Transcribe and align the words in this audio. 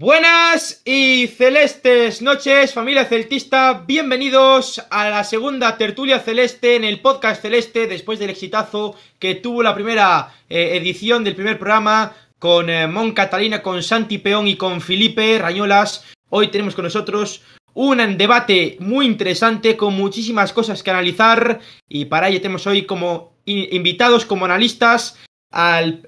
Buenas 0.00 0.80
y 0.86 1.26
celestes 1.26 2.22
noches, 2.22 2.72
familia 2.72 3.04
celtista. 3.04 3.84
Bienvenidos 3.86 4.82
a 4.88 5.10
la 5.10 5.24
segunda 5.24 5.76
tertulia 5.76 6.20
celeste 6.20 6.76
en 6.76 6.84
el 6.84 7.00
podcast 7.00 7.42
celeste 7.42 7.86
después 7.86 8.18
del 8.18 8.30
exitazo 8.30 8.94
que 9.18 9.34
tuvo 9.34 9.62
la 9.62 9.74
primera 9.74 10.32
eh, 10.48 10.78
edición 10.78 11.22
del 11.22 11.34
primer 11.34 11.58
programa 11.58 12.14
con 12.38 12.70
eh, 12.70 12.86
Mon 12.86 13.12
Catalina, 13.12 13.60
con 13.60 13.82
Santi 13.82 14.16
Peón 14.16 14.48
y 14.48 14.56
con 14.56 14.80
Felipe 14.80 15.38
Rañolas. 15.38 16.06
Hoy 16.30 16.48
tenemos 16.48 16.74
con 16.74 16.84
nosotros 16.84 17.42
un 17.74 18.16
debate 18.16 18.78
muy 18.80 19.04
interesante 19.04 19.76
con 19.76 19.92
muchísimas 19.92 20.54
cosas 20.54 20.82
que 20.82 20.90
analizar 20.90 21.60
y 21.90 22.06
para 22.06 22.30
ello 22.30 22.40
tenemos 22.40 22.66
hoy 22.66 22.86
como 22.86 23.34
invitados, 23.44 24.24
como 24.24 24.46
analistas, 24.46 25.18
al 25.50 26.00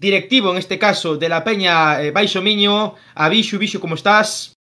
directivo, 0.00 0.50
en 0.50 0.56
este 0.56 0.78
caso, 0.78 1.16
de 1.16 1.28
la 1.28 1.44
Peña 1.44 2.02
eh, 2.02 2.10
Baixo 2.10 2.40
Miño, 2.40 2.94
a 3.14 3.28
Bixu. 3.28 3.58
Bixu, 3.58 3.78
¿cómo 3.78 3.94
estás? 3.94 4.54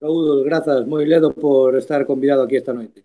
Saludos, 0.00 0.44
gracias, 0.44 0.86
muy 0.86 1.06
ledo 1.06 1.32
por 1.32 1.76
estar 1.76 2.06
convidado 2.06 2.44
aquí 2.44 2.56
esta 2.56 2.72
noche. 2.72 3.04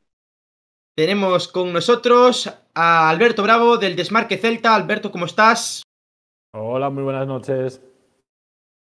Tenemos 0.96 1.48
con 1.48 1.74
nosotros 1.74 2.50
a 2.74 3.10
Alberto 3.10 3.44
Bravo 3.44 3.78
del 3.78 3.96
Desmarque 3.96 4.38
Celta. 4.38 4.76
Alberto, 4.76 5.12
¿cómo 5.12 5.26
estás? 5.26 5.84
Hola, 6.54 6.90
muy 6.90 7.04
buenas 7.04 7.28
noches. 7.28 7.82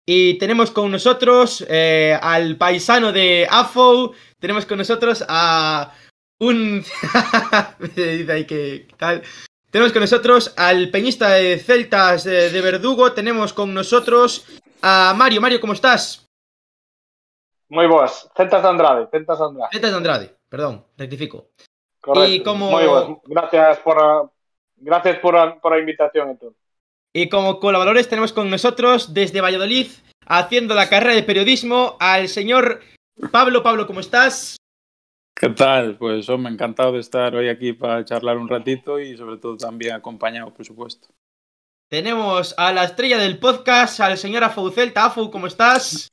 Y 0.06 0.38
tenemos 0.38 0.70
con 0.70 0.90
nosotros 0.90 1.64
eh, 1.68 2.16
al 2.20 2.56
paisano 2.56 3.12
de 3.12 3.48
AFO. 3.50 4.12
Tenemos 4.38 4.66
con 4.66 4.78
nosotros 4.78 5.24
a 5.26 5.92
un. 6.38 6.84
que 7.96 8.86
tal. 8.98 9.22
Tenemos 9.76 9.92
con 9.92 10.00
nosotros 10.00 10.54
al 10.56 10.88
peñista 10.88 11.32
de 11.32 11.58
Celtas 11.58 12.24
de, 12.24 12.62
Verdugo. 12.62 13.12
Tenemos 13.12 13.52
con 13.52 13.74
nosotros 13.74 14.46
a 14.80 15.12
Mario. 15.14 15.42
Mario, 15.42 15.60
¿cómo 15.60 15.74
estás? 15.74 16.26
Muy 17.68 17.86
buenas. 17.86 18.26
Celtas 18.34 18.62
de 18.62 18.68
Andrade. 18.70 19.06
Celtas 19.10 19.38
de 19.38 19.44
Andrade. 19.44 19.68
Celtas 19.70 19.90
de 19.90 19.96
Andrade, 19.98 20.36
perdón, 20.48 20.86
rectifico. 20.96 21.48
Correcto. 22.00 22.30
Y 22.30 22.42
como... 22.42 22.70
Muy 22.70 22.86
buenas. 22.86 23.18
Gracias 23.26 23.78
por, 23.80 24.30
gracias 24.76 25.18
por, 25.18 25.60
por 25.60 25.72
la 25.72 25.78
invitación. 25.78 26.30
Entonces. 26.30 26.58
Y 27.12 27.28
como 27.28 27.60
colaboradores 27.60 28.08
tenemos 28.08 28.32
con 28.32 28.48
nosotros 28.48 29.12
desde 29.12 29.42
Valladolid, 29.42 29.88
haciendo 30.24 30.74
la 30.74 30.88
carrera 30.88 31.14
de 31.14 31.22
periodismo, 31.22 31.98
al 32.00 32.28
señor 32.28 32.80
Pablo. 33.30 33.62
Pablo, 33.62 33.86
¿cómo 33.86 34.00
estás? 34.00 34.56
¿Qué 35.38 35.50
tal? 35.50 35.98
Pues 35.98 36.26
me 36.30 36.48
encantado 36.48 36.92
de 36.92 37.00
estar 37.00 37.36
hoy 37.36 37.50
aquí 37.50 37.74
para 37.74 38.02
charlar 38.06 38.38
un 38.38 38.48
ratito 38.48 38.98
y 38.98 39.18
sobre 39.18 39.36
todo 39.36 39.58
también 39.58 39.92
acompañado, 39.92 40.54
por 40.54 40.64
supuesto. 40.64 41.08
Tenemos 41.90 42.54
a 42.56 42.72
la 42.72 42.84
estrella 42.84 43.18
del 43.18 43.38
podcast, 43.38 44.00
al 44.00 44.16
señor 44.16 44.44
Afou 44.44 44.70
Celta. 44.70 45.04
Afou, 45.04 45.30
¿cómo 45.30 45.46
estás? 45.46 46.08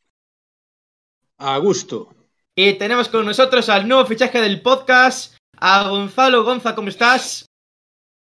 A 1.37 1.57
gusto. 1.59 2.13
Y 2.53 2.73
tenemos 2.73 3.07
con 3.07 3.25
nosotros 3.25 3.69
al 3.69 3.87
nuevo 3.87 4.05
fichaje 4.05 4.41
del 4.41 4.61
podcast, 4.61 5.37
a 5.57 5.87
Gonzalo. 5.87 6.43
Gonza, 6.43 6.75
¿cómo 6.75 6.89
estás? 6.89 7.45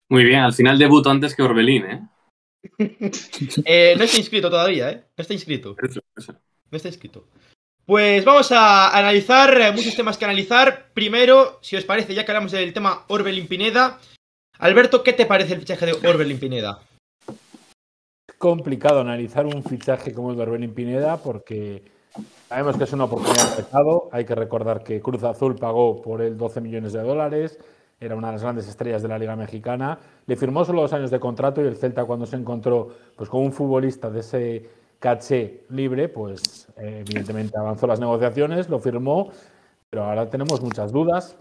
Muy 0.09 0.23
bien, 0.25 0.39
al 0.39 0.53
final 0.53 0.79
debuto 0.79 1.11
antes 1.11 1.35
que 1.35 1.43
Orbelín, 1.43 1.85
¿eh? 1.85 2.09
eh 3.65 3.95
no 3.99 4.05
está 4.05 4.19
inscrito 4.19 4.49
todavía, 4.49 4.93
¿eh? 4.93 5.05
No 5.19 5.23
está 5.23 5.35
inscrito. 5.35 5.75
No 6.71 6.77
está 6.77 6.87
inscrito. 6.87 7.27
Pues 7.85 8.25
vamos 8.25 8.53
a 8.53 8.97
analizar 8.97 9.61
eh, 9.61 9.73
muchos 9.73 9.97
temas 9.97 10.17
que 10.17 10.25
analizar. 10.25 10.91
Primero, 10.95 11.59
si 11.63 11.75
os 11.75 11.85
parece, 11.85 12.15
ya 12.15 12.25
que 12.25 12.31
hablamos 12.31 12.53
del 12.53 12.73
tema 12.73 13.05
Orbelín 13.09 13.49
Pineda. 13.49 13.99
Alberto, 14.61 15.03
¿qué 15.03 15.13
te 15.13 15.27
parece 15.27 15.55
el 15.55 15.61
fichaje 15.61 15.87
de 15.87 16.09
Orbelín 16.09 16.39
Pineda? 16.39 16.79
Complicado 18.39 19.01
analizar 19.01 19.47
un 19.47 19.65
fichaje 19.65 20.15
como 20.15 20.31
el 20.31 20.37
de 20.37 20.43
Orbelín 20.45 20.75
Pineda 20.75 21.17
porque 21.17 21.83
sabemos 22.49 22.77
que 22.77 22.85
es 22.85 22.93
una 22.93 23.05
oportunidad 23.05 23.51
de 23.51 23.63
mercado. 23.63 24.09
Hay 24.13 24.25
que 24.25 24.37
recordar 24.37 24.85
que 24.85 25.01
Cruz 25.01 25.25
Azul 25.25 25.57
pagó 25.57 26.01
por 26.01 26.23
él 26.23 26.39
12 26.39 26.61
millones 26.61 26.93
de 26.93 27.03
dólares. 27.03 27.59
Era 27.99 28.15
una 28.15 28.29
de 28.29 28.35
las 28.35 28.43
grandes 28.43 28.69
estrellas 28.69 29.03
de 29.03 29.09
la 29.09 29.19
Liga 29.19 29.35
Mexicana. 29.35 29.99
Le 30.27 30.37
firmó 30.37 30.65
solo 30.65 30.83
dos 30.83 30.93
años 30.93 31.11
de 31.11 31.19
contrato 31.19 31.61
y 31.61 31.67
el 31.67 31.77
Celta 31.77 32.05
cuando 32.05 32.27
se 32.27 32.37
encontró 32.37 32.91
pues, 33.17 33.29
con 33.29 33.43
un 33.43 33.53
futbolista 33.53 34.09
de 34.09 34.21
ese 34.21 34.71
caché 35.03 35.65
libre, 35.71 36.09
pues 36.09 36.69
eh, 36.77 37.03
evidentemente 37.05 37.59
avanzó 37.59 37.89
las 37.89 37.99
negociaciones, 37.99 38.69
lo 38.69 38.79
firmó, 38.79 39.31
pero 39.91 40.05
ahora 40.05 40.31
tenemos 40.31 40.63
muchas 40.63 40.93
dudas 40.93 41.37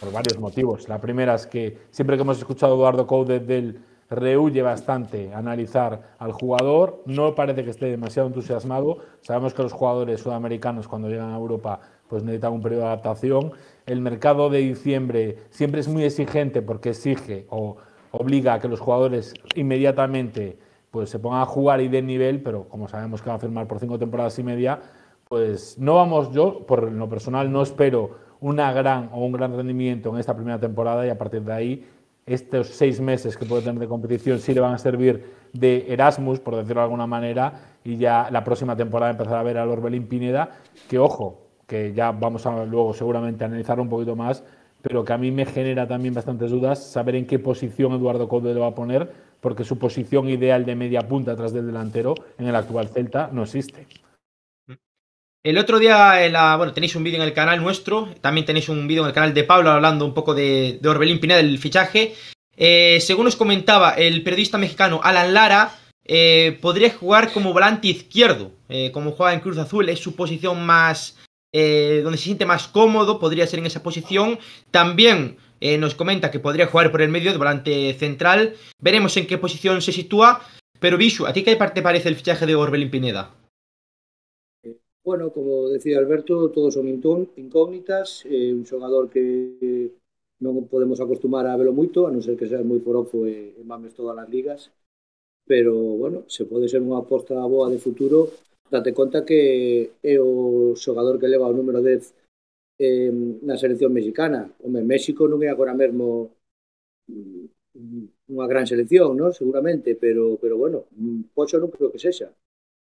por 0.00 0.12
varios 0.12 0.36
motivos. 0.40 0.88
La 0.88 1.00
primera 1.00 1.36
es 1.36 1.46
que 1.46 1.78
siempre 1.92 2.16
que 2.16 2.22
hemos 2.22 2.38
escuchado 2.38 2.72
a 2.72 2.76
Eduardo 2.76 3.06
Coudet 3.06 3.46
del 3.46 3.80
rehuye 4.10 4.62
bastante 4.62 5.32
analizar 5.32 6.16
al 6.18 6.32
jugador, 6.32 7.00
no 7.06 7.36
parece 7.36 7.62
que 7.62 7.70
esté 7.70 7.86
demasiado 7.86 8.26
entusiasmado. 8.26 8.98
Sabemos 9.20 9.54
que 9.54 9.62
los 9.62 9.72
jugadores 9.72 10.20
sudamericanos 10.20 10.88
cuando 10.88 11.08
llegan 11.08 11.30
a 11.30 11.36
Europa 11.36 11.80
pues 12.08 12.24
necesitan 12.24 12.52
un 12.52 12.62
periodo 12.62 12.82
de 12.82 12.88
adaptación. 12.88 13.52
El 13.86 14.00
mercado 14.00 14.50
de 14.50 14.58
diciembre 14.58 15.38
siempre 15.50 15.82
es 15.82 15.86
muy 15.86 16.02
exigente 16.02 16.62
porque 16.62 16.90
exige 16.90 17.46
o 17.48 17.76
obliga 18.10 18.54
a 18.54 18.58
que 18.58 18.66
los 18.66 18.80
jugadores 18.80 19.34
inmediatamente 19.54 20.58
pues 20.90 21.10
se 21.10 21.18
pongan 21.18 21.42
a 21.42 21.46
jugar 21.46 21.80
y 21.80 21.88
den 21.88 22.06
nivel, 22.06 22.42
pero 22.42 22.68
como 22.68 22.88
sabemos 22.88 23.22
que 23.22 23.30
va 23.30 23.36
a 23.36 23.38
firmar 23.38 23.66
por 23.66 23.78
cinco 23.78 23.98
temporadas 23.98 24.38
y 24.38 24.42
media, 24.42 24.80
pues 25.28 25.78
no 25.78 25.96
vamos, 25.96 26.32
yo 26.32 26.66
por 26.66 26.90
lo 26.90 27.08
personal 27.08 27.52
no 27.52 27.62
espero 27.62 28.28
una 28.40 28.72
gran 28.72 29.10
o 29.12 29.24
un 29.24 29.32
gran 29.32 29.54
rendimiento 29.54 30.10
en 30.10 30.18
esta 30.18 30.34
primera 30.34 30.58
temporada 30.58 31.06
y 31.06 31.10
a 31.10 31.18
partir 31.18 31.42
de 31.42 31.52
ahí 31.52 31.86
estos 32.24 32.68
seis 32.68 33.00
meses 33.00 33.36
que 33.36 33.46
puede 33.46 33.62
tener 33.62 33.80
de 33.80 33.88
competición 33.88 34.38
sí 34.38 34.52
le 34.52 34.60
van 34.60 34.74
a 34.74 34.78
servir 34.78 35.32
de 35.52 35.86
Erasmus, 35.88 36.40
por 36.40 36.56
decirlo 36.56 36.80
de 36.80 36.84
alguna 36.84 37.06
manera, 37.06 37.52
y 37.84 37.96
ya 37.96 38.28
la 38.30 38.44
próxima 38.44 38.76
temporada 38.76 39.12
empezar 39.12 39.36
a 39.36 39.42
ver 39.42 39.56
al 39.56 39.68
Orbelín 39.70 40.06
Pineda, 40.06 40.50
que 40.88 40.98
ojo, 40.98 41.48
que 41.66 41.92
ya 41.94 42.12
vamos 42.12 42.44
a 42.46 42.64
luego 42.64 42.92
seguramente 42.92 43.44
analizar 43.44 43.80
un 43.80 43.88
poquito 43.88 44.14
más, 44.14 44.44
pero 44.82 45.04
que 45.04 45.12
a 45.12 45.18
mí 45.18 45.30
me 45.30 45.46
genera 45.46 45.88
también 45.88 46.14
bastantes 46.14 46.50
dudas 46.50 46.82
saber 46.82 47.16
en 47.16 47.26
qué 47.26 47.38
posición 47.38 47.92
Eduardo 47.92 48.28
Code 48.28 48.54
lo 48.54 48.60
va 48.60 48.68
a 48.68 48.74
poner, 48.74 49.10
porque 49.40 49.64
su 49.64 49.78
posición 49.78 50.28
ideal 50.28 50.64
de 50.64 50.74
media 50.74 51.06
punta 51.06 51.36
tras 51.36 51.52
del 51.52 51.66
delantero 51.66 52.14
en 52.38 52.46
el 52.46 52.56
actual 52.56 52.88
Celta 52.88 53.30
no 53.32 53.44
existe. 53.44 53.86
El 55.44 55.56
otro 55.56 55.78
día, 55.78 56.14
tenéis 56.74 56.96
un 56.96 57.04
vídeo 57.04 57.22
en 57.22 57.26
el 57.26 57.32
canal 57.32 57.62
nuestro, 57.62 58.08
también 58.20 58.44
tenéis 58.44 58.68
un 58.68 58.86
vídeo 58.88 59.02
en 59.02 59.08
el 59.08 59.14
canal 59.14 59.32
de 59.32 59.44
Pablo 59.44 59.70
hablando 59.70 60.04
un 60.04 60.12
poco 60.12 60.34
de, 60.34 60.80
Orbelín 60.84 61.20
Pineda, 61.20 61.38
del 61.38 61.58
fichaje. 61.58 62.14
Eh, 62.56 62.98
según 63.00 63.28
os 63.28 63.36
comentaba 63.36 63.92
el 63.92 64.22
periodista 64.24 64.58
mexicano 64.58 65.00
Alan 65.02 65.32
Lara, 65.32 65.78
eh, 66.04 66.58
podría 66.60 66.90
jugar 66.90 67.32
como 67.32 67.52
volante 67.52 67.86
izquierdo, 67.86 68.50
eh, 68.68 68.90
como 68.90 69.12
juega 69.12 69.32
en 69.32 69.40
Cruz 69.40 69.58
Azul, 69.58 69.88
es 69.88 70.00
su 70.00 70.16
posición 70.16 70.66
más, 70.66 71.16
donde 71.50 72.18
se 72.18 72.24
siente 72.24 72.44
más 72.44 72.68
cómodo, 72.68 73.18
podría 73.18 73.46
ser 73.46 73.60
en 73.60 73.66
esa 73.66 73.82
posición. 73.82 74.38
También 74.70 75.38
eh, 75.60 75.78
nos 75.78 75.94
comenta 75.94 76.30
que 76.30 76.40
podría 76.40 76.66
jugar 76.66 76.90
por 76.90 77.02
el 77.02 77.10
medio 77.10 77.32
de 77.32 77.38
volante 77.38 77.92
central. 77.94 78.54
Veremos 78.80 79.16
en 79.16 79.26
qué 79.26 79.38
posición 79.38 79.82
se 79.82 79.92
sitúa. 79.92 80.40
Pero 80.80 80.96
Bishu, 80.96 81.26
¿a 81.26 81.32
ti 81.32 81.42
qué 81.42 81.56
parte 81.56 81.82
parece 81.82 82.08
el 82.08 82.14
fichaje 82.16 82.46
de 82.46 82.54
Orbelín 82.54 82.90
Pineda? 82.90 83.34
Bueno, 85.04 85.32
como 85.32 85.68
decía 85.68 85.98
Alberto, 85.98 86.50
todos 86.50 86.74
son 86.74 86.86
incógnitas. 86.88 88.24
Eh, 88.26 88.52
un 88.52 88.64
jugador 88.64 89.08
que 89.08 89.90
no 90.40 90.54
podemos 90.66 91.00
acostumar 91.00 91.46
a 91.46 91.56
verlo 91.56 91.72
mucho, 91.72 92.06
a 92.06 92.10
no 92.10 92.22
ser 92.22 92.36
que 92.36 92.46
sea 92.46 92.62
muy 92.62 92.80
forofo 92.80 93.26
e, 93.26 93.54
mames 93.64 93.94
todas 93.94 94.14
las 94.14 94.28
ligas. 94.28 94.70
Pero, 95.46 95.74
bueno, 95.74 96.24
se 96.28 96.44
puede 96.44 96.68
ser 96.68 96.82
una 96.82 96.98
aposta 96.98 97.34
boa 97.46 97.70
de 97.70 97.78
futuro. 97.78 98.28
Date 98.70 98.92
cuenta 98.92 99.24
que 99.24 99.92
é 100.02 100.20
o 100.20 100.76
xogador 100.76 101.18
que 101.18 101.26
leva 101.26 101.48
o 101.48 101.56
número 101.56 101.80
10 101.80 102.12
eh, 102.78 103.10
na 103.42 103.58
selección 103.58 103.92
mexicana. 103.92 104.46
Home, 104.62 104.82
México 104.86 105.26
non 105.26 105.42
é 105.42 105.50
agora 105.50 105.74
mesmo 105.74 106.30
mm, 107.10 108.34
unha 108.34 108.46
gran 108.46 108.66
selección, 108.66 109.18
non? 109.18 109.34
seguramente, 109.34 109.94
pero, 109.98 110.38
pero 110.42 110.56
bueno, 110.56 110.86
mm, 110.94 111.34
Pocho 111.34 111.58
non 111.58 111.70
creo 111.74 111.90
que 111.92 112.00
sexa. 112.00 112.30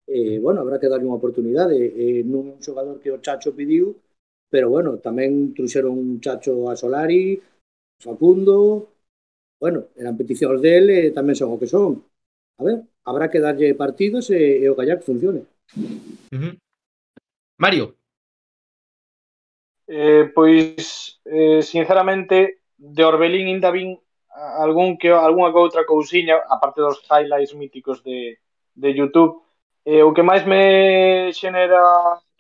Eh, 0.07 0.39
bueno, 0.39 0.61
habrá 0.63 0.79
que 0.79 0.91
darlle 0.91 1.07
unha 1.07 1.19
oportunidade. 1.19 1.79
Eh, 1.79 2.23
non 2.27 2.59
un 2.59 2.59
xogador 2.63 2.99
que 3.03 3.11
o 3.11 3.23
Chacho 3.23 3.55
pediu, 3.55 3.95
pero 4.53 4.71
bueno, 4.71 4.99
tamén 4.99 5.55
truxeron 5.57 5.95
un 5.95 6.11
Chacho 6.23 6.71
a 6.71 6.75
Solari, 6.79 7.41
Facundo, 8.03 8.91
bueno, 9.63 9.87
eran 9.95 10.19
peticións 10.19 10.59
dele, 10.59 11.15
tamén 11.15 11.39
son 11.39 11.55
o 11.55 11.61
que 11.61 11.71
son. 11.71 12.03
A 12.59 12.63
ver, 12.67 12.83
habrá 13.07 13.31
que 13.31 13.39
darlle 13.39 13.79
partidos 13.79 14.31
e, 14.35 14.59
e 14.63 14.67
o 14.67 14.75
Kayak 14.75 15.07
funcione. 15.07 15.47
Uh 16.35 16.39
-huh. 16.39 16.55
Mario, 17.63 17.95
Eh, 19.95 20.33
pois, 20.35 21.21
eh, 21.27 21.61
sinceramente, 21.61 22.63
de 22.79 23.05
Orbelín 23.05 23.47
ainda 23.47 23.71
vin 23.71 24.01
algún 24.65 24.97
que 24.97 25.11
algunha 25.13 25.53
que 25.53 25.61
outra 25.61 25.85
cousiña, 25.85 26.41
aparte 26.49 26.81
dos 26.81 27.05
highlights 27.11 27.53
míticos 27.55 28.03
de, 28.03 28.41
de 28.75 28.95
YouTube. 28.95 29.45
Eh, 29.85 30.03
o 30.03 30.15
que 30.15 30.25
máis 30.25 30.49
me 30.49 31.29
xenera 31.37 31.83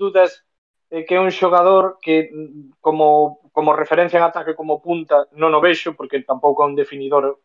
dudas 0.00 0.40
é 0.88 1.04
que 1.04 1.14
é 1.16 1.20
un 1.20 1.28
xogador 1.28 2.00
que 2.00 2.32
como, 2.80 3.44
como 3.52 3.76
referencia 3.76 4.16
en 4.16 4.24
ataque 4.24 4.56
como 4.56 4.80
punta 4.80 5.28
non 5.36 5.52
o 5.52 5.60
vexo 5.60 5.92
porque 5.92 6.24
tampouco 6.24 6.64
é 6.64 6.68
un 6.72 6.78
definidor 6.78 7.36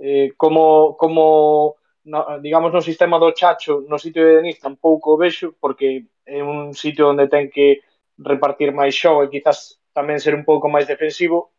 eh, 0.00 0.32
como, 0.40 0.96
como 0.96 1.76
no, 2.08 2.40
digamos 2.40 2.72
no 2.72 2.80
sistema 2.80 3.20
do 3.20 3.34
Chacho 3.36 3.84
no 3.84 3.98
sitio 4.00 4.24
de 4.24 4.40
Denis 4.40 4.62
tampouco 4.62 5.12
o 5.12 5.20
vexo 5.20 5.52
porque 5.60 6.08
é 6.24 6.40
un 6.40 6.72
sitio 6.72 7.10
onde 7.12 7.28
ten 7.28 7.50
que 7.52 7.82
repartir 8.24 8.72
máis 8.72 8.94
xogo 8.94 9.26
e 9.26 9.32
quizás 9.32 9.82
tamén 9.92 10.22
ser 10.22 10.34
un 10.38 10.46
pouco 10.46 10.70
máis 10.70 10.86
defensivo. 10.88 11.52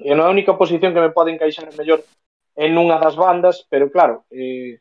E 0.00 0.16
non 0.16 0.24
é 0.24 0.28
a 0.28 0.34
única 0.34 0.56
posición 0.56 0.96
que 0.96 1.04
me 1.04 1.14
pode 1.14 1.30
encaixar 1.30 1.68
mellor 1.76 2.00
en 2.56 2.72
unha 2.74 2.96
das 2.98 3.14
bandas, 3.14 3.64
pero 3.68 3.92
claro, 3.92 4.24
eh, 4.32 4.80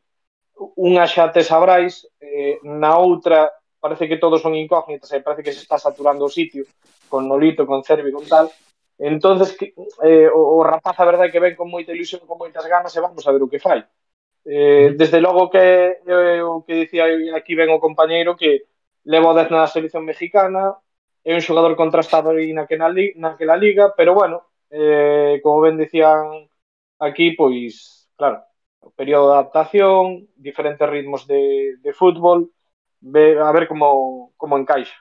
unha 0.80 1.06
xa 1.08 1.32
te 1.32 1.44
sabrais, 1.44 2.08
eh, 2.20 2.60
na 2.64 2.98
outra 3.00 3.52
parece 3.80 4.08
que 4.08 4.18
todos 4.18 4.42
son 4.42 4.56
incógnitas 4.56 5.12
e 5.12 5.24
parece 5.24 5.44
que 5.44 5.56
se 5.56 5.64
está 5.64 5.80
saturando 5.80 6.28
o 6.28 6.32
sitio 6.32 6.68
con 7.08 7.28
Nolito, 7.28 7.66
con 7.66 7.84
Cervi, 7.84 8.12
con 8.12 8.28
tal. 8.28 8.52
Entonces 9.00 9.56
eh, 10.04 10.28
o, 10.28 10.60
o 10.60 10.64
rapaz 10.64 11.00
a 11.00 11.08
verdade 11.08 11.32
que 11.32 11.40
ven 11.40 11.56
con 11.56 11.72
moita 11.72 11.96
ilusión, 11.96 12.28
con 12.28 12.38
moitas 12.38 12.68
ganas 12.68 12.92
e 12.92 13.00
vamos 13.00 13.24
a 13.24 13.32
ver 13.32 13.42
o 13.44 13.48
que 13.48 13.64
fai. 13.64 13.84
Eh, 14.44 14.96
desde 14.96 15.24
logo 15.24 15.50
que 15.50 16.04
eh, 16.04 16.42
o 16.44 16.64
que 16.68 16.84
dicía 16.84 17.08
aquí 17.36 17.56
ven 17.56 17.72
o 17.72 17.80
compañeiro 17.80 18.36
que 18.36 18.68
levo 19.08 19.32
10 19.32 19.52
na 19.52 19.72
selección 19.72 20.04
mexicana, 20.04 20.76
é 21.24 21.36
un 21.36 21.42
xogador 21.42 21.76
contrastado 21.76 22.32
aí 22.32 22.54
naquela, 22.54 22.90
naquela 23.16 23.56
liga, 23.56 23.94
pero 23.96 24.14
bueno, 24.14 24.44
eh, 24.72 25.40
como 25.44 25.62
ben 25.62 25.78
dicían 25.78 26.50
aquí, 27.00 27.32
pois, 27.34 28.08
claro, 28.16 28.44
o 28.80 28.92
período 28.92 29.30
de 29.30 29.34
adaptación, 29.36 30.28
diferentes 30.36 30.88
ritmos 30.90 31.28
de, 31.28 31.78
de 31.82 31.92
fútbol, 31.94 32.52
a 33.02 33.52
ver 33.52 33.68
como, 33.68 34.34
como 34.38 34.58
encaixa. 34.58 34.96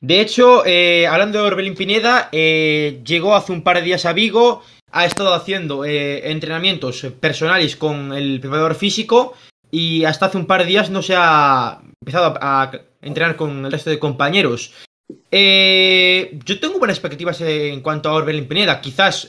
De 0.00 0.20
hecho, 0.20 0.64
eh, 0.64 1.06
hablando 1.06 1.40
de 1.40 1.46
Orbelín 1.46 1.74
Pineda, 1.74 2.28
eh, 2.32 3.02
llegó 3.04 3.34
hace 3.34 3.52
un 3.52 3.62
par 3.62 3.76
de 3.76 3.82
días 3.82 4.06
a 4.06 4.12
Vigo, 4.12 4.62
ha 4.92 5.04
estado 5.04 5.34
haciendo 5.34 5.84
eh, 5.84 6.30
entrenamientos 6.30 7.02
personales 7.20 7.76
con 7.76 8.12
el 8.12 8.40
preparador 8.40 8.74
físico 8.74 9.34
y 9.70 10.04
hasta 10.04 10.26
hace 10.26 10.38
un 10.38 10.46
par 10.46 10.62
de 10.62 10.68
días 10.68 10.90
no 10.90 11.02
se 11.02 11.14
ha 11.16 11.80
empezado 12.00 12.34
a, 12.40 12.70
entrenar 13.06 13.36
con 13.36 13.64
el 13.64 13.72
resto 13.72 13.90
de 13.90 13.98
compañeros. 13.98 14.74
yo 15.10 16.60
tengo 16.60 16.78
buenas 16.78 16.96
expectativas 16.96 17.40
en 17.40 17.80
cuanto 17.80 18.08
a 18.08 18.14
Orbelín 18.14 18.48
Pineda. 18.48 18.80
Quizás 18.80 19.28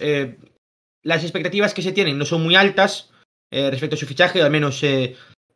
las 1.03 1.23
expectativas 1.23 1.73
que 1.73 1.81
se 1.81 1.91
tienen 1.91 2.17
no 2.17 2.25
son 2.25 2.43
muy 2.43 2.55
altas 2.55 3.11
respecto 3.51 3.95
a 3.95 3.99
su 3.99 4.07
fichaje, 4.07 4.41
al 4.41 4.51
menos 4.51 4.83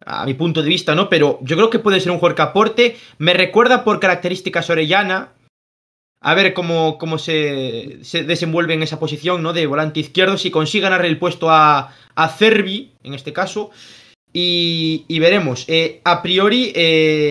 a 0.06 0.26
mi 0.26 0.34
punto 0.34 0.62
de 0.62 0.70
vista, 0.70 0.96
¿no? 0.96 1.10
Pero 1.10 1.40
yo 1.42 1.56
creo 1.56 1.70
que 1.70 1.80
puede 1.80 2.00
ser 2.00 2.12
un 2.12 2.18
jugador 2.18 2.36
que 2.36 2.42
aporte. 2.42 2.98
Me 3.18 3.34
recuerda 3.34 3.84
por 3.84 4.00
características 4.00 4.70
Orellana. 4.70 5.34
A 6.24 6.36
ver 6.36 6.54
cómo, 6.54 7.00
cómo 7.00 7.18
se, 7.18 8.00
se, 8.04 8.24
desenvuelve 8.24 8.76
en 8.76 8.84
esa 8.84 9.00
posición, 9.00 9.42
¿no? 9.42 9.54
De 9.54 9.66
volante 9.66 10.00
izquierdo. 10.00 10.38
Si 10.38 10.52
consigue 10.52 10.84
ganar 10.84 11.04
el 11.04 11.18
puesto 11.18 11.50
a, 11.50 11.96
a 12.14 12.30
Cervi, 12.30 12.92
en 13.04 13.16
este 13.16 13.34
caso. 13.34 13.72
Y, 14.32 15.06
y 15.08 15.20
veremos. 15.20 15.66
Eh, 15.68 16.00
a 16.04 16.22
priori, 16.22 16.72
eh, 16.76 17.31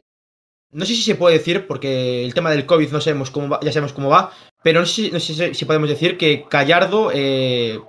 no 0.73 0.85
sé 0.85 0.95
si 0.95 1.03
se 1.03 1.15
puede 1.17 1.39
decir, 1.39 1.67
porque 1.67 2.25
el 2.25 2.35
tema 2.35 2.51
del 2.51 2.67
COVID 2.67 2.91
no 2.91 3.01
sabemos 3.01 3.31
cómo 3.31 3.49
va, 3.49 3.61
ya 3.61 3.73
sabemos 3.73 3.93
cómo 3.93 4.09
va. 4.09 4.33
Pero 4.63 4.81
no 4.81 4.87
sé, 4.87 5.11
no 5.11 5.21
sé 5.21 5.55
si 5.55 5.65
podemos 5.65 5.89
decir 5.89 6.19
que 6.19 6.47
Gallardo 6.51 7.11
eh, 7.15 7.81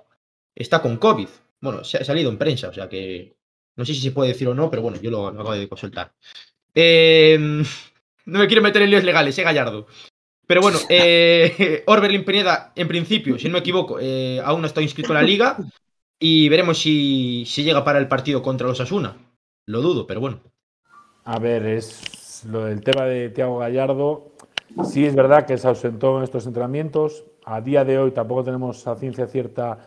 está 0.56 0.81
con 0.81 0.98
COVID. 0.98 1.28
Bueno, 1.60 1.83
se 1.83 1.98
ha 1.98 2.06
salido 2.06 2.30
en 2.30 2.38
prensa, 2.38 2.69
o 2.69 2.74
sea 2.74 2.89
que 2.89 3.36
no 3.75 3.86
sé 3.86 3.94
si 3.94 4.01
se 4.01 4.12
puede 4.12 4.31
decir 4.31 4.48
o 4.48 4.54
no, 4.54 4.69
pero 4.69 4.81
bueno, 4.81 5.00
yo 5.01 5.12
lo, 5.12 5.28
acabo 5.28 5.54
de 5.54 5.69
soltar. 5.75 6.13
Em, 6.74 7.63
no 8.25 8.39
me 8.39 8.48
quiero 8.48 8.62
meter 8.62 8.81
en 8.81 8.89
líos 8.89 9.04
legales, 9.04 9.38
eh, 9.38 9.44
Gallardo. 9.44 9.88
Pero 10.48 10.62
bueno, 10.62 10.80
eh, 10.89 11.83
Orbelín 11.88 12.25
Pineda, 12.25 12.74
en 12.75 12.88
principio, 12.88 13.38
si 13.38 13.48
no 13.48 13.54
me 13.54 13.60
equivoco, 13.60 14.00
eh, 14.00 14.42
aún 14.44 14.62
no 14.62 14.68
está 14.68 14.81
inscrito 14.81 15.12
en 15.12 15.19
la 15.19 15.24
liga. 15.24 15.57
Y 16.19 16.50
veremos 16.50 16.78
si, 16.78 17.45
si 17.48 17.63
llega 17.63 17.83
para 17.83 17.98
el 17.98 18.07
partido 18.07 18.44
contra 18.44 18.68
los 18.68 18.80
Asuna. 18.80 19.18
Lo 19.66 19.81
dudo, 19.81 20.06
pero 20.06 20.19
bueno. 20.19 20.42
A 21.24 21.39
ver, 21.39 21.66
es 21.66 22.01
lo 22.46 22.66
del 22.66 22.82
tema 22.82 23.06
de 23.06 23.30
Tiago 23.30 23.58
Gallardo. 23.60 24.32
Sí 24.84 25.06
es 25.06 25.16
verdad 25.16 25.46
que 25.46 25.58
se 25.58 25.68
ausentó 25.68 26.18
en 26.18 26.24
estos 26.24 26.48
entrenamientos. 26.48 27.26
A 27.46 27.62
día 27.62 27.84
de 27.84 27.98
hoy 27.98 28.12
tampoco 28.12 28.44
tenemos 28.44 28.88
a 28.88 28.96
ciencia 28.96 29.28
cierta 29.28 29.80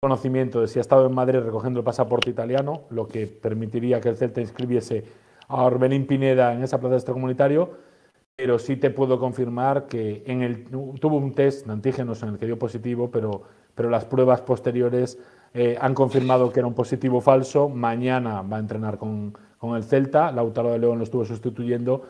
conocimiento 0.00 0.60
de 0.60 0.66
si 0.66 0.80
ha 0.80 0.82
estado 0.82 1.06
en 1.06 1.14
Madrid 1.14 1.38
recogiendo 1.38 1.78
el 1.78 1.84
pasaporte 1.84 2.28
italiano, 2.28 2.82
lo 2.90 3.06
que 3.06 3.28
permitiría 3.28 4.00
que 4.00 4.08
el 4.08 4.16
Celta 4.16 4.40
inscribiese 4.40 5.04
a 5.46 5.62
Orbelín 5.62 6.08
Pineda 6.08 6.52
en 6.54 6.64
esa 6.64 6.80
plaza 6.80 6.94
de 6.94 6.98
extracomunitario, 6.98 7.70
pero 8.34 8.58
sí 8.58 8.76
te 8.76 8.90
puedo 8.90 9.20
confirmar 9.20 9.86
que 9.86 10.24
en 10.26 10.42
el, 10.42 10.64
tuvo 10.64 11.18
un 11.18 11.34
test 11.34 11.66
de 11.66 11.72
antígenos 11.72 12.20
en 12.24 12.30
el 12.30 12.38
que 12.38 12.46
dio 12.46 12.58
positivo, 12.58 13.12
pero, 13.12 13.42
pero 13.76 13.90
las 13.90 14.04
pruebas 14.04 14.40
posteriores 14.40 15.20
eh, 15.54 15.76
han 15.80 15.94
confirmado 15.94 16.50
que 16.50 16.58
era 16.58 16.66
un 16.66 16.74
positivo 16.74 17.20
falso. 17.20 17.68
Mañana 17.68 18.42
va 18.42 18.56
a 18.56 18.60
entrenar 18.60 18.98
con, 18.98 19.34
con 19.62 19.76
el 19.76 19.84
Celta, 19.84 20.30
Lautaro 20.32 20.72
de 20.72 20.78
León 20.78 20.98
lo 20.98 21.04
estuvo 21.04 21.24
sustituyendo, 21.24 22.02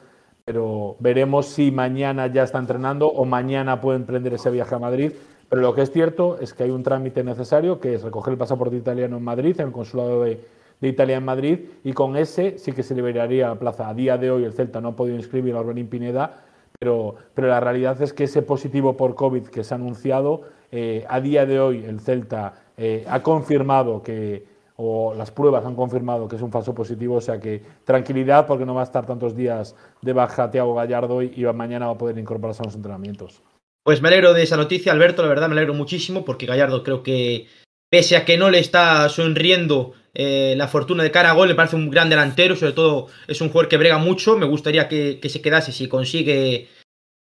pero 0.45 0.97
veremos 0.99 1.47
si 1.47 1.71
mañana 1.71 2.27
ya 2.27 2.43
está 2.43 2.59
entrenando 2.59 3.07
o 3.07 3.25
mañana 3.25 3.81
puede 3.81 3.99
emprender 3.99 4.35
ese 4.35 4.51
viaje 4.51 4.75
a 4.75 4.79
Madrid 4.81 5.13
pero 5.53 5.61
lo 5.61 5.75
que 5.75 5.83
es 5.83 5.91
cierto 5.91 6.39
es 6.41 6.55
que 6.55 6.63
hay 6.63 6.71
un 6.71 6.83
trámite 6.83 7.23
necesario, 7.23 7.79
que 7.79 7.93
es 7.93 8.03
recoger 8.03 8.33
el 8.33 8.39
pasaporte 8.39 8.75
italiano 8.75 9.19
en 9.19 9.23
Madrid, 9.23 9.55
en 9.61 9.67
el 9.67 9.73
consulado 9.73 10.23
de, 10.23 10.41
Italia 10.81 11.19
en 11.19 11.27
Madrid, 11.27 11.59
y 11.85 11.93
con 11.93 12.17
ese 12.17 12.57
sí 12.57 12.73
que 12.73 12.83
se 12.83 12.95
liberaría 12.95 13.49
la 13.49 13.57
plaza. 13.57 13.87
A 13.87 13.93
día 13.93 14.17
de 14.17 14.31
hoy 14.31 14.45
el 14.45 14.55
Celta 14.55 14.81
no 14.81 14.89
ha 14.89 14.97
podido 14.97 15.15
inscribir 15.15 15.55
a 15.55 15.61
Orbelín 15.61 15.89
Pineda, 15.89 16.43
pero, 16.79 17.17
pero 17.35 17.49
la 17.49 17.61
realidad 17.61 18.01
es 18.01 18.15
que 18.15 18.25
ese 18.25 18.41
positivo 18.41 18.97
por 18.97 19.15
COVID 19.15 19.49
que 19.49 19.63
se 19.63 19.75
ha 19.75 19.77
anunciado, 19.77 20.41
eh, 20.71 21.05
a 21.07 21.21
día 21.21 21.45
de 21.45 21.61
hoy 21.61 21.85
el 21.85 22.01
Celta 22.01 22.55
eh, 22.79 23.05
ha 23.07 23.23
confirmado 23.23 24.03
que, 24.03 24.47
o 24.85 25.15
las 25.15 25.31
pruebas 25.31 25.65
han 25.65 25.77
confirmado 25.77 26.27
que 26.27 26.37
es 26.37 26.43
un 26.43 26.51
falso 26.51 26.75
positivo, 26.75 27.17
o 27.17 27.21
sea 27.21 27.39
que 27.39 27.63
tranquilidad 27.85 28.47
porque 28.47 28.67
no 28.67 28.75
va 28.75 28.81
a 28.81 28.85
estar 28.85 29.07
tantos 29.07 29.37
días 29.37 29.77
de 30.01 30.13
baja 30.13 30.51
Tiago 30.51 30.75
Gallardo 30.75 31.23
y, 31.23 31.33
y 31.37 31.45
mañana 31.53 31.87
va 31.87 31.93
a 31.93 31.99
poder 31.99 32.19
incorporarse 32.19 32.63
a 32.63 32.67
los 32.67 32.75
entrenamientos. 32.75 33.43
Pues 33.85 34.01
me 34.03 34.09
alegro 34.09 34.33
de 34.35 34.43
esa 34.43 34.57
noticia, 34.57 34.93
Alberto, 34.93 35.23
la 35.23 35.29
verdad 35.29 35.49
me 35.49 35.55
alegro 35.55 35.75
muchísimo 35.75 36.25
porque 36.25 36.47
Gallardo 36.47 36.83
creo 36.83 37.03
que, 37.03 37.47
pese 37.91 38.17
a 38.17 38.25
que 38.25 38.39
no 38.39 38.51
le 38.51 38.59
está 38.59 39.09
sonriendo 39.09 39.95
eh, 40.15 40.55
la 40.57 40.69
fortuna 40.69 41.03
de 41.03 41.11
cara 41.11 41.31
a 41.31 41.35
gol, 41.35 41.49
me 41.49 41.55
parece 41.55 41.77
un 41.77 41.91
gran 41.91 42.09
delantero, 42.11 42.55
sobre 42.55 42.73
todo 42.73 43.09
es 43.29 43.41
un 43.41 43.49
jugador 43.49 43.69
que 43.69 43.77
brega 43.77 43.99
mucho, 43.99 44.37
me 44.37 44.47
gustaría 44.47 44.89
que, 44.89 45.21
se 45.29 45.43
quedase 45.43 45.73
si 45.73 45.89
consigue, 45.89 46.69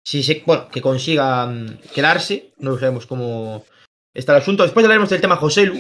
si 0.06 0.24
se, 0.24 0.44
bueno, 0.46 0.68
que 0.70 0.82
consiga 0.82 1.46
mm, 1.46 1.80
quedarse, 1.94 2.54
no 2.58 2.78
sabemos 2.78 3.06
cómo 3.06 3.66
está 4.14 4.32
el 4.32 4.42
asunto. 4.42 4.64
Después 4.64 4.84
hablaremos 4.84 5.10
del 5.10 5.22
tema 5.22 5.36
José 5.36 5.68
Lu, 5.68 5.76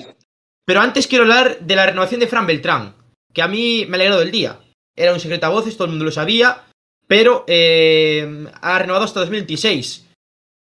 pero 0.67 0.81
antes 0.81 1.07
quiero 1.07 1.23
hablar 1.23 1.59
de 1.61 1.75
la 1.77 1.85
renovación 1.85 2.19
de 2.19 2.27
Fran 2.27 2.45
Beltrán, 2.45 2.93
que 3.33 3.41
a 3.41 3.47
mí 3.47 3.85
me 3.87 3.95
alegró 3.95 4.19
del 4.19 4.31
día. 4.31 4.59
Era 4.97 5.13
un 5.13 5.19
secreto 5.21 5.45
a 5.45 5.49
voces, 5.49 5.77
todo 5.77 5.85
el 5.85 5.91
mundo 5.91 6.03
lo 6.03 6.11
sabía, 6.11 6.65
pero 7.07 7.45
eh, 7.47 8.45
ha 8.61 8.77
renovado 8.77 9.05
hasta 9.05 9.21
2026. 9.21 10.09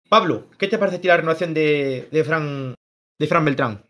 Pablo, 0.08 0.46
¿qué 0.58 0.66
te 0.66 0.78
parece 0.78 1.00
la 1.06 1.16
renovación 1.16 1.54
de, 1.54 2.08
de, 2.10 2.24
Fran, 2.24 2.74
de 3.20 3.26
Fran 3.28 3.44
Beltrán? 3.44 3.82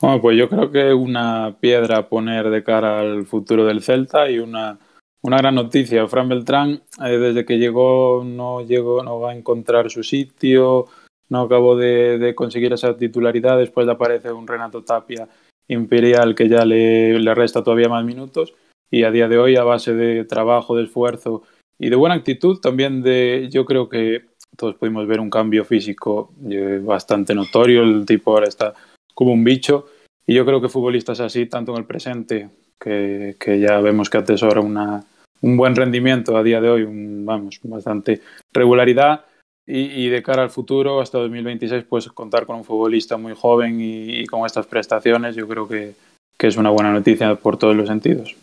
Bueno, 0.00 0.22
pues 0.22 0.38
yo 0.38 0.48
creo 0.48 0.70
que 0.70 0.94
una 0.94 1.58
piedra 1.60 1.98
a 1.98 2.08
poner 2.08 2.48
de 2.48 2.64
cara 2.64 3.00
al 3.00 3.26
futuro 3.26 3.66
del 3.66 3.82
Celta 3.82 4.30
y 4.30 4.38
una, 4.38 4.78
una 5.20 5.36
gran 5.36 5.56
noticia. 5.56 6.08
Fran 6.08 6.30
Beltrán, 6.30 6.82
eh, 7.04 7.18
desde 7.18 7.44
que 7.44 7.58
llegó 7.58 8.24
no, 8.24 8.62
llegó, 8.62 9.02
no 9.02 9.20
va 9.20 9.32
a 9.32 9.36
encontrar 9.36 9.90
su 9.90 10.02
sitio, 10.02 10.86
no 11.28 11.42
acabó 11.42 11.76
de, 11.76 12.32
conseguir 12.34 12.72
esa 12.72 12.96
titularidad. 12.96 13.58
Después 13.58 13.86
le 13.86 13.92
aparece 13.92 14.32
un 14.32 14.46
Renato 14.46 14.82
Tapia 14.82 15.28
imperial 15.68 16.34
que 16.34 16.48
ya 16.48 16.64
le, 16.64 17.18
le 17.18 17.34
resta 17.34 17.62
todavía 17.62 17.88
más 17.88 18.04
minutos. 18.04 18.54
Y 18.90 19.02
a 19.02 19.10
día 19.10 19.28
de 19.28 19.38
hoy, 19.38 19.56
a 19.56 19.64
base 19.64 19.94
de 19.94 20.24
trabajo, 20.24 20.76
de 20.76 20.84
esfuerzo 20.84 21.42
y 21.78 21.90
de 21.90 21.96
buena 21.96 22.14
actitud, 22.14 22.60
también 22.60 23.02
de, 23.02 23.48
yo 23.50 23.64
creo 23.64 23.88
que 23.88 24.26
todos 24.56 24.76
pudimos 24.76 25.06
ver 25.06 25.20
un 25.20 25.30
cambio 25.30 25.64
físico 25.64 26.32
eh, 26.48 26.80
bastante 26.82 27.34
notorio, 27.34 27.82
el 27.82 28.06
tipo 28.06 28.32
ahora 28.32 28.48
está 28.48 28.74
como 29.14 29.32
un 29.32 29.44
bicho 29.44 29.86
y 30.26 30.34
yo 30.34 30.44
creo 30.44 30.60
que 30.60 30.68
futbolistas 30.68 31.20
así, 31.20 31.46
tanto 31.46 31.72
en 31.72 31.78
el 31.78 31.84
presente, 31.84 32.50
que, 32.80 33.36
que 33.38 33.60
ya 33.60 33.80
vemos 33.80 34.10
que 34.10 34.18
atesora 34.18 34.60
una, 34.60 35.04
un 35.42 35.56
buen 35.56 35.76
rendimiento 35.76 36.36
a 36.36 36.42
día 36.42 36.60
de 36.60 36.68
hoy, 36.68 36.82
un, 36.82 37.24
vamos, 37.24 37.60
bastante 37.62 38.20
regularidad 38.52 39.24
y, 39.66 40.08
de 40.08 40.22
cara 40.22 40.42
al 40.42 40.50
futuro, 40.50 41.00
hasta 41.00 41.18
2026, 41.18 41.84
pues 41.88 42.06
contar 42.08 42.46
con 42.46 42.56
un 42.56 42.64
futbolista 42.64 43.16
muy 43.16 43.34
joven 43.34 43.78
y, 43.80 44.24
con 44.26 44.46
estas 44.46 44.66
prestaciones, 44.66 45.34
yo 45.34 45.48
creo 45.48 45.66
que, 45.66 45.94
que, 46.38 46.46
es 46.46 46.56
una 46.56 46.70
buena 46.70 46.92
noticia 46.92 47.34
por 47.34 47.58
todos 47.58 47.74
los 47.74 47.88
sentidos. 47.88 48.36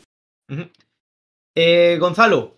Eh, 1.56 1.98
Gonzalo, 2.00 2.56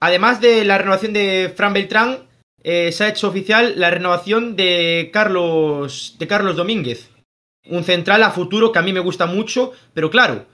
además 0.00 0.40
de 0.40 0.64
la 0.64 0.78
renovación 0.78 1.12
de 1.12 1.52
Fran 1.54 1.72
Beltrán, 1.72 2.28
eh, 2.64 2.90
se 2.90 3.04
ha 3.04 3.08
hecho 3.08 3.28
oficial 3.28 3.78
la 3.78 3.90
renovación 3.90 4.56
de 4.56 5.10
Carlos, 5.12 6.16
de 6.18 6.26
Carlos 6.26 6.56
Domínguez. 6.56 7.10
Un 7.66 7.84
central 7.84 8.22
a 8.24 8.30
futuro 8.30 8.72
que 8.72 8.80
a 8.80 8.82
mí 8.82 8.92
me 8.92 9.00
gusta 9.00 9.26
mucho, 9.26 9.72
pero 9.94 10.10
claro, 10.10 10.46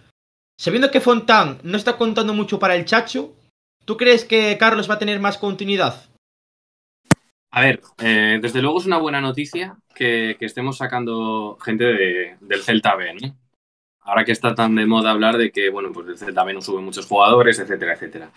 sabiendo 0.59 0.90
que 0.90 1.00
Fontán 1.00 1.61
no 1.62 1.78
está 1.78 1.97
contando 1.97 2.35
mucho 2.35 2.59
para 2.59 2.76
el 2.76 2.85
Chacho, 2.85 3.33
¿tú 3.87 3.97
crees 3.97 4.25
que 4.25 4.59
Carlos 4.59 4.90
va 4.90 4.94
a 4.94 4.99
tener 4.99 5.18
más 5.18 5.38
continuidad? 5.38 6.11
A 7.56 7.61
ver, 7.61 7.80
eh, 8.02 8.40
desde 8.42 8.61
luego 8.61 8.80
es 8.80 8.87
una 8.87 8.99
buena 8.99 9.20
noticia 9.20 9.76
que, 9.94 10.37
estemos 10.40 10.76
sacando 10.76 11.56
gente 11.62 11.84
de, 11.84 12.37
del 12.40 12.62
Celta 12.64 12.96
B, 12.96 13.14
¿no? 13.14 13.37
ahora 14.00 14.25
que 14.25 14.32
está 14.32 14.56
tan 14.56 14.75
de 14.75 14.87
moda 14.87 15.12
hablar 15.12 15.38
de 15.38 15.52
que, 15.52 15.70
bueno, 15.70 15.92
pues 15.92 16.08
el 16.08 16.18
Celta 16.18 16.34
también 16.40 16.56
no 16.56 16.62
sube 16.62 16.82
muchos 16.82 17.06
jugadores, 17.06 17.61
etcétera, 17.61 17.94
etcétera. 17.94 18.32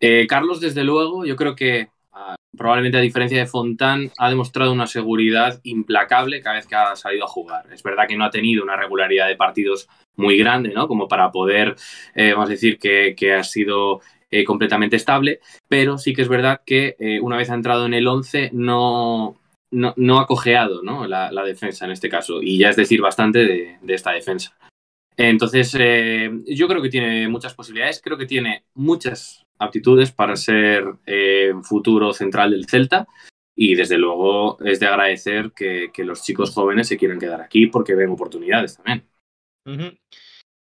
Eh, 0.00 0.26
Carlos, 0.26 0.58
desde 0.58 0.84
luego, 0.84 1.26
yo 1.26 1.36
creo 1.36 1.54
que 1.54 1.90
ah, 2.12 2.34
probablemente 2.56 2.96
a 2.96 3.02
diferencia 3.02 3.38
de 3.38 3.46
Fontán, 3.46 4.10
ha 4.16 4.30
demostrado 4.30 4.72
una 4.72 4.86
seguridad 4.86 5.60
implacable 5.64 6.40
cada 6.40 6.56
vez 6.56 6.66
que 6.66 6.74
ha 6.74 6.96
salido 6.96 7.26
a 7.26 7.28
jugar. 7.28 7.66
Es 7.70 7.82
verdad 7.82 8.08
que 8.08 8.16
no 8.16 8.24
ha 8.24 8.30
tenido 8.30 8.64
una 8.64 8.76
regularidad 8.76 9.28
de 9.28 9.36
partidos 9.36 9.86
muy 10.16 10.38
grande, 10.38 10.70
¿no? 10.70 10.88
Como 10.88 11.08
para 11.08 11.30
poder, 11.30 11.76
eh, 12.14 12.32
vamos 12.32 12.48
a 12.48 12.52
decir, 12.52 12.78
que, 12.78 13.14
que 13.14 13.34
ha 13.34 13.44
sido 13.44 14.00
eh, 14.34 14.44
completamente 14.44 14.96
estable, 14.96 15.40
pero 15.68 15.98
sí 15.98 16.14
que 16.14 16.22
es 16.22 16.28
verdad 16.28 16.62
que 16.64 16.96
eh, 16.98 17.20
una 17.20 17.36
vez 17.36 17.50
ha 17.50 17.54
entrado 17.54 17.84
en 17.84 17.92
el 17.92 18.08
11 18.08 18.48
no, 18.54 19.38
no, 19.70 19.92
no 19.98 20.20
ha 20.20 20.26
cojeado 20.26 20.82
¿no? 20.82 21.06
La, 21.06 21.30
defensa 21.44 21.84
en 21.84 21.90
este 21.90 22.08
caso, 22.08 22.40
y 22.40 22.56
ya 22.56 22.70
es 22.70 22.76
decir 22.76 23.02
bastante 23.02 23.40
de, 23.40 23.76
de 23.82 23.94
esta 23.94 24.12
defensa. 24.12 24.56
Entonces, 25.18 25.76
eh, 25.78 26.30
yo 26.46 26.66
creo 26.66 26.80
que 26.80 26.88
tiene 26.88 27.28
muchas 27.28 27.52
posibilidades, 27.52 28.00
creo 28.02 28.16
que 28.16 28.24
tiene 28.24 28.64
muchas 28.72 29.42
aptitudes 29.58 30.10
para 30.12 30.34
ser 30.36 30.84
futuro 31.62 32.14
central 32.14 32.52
del 32.52 32.66
Celta 32.66 33.06
y 33.54 33.74
desde 33.74 33.98
luego 33.98 34.58
es 34.64 34.80
de 34.80 34.86
agradecer 34.86 35.52
que, 35.54 35.90
que, 35.92 36.04
los 36.04 36.22
chicos 36.22 36.54
jóvenes 36.54 36.88
se 36.88 36.96
quieran 36.96 37.18
quedar 37.18 37.42
aquí 37.42 37.66
porque 37.66 37.94
ven 37.94 38.08
oportunidades 38.08 38.78
también. 38.78 39.06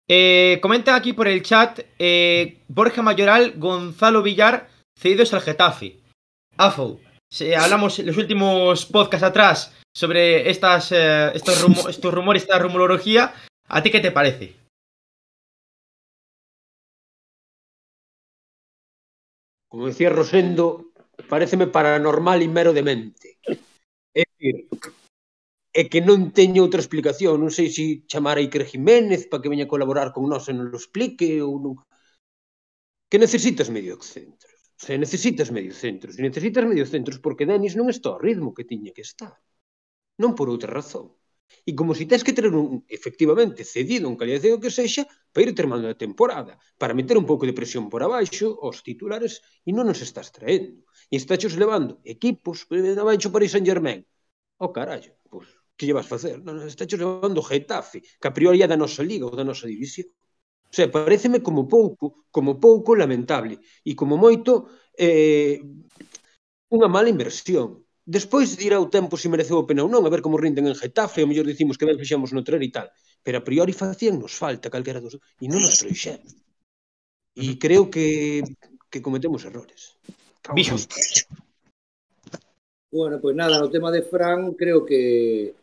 Eh, 0.09 0.59
comenta 0.61 0.95
aquí 0.95 1.11
por 1.11 1.27
el 1.27 1.43
chat 1.43 1.81
eh, 1.99 2.63
Borja 2.69 3.01
Mayoral, 3.01 3.53
Gonzalo 3.57 4.23
Villar, 4.23 4.69
cedidos 4.97 5.33
al 5.33 5.41
Getafe. 5.41 5.99
AFO, 6.55 6.99
si 7.29 7.53
hablamos 7.53 7.99
en 7.99 8.07
los 8.07 8.17
últimos 8.17 8.85
podcasts 8.85 9.23
atrás 9.25 9.75
sobre 9.93 10.49
estas, 10.49 10.93
eh, 10.93 11.31
estos, 11.33 11.61
rumo 11.61 11.89
estos, 11.89 12.13
rumores, 12.13 12.43
esta 12.43 12.57
rumorología. 12.57 13.33
¿A 13.67 13.83
ti 13.83 13.91
qué 13.91 13.99
te 13.99 14.11
parece? 14.11 14.55
Como 19.67 19.87
decía 19.87 20.09
Rosendo, 20.09 20.93
pareceme 21.27 21.67
paranormal 21.67 22.41
e 22.41 22.47
mero 22.47 22.71
demente. 22.71 23.37
É 24.15 24.23
dicir, 24.23 24.65
é 25.81 25.84
que 25.91 26.01
non 26.01 26.34
teño 26.34 26.65
outra 26.65 26.81
explicación, 26.81 27.38
non 27.38 27.53
sei 27.53 27.69
se 27.69 28.01
chamar 28.10 28.41
a 28.41 28.43
Iker 28.46 28.65
Jiménez 28.65 29.29
para 29.29 29.41
que 29.46 29.51
veña 29.53 29.69
colaborar 29.69 30.10
con 30.10 30.25
nós 30.25 30.50
e 30.50 30.53
non 30.57 30.74
lo 30.74 30.77
explique 30.81 31.38
ou 31.46 31.53
non. 31.62 31.75
Que 33.10 33.22
necesitas 33.22 33.69
medio 33.69 33.93
centros. 34.01 34.57
Se 34.74 34.98
necesitas 34.98 35.53
medio 35.53 35.74
centros, 35.84 36.17
se 36.17 36.25
necesitas 36.25 36.65
medio 36.65 36.86
centros 36.93 37.22
porque 37.22 37.46
Denis 37.46 37.77
non 37.77 37.93
está 37.93 38.10
ao 38.10 38.17
ritmo 38.17 38.57
que 38.57 38.65
tiña 38.65 38.89
que 38.89 39.05
estar. 39.05 39.38
Non 40.17 40.34
por 40.34 40.50
outra 40.50 40.74
razón. 40.74 41.13
E 41.69 41.72
como 41.77 41.93
se 41.93 42.10
tens 42.10 42.25
que 42.25 42.34
ter 42.34 42.50
un, 42.50 42.81
efectivamente, 42.89 43.62
cedido, 43.62 44.10
un 44.10 44.17
calidad 44.17 44.50
o 44.50 44.62
que 44.63 44.74
sexa, 44.74 45.05
para 45.29 45.46
ir 45.46 45.53
termando 45.53 45.86
a 45.86 46.01
temporada, 46.05 46.57
para 46.81 46.98
meter 46.98 47.22
un 47.22 47.29
pouco 47.29 47.46
de 47.46 47.53
presión 47.53 47.86
por 47.91 48.01
abaixo 48.01 48.57
aos 48.65 48.81
titulares 48.81 49.46
e 49.62 49.69
non 49.77 49.86
nos 49.86 50.01
estás 50.01 50.34
traendo. 50.34 50.81
E 51.13 51.22
estás 51.22 51.53
levando 51.53 52.01
equipos 52.01 52.65
abaixo 52.98 53.29
para 53.29 53.46
ir 53.46 53.53
San 53.53 53.62
Germán. 53.62 54.01
O 54.57 54.65
oh, 54.65 54.72
carallo, 54.74 55.13
pois 55.29 55.56
que 55.77 55.86
lle 55.86 55.93
vas 55.93 56.10
facer? 56.10 56.41
Non, 56.41 56.60
está 56.65 56.89
che 56.89 56.98
levando 56.98 57.39
o 57.39 57.48
Getafe, 57.48 58.01
que 58.01 58.27
a 58.27 58.34
priori 58.34 58.65
é 58.65 58.67
da 58.67 58.75
nosa 58.75 59.05
liga 59.05 59.29
ou 59.29 59.38
da 59.38 59.46
nosa 59.46 59.69
división. 59.69 60.10
O 60.67 60.74
sea, 60.75 60.91
pareceme 60.91 61.39
como 61.39 61.69
pouco, 61.69 62.27
como 62.34 62.60
pouco 62.60 62.98
lamentable 62.98 63.62
e 63.86 63.96
como 63.96 64.19
moito 64.19 64.67
eh, 64.98 65.62
unha 66.74 66.89
mala 66.91 67.13
inversión. 67.13 67.88
Despois 68.03 68.55
dirá 68.55 68.79
o 68.79 68.91
tempo 68.91 69.19
se 69.19 69.31
mereceu 69.31 69.60
a 69.60 69.67
pena 69.67 69.86
ou 69.86 69.91
non, 69.91 70.03
a 70.03 70.12
ver 70.12 70.19
como 70.25 70.39
rinden 70.39 70.67
en 70.67 70.75
Getafe, 70.75 71.24
o 71.24 71.29
mellor 71.29 71.48
dicimos 71.48 71.77
que 71.77 71.88
ben 71.88 72.00
fixemos 72.00 72.36
no 72.36 72.43
trer 72.43 72.60
e 72.63 72.72
tal. 72.74 72.88
Pero 73.24 73.39
a 73.39 73.46
priori 73.46 73.72
facían 73.72 74.19
nos 74.19 74.36
falta 74.36 74.72
calquera 74.72 75.00
dos... 75.00 75.19
E 75.39 75.48
non 75.48 75.63
nos 75.63 75.79
trouxemos. 75.79 76.36
E 77.38 77.55
creo 77.62 77.88
que, 77.93 78.41
que 78.91 79.03
cometemos 79.03 79.46
errores. 79.46 79.96
Bichos. 80.55 80.88
Bueno, 82.89 83.20
pois 83.22 83.36
nada, 83.36 83.60
no 83.60 83.70
tema 83.75 83.91
de 83.91 84.01
Fran, 84.12 84.53
creo 84.62 84.79
que 84.88 85.01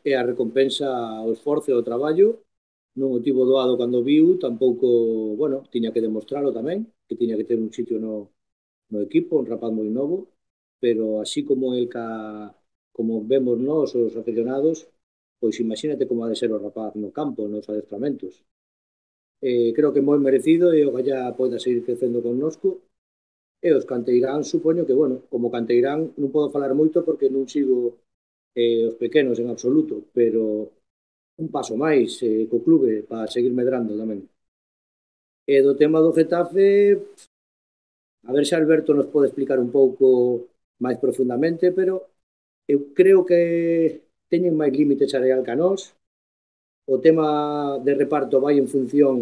é 0.05 0.13
a 0.17 0.27
recompensa 0.31 0.87
ao 1.21 1.33
esforzo 1.37 1.69
e 1.71 1.75
ao 1.75 1.87
traballo. 1.91 2.29
Non 3.01 3.11
o 3.17 3.23
tivo 3.27 3.43
doado 3.51 3.79
cando 3.81 4.07
viu, 4.11 4.27
tampouco, 4.45 4.89
bueno, 5.41 5.57
tiña 5.73 5.93
que 5.95 6.05
demostrarlo 6.07 6.51
tamén, 6.59 6.79
que 7.09 7.19
tiña 7.21 7.37
que 7.39 7.49
ter 7.49 7.59
un 7.67 7.73
sitio 7.79 7.97
no, 8.05 8.15
no 8.93 8.99
equipo, 9.07 9.33
un 9.41 9.49
rapaz 9.53 9.73
moi 9.79 9.89
novo, 9.99 10.17
pero 10.85 11.05
así 11.25 11.41
como 11.49 11.67
el 11.79 11.87
ca, 11.95 12.07
como 12.97 13.15
vemos 13.33 13.57
nós 13.69 13.89
os 14.03 14.13
aficionados, 14.21 14.77
pois 15.41 15.57
imagínate 15.65 16.09
como 16.09 16.21
ha 16.25 16.31
de 16.33 16.41
ser 16.41 16.51
o 16.53 16.63
rapaz 16.67 16.93
no 17.03 17.11
campo, 17.19 17.41
nos 17.49 17.69
adestramentos. 17.73 18.35
Eh, 19.49 19.71
creo 19.77 19.93
que 19.95 20.07
moi 20.09 20.19
merecido 20.27 20.67
e 20.79 20.81
o 20.89 20.95
Gallá 20.97 21.19
poida 21.39 21.59
seguir 21.65 21.81
crecendo 21.87 22.25
connosco 22.29 22.69
E 23.69 23.71
os 23.79 23.89
Canteirán 23.91 24.41
supoño 24.53 24.87
que, 24.87 24.99
bueno, 25.01 25.17
como 25.33 25.53
Canteirán 25.55 26.01
non 26.21 26.33
podo 26.35 26.53
falar 26.55 26.73
moito 26.81 26.99
porque 27.07 27.33
non 27.35 27.45
sigo 27.53 27.79
eh, 28.63 28.83
os 28.91 28.97
pequenos 29.03 29.37
en 29.39 29.49
absoluto, 29.51 29.95
pero 30.19 30.43
un 31.43 31.49
paso 31.57 31.75
máis 31.85 32.11
eh, 32.29 32.45
co 32.51 32.65
clube 32.67 32.93
para 33.11 33.33
seguir 33.35 33.53
medrando 33.57 33.93
tamén. 34.01 34.21
E 35.55 35.57
do 35.65 35.73
tema 35.81 35.99
do 36.05 36.15
Getafe, 36.19 36.69
a 38.29 38.33
ver 38.35 38.45
se 38.47 38.55
Alberto 38.57 38.91
nos 38.95 39.11
pode 39.13 39.29
explicar 39.29 39.59
un 39.65 39.71
pouco 39.79 40.07
máis 40.85 40.99
profundamente, 41.05 41.65
pero 41.79 41.95
eu 42.73 42.79
creo 42.99 43.21
que 43.29 43.41
teñen 44.33 44.59
máis 44.61 44.73
límites 44.81 45.13
a 45.17 45.23
Real 45.27 45.43
Canós. 45.49 45.81
O 46.95 46.97
tema 47.07 47.29
de 47.87 47.93
reparto 48.03 48.37
vai 48.45 48.55
en 48.59 48.69
función 48.75 49.17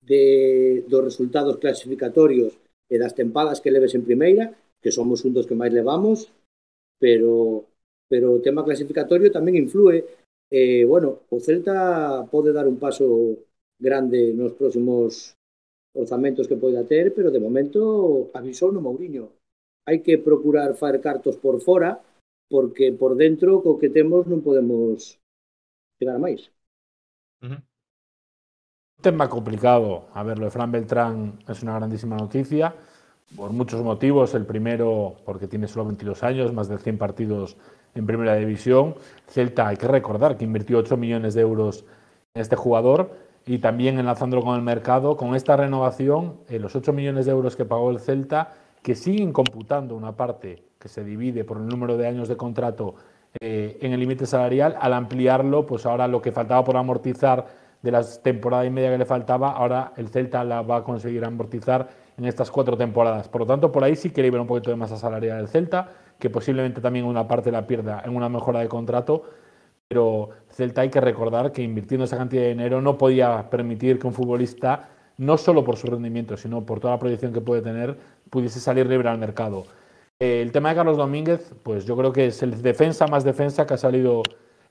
de, 0.00 0.84
dos 0.88 1.04
resultados 1.04 1.58
clasificatorios 1.58 2.61
e 2.92 3.00
das 3.00 3.16
tempadas 3.16 3.64
que 3.64 3.72
leves 3.72 3.96
en 3.96 4.04
primeira, 4.04 4.52
que 4.82 4.92
somos 4.92 5.24
un 5.24 5.32
dos 5.32 5.48
que 5.48 5.56
máis 5.56 5.72
levamos, 5.72 6.28
pero 7.00 7.64
pero 8.12 8.36
o 8.36 8.44
tema 8.44 8.60
clasificatorio 8.60 9.32
tamén 9.32 9.56
influe. 9.56 10.04
Eh, 10.52 10.84
bueno, 10.84 11.24
o 11.32 11.40
Celta 11.40 12.28
pode 12.28 12.52
dar 12.52 12.68
un 12.68 12.76
paso 12.76 13.08
grande 13.80 14.36
nos 14.36 14.52
próximos 14.52 15.32
orzamentos 15.96 16.44
que 16.44 16.60
poida 16.60 16.84
ter, 16.84 17.16
pero 17.16 17.32
de 17.32 17.40
momento 17.40 18.28
avisou 18.36 18.68
no 18.68 18.84
Mourinho. 18.84 19.32
Hai 19.88 20.04
que 20.04 20.20
procurar 20.20 20.76
faer 20.76 21.00
cartos 21.00 21.40
por 21.40 21.56
fora, 21.64 21.96
porque 22.52 22.92
por 22.92 23.16
dentro 23.16 23.64
co 23.64 23.80
que 23.80 23.88
temos 23.88 24.28
non 24.28 24.44
podemos 24.44 25.16
chegar 25.96 26.20
máis. 26.20 26.52
Uh 27.40 27.56
-huh. 27.56 27.60
Tema 29.02 29.28
complicado. 29.28 30.04
A 30.14 30.22
ver, 30.22 30.38
lo 30.38 30.44
de 30.44 30.52
Fran 30.52 30.70
Beltrán 30.70 31.32
es 31.48 31.60
una 31.64 31.74
grandísima 31.74 32.16
noticia 32.16 32.72
por 33.34 33.50
muchos 33.50 33.82
motivos. 33.82 34.32
El 34.34 34.46
primero, 34.46 35.16
porque 35.24 35.48
tiene 35.48 35.66
solo 35.66 35.86
22 35.86 36.22
años, 36.22 36.52
más 36.52 36.68
de 36.68 36.78
100 36.78 36.98
partidos 36.98 37.56
en 37.96 38.06
primera 38.06 38.36
división. 38.36 38.94
Celta, 39.26 39.66
hay 39.66 39.76
que 39.76 39.88
recordar 39.88 40.36
que 40.36 40.44
invirtió 40.44 40.78
8 40.78 40.96
millones 40.96 41.34
de 41.34 41.40
euros 41.40 41.84
en 42.32 42.42
este 42.42 42.54
jugador 42.54 43.10
y 43.44 43.58
también 43.58 43.98
enlazándolo 43.98 44.44
con 44.44 44.54
el 44.54 44.62
mercado, 44.62 45.16
con 45.16 45.34
esta 45.34 45.56
renovación, 45.56 46.36
eh, 46.48 46.60
los 46.60 46.76
8 46.76 46.92
millones 46.92 47.26
de 47.26 47.32
euros 47.32 47.56
que 47.56 47.64
pagó 47.64 47.90
el 47.90 47.98
Celta 47.98 48.54
que 48.82 48.94
siguen 48.94 49.32
computando 49.32 49.96
una 49.96 50.12
parte 50.12 50.62
que 50.78 50.88
se 50.88 51.02
divide 51.02 51.42
por 51.42 51.56
el 51.56 51.66
número 51.66 51.96
de 51.96 52.06
años 52.06 52.28
de 52.28 52.36
contrato 52.36 52.94
eh, 53.40 53.78
en 53.80 53.92
el 53.92 53.98
límite 53.98 54.26
salarial, 54.26 54.76
al 54.78 54.92
ampliarlo, 54.92 55.66
pues 55.66 55.86
ahora 55.86 56.06
lo 56.06 56.22
que 56.22 56.30
faltaba 56.30 56.62
por 56.62 56.76
amortizar 56.76 57.61
de 57.82 57.90
la 57.90 58.02
temporada 58.22 58.64
y 58.64 58.70
media 58.70 58.90
que 58.90 58.98
le 58.98 59.04
faltaba, 59.04 59.52
ahora 59.52 59.92
el 59.96 60.08
Celta 60.08 60.44
la 60.44 60.62
va 60.62 60.76
a 60.76 60.84
conseguir 60.84 61.24
amortizar 61.24 61.88
en 62.16 62.24
estas 62.24 62.50
cuatro 62.50 62.76
temporadas. 62.76 63.28
Por 63.28 63.42
lo 63.42 63.46
tanto, 63.46 63.72
por 63.72 63.82
ahí 63.82 63.96
sí 63.96 64.10
que 64.10 64.22
libera 64.22 64.42
un 64.42 64.46
poquito 64.46 64.70
de 64.70 64.76
masa 64.76 64.96
salarial 64.96 65.38
del 65.38 65.48
Celta, 65.48 65.90
que 66.18 66.30
posiblemente 66.30 66.80
también 66.80 67.04
una 67.04 67.26
parte 67.26 67.50
la 67.50 67.66
pierda 67.66 68.02
en 68.04 68.14
una 68.14 68.28
mejora 68.28 68.60
de 68.60 68.68
contrato, 68.68 69.24
pero 69.88 70.30
Celta 70.48 70.82
hay 70.82 70.90
que 70.90 71.00
recordar 71.00 71.52
que 71.52 71.62
invirtiendo 71.62 72.04
esa 72.04 72.16
cantidad 72.16 72.42
de 72.42 72.50
dinero 72.50 72.80
no 72.80 72.96
podía 72.96 73.50
permitir 73.50 73.98
que 73.98 74.06
un 74.06 74.12
futbolista, 74.12 74.88
no 75.18 75.36
solo 75.36 75.64
por 75.64 75.76
su 75.76 75.88
rendimiento, 75.88 76.36
sino 76.36 76.64
por 76.64 76.80
toda 76.80 76.94
la 76.94 77.00
proyección 77.00 77.32
que 77.32 77.40
puede 77.40 77.62
tener, 77.62 77.98
pudiese 78.30 78.60
salir 78.60 78.86
libre 78.86 79.08
al 79.08 79.18
mercado. 79.18 79.64
Eh, 80.20 80.40
el 80.40 80.52
tema 80.52 80.68
de 80.68 80.76
Carlos 80.76 80.96
Domínguez, 80.96 81.52
pues 81.64 81.84
yo 81.84 81.96
creo 81.96 82.12
que 82.12 82.26
es 82.26 82.42
el 82.42 82.62
defensa 82.62 83.08
más 83.08 83.24
defensa 83.24 83.66
que 83.66 83.74
ha 83.74 83.78
salido 83.78 84.22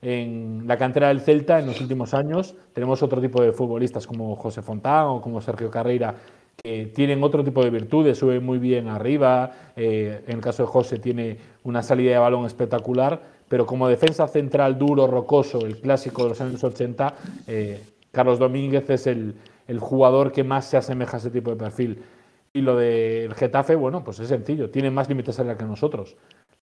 en 0.02 0.64
la 0.66 0.76
cantera 0.76 1.08
del 1.08 1.20
Celta 1.20 1.60
en 1.60 1.66
los 1.66 1.80
últimos 1.80 2.12
años. 2.12 2.54
Tenemos 2.74 3.02
otro 3.02 3.20
tipo 3.20 3.40
de 3.40 3.52
futbolistas 3.52 4.06
como 4.06 4.36
José 4.36 4.60
Fontán 4.60 5.06
o 5.06 5.20
como 5.22 5.40
Sergio 5.40 5.70
Carreira 5.70 6.16
que 6.56 6.86
tienen 6.86 7.22
otro 7.22 7.42
tipo 7.42 7.64
de 7.64 7.70
virtudes, 7.70 8.18
sube 8.18 8.40
muy 8.40 8.58
bien 8.58 8.88
arriba. 8.88 9.52
Eh, 9.76 10.22
en 10.26 10.36
el 10.36 10.40
caso 10.40 10.64
de 10.64 10.68
José 10.68 10.98
tiene 10.98 11.38
una 11.64 11.82
salida 11.82 12.12
de 12.12 12.18
balón 12.18 12.44
espectacular, 12.44 13.22
pero 13.48 13.66
como 13.66 13.88
defensa 13.88 14.28
central 14.28 14.78
duro, 14.78 15.06
rocoso, 15.06 15.64
el 15.64 15.80
clásico 15.80 16.24
de 16.24 16.28
los 16.30 16.40
años 16.40 16.62
80, 16.62 17.14
eh, 17.46 17.82
Carlos 18.10 18.38
Domínguez 18.38 18.88
es 18.90 19.06
el, 19.06 19.34
el 19.66 19.78
jugador 19.78 20.32
que 20.32 20.44
más 20.44 20.66
se 20.66 20.76
asemeja 20.76 21.16
a 21.16 21.20
ese 21.20 21.30
tipo 21.30 21.50
de 21.50 21.56
perfil. 21.56 22.02
Y 22.52 22.60
lo 22.60 22.76
del 22.76 23.34
Getafe, 23.34 23.74
bueno, 23.74 24.04
pues 24.04 24.20
es 24.20 24.28
sencillo, 24.28 24.70
tiene 24.70 24.90
más 24.90 25.08
límite 25.08 25.32
salarial 25.32 25.56
que 25.56 25.64
nosotros. 25.64 26.16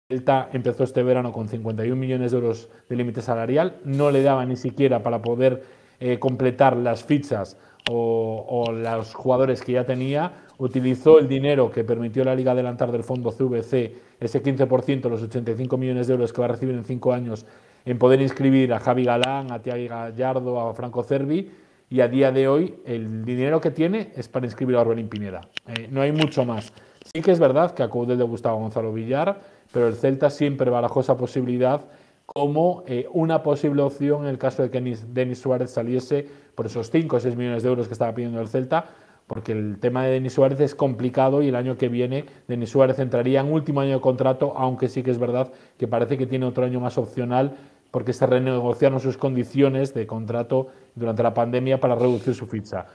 Celta 0.09 0.49
empezó 0.53 0.85
este 0.85 1.03
verano 1.03 1.33
con 1.33 1.49
51 1.49 1.93
millones 1.97 2.31
de 2.31 2.37
euros 2.37 2.69
de 2.87 2.95
límite 2.95 3.21
salarial, 3.21 3.75
no 3.83 4.09
le 4.09 4.23
daba 4.23 4.45
ni 4.45 4.55
siquiera 4.55 5.03
para 5.03 5.21
poder 5.21 5.63
eh, 5.99 6.17
completar 6.17 6.77
las 6.77 7.03
fichas 7.03 7.57
o, 7.91 8.71
los 8.71 9.13
jugadores 9.13 9.61
que 9.61 9.73
ya 9.73 9.85
tenía, 9.85 10.45
utilizó 10.59 11.19
el 11.19 11.27
dinero 11.27 11.69
que 11.71 11.83
permitió 11.83 12.23
la 12.23 12.35
Liga 12.35 12.53
adelantar 12.53 12.89
del 12.93 13.03
fondo 13.03 13.31
CVC, 13.31 13.95
ese 14.21 14.41
15%, 14.41 15.09
los 15.09 15.23
85 15.23 15.77
millones 15.77 16.07
de 16.07 16.13
euros 16.13 16.31
que 16.31 16.39
va 16.39 16.45
a 16.45 16.51
recibir 16.51 16.75
en 16.75 16.85
cinco 16.85 17.11
años, 17.11 17.45
en 17.83 17.97
poder 17.97 18.21
inscribir 18.21 18.71
a 18.71 18.79
Javi 18.79 19.03
Galán, 19.03 19.51
a 19.51 19.61
Tiago 19.61 19.89
Gallardo, 19.89 20.69
a 20.69 20.73
Franco 20.73 21.03
Cervi, 21.03 21.51
y 21.89 21.99
a 21.99 22.07
día 22.07 22.31
de 22.31 22.47
hoy 22.47 22.75
el 22.85 23.25
dinero 23.25 23.59
que 23.59 23.71
tiene 23.71 24.13
es 24.15 24.29
para 24.29 24.45
inscribir 24.45 24.77
a 24.77 24.81
Orbelín 24.81 25.09
Pineda. 25.09 25.41
Eh, 25.67 25.89
no 25.91 26.01
hay 26.01 26.13
mucho 26.13 26.45
más. 26.45 26.71
Sí 27.13 27.21
que 27.21 27.31
es 27.31 27.39
verdad 27.39 27.73
que 27.73 27.83
a 27.83 27.89
Coudel 27.89 28.17
le 28.17 28.23
gustaba 28.25 28.55
Gonzalo 28.55 28.91
Villar, 28.91 29.56
pero 29.71 29.88
el 29.88 29.95
Celta 29.95 30.29
siempre 30.29 30.69
barajó 30.69 31.01
esa 31.01 31.17
posibilidad 31.17 31.81
como 32.25 32.83
eh, 32.88 33.07
una 33.13 33.41
posible 33.41 33.81
opción 33.81 34.24
en 34.24 34.29
el 34.29 34.38
caso 34.38 34.62
de 34.62 34.69
que 34.69 34.81
Denis 34.81 35.39
Suárez 35.39 35.71
saliese 35.71 36.27
por 36.55 36.65
esos 36.65 36.91
5 36.91 37.15
o 37.15 37.19
6 37.19 37.36
millones 37.36 37.63
de 37.63 37.69
euros 37.69 37.88
que 37.88 37.93
estaba 37.93 38.13
pidiendo 38.13 38.41
el 38.41 38.50
Celta, 38.50 38.89
porque 39.27 39.53
el 39.53 39.79
tema 39.79 40.03
de 40.03 40.12
Denis 40.12 40.33
Suárez 40.33 40.59
es 40.59 40.75
complicado 40.75 41.41
y 41.41 41.50
el 41.50 41.55
año 41.55 41.77
que 41.77 41.88
viene 41.88 42.25
Denis 42.47 42.69
Suárez 42.69 43.00
entraría 43.00 43.41
en 43.41 43.51
último 43.51 43.81
año 43.81 43.93
de 43.93 44.01
contrato, 44.01 44.53
aunque 44.57 44.89
sí 44.89 45.03
que 45.03 45.12
es 45.12 45.19
verdad 45.19 45.51
que 45.77 45.88
parece 45.88 46.17
que 46.17 46.27
tiene 46.27 46.45
otro 46.45 46.65
año 46.65 46.79
más 46.79 46.97
opcional 46.97 47.55
porque 47.91 48.13
se 48.13 48.25
renegociaron 48.25 49.00
sus 49.00 49.17
condiciones 49.17 49.93
de 49.93 50.05
contrato 50.05 50.67
durante 50.95 51.24
la 51.24 51.33
pandemia 51.33 51.79
para 51.79 51.95
reducir 51.95 52.36
su 52.36 52.45
ficha. 52.45 52.88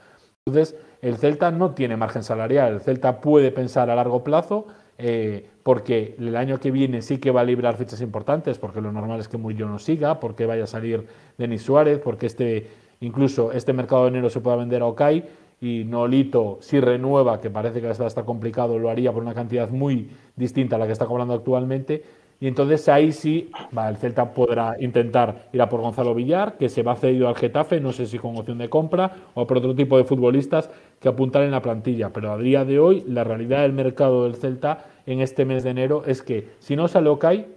Entonces, 0.45 0.75
el 1.01 1.17
Celta 1.17 1.51
no 1.51 1.71
tiene 1.71 1.97
margen 1.97 2.23
salarial, 2.23 2.73
el 2.73 2.81
Celta 2.81 3.19
puede 3.21 3.51
pensar 3.51 3.89
a 3.89 3.95
largo 3.95 4.23
plazo, 4.23 4.67
eh, 4.97 5.49
porque 5.63 6.15
el 6.19 6.35
año 6.35 6.59
que 6.59 6.71
viene 6.71 7.01
sí 7.01 7.17
que 7.17 7.31
va 7.31 7.41
a 7.41 7.45
librar 7.45 7.77
fichas 7.77 8.01
importantes, 8.01 8.59
porque 8.59 8.81
lo 8.81 8.91
normal 8.91 9.19
es 9.19 9.27
que 9.27 9.37
Murillo 9.37 9.67
no 9.67 9.79
siga, 9.79 10.19
porque 10.19 10.45
vaya 10.45 10.65
a 10.65 10.67
salir 10.67 11.07
Denis 11.37 11.63
Suárez, 11.63 11.99
porque 11.99 12.25
este, 12.25 12.67
incluso 12.99 13.51
este 13.51 13.73
mercado 13.73 14.03
de 14.03 14.09
enero 14.09 14.29
se 14.29 14.41
pueda 14.41 14.57
vender 14.57 14.81
a 14.81 14.85
Okai, 14.85 15.23
y 15.61 15.85
Nolito, 15.85 16.57
si 16.59 16.81
renueva, 16.81 17.39
que 17.39 17.49
parece 17.49 17.79
que 17.79 17.89
está, 17.89 18.05
está 18.05 18.23
complicado, 18.23 18.77
lo 18.77 18.89
haría 18.89 19.13
por 19.13 19.23
una 19.23 19.33
cantidad 19.33 19.69
muy 19.69 20.09
distinta 20.35 20.75
a 20.75 20.79
la 20.79 20.85
que 20.85 20.91
está 20.91 21.05
cobrando 21.05 21.33
actualmente, 21.33 22.03
y 22.43 22.47
entonces 22.47 22.89
ahí 22.89 23.13
sí, 23.13 23.49
el 23.87 23.95
Celta 23.95 24.33
podrá 24.33 24.75
intentar 24.81 25.47
ir 25.53 25.61
a 25.61 25.69
por 25.69 25.79
Gonzalo 25.79 26.13
Villar, 26.13 26.57
que 26.57 26.67
se 26.67 26.83
va 26.83 26.97
cedido 26.97 27.29
al 27.29 27.35
Getafe, 27.35 27.79
no 27.79 27.93
sé 27.93 28.05
si 28.05 28.19
con 28.19 28.35
opción 28.35 28.57
de 28.57 28.67
compra 28.67 29.15
o 29.33 29.47
por 29.47 29.59
otro 29.59 29.73
tipo 29.73 29.97
de 29.97 30.03
futbolistas 30.03 30.69
que 30.99 31.07
apuntar 31.07 31.43
en 31.43 31.51
la 31.51 31.61
plantilla. 31.61 32.09
Pero 32.09 32.33
a 32.33 32.37
día 32.37 32.65
de 32.65 32.79
hoy, 32.79 33.05
la 33.07 33.23
realidad 33.23 33.61
del 33.61 33.71
mercado 33.71 34.25
del 34.25 34.35
Celta 34.35 34.83
en 35.05 35.21
este 35.21 35.45
mes 35.45 35.63
de 35.63 35.71
enero 35.71 36.03
es 36.05 36.21
que 36.21 36.49
si 36.59 36.75
no 36.75 36.87
sale 36.87 37.09
Okai, 37.09 37.47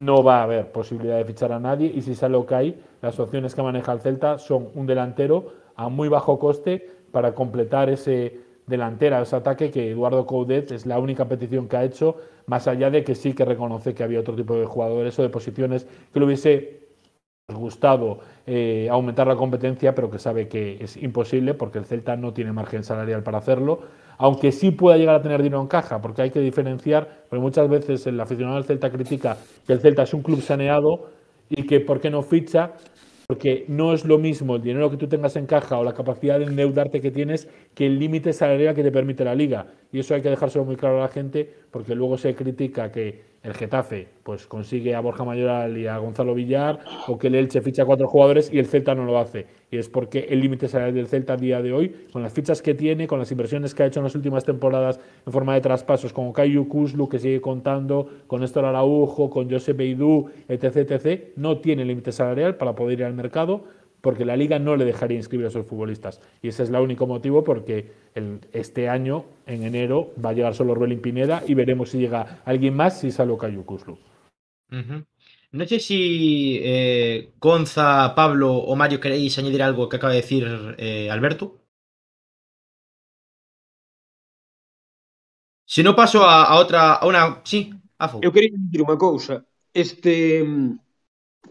no 0.00 0.22
va 0.22 0.40
a 0.40 0.42
haber 0.42 0.72
posibilidad 0.72 1.16
de 1.16 1.24
fichar 1.24 1.52
a 1.52 1.60
nadie. 1.60 1.90
Y 1.94 2.02
si 2.02 2.14
sale 2.14 2.36
Okai, 2.36 2.76
las 3.00 3.18
opciones 3.18 3.54
que 3.54 3.62
maneja 3.62 3.92
el 3.92 4.00
Celta 4.00 4.38
son 4.38 4.68
un 4.74 4.86
delantero 4.86 5.52
a 5.74 5.88
muy 5.88 6.08
bajo 6.08 6.38
coste 6.38 6.90
para 7.10 7.34
completar 7.34 7.88
ese 7.88 8.40
delantera, 8.66 9.22
ese 9.22 9.36
ataque 9.36 9.70
que 9.70 9.92
Eduardo 9.92 10.26
Coudet 10.26 10.72
es 10.72 10.86
la 10.86 10.98
única 10.98 11.26
petición 11.28 11.68
que 11.68 11.76
ha 11.76 11.84
hecho, 11.84 12.16
más 12.46 12.66
allá 12.66 12.90
de 12.90 13.04
que 13.04 13.14
sí 13.14 13.32
que 13.32 13.44
reconoce 13.44 13.94
que 13.94 14.02
había 14.02 14.20
otro 14.20 14.34
tipo 14.34 14.56
de 14.56 14.66
jugadores 14.66 15.16
o 15.18 15.22
de 15.22 15.28
posiciones 15.28 15.86
que 16.12 16.18
le 16.18 16.26
hubiese 16.26 16.80
gustado 17.54 18.18
eh, 18.44 18.88
aumentar 18.90 19.28
la 19.28 19.36
competencia, 19.36 19.94
pero 19.94 20.10
que 20.10 20.18
sabe 20.18 20.48
que 20.48 20.78
es 20.80 20.96
imposible 20.96 21.54
porque 21.54 21.78
el 21.78 21.84
Celta 21.84 22.16
no 22.16 22.32
tiene 22.32 22.52
margen 22.52 22.82
salarial 22.82 23.22
para 23.22 23.38
hacerlo, 23.38 23.82
aunque 24.18 24.52
sí 24.52 24.70
pueda 24.70 24.96
llegar 24.96 25.16
a 25.16 25.22
tener 25.22 25.42
dinero 25.42 25.60
en 25.60 25.68
caja, 25.68 26.00
porque 26.00 26.22
hay 26.22 26.30
que 26.30 26.40
diferenciar, 26.40 27.24
porque 27.28 27.42
muchas 27.42 27.68
veces 27.68 28.06
el 28.06 28.20
aficionado 28.20 28.56
del 28.56 28.64
Celta 28.64 28.90
critica 28.90 29.36
que 29.66 29.72
el 29.72 29.80
Celta 29.80 30.02
es 30.02 30.14
un 30.14 30.22
club 30.22 30.40
saneado 30.40 31.10
y 31.48 31.66
que 31.66 31.80
por 31.80 32.00
qué 32.00 32.10
no 32.10 32.22
ficha 32.22 32.72
porque 33.26 33.64
no 33.68 33.92
es 33.92 34.04
lo 34.04 34.18
mismo 34.18 34.56
el 34.56 34.62
dinero 34.62 34.90
que 34.90 34.96
tú 34.96 35.08
tengas 35.08 35.34
en 35.36 35.46
caja 35.46 35.78
o 35.78 35.84
la 35.84 35.94
capacidad 35.94 36.38
de 36.38 36.44
endeudarte 36.44 37.00
que 37.00 37.10
tienes 37.10 37.48
que 37.74 37.86
el 37.86 37.98
límite 37.98 38.32
salarial 38.32 38.74
que 38.74 38.84
te 38.84 38.92
permite 38.92 39.24
la 39.24 39.34
liga. 39.34 39.66
Y 39.92 39.98
eso 39.98 40.14
hay 40.14 40.22
que 40.22 40.30
dejárselo 40.30 40.64
muy 40.64 40.76
claro 40.76 40.98
a 40.98 41.02
la 41.02 41.08
gente, 41.08 41.52
porque 41.72 41.94
luego 41.94 42.16
se 42.18 42.34
critica 42.36 42.92
que 42.92 43.24
el 43.42 43.54
Getafe 43.54 44.08
pues 44.22 44.46
consigue 44.46 44.94
a 44.94 45.00
Borja 45.00 45.24
Mayoral 45.24 45.76
y 45.76 45.86
a 45.88 45.98
Gonzalo 45.98 46.34
Villar, 46.34 46.78
o 47.08 47.18
que 47.18 47.26
el 47.26 47.34
Elche 47.34 47.60
ficha 47.60 47.84
cuatro 47.84 48.06
jugadores 48.06 48.52
y 48.52 48.58
el 48.60 48.66
Celta 48.66 48.94
no 48.94 49.04
lo 49.04 49.18
hace. 49.18 49.46
Y 49.70 49.78
es 49.78 49.88
porque 49.88 50.26
el 50.30 50.40
límite 50.40 50.68
salarial 50.68 50.94
del 50.94 51.08
Celta 51.08 51.32
a 51.32 51.36
día 51.36 51.60
de 51.60 51.72
hoy, 51.72 52.06
con 52.12 52.22
las 52.22 52.32
fichas 52.32 52.62
que 52.62 52.74
tiene, 52.74 53.06
con 53.06 53.18
las 53.18 53.30
inversiones 53.32 53.74
que 53.74 53.82
ha 53.82 53.86
hecho 53.86 54.00
en 54.00 54.04
las 54.04 54.14
últimas 54.14 54.44
temporadas 54.44 55.00
en 55.26 55.32
forma 55.32 55.54
de 55.54 55.60
traspasos, 55.60 56.12
con 56.12 56.32
Cayu 56.32 56.68
Kuzlu, 56.68 57.08
que 57.08 57.18
sigue 57.18 57.40
contando, 57.40 58.08
con 58.26 58.42
Néstor 58.42 58.64
Araujo, 58.64 59.28
con 59.28 59.50
Josep 59.50 59.76
Beidú, 59.76 60.30
etc., 60.48 60.76
etc., 60.76 61.32
no 61.36 61.58
tiene 61.58 61.84
límite 61.84 62.12
salarial 62.12 62.56
para 62.56 62.74
poder 62.74 63.00
ir 63.00 63.04
al 63.04 63.14
mercado 63.14 63.64
porque 64.06 64.24
la 64.24 64.36
liga 64.36 64.60
no 64.60 64.76
le 64.76 64.84
dejaría 64.84 65.16
inscribir 65.16 65.48
a 65.48 65.50
sus 65.50 65.66
futbolistas. 65.66 66.20
Y 66.40 66.46
ese 66.46 66.62
es 66.62 66.68
el 66.68 66.76
único 66.76 67.08
motivo 67.08 67.42
porque 67.42 67.90
este 68.52 68.88
año, 68.88 69.24
en 69.46 69.64
enero, 69.64 70.12
va 70.24 70.30
a 70.30 70.32
llegar 70.32 70.54
solo 70.54 70.72
Orbelín 70.72 71.00
Pineda 71.00 71.42
y 71.44 71.54
veremos 71.54 71.90
si 71.90 71.98
llega 71.98 72.40
alguien 72.44 72.74
más 72.74 73.00
si 73.00 73.10
sale 73.10 73.36
Cayu 73.36 73.64
Kuzlu. 73.64 73.98
Non 75.52 75.66
sei 75.66 75.80
si 75.80 76.00
eh, 76.62 77.32
Gonza, 77.38 78.14
Pablo 78.18 78.50
ou 78.68 78.74
Mario 78.76 78.98
queréis 79.02 79.38
añadir 79.38 79.62
algo 79.62 79.88
que 79.88 79.96
acaba 79.96 80.12
de 80.12 80.22
decir 80.22 80.42
eh, 80.78 81.08
Alberto. 81.10 81.62
Se 85.66 85.82
non 85.82 85.98
paso 85.98 86.22
a, 86.22 86.46
a 86.52 86.54
outra, 86.62 86.80
a 87.02 87.04
unha... 87.10 87.42
Sí, 87.42 87.74
Afo. 87.98 88.20
Eu 88.22 88.32
queria 88.34 88.52
dicir 88.52 88.80
unha 88.84 89.00
cousa. 89.00 89.34
Este, 89.72 90.44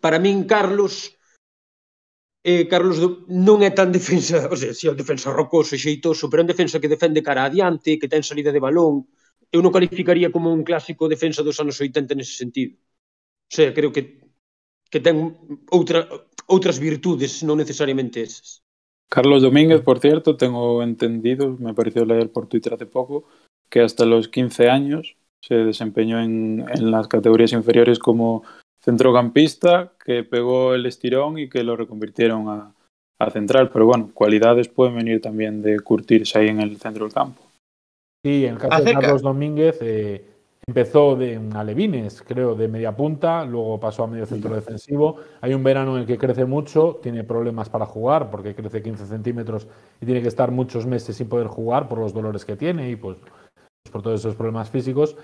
para 0.03 0.19
min, 0.19 0.45
Carlos, 0.45 0.93
eh, 2.45 2.63
Carlos 2.71 2.97
non 3.47 3.57
é 3.65 3.71
tan 3.73 3.89
defensa, 3.89 4.37
o 4.53 4.57
sea, 4.59 4.71
si 4.77 4.85
é 4.85 4.93
un 4.93 4.99
defensa 5.01 5.33
rocoso 5.33 5.73
e 5.73 5.81
xeitoso, 5.81 6.29
pero 6.29 6.41
é 6.41 6.45
un 6.45 6.51
defensa 6.53 6.77
que 6.81 6.91
defende 6.93 7.25
cara 7.25 7.49
adiante, 7.49 7.97
que 7.99 8.11
ten 8.11 8.21
salida 8.21 8.53
de 8.53 8.61
balón. 8.61 9.09
Eu 9.55 9.59
non 9.65 9.73
calificaría 9.75 10.29
como 10.29 10.53
un 10.53 10.61
clásico 10.61 11.09
defensa 11.09 11.41
dos 11.41 11.57
anos 11.63 11.81
80 11.81 12.13
nese 12.13 12.35
sentido. 12.37 12.77
O 13.51 13.55
sea, 13.55 13.73
creo 13.73 13.91
que 13.91 14.25
que 14.95 14.99
ten 15.03 15.35
outra, 15.75 16.07
outras 16.47 16.79
virtudes, 16.79 17.43
non 17.43 17.59
necesariamente 17.59 18.23
esas. 18.23 18.63
Carlos 19.09 19.43
Domínguez, 19.43 19.81
por 19.81 19.99
cierto, 19.99 20.37
tengo 20.37 20.81
entendido, 20.81 21.57
me 21.59 21.73
pareció 21.73 22.05
leer 22.05 22.31
por 22.31 22.47
Twitter 22.47 22.73
hace 22.73 22.85
poco, 22.85 23.27
que 23.69 23.81
hasta 23.81 24.05
los 24.05 24.27
15 24.29 24.69
años 24.69 25.17
se 25.43 25.55
desempeñó 25.55 26.21
en, 26.21 26.65
en 26.73 26.91
las 26.91 27.07
categorías 27.07 27.51
inferiores 27.51 27.99
como 27.99 28.43
centrocampista 28.81 29.93
que 30.03 30.23
pegó 30.23 30.73
el 30.73 30.85
estirón 30.85 31.37
y 31.37 31.49
que 31.49 31.63
lo 31.63 31.75
reconvirtieron 31.75 32.47
a, 32.49 32.73
a 33.19 33.29
central. 33.31 33.69
Pero 33.69 33.85
bueno, 33.85 34.11
cualidades 34.13 34.69
pueden 34.69 34.95
venir 34.95 35.21
también 35.21 35.61
de 35.61 35.79
curtirse 35.81 36.39
ahí 36.39 36.47
en 36.47 36.61
el 36.61 36.77
centro 36.77 37.05
del 37.05 37.13
campo. 37.13 37.43
Sí, 38.23 38.45
en 38.45 38.53
el 38.53 38.59
caso 38.59 38.73
Acerca. 38.73 38.99
de 38.99 39.05
Carlos 39.05 39.21
Domínguez 39.21 39.77
eh, 39.81 40.34
empezó 40.67 41.15
de 41.15 41.37
un 41.37 41.55
alevines, 41.55 42.21
creo, 42.21 42.55
de 42.55 42.67
media 42.67 42.95
punta, 42.95 43.45
luego 43.45 43.79
pasó 43.79 44.03
a 44.03 44.07
medio 44.07 44.25
centro 44.25 44.55
defensivo. 44.55 45.17
Hay 45.41 45.53
un 45.53 45.63
verano 45.63 45.95
en 45.95 46.01
el 46.01 46.07
que 46.07 46.17
crece 46.17 46.45
mucho, 46.45 46.99
tiene 47.01 47.23
problemas 47.23 47.69
para 47.69 47.85
jugar 47.85 48.31
porque 48.31 48.55
crece 48.55 48.81
15 48.81 49.05
centímetros 49.05 49.67
y 50.01 50.05
tiene 50.05 50.21
que 50.21 50.27
estar 50.27 50.51
muchos 50.51 50.85
meses 50.85 51.15
sin 51.15 51.29
poder 51.29 51.47
jugar 51.47 51.87
por 51.87 51.99
los 51.99 52.13
dolores 52.13 52.45
que 52.45 52.55
tiene 52.55 52.89
y 52.89 52.95
pues 52.95 53.17
por 53.91 54.01
todos 54.01 54.19
esos 54.19 54.35
problemas 54.35 54.69
físicos. 54.69 55.15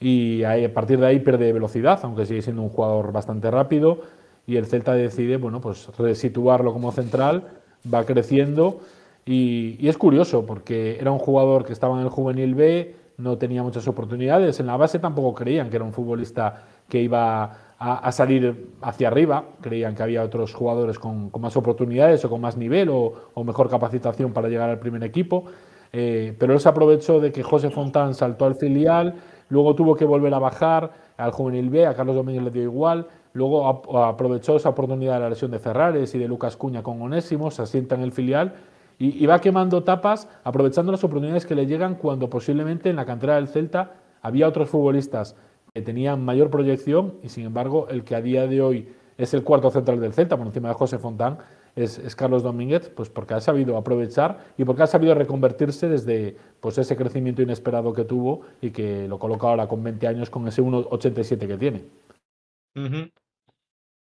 Y 0.00 0.42
ahí, 0.44 0.64
a 0.64 0.74
partir 0.74 0.98
de 0.98 1.06
ahí 1.06 1.20
pierde 1.20 1.52
velocidad, 1.52 2.00
aunque 2.02 2.26
sigue 2.26 2.42
siendo 2.42 2.62
un 2.62 2.68
jugador 2.68 3.12
bastante 3.12 3.50
rápido. 3.50 4.00
Y 4.46 4.56
el 4.56 4.66
Celta 4.66 4.94
decide, 4.94 5.36
bueno, 5.36 5.60
pues 5.60 5.88
resituarlo 5.98 6.72
como 6.72 6.92
central, 6.92 7.44
va 7.92 8.04
creciendo. 8.04 8.80
Y, 9.26 9.76
y, 9.78 9.88
es 9.88 9.98
curioso 9.98 10.46
porque 10.46 10.98
era 10.98 11.10
un 11.10 11.18
jugador 11.18 11.66
que 11.66 11.72
estaba 11.72 11.98
en 11.98 12.04
el 12.04 12.08
juvenil 12.08 12.54
B, 12.54 12.94
no 13.18 13.36
tenía 13.36 13.62
muchas 13.62 13.86
oportunidades, 13.88 14.60
en 14.60 14.66
la 14.66 14.76
base 14.76 15.00
tampoco 15.00 15.34
creían 15.34 15.68
que 15.70 15.76
era 15.76 15.84
un 15.84 15.92
futbolista 15.92 16.64
que 16.88 17.02
iba 17.02 17.74
a, 17.78 18.12
salir 18.12 18.70
hacia 18.80 19.08
arriba, 19.08 19.44
creían 19.60 19.94
que 19.94 20.02
había 20.02 20.22
otros 20.22 20.54
jugadores 20.54 20.98
con, 20.98 21.30
más 21.40 21.56
oportunidades 21.56 22.24
o 22.24 22.30
con 22.30 22.40
más 22.40 22.56
nivel 22.56 22.88
o, 22.88 23.12
o, 23.34 23.44
mejor 23.44 23.68
capacitación 23.68 24.32
para 24.32 24.48
llegar 24.48 24.70
al 24.70 24.78
primer 24.78 25.02
equipo, 25.04 25.44
eh, 25.92 26.34
pero 26.38 26.52
él 26.52 26.60
se 26.60 26.68
aprovechó 26.68 27.20
de 27.20 27.32
que 27.32 27.42
José 27.42 27.70
Fontán 27.70 28.14
saltó 28.14 28.44
al 28.44 28.54
filial, 28.54 29.14
luego 29.48 29.74
tuvo 29.74 29.96
que 29.96 30.04
volver 30.04 30.32
a 30.34 30.38
bajar 30.38 30.92
al 31.16 31.32
juvenil 31.32 31.70
B, 31.70 31.86
a 31.86 31.94
Carlos 31.94 32.14
Domínguez 32.14 32.44
le 32.44 32.50
dio 32.50 32.62
igual, 32.62 33.08
luego 33.32 33.68
aprovechó 34.04 34.56
esa 34.56 34.68
oportunidad 34.68 35.14
de 35.14 35.20
la 35.20 35.30
lesión 35.30 35.50
de 35.50 35.58
Ferrares 35.58 36.14
y 36.14 36.18
de 36.18 36.28
Lucas 36.28 36.56
Cuña 36.56 36.82
con 36.84 37.02
Onésimo, 37.02 37.50
se 37.50 37.62
asienta 37.62 37.96
en 37.96 38.02
el 38.02 38.12
filial 38.12 38.54
y, 38.98 39.26
va 39.26 39.40
quemando 39.40 39.84
tapas, 39.84 40.28
aprovechando 40.42 40.90
las 40.90 41.04
oportunidades 41.04 41.46
que 41.46 41.54
le 41.54 41.66
llegan 41.66 41.94
cuando 41.94 42.28
posiblemente 42.28 42.90
en 42.90 42.96
la 42.96 43.06
cantera 43.06 43.36
del 43.36 43.46
Celta 43.46 43.92
había 44.22 44.48
otros 44.48 44.68
futbolistas 44.68 45.36
que 45.72 45.82
tenían 45.82 46.24
mayor 46.24 46.50
proyección 46.50 47.14
y 47.22 47.28
sin 47.28 47.46
embargo 47.46 47.86
el 47.90 48.02
que 48.02 48.16
a 48.16 48.20
día 48.20 48.48
de 48.48 48.60
hoy 48.60 48.88
es 49.16 49.34
el 49.34 49.44
cuarto 49.44 49.70
central 49.70 50.00
del 50.00 50.14
Celta 50.14 50.36
por 50.36 50.46
encima 50.46 50.68
de 50.68 50.74
José 50.74 50.98
Fontán 50.98 51.38
es, 51.76 51.98
es, 51.98 52.16
Carlos 52.16 52.42
Domínguez, 52.42 52.88
pues 52.88 53.08
porque 53.08 53.34
ha 53.34 53.40
sabido 53.40 53.76
aprovechar 53.76 54.46
y 54.58 54.64
porque 54.64 54.82
ha 54.82 54.88
sabido 54.88 55.14
reconvertirse 55.14 55.88
desde 55.88 56.36
pues 56.60 56.76
ese 56.78 56.96
crecimiento 56.96 57.40
inesperado 57.40 57.92
que 57.92 58.04
tuvo 58.04 58.40
y 58.60 58.70
que 58.70 59.06
lo 59.06 59.20
coloca 59.20 59.46
ahora 59.46 59.68
con 59.68 59.84
20 59.84 60.08
años 60.08 60.28
con 60.28 60.48
ese 60.48 60.60
1,87 60.60 61.46
que 61.46 61.56
tiene. 61.56 61.84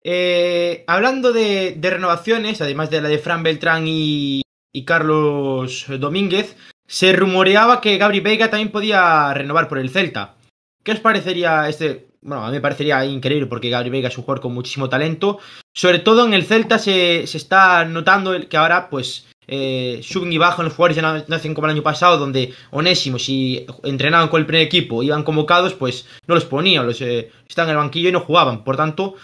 Eh, 0.04 0.84
hablando 0.86 1.32
de 1.32 1.78
renovaciones, 1.80 2.60
además 2.60 2.90
de 2.90 3.00
la 3.00 3.08
de 3.08 3.18
Fran 3.18 3.42
Beltrán 3.42 3.84
y, 3.86 4.42
y 4.72 4.84
Carlos 4.84 5.86
Domínguez, 5.98 6.56
se 6.86 7.12
rumoreaba 7.12 7.80
que 7.80 7.98
Gabri 7.98 8.20
Veiga 8.20 8.50
también 8.50 8.70
podía 8.70 9.32
renovar 9.34 9.68
por 9.68 9.78
el 9.78 9.90
Celta. 9.90 10.34
¿Qué 10.82 10.92
os 10.92 11.00
parecería 11.00 11.68
este? 11.68 12.08
Bueno, 12.22 12.44
a 12.44 12.48
mí 12.48 12.54
me 12.54 12.60
parecería 12.60 13.04
increíble 13.04 13.46
porque 13.46 13.70
Gabri 13.70 13.90
Veiga 13.90 14.08
es 14.08 14.18
un 14.18 14.24
jugador 14.24 14.42
con 14.42 14.54
muchísimo 14.54 14.88
talento. 14.88 15.38
Sobre 15.72 15.98
todo 16.00 16.26
en 16.26 16.34
el 16.34 16.44
Celta 16.44 16.78
se, 16.78 17.26
se 17.26 17.38
está 17.38 17.84
notando 17.84 18.32
que 18.48 18.56
ahora, 18.56 18.90
pues, 18.90 19.26
eh, 19.46 20.00
suben 20.02 20.32
y 20.32 20.38
bajan 20.38 20.64
los 20.64 20.74
jugadores, 20.74 20.96
ya 20.96 21.02
no, 21.02 21.24
no 21.26 21.36
hacen 21.36 21.54
como 21.54 21.66
el 21.66 21.72
año 21.72 21.82
pasado, 21.82 22.18
donde 22.18 22.54
Onésimo, 22.70 23.18
si 23.18 23.66
entrenaban 23.82 24.28
con 24.28 24.40
el 24.40 24.46
primer 24.46 24.62
equipo, 24.62 25.02
iban 25.02 25.24
convocados, 25.24 25.74
pues 25.74 26.06
no 26.26 26.34
los 26.34 26.44
ponían, 26.44 26.86
los 26.86 27.00
eh, 27.00 27.30
estaban 27.48 27.70
en 27.70 27.76
el 27.76 27.82
banquillo 27.82 28.08
y 28.08 28.12
no 28.12 28.20
jugaban. 28.20 28.64
Por 28.64 28.76
tanto, 28.76 29.16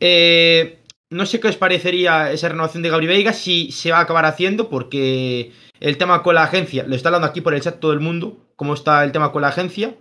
eh, 0.00 0.77
no 1.10 1.26
sé 1.26 1.40
qué 1.40 1.48
os 1.48 1.56
parecería 1.56 2.30
esa 2.32 2.48
renovación 2.48 2.82
de 2.82 2.90
Gabri 2.90 3.06
Veiga, 3.06 3.32
si 3.32 3.72
se 3.72 3.90
va 3.90 3.98
a 3.98 4.02
acabar 4.02 4.24
haciendo, 4.24 4.68
porque 4.68 5.52
el 5.80 5.96
tema 5.98 6.22
con 6.22 6.34
la 6.34 6.44
agencia, 6.44 6.84
lo 6.84 6.94
está 6.94 7.08
hablando 7.08 7.26
aquí 7.28 7.40
por 7.40 7.54
el 7.54 7.60
chat 7.62 7.80
todo 7.80 7.92
el 7.92 8.00
mundo, 8.00 8.46
cómo 8.56 8.74
está 8.74 9.04
el 9.04 9.12
tema 9.12 9.32
con 9.32 9.42
la 9.42 9.48
agencia. 9.48 9.96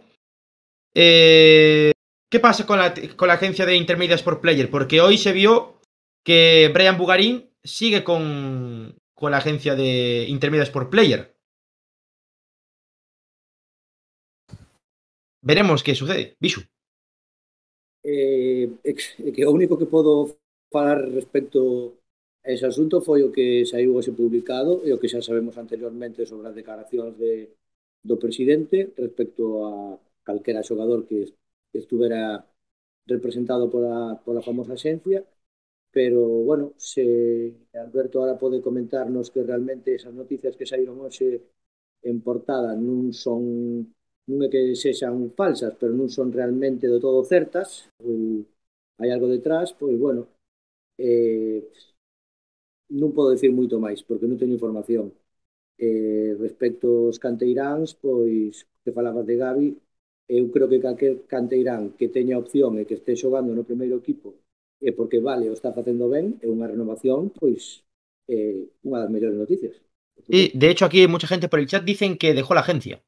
Eh, 0.96 1.92
¿Qué 2.30 2.40
pasa 2.40 2.66
con 2.66 2.80
la, 2.80 2.94
con 3.16 3.28
la 3.28 3.36
agencia 3.36 3.66
de 3.66 3.76
Intermedias 3.76 4.24
por 4.24 4.42
Player? 4.42 4.70
Porque 4.70 5.00
hoy 5.00 5.18
se 5.18 5.32
vio 5.32 5.80
que 6.26 6.70
Brian 6.74 6.98
Bugarín 6.98 7.50
sigue 7.64 8.04
con, 8.04 8.98
con 9.16 9.32
la 9.32 9.38
agencia 9.38 9.76
de 9.76 10.26
Intermedias 10.28 10.70
por 10.70 10.90
Player. 10.90 11.38
Veremos 15.42 15.84
qué 15.84 15.96
sucede. 15.96 16.36
Bisu. 16.42 16.62
Eh, 18.04 18.70
ex- 18.84 19.16
que 19.34 19.46
o 19.46 19.52
único 19.52 19.78
que 19.78 19.86
podo 19.86 20.38
falar 20.74 21.00
respecto 21.20 21.62
a 22.46 22.50
ese 22.56 22.66
asunto 22.72 23.02
foi 23.08 23.20
o 23.24 23.34
que 23.36 23.66
saiu 23.72 23.92
ese 24.00 24.14
publicado 24.20 24.74
e 24.88 24.90
o 24.96 25.00
que 25.00 25.12
xa 25.12 25.22
sabemos 25.22 25.56
anteriormente 25.58 26.26
sobre 26.30 26.48
as 26.50 26.58
declaracións 26.60 27.14
de, 27.22 27.34
do 28.10 28.16
presidente 28.24 28.78
respecto 29.04 29.44
a 29.70 29.72
calquera 30.28 30.68
xogador 30.70 31.00
que, 31.08 31.20
que 31.72 31.80
estuvera 31.84 32.22
representado 33.14 33.70
pola, 33.74 34.20
pola 34.26 34.42
famosa 34.50 34.74
agencia 34.76 35.20
pero 35.92 36.22
bueno, 36.50 36.74
se 36.78 37.56
Alberto 37.74 38.20
ahora 38.20 38.38
pode 38.38 38.62
comentarnos 38.62 39.32
que 39.32 39.44
realmente 39.44 39.96
esas 39.96 40.14
noticias 40.14 40.56
que 40.56 40.66
saíron 40.66 41.02
hoxe 41.02 41.42
en 42.04 42.22
portada 42.22 42.72
non 42.78 43.12
son 43.24 43.42
non 44.30 44.40
é 44.46 44.48
que 44.54 44.76
sexan 44.76 45.32
falsas, 45.40 45.74
pero 45.80 45.92
non 45.96 46.12
son 46.12 46.28
realmente 46.36 46.86
do 46.92 47.00
todo 47.00 47.24
certas, 47.24 47.88
ou 48.04 48.44
hai 49.00 49.10
algo 49.12 49.28
detrás, 49.32 49.72
pois 49.80 49.96
bueno, 49.96 50.22
eh, 50.98 51.62
non 52.90 53.12
podo 53.16 53.34
decir 53.36 53.52
moito 53.52 53.78
máis, 53.80 54.00
porque 54.04 54.28
non 54.28 54.40
teño 54.40 54.58
información. 54.58 55.12
Eh, 55.78 56.34
respecto 56.40 57.08
aos 57.08 57.22
canteiráns, 57.22 57.94
pois, 57.94 58.66
que 58.82 58.96
falabas 58.96 59.26
de 59.28 59.36
Gavi, 59.38 59.70
eu 60.28 60.52
creo 60.52 60.68
que 60.68 60.84
calquer 60.84 61.14
canteirán 61.28 61.96
que 61.98 62.10
teña 62.10 62.40
opción 62.42 62.80
e 62.80 62.88
que 62.88 62.96
este 63.00 63.16
xogando 63.16 63.56
no 63.56 63.68
primeiro 63.68 63.96
equipo 64.00 64.36
e 64.80 64.94
porque 64.94 65.20
vale 65.20 65.50
o 65.50 65.56
está 65.58 65.74
facendo 65.74 66.06
ben, 66.10 66.38
é 66.44 66.48
unha 66.48 66.70
renovación, 66.70 67.34
pois, 67.34 67.82
eh, 68.30 68.70
unha 68.86 69.02
das 69.02 69.12
mellores 69.12 69.38
noticias. 69.40 69.76
Y, 70.28 70.52
de 70.58 70.68
hecho, 70.70 70.86
aquí 70.86 71.08
mucha 71.08 71.28
gente 71.28 71.50
por 71.50 71.60
el 71.60 71.68
chat 71.68 71.84
dicen 71.84 72.18
que 72.18 72.34
dejó 72.34 72.54
la 72.54 72.62
agencia. 72.62 73.02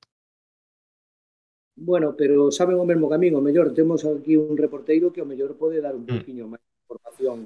Bueno, 1.76 2.16
pero 2.18 2.52
saben 2.52 2.76
o 2.76 2.86
mesmo 2.86 3.08
camino, 3.08 3.40
o 3.40 3.46
mellor 3.46 3.74
temos 3.74 4.04
aquí 4.04 4.36
un 4.36 4.58
reporteiro 4.58 5.14
que 5.14 5.22
o 5.22 5.30
mellor 5.30 5.56
pode 5.56 5.80
dar 5.80 5.96
un 5.96 6.04
mm. 6.04 6.12
poquinho 6.12 6.46
máis 6.50 6.64
de 6.64 6.76
información 6.84 7.38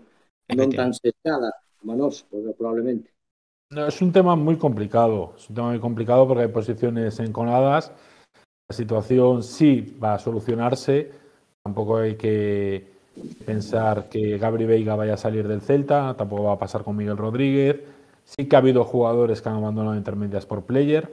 non 0.55 0.71
tan 0.71 0.93
sesgada 0.93 1.51
como 1.79 1.97
pues, 1.97 2.25
probablemente. 2.57 3.11
No, 3.71 3.87
es 3.87 4.01
un 4.01 4.11
tema 4.11 4.35
muy 4.35 4.57
complicado. 4.57 5.33
Es 5.37 5.49
un 5.49 5.55
tema 5.55 5.69
muy 5.69 5.79
complicado 5.79 6.27
porque 6.27 6.43
hay 6.43 6.49
posiciones 6.49 7.19
enconadas. 7.19 7.91
La 8.69 8.75
situación 8.75 9.43
sí 9.43 9.97
va 10.01 10.15
a 10.15 10.19
solucionarse. 10.19 11.11
Tampoco 11.63 11.97
hay 11.97 12.15
que 12.15 12.93
pensar 13.45 14.09
que 14.09 14.37
Gabri 14.37 14.65
Veiga 14.65 14.95
vaya 14.95 15.15
a 15.15 15.17
salir 15.17 15.47
del 15.47 15.61
Celta. 15.61 16.15
Tampoco 16.15 16.43
va 16.43 16.53
a 16.53 16.59
pasar 16.59 16.83
con 16.83 16.95
Miguel 16.95 17.17
Rodríguez. 17.17 17.81
Sí 18.23 18.47
que 18.47 18.55
ha 18.55 18.59
habido 18.59 18.83
jugadores 18.83 19.41
que 19.41 19.49
han 19.49 19.55
abandonado 19.55 19.95
intermedias 19.95 20.45
por 20.45 20.63
player. 20.65 21.11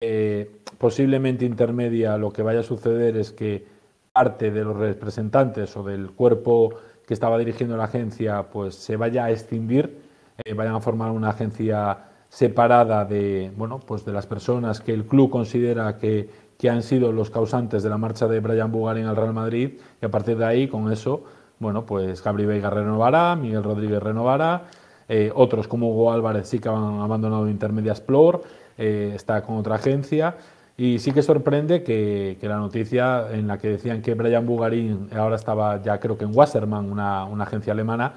Eh, 0.00 0.50
posiblemente 0.78 1.44
intermedia 1.44 2.16
lo 2.16 2.32
que 2.32 2.42
vaya 2.42 2.60
a 2.60 2.64
suceder 2.64 3.18
es 3.18 3.32
que 3.32 3.66
parte 4.12 4.50
de 4.50 4.64
los 4.64 4.76
representantes 4.76 5.76
o 5.76 5.82
del 5.82 6.10
cuerpo 6.12 6.74
que 7.10 7.14
estaba 7.14 7.38
dirigiendo 7.38 7.76
la 7.76 7.86
agencia 7.86 8.44
pues 8.52 8.76
se 8.76 8.94
vaya 8.94 9.24
a 9.24 9.32
extinguir, 9.32 9.98
eh, 10.44 10.54
vayan 10.54 10.76
a 10.76 10.80
formar 10.80 11.10
una 11.10 11.30
agencia 11.30 12.04
separada 12.28 13.04
de, 13.04 13.50
bueno, 13.56 13.80
pues 13.80 14.04
de 14.04 14.12
las 14.12 14.28
personas 14.28 14.80
que 14.80 14.94
el 14.94 15.04
club 15.04 15.28
considera 15.28 15.98
que, 15.98 16.30
que 16.56 16.70
han 16.70 16.84
sido 16.84 17.10
los 17.10 17.28
causantes 17.28 17.82
de 17.82 17.88
la 17.88 17.98
marcha 17.98 18.28
de 18.28 18.38
Brian 18.38 18.70
Bugarin 18.70 19.06
al 19.06 19.16
Real 19.16 19.34
Madrid 19.34 19.80
y 20.00 20.06
a 20.06 20.08
partir 20.08 20.38
de 20.38 20.44
ahí 20.44 20.68
con 20.68 20.92
eso, 20.92 21.24
bueno, 21.58 21.84
pues 21.84 22.22
Gabri 22.22 22.46
Veiga 22.46 22.70
renovará, 22.70 23.34
Miguel 23.34 23.64
Rodríguez 23.64 24.00
renovará, 24.00 24.66
eh, 25.08 25.32
otros 25.34 25.66
como 25.66 25.90
Hugo 25.90 26.12
Álvarez 26.12 26.46
sí 26.46 26.60
que 26.60 26.68
han 26.68 27.00
abandonado 27.00 27.48
Intermedia 27.48 27.90
Explore, 27.90 28.38
eh, 28.78 29.14
está 29.16 29.42
con 29.42 29.56
otra 29.56 29.74
agencia. 29.74 30.36
Y 30.80 30.98
sí 30.98 31.12
que 31.12 31.20
sorprende 31.20 31.82
que, 31.82 32.38
que, 32.40 32.48
la 32.48 32.56
noticia 32.56 33.30
en 33.32 33.46
la 33.46 33.58
que 33.58 33.68
decían 33.68 34.00
que 34.00 34.14
Brian 34.14 34.46
Bugarín 34.46 35.10
ahora 35.14 35.36
estaba 35.36 35.82
ya 35.82 36.00
creo 36.00 36.16
que 36.16 36.24
en 36.24 36.34
Wasserman, 36.34 36.90
una, 36.90 37.26
una 37.26 37.44
agencia 37.44 37.74
alemana, 37.74 38.14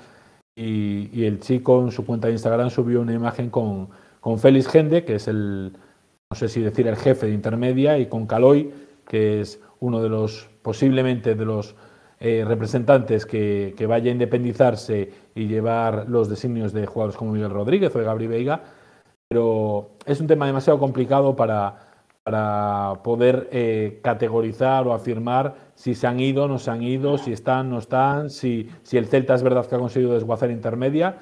y, 0.55 1.09
y, 1.11 1.25
el 1.25 1.41
chico 1.41 1.81
en 1.83 1.91
su 1.91 2.05
cuenta 2.05 2.27
de 2.27 2.33
Instagram 2.35 2.69
subió 2.69 3.01
una 3.01 3.11
imagen 3.11 3.49
con, 3.49 3.89
con 4.21 4.39
Félix 4.39 4.69
Gende, 4.69 5.03
que 5.03 5.15
es 5.15 5.27
el, 5.27 5.73
no 6.29 6.37
sé 6.37 6.47
si 6.47 6.61
decir 6.61 6.87
el 6.87 6.95
jefe 6.95 7.25
de 7.25 7.33
Intermedia, 7.33 7.97
y 7.97 8.05
con 8.05 8.27
Caloy, 8.27 8.71
que 9.05 9.41
es 9.41 9.59
uno 9.81 10.01
de 10.01 10.07
los, 10.07 10.49
posiblemente 10.61 11.35
de 11.35 11.43
los 11.43 11.75
eh, 12.21 12.45
representantes 12.47 13.25
que, 13.25 13.73
que, 13.75 13.85
vaya 13.87 14.09
a 14.09 14.13
independizarse 14.13 15.11
y 15.35 15.47
llevar 15.47 16.05
los 16.07 16.29
designios 16.29 16.71
de 16.71 16.85
jugadores 16.85 17.17
como 17.17 17.33
Miguel 17.33 17.49
Rodríguez 17.49 17.93
o 17.93 17.99
de 17.99 18.05
Gabri 18.05 18.27
Veiga, 18.27 18.61
pero 19.27 19.89
es 20.05 20.21
un 20.21 20.27
tema 20.27 20.45
demasiado 20.45 20.79
complicado 20.79 21.35
para, 21.35 21.82
para 22.23 23.01
poder 23.03 23.49
eh, 23.51 23.99
categorizar 24.01 24.87
o 24.87 24.93
afirmar 24.93 25.55
si 25.75 25.93
se 25.93 26.07
han 26.07 26.19
ido, 26.21 26.47
no 26.47 26.57
se 26.57 26.71
han 26.71 26.81
ido, 26.81 27.17
si 27.17 27.33
están, 27.33 27.69
no 27.69 27.79
están, 27.79 28.29
si, 28.29 28.69
el 28.91 29.07
Celta 29.07 29.35
es 29.35 29.43
verdad 29.43 29.65
que 29.65 29.75
ha 29.75 29.79
conseguido 29.79 30.13
desguazar 30.13 30.49
intermedia. 30.49 31.17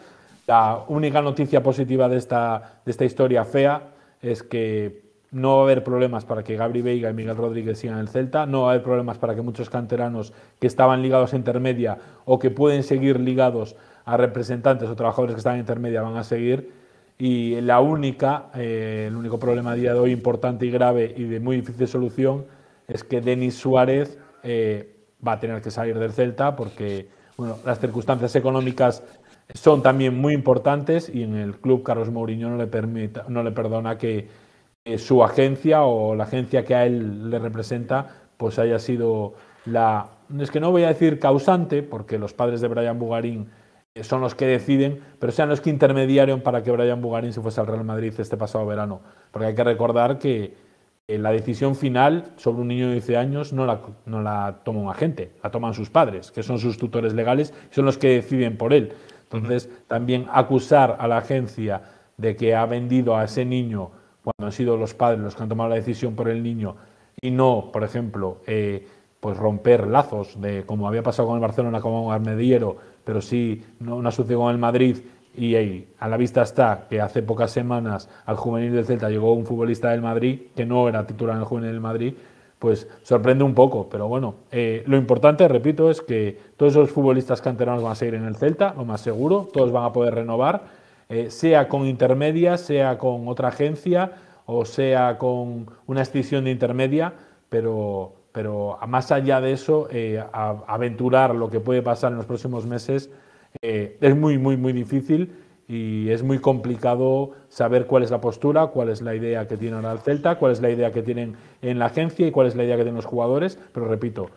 La 0.46 0.84
única 0.88 1.22
noticia 1.22 1.64
positiva 1.64 2.08
de 2.08 2.18
esta, 2.18 2.82
de 2.86 2.92
esta 2.92 3.06
historia 3.06 3.46
fea 3.46 3.90
es 4.22 4.44
que 4.44 5.10
no 5.32 5.56
va 5.56 5.62
a 5.62 5.64
haber 5.64 5.84
problemas 5.84 6.26
para 6.26 6.44
que 6.44 6.56
Gabri 6.56 6.82
Veiga 6.82 7.10
y 7.10 7.14
Miguel 7.14 7.38
Rodríguez 7.38 7.80
sigan 7.80 7.98
el 7.98 8.10
Celta, 8.10 8.46
no 8.46 8.64
va 8.64 8.68
a 8.68 8.72
haber 8.74 8.84
problemas 8.84 9.18
para 9.18 9.34
que 9.34 9.42
muchos 9.42 9.70
canteranos 9.70 10.34
que 10.60 10.68
estaban 10.68 11.02
ligados 11.02 11.34
a 11.34 11.38
intermedia 11.38 11.98
o 12.26 12.38
que 12.38 12.52
pueden 12.52 12.84
seguir 12.84 13.20
ligados 13.20 13.76
a 14.06 14.18
representantes 14.18 14.90
o 14.90 14.96
trabajadores 14.96 15.36
que 15.36 15.40
están 15.40 15.54
en 15.56 15.62
intermedia 15.62 16.02
van 16.02 16.18
a 16.18 16.24
seguir 16.24 16.81
y 17.24 17.62
la 17.62 17.82
única, 17.82 18.48
eh, 18.56 19.06
el 19.08 19.16
único 19.16 19.38
problema 19.38 19.74
a 19.74 19.76
día 19.76 19.94
de 19.94 20.00
hoy 20.00 20.12
importante 20.12 20.66
y 20.66 20.72
grave 20.72 21.14
y 21.16 21.26
de 21.26 21.40
muy 21.40 21.58
difícil 21.58 21.88
solución 21.88 22.46
es 22.88 23.04
que 23.04 23.22
Denis 23.22 23.54
Suárez 23.54 24.18
eh, 24.42 24.96
va 25.26 25.34
a 25.34 25.40
tener 25.40 25.62
que 25.62 25.70
salir 25.70 26.00
del 26.00 26.14
Celta 26.14 26.56
porque 26.56 27.10
bueno, 27.38 27.58
las 27.64 27.80
circunstancias 27.80 28.36
económicas 28.36 29.04
son 29.54 29.84
también 29.84 30.18
muy 30.18 30.34
importantes 30.34 31.14
y 31.14 31.22
en 31.22 31.36
el 31.36 31.58
club 31.58 31.84
Carlos 31.84 32.10
Mourinho 32.10 32.50
no 32.50 32.58
le, 32.58 32.66
permita, 32.66 33.26
no 33.28 33.44
le 33.44 33.52
perdona 33.52 34.00
que 34.00 34.28
su 34.98 35.24
agencia 35.24 35.84
o 35.84 36.16
la 36.16 36.24
agencia 36.24 36.66
que 36.66 36.74
a 36.74 36.88
él 36.88 37.30
le 37.30 37.38
representa 37.38 38.16
pues 38.36 38.58
haya 38.58 38.80
sido 38.80 39.36
la, 39.66 40.10
es 40.40 40.50
que 40.50 40.60
no 40.60 40.72
voy 40.72 40.86
a 40.86 40.88
decir 40.88 41.20
causante 41.20 41.84
porque 41.84 42.18
los 42.18 42.34
padres 42.34 42.62
de 42.62 42.68
Brian 42.68 42.98
Bugarín 42.98 43.52
son 44.02 44.22
los 44.22 44.36
que 44.36 44.46
deciden, 44.46 45.02
pero 45.20 45.32
sean 45.32 45.50
los 45.50 45.62
que 45.62 45.70
intermediaron 45.70 46.42
para 46.42 46.64
que 46.64 46.72
Brian 46.72 47.02
Bugarín 47.02 47.34
se 47.34 47.42
fuese 47.42 47.60
al 47.60 47.68
Real 47.68 47.84
Madrid 47.84 48.14
este 48.18 48.38
pasado 48.38 48.66
verano. 48.66 49.02
Porque 49.32 49.48
hay 49.48 49.56
que 49.56 49.64
recordar 49.64 50.18
que 50.18 50.56
eh, 51.08 51.18
la 51.18 51.32
decisión 51.32 51.76
final 51.76 52.32
sobre 52.38 52.62
un 52.62 52.70
niño 52.70 52.88
de 52.88 52.94
10 52.94 53.18
años 53.18 53.54
no 53.54 53.66
la, 53.66 53.82
no 54.06 54.22
la 54.22 54.62
toma 54.64 54.80
un 54.80 54.90
agente, 54.90 55.34
la 55.44 55.52
toman 55.52 55.74
sus 55.74 55.90
padres, 55.90 56.32
que 56.32 56.44
son 56.44 56.60
sus 56.60 56.78
tutores 56.78 57.14
legales, 57.14 57.54
son 57.70 57.86
los 57.86 57.98
que 57.98 58.10
deciden 58.10 58.58
por 58.58 58.74
él. 58.74 58.94
Entonces, 59.24 59.70
también 59.88 60.28
acusar 60.32 60.98
a 61.00 61.08
la 61.08 61.18
agencia 61.18 61.82
de 62.18 62.36
que 62.36 62.56
ha 62.56 62.66
vendido 62.66 63.18
a 63.18 63.26
ese 63.26 63.44
niño 63.44 63.92
cuando 64.24 64.46
han 64.46 64.52
sido 64.52 64.78
los 64.78 64.94
padres 64.94 65.20
los 65.20 65.36
que 65.36 65.44
han 65.44 65.50
tomado 65.50 65.70
la 65.70 65.76
decisión 65.76 66.16
por 66.16 66.30
el 66.30 66.44
niño 66.44 66.76
y 67.20 67.32
no, 67.32 67.72
por 67.72 67.84
ejemplo, 67.84 68.42
eh, 68.48 68.88
pues 69.20 69.38
romper 69.38 69.88
lazos, 69.88 70.40
de 70.42 70.66
como 70.66 70.88
había 70.88 71.04
pasado 71.04 71.28
con 71.28 71.36
el 71.36 71.42
Barcelona 71.42 71.82
como 71.82 72.08
un 72.08 72.14
armediero, 72.14 72.78
pero 73.04 73.22
sí 73.22 73.64
no, 73.80 73.96
una 73.96 74.12
sucedió 74.12 74.40
con 74.40 74.52
el 74.52 74.58
Madrid 74.58 74.98
y 75.36 75.56
ahí, 75.56 75.88
a 76.00 76.08
la 76.10 76.18
vista 76.18 76.42
está 76.42 76.88
que 76.90 77.00
hace 77.00 77.24
pocas 77.24 77.52
semanas 77.52 78.10
al 78.26 78.36
juvenil 78.36 78.74
del 78.74 78.86
Celta 78.86 79.10
llegó 79.10 79.34
un 79.34 79.46
futbolista 79.46 79.92
del 79.92 80.02
Madrid 80.02 80.42
que 80.56 80.66
no 80.66 80.90
era 80.90 81.08
titular 81.08 81.36
en 81.36 81.42
el 81.42 81.48
juvenil 81.48 81.72
del 81.72 81.80
Madrid, 81.80 82.14
pues 82.60 82.88
sorprende 83.02 83.44
un 83.44 83.54
poco. 83.54 83.88
Pero 83.90 84.08
bueno, 84.08 84.36
eh, 84.52 84.84
lo 84.86 84.98
importante, 84.98 85.48
repito, 85.48 85.90
es 85.90 86.02
que 86.02 86.38
todos 86.58 86.74
esos 86.74 86.92
futbolistas 86.92 87.42
canteranos 87.42 87.82
van 87.82 87.94
a 87.94 87.96
seguir 87.96 88.16
en 88.16 88.26
el 88.26 88.36
Celta, 88.36 88.74
lo 88.76 88.84
más 88.84 89.02
seguro, 89.02 89.48
todos 89.54 89.72
van 89.72 89.86
a 89.86 89.94
poder 89.94 90.16
renovar, 90.16 90.64
eh, 91.08 91.32
sea 91.32 91.70
con 91.70 91.86
intermedia, 91.88 92.58
sea 92.58 92.98
con 92.98 93.28
otra 93.28 93.48
agencia 93.48 94.12
o 94.46 94.66
sea 94.66 95.18
con 95.18 95.68
una 95.88 96.02
extinción 96.02 96.44
de 96.44 96.52
intermedia, 96.52 97.14
pero, 97.50 98.14
pero 98.32 98.78
más 98.88 99.12
allá 99.12 99.42
de 99.42 99.54
eso, 99.54 99.88
eh, 99.92 100.24
aventurar 100.32 101.36
lo 101.36 101.50
que 101.50 101.60
puede 101.60 101.82
pasar 101.82 102.12
en 102.12 102.18
los 102.18 102.26
próximos 102.26 102.66
meses 102.66 103.10
es 103.62 104.16
muy, 104.16 104.38
muy, 104.38 104.56
muy 104.56 104.72
difícil 104.72 105.34
y 105.72 106.10
es 106.10 106.22
muy 106.22 106.40
complicado 106.40 107.32
saber 107.48 107.86
cuál 107.86 108.04
es 108.04 108.12
la 108.12 108.20
postura, 108.20 108.68
cuál 108.68 108.90
es 108.90 109.02
la 109.02 109.16
idea 109.16 109.48
que 109.48 109.56
tienen 109.56 109.86
al 109.86 110.00
Celta, 110.00 110.36
cuál 110.36 110.52
es 110.52 110.62
la 110.62 110.70
idea 110.70 110.92
que 110.92 111.02
tienen 111.02 111.38
en 111.62 111.80
la 111.80 111.86
agencia 111.86 112.28
y 112.28 112.32
cuál 112.32 112.48
es 112.48 112.58
la 112.58 112.66
idea 112.66 112.76
que 112.76 112.84
tienen 112.84 112.98
los 112.98 113.06
jugadores. 113.06 113.58
Pero 113.72 113.88
repito, 113.88 114.30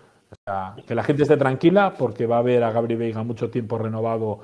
que 0.87 0.94
la 0.94 1.02
gente 1.02 1.24
esté 1.24 1.37
tranquila 1.37 1.94
porque 1.98 2.26
va 2.26 2.37
a 2.37 2.38
haber 2.38 2.62
a 2.62 2.70
Gabri 2.70 2.94
Veiga 2.94 3.24
mucho 3.24 3.50
tiempo 3.50 3.78
renovado. 3.78 4.40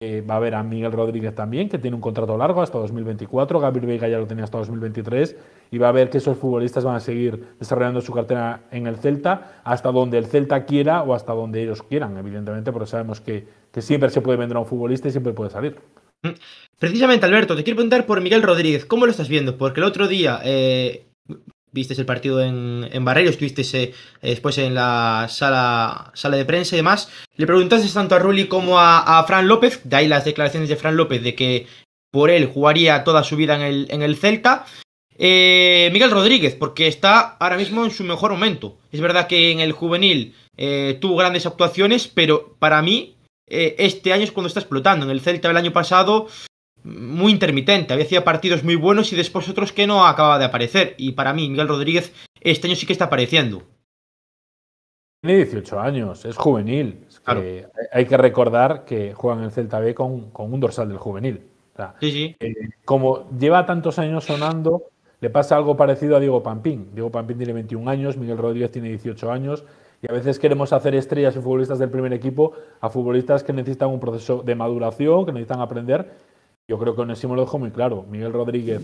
Eh, 0.00 0.20
va 0.20 0.34
a 0.34 0.36
haber 0.36 0.54
a 0.54 0.62
Miguel 0.62 0.92
Rodríguez 0.92 1.34
también, 1.34 1.68
que 1.68 1.76
tiene 1.76 1.96
un 1.96 2.00
contrato 2.00 2.36
largo 2.38 2.62
hasta 2.62 2.78
2024. 2.78 3.58
Gabriel 3.58 3.86
Veiga 3.88 4.06
ya 4.06 4.18
lo 4.18 4.28
tenía 4.28 4.44
hasta 4.44 4.58
2023. 4.58 5.36
Y 5.72 5.78
va 5.78 5.88
a 5.88 5.92
ver 5.92 6.08
que 6.08 6.18
esos 6.18 6.38
futbolistas 6.38 6.84
van 6.84 6.94
a 6.94 7.00
seguir 7.00 7.56
desarrollando 7.58 8.00
su 8.00 8.12
cartera 8.12 8.60
en 8.70 8.86
el 8.86 8.98
Celta 8.98 9.60
hasta 9.64 9.90
donde 9.90 10.18
el 10.18 10.26
Celta 10.26 10.64
quiera 10.66 11.02
o 11.02 11.14
hasta 11.14 11.32
donde 11.32 11.64
ellos 11.64 11.82
quieran, 11.82 12.16
evidentemente, 12.16 12.70
porque 12.70 12.86
sabemos 12.86 13.20
que, 13.20 13.48
que 13.72 13.82
siempre 13.82 14.08
se 14.10 14.20
puede 14.20 14.38
vender 14.38 14.56
a 14.56 14.60
un 14.60 14.66
futbolista 14.66 15.08
y 15.08 15.10
siempre 15.10 15.32
puede 15.32 15.50
salir. 15.50 15.76
Mm. 16.22 16.28
Precisamente, 16.78 17.26
Alberto, 17.26 17.56
te 17.56 17.64
quiero 17.64 17.78
preguntar 17.78 18.06
por 18.06 18.20
Miguel 18.20 18.42
Rodríguez. 18.42 18.84
¿Cómo 18.84 19.04
lo 19.04 19.10
estás 19.10 19.28
viendo? 19.28 19.58
Porque 19.58 19.80
el 19.80 19.84
otro 19.84 20.06
día 20.06 20.40
eh, 20.44 21.07
viste 21.72 21.94
el 21.94 22.06
partido 22.06 22.42
en, 22.42 22.88
en 22.92 23.04
Barreiro, 23.04 23.30
estuviste 23.30 23.62
eh, 23.72 23.94
después 24.22 24.58
en 24.58 24.74
la 24.74 25.26
sala, 25.28 26.10
sala 26.14 26.36
de 26.36 26.44
prensa 26.44 26.74
y 26.74 26.78
demás. 26.78 27.10
Le 27.36 27.46
preguntaste 27.46 27.88
tanto 27.92 28.14
a 28.14 28.18
Rulli 28.18 28.46
como 28.46 28.78
a, 28.78 29.24
Fran 29.26 29.48
López, 29.48 29.80
de 29.84 29.96
ahí 29.96 30.08
las 30.08 30.24
declaraciones 30.24 30.68
de 30.68 30.76
Fran 30.76 30.96
López 30.96 31.22
de 31.22 31.34
que 31.34 31.66
por 32.10 32.30
él 32.30 32.46
jugaría 32.46 33.04
toda 33.04 33.24
su 33.24 33.36
vida 33.36 33.56
en 33.56 33.62
el, 33.62 33.86
en 33.90 34.02
el 34.02 34.16
Celta. 34.16 34.66
Eh, 35.20 35.90
Miguel 35.92 36.10
Rodríguez, 36.10 36.54
porque 36.54 36.86
está 36.86 37.36
ahora 37.40 37.56
mismo 37.56 37.84
en 37.84 37.90
su 37.90 38.04
mejor 38.04 38.30
momento. 38.30 38.78
Es 38.92 39.00
verdad 39.00 39.26
que 39.26 39.50
en 39.50 39.60
el 39.60 39.72
juvenil 39.72 40.34
tuvo 41.00 41.14
grandes 41.16 41.46
actuaciones, 41.46 42.08
pero 42.08 42.56
para 42.58 42.82
mí 42.82 43.14
eh, 43.50 43.76
este 43.78 44.12
año 44.12 44.24
es 44.24 44.32
cuando 44.32 44.48
está 44.48 44.60
explotando. 44.60 45.04
En 45.06 45.10
el 45.10 45.20
Celta 45.20 45.50
el 45.50 45.56
año 45.56 45.72
pasado, 45.72 46.28
muy 46.88 47.32
intermitente. 47.32 47.92
Había 47.92 48.06
hacía 48.06 48.24
partidos 48.24 48.64
muy 48.64 48.76
buenos 48.76 49.12
y 49.12 49.16
después 49.16 49.48
otros 49.48 49.72
que 49.72 49.86
no 49.86 50.06
acababa 50.06 50.38
de 50.38 50.46
aparecer. 50.46 50.94
Y 50.98 51.12
para 51.12 51.32
mí, 51.32 51.48
Miguel 51.48 51.68
Rodríguez, 51.68 52.12
este 52.40 52.66
año 52.66 52.76
sí 52.76 52.86
que 52.86 52.92
está 52.92 53.06
apareciendo. 53.06 53.62
Tiene 55.20 55.38
18 55.38 55.80
años, 55.80 56.24
es 56.24 56.36
juvenil. 56.36 57.04
hay 57.92 58.06
que 58.06 58.16
recordar 58.16 58.84
que 58.84 59.14
juega 59.14 59.38
en 59.38 59.44
el 59.44 59.50
Celta 59.50 59.80
B 59.80 59.94
con, 59.94 60.30
un 60.32 60.60
dorsal 60.60 60.88
del 60.88 60.98
juvenil. 60.98 61.42
sí, 62.00 62.12
sí. 62.12 62.36
Eh, 62.38 62.54
como 62.84 63.28
lleva 63.36 63.66
tantos 63.66 63.98
años 63.98 64.24
sonando, 64.24 64.84
le 65.20 65.30
pasa 65.30 65.56
algo 65.56 65.76
parecido 65.76 66.16
a 66.16 66.20
Diego 66.20 66.42
Pampín. 66.42 66.90
Diego 66.92 67.10
Pampín 67.10 67.36
tiene 67.36 67.52
21 67.52 67.90
años, 67.90 68.16
Miguel 68.16 68.38
Rodríguez 68.38 68.70
tiene 68.70 68.90
18 68.90 69.32
años 69.32 69.64
y 70.00 70.10
a 70.10 70.14
veces 70.14 70.38
queremos 70.38 70.72
hacer 70.72 70.94
estrellas 70.94 71.34
y 71.34 71.40
futbolistas 71.40 71.80
del 71.80 71.90
primer 71.90 72.12
equipo 72.12 72.52
a 72.80 72.88
futbolistas 72.88 73.42
que 73.42 73.52
necesitan 73.52 73.88
un 73.88 73.98
proceso 73.98 74.42
de 74.44 74.54
maduración, 74.54 75.26
que 75.26 75.32
necesitan 75.32 75.60
aprender. 75.60 76.08
Yo 76.68 76.78
creo 76.78 76.94
que 76.94 77.00
Onésimo 77.00 77.34
lo 77.34 77.40
dejó 77.40 77.58
muy 77.58 77.70
claro. 77.70 78.04
Miguel 78.10 78.30
Rodríguez 78.30 78.82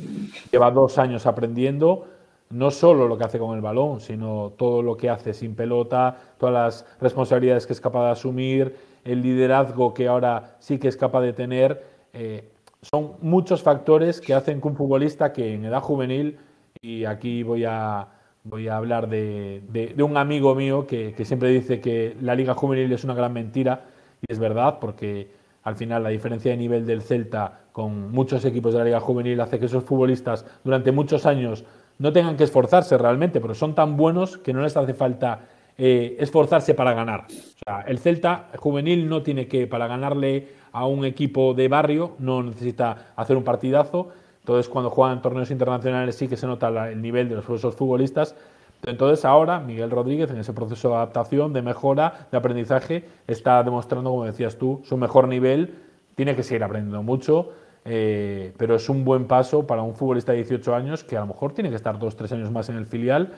lleva 0.51 0.71
dos 0.71 0.97
años 0.97 1.27
aprendiendo 1.27 2.07
no 2.49 2.71
solo 2.71 3.07
lo 3.07 3.19
que 3.19 3.25
hace 3.25 3.39
con 3.39 3.55
el 3.55 3.61
balón, 3.61 4.01
sino 4.01 4.55
todo 4.57 4.81
lo 4.81 4.97
que 4.97 5.11
hace 5.11 5.35
sin 5.35 5.55
pelota, 5.55 6.17
todas 6.39 6.55
las 6.55 6.97
responsabilidades 6.99 7.67
que 7.67 7.75
es 7.75 7.83
capaz 7.83 8.07
de 8.07 8.11
asumir, 8.13 8.77
el 9.05 9.21
liderazgo 9.21 9.93
que 9.93 10.09
ahora 10.09 10.57
sí 10.61 10.79
que 10.79 10.89
es 10.89 10.97
capaz 10.97 11.21
de 11.21 11.35
tener. 11.35 11.85
Eh, 12.15 12.49
son 12.81 13.17
muchos 13.21 13.63
factores 13.63 14.19
que 14.19 14.33
hacen 14.33 14.63
que 14.63 14.69
un 14.69 14.77
futbolista 14.77 15.35
que 15.35 15.53
en 15.53 15.67
edad 15.67 15.83
juvenil, 15.83 16.39
y 16.81 17.05
aquí 17.05 17.43
voy 17.43 17.65
a, 17.67 18.09
voy 18.45 18.69
a 18.69 18.79
hablar 18.79 19.11
de, 19.11 19.95
un 19.99 20.17
amigo 20.17 20.55
mío 20.55 20.87
que, 20.87 21.15
siempre 21.25 21.51
dice 21.51 21.83
que 21.83 22.17
la 22.23 22.35
Liga 22.35 22.55
Juvenil 22.55 22.91
es 22.93 23.05
una 23.05 23.15
gran 23.15 23.35
mentira, 23.35 23.85
y 24.27 24.33
es 24.33 24.39
verdad, 24.39 24.79
porque 24.81 25.31
al 25.65 25.77
final 25.77 26.03
la 26.03 26.11
diferencia 26.11 26.51
de 26.51 26.57
nivel 26.57 26.87
del 26.87 27.03
Celta 27.03 27.64
con 27.75 28.13
muchos 28.13 28.45
equipos 28.47 28.73
de 28.73 28.79
la 28.79 28.85
Liga 28.87 29.01
Juvenil 29.01 29.39
hace 29.41 29.59
que 29.59 29.67
esos 29.67 29.85
futbolistas 29.85 30.47
durante 30.63 30.93
muchos 30.93 31.27
años 31.27 31.65
no 31.99 32.13
tengan 32.13 32.37
que 32.37 32.45
esforzarse 32.45 32.97
realmente, 32.97 33.41
pero 33.41 33.55
son 33.55 33.75
tan 33.75 33.97
buenos 33.97 34.39
que 34.39 34.55
no 34.55 34.63
les 34.63 34.77
hace 34.77 34.95
falta 34.95 35.41
eh, 35.77 36.17
esforzarse 36.19 36.75
para 36.75 36.95
ganar. 36.95 37.27
O 37.29 37.65
sea, 37.65 37.81
el 37.83 37.99
Celta 37.99 38.49
juvenil 38.57 39.09
no 39.09 39.23
tiene 39.23 39.49
que, 39.49 39.67
para 39.67 39.89
ganarle 39.89 40.49
a 40.73 40.87
un 40.87 41.05
equipo 41.05 41.53
de 41.53 41.69
barrio, 41.69 42.15
no 42.21 42.43
necesita 42.43 43.13
hacer 43.17 43.37
un 43.37 43.45
partidazo, 43.45 44.11
entonces, 44.45 44.69
cuando 44.69 44.91
juegan 44.91 45.23
torneos 45.23 45.51
internacionales 45.51 46.17
sí 46.17 46.29
que 46.29 46.37
se 46.37 46.47
nota 46.47 46.91
el 46.91 47.01
nivel 47.01 47.31
de 47.31 47.37
los 47.37 47.49
esos 47.49 47.75
futbolistas. 47.75 48.37
Entonces, 48.83 49.25
ahora 49.25 49.59
Miguel 49.59 49.91
Rodríguez, 49.91 50.31
en 50.31 50.37
ese 50.37 50.53
proceso 50.53 50.91
de 50.91 50.97
adaptación, 50.97 51.55
de 51.55 51.63
mejora, 51.63 52.29
de 52.31 52.37
aprendizaje, 52.37 53.09
está 53.27 53.63
demostrando, 53.63 54.11
como 54.11 54.27
decías 54.27 54.59
tú, 54.59 54.83
su 54.85 54.99
mejor 54.99 55.29
nivel. 55.29 55.79
Tiene 56.15 56.37
que 56.37 56.43
seguir 56.43 56.63
aprendiendo 56.63 57.03
mucho, 57.03 57.53
eh, 57.85 58.53
pero 58.57 58.77
es 58.77 58.89
un 58.89 59.05
buen 59.05 59.27
paso 59.27 59.67
para 59.67 59.83
un 59.83 59.95
futbolista 59.95 60.33
de 60.33 60.39
18 60.39 60.75
años 60.75 61.05
que 61.05 61.17
a 61.17 61.21
lo 61.21 61.27
mejor 61.27 61.53
tiene 61.53 61.71
que 61.71 61.77
estar 61.77 61.99
dos, 61.99 62.17
tres 62.17 62.33
años 62.33 62.51
más 62.51 62.69
en 62.69 62.77
el 62.77 62.87
filial 62.87 63.33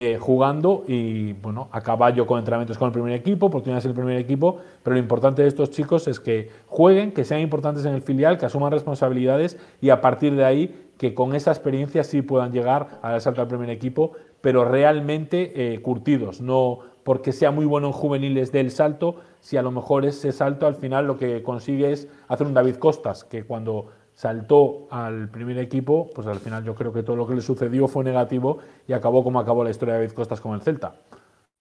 eh, 0.00 0.18
jugando 0.18 0.84
y 0.86 1.32
bueno, 1.32 1.68
a 1.72 1.80
caballo 1.80 2.26
con 2.26 2.38
entrenamientos 2.38 2.76
con 2.76 2.86
el 2.86 2.92
primer 2.92 3.12
equipo, 3.14 3.46
oportunidades 3.46 3.86
en 3.86 3.90
el 3.92 3.96
primer 3.96 4.18
equipo, 4.18 4.58
pero 4.82 4.94
lo 4.94 5.00
importante 5.00 5.42
de 5.42 5.48
estos 5.48 5.70
chicos 5.70 6.06
es 6.06 6.20
que 6.20 6.50
jueguen, 6.66 7.12
que 7.12 7.24
sean 7.24 7.40
importantes 7.40 7.84
en 7.86 7.94
el 7.94 8.02
filial, 8.02 8.36
que 8.38 8.46
asuman 8.46 8.70
responsabilidades 8.70 9.58
y 9.80 9.90
a 9.90 10.00
partir 10.00 10.36
de 10.36 10.44
ahí 10.44 10.90
que 10.98 11.14
con 11.14 11.34
esa 11.34 11.52
experiencia 11.52 12.04
sí 12.04 12.22
puedan 12.22 12.52
llegar 12.52 13.00
al 13.02 13.20
salto 13.20 13.40
al 13.40 13.48
primer 13.48 13.70
equipo, 13.70 14.12
pero 14.40 14.64
realmente 14.64 15.74
eh, 15.74 15.80
curtidos, 15.80 16.40
no 16.40 16.80
porque 17.04 17.32
sea 17.32 17.50
muy 17.50 17.64
bueno 17.64 17.86
en 17.86 17.92
juveniles 17.94 18.52
del 18.52 18.70
salto, 18.70 19.16
si 19.40 19.56
a 19.56 19.62
lo 19.62 19.70
mejor 19.70 20.04
ese 20.04 20.30
salto 20.32 20.66
al 20.66 20.74
final 20.74 21.06
lo 21.06 21.16
que 21.16 21.42
consigue 21.42 21.90
es 21.90 22.08
hacer 22.28 22.46
un 22.46 22.54
David 22.54 22.76
Costas, 22.76 23.24
que 23.24 23.44
cuando 23.44 23.86
saltó 24.14 24.88
al 24.90 25.30
primer 25.30 25.58
equipo, 25.58 26.10
pues 26.14 26.26
al 26.26 26.40
final 26.40 26.64
yo 26.64 26.74
creo 26.74 26.92
que 26.92 27.02
todo 27.02 27.16
lo 27.16 27.26
que 27.26 27.34
le 27.34 27.40
sucedió 27.40 27.88
fue 27.88 28.04
negativo 28.04 28.58
y 28.86 28.92
acabó 28.92 29.24
como 29.24 29.40
acabó 29.40 29.64
la 29.64 29.70
historia 29.70 29.94
de 29.94 30.00
David 30.00 30.14
Costas 30.14 30.40
con 30.40 30.54
el 30.54 30.60
Celta. 30.60 30.96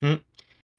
Mm. 0.02 0.16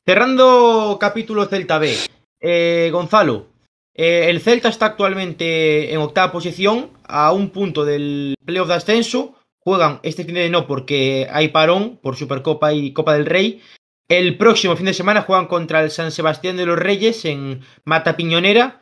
Cerrando 0.04 0.98
capítulo 1.00 1.46
Celta 1.46 1.78
B, 1.78 1.94
eh, 2.40 2.90
Gonzalo, 2.92 3.46
eh, 3.94 4.28
el 4.28 4.40
Celta 4.40 4.68
está 4.68 4.86
actualmente 4.86 5.92
en 5.92 5.98
octava 5.98 6.30
posición, 6.30 6.90
a 7.04 7.32
un 7.32 7.50
punto 7.50 7.84
del 7.84 8.34
playoff 8.44 8.68
de 8.68 8.74
ascenso. 8.74 9.34
Juegan 9.68 10.00
este 10.02 10.24
fin 10.24 10.34
de 10.34 10.48
no 10.48 10.66
porque 10.66 11.28
hay 11.30 11.48
parón 11.48 11.98
por 11.98 12.16
Supercopa 12.16 12.72
y 12.72 12.94
Copa 12.94 13.12
del 13.12 13.26
Rey. 13.26 13.60
El 14.08 14.38
próximo 14.38 14.74
fin 14.76 14.86
de 14.86 14.94
semana 14.94 15.20
juegan 15.20 15.46
contra 15.46 15.84
el 15.84 15.90
San 15.90 16.10
Sebastián 16.10 16.56
de 16.56 16.64
los 16.64 16.78
Reyes 16.78 17.26
en 17.26 17.60
Mata 17.84 18.16
Piñonera. 18.16 18.80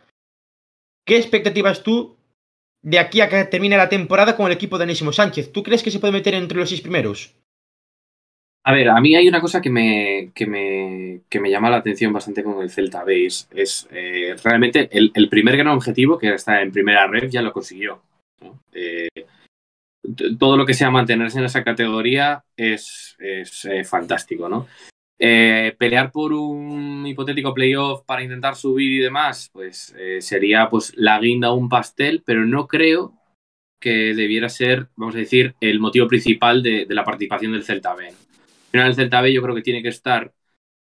¿Qué 1.05 1.16
expectativas 1.16 1.83
tú 1.83 2.16
de 2.83 3.01
aquí 3.01 3.20
a 3.20 3.29
que 3.29 3.42
termine 3.46 3.77
la 3.77 3.88
temporada 3.88 4.37
con 4.37 4.46
el 4.46 4.53
equipo 4.53 4.79
de 4.79 4.85
Anésimo 4.85 5.12
Sánchez. 5.12 5.51
¿Tú 5.51 5.64
crees 5.64 5.83
que 5.83 5.90
se 5.90 5.99
puede 5.99 6.12
meter 6.12 6.35
entre 6.35 6.57
los 6.57 6.68
seis 6.68 6.83
primeros? 6.83 7.35
A 8.62 8.72
ver, 8.72 8.88
a 8.88 9.01
mí 9.01 9.16
hay 9.16 9.27
una 9.27 9.40
cosa 9.40 9.61
que 9.61 9.70
me, 9.70 10.31
que 10.37 10.46
me, 10.46 11.22
me 11.40 11.51
llama 11.51 11.68
la 11.68 11.79
atención 11.79 12.12
bastante 12.12 12.44
con 12.44 12.62
el 12.62 12.70
Celta 12.70 13.03
B. 13.03 13.27
Es, 13.27 13.88
eh, 13.90 14.37
realmente 14.44 14.88
el, 14.92 15.29
primer 15.29 15.57
gran 15.57 15.75
objetivo, 15.75 16.16
que 16.16 16.33
está 16.33 16.62
en 16.62 16.70
primera 16.70 17.09
red, 17.09 17.29
ya 17.29 17.42
lo 17.42 17.53
consiguió. 17.53 18.03
Eh, 18.72 19.09
todo 20.38 20.57
lo 20.57 20.66
que 20.66 20.75
sea 20.75 20.90
mantenerse 20.90 21.38
en 21.38 21.45
esa 21.45 21.64
categoría 21.64 22.45
es, 22.57 23.16
es 23.19 23.64
eh, 23.64 23.85
fantástico, 23.85 24.49
¿no? 24.49 24.66
Eh, 25.19 25.75
pelear 25.79 26.12
por 26.12 26.35
un 26.35 27.07
hipotético 27.07 27.55
playoff 27.55 28.03
para 28.05 28.23
intentar 28.23 28.55
subir 28.55 28.92
y 28.92 28.99
demás, 28.99 29.49
pues 29.51 29.95
eh, 29.99 30.21
sería 30.21 30.69
pues 30.69 30.92
la 30.95 31.19
guinda 31.19 31.53
un 31.53 31.71
pastel, 31.71 32.23
pero 32.25 32.45
no 32.45 32.69
creo 32.69 33.14
que 33.81 34.14
debiera 34.14 34.51
ser, 34.51 34.88
vamos 34.97 35.14
a 35.14 35.19
decir, 35.19 35.55
el 35.61 35.81
motivo 35.81 36.07
principal 36.07 36.62
de, 36.62 36.87
la 36.90 37.05
participación 37.05 37.53
del 37.53 37.64
Celta 37.64 37.95
B. 37.95 38.09
Al 38.09 38.14
final, 38.71 38.88
el 38.88 38.95
Celta 38.95 39.23
B 39.23 39.33
yo 39.33 39.42
creo 39.42 39.55
que 39.55 39.62
tiene 39.62 39.83
que 39.83 39.88
estar, 39.88 40.35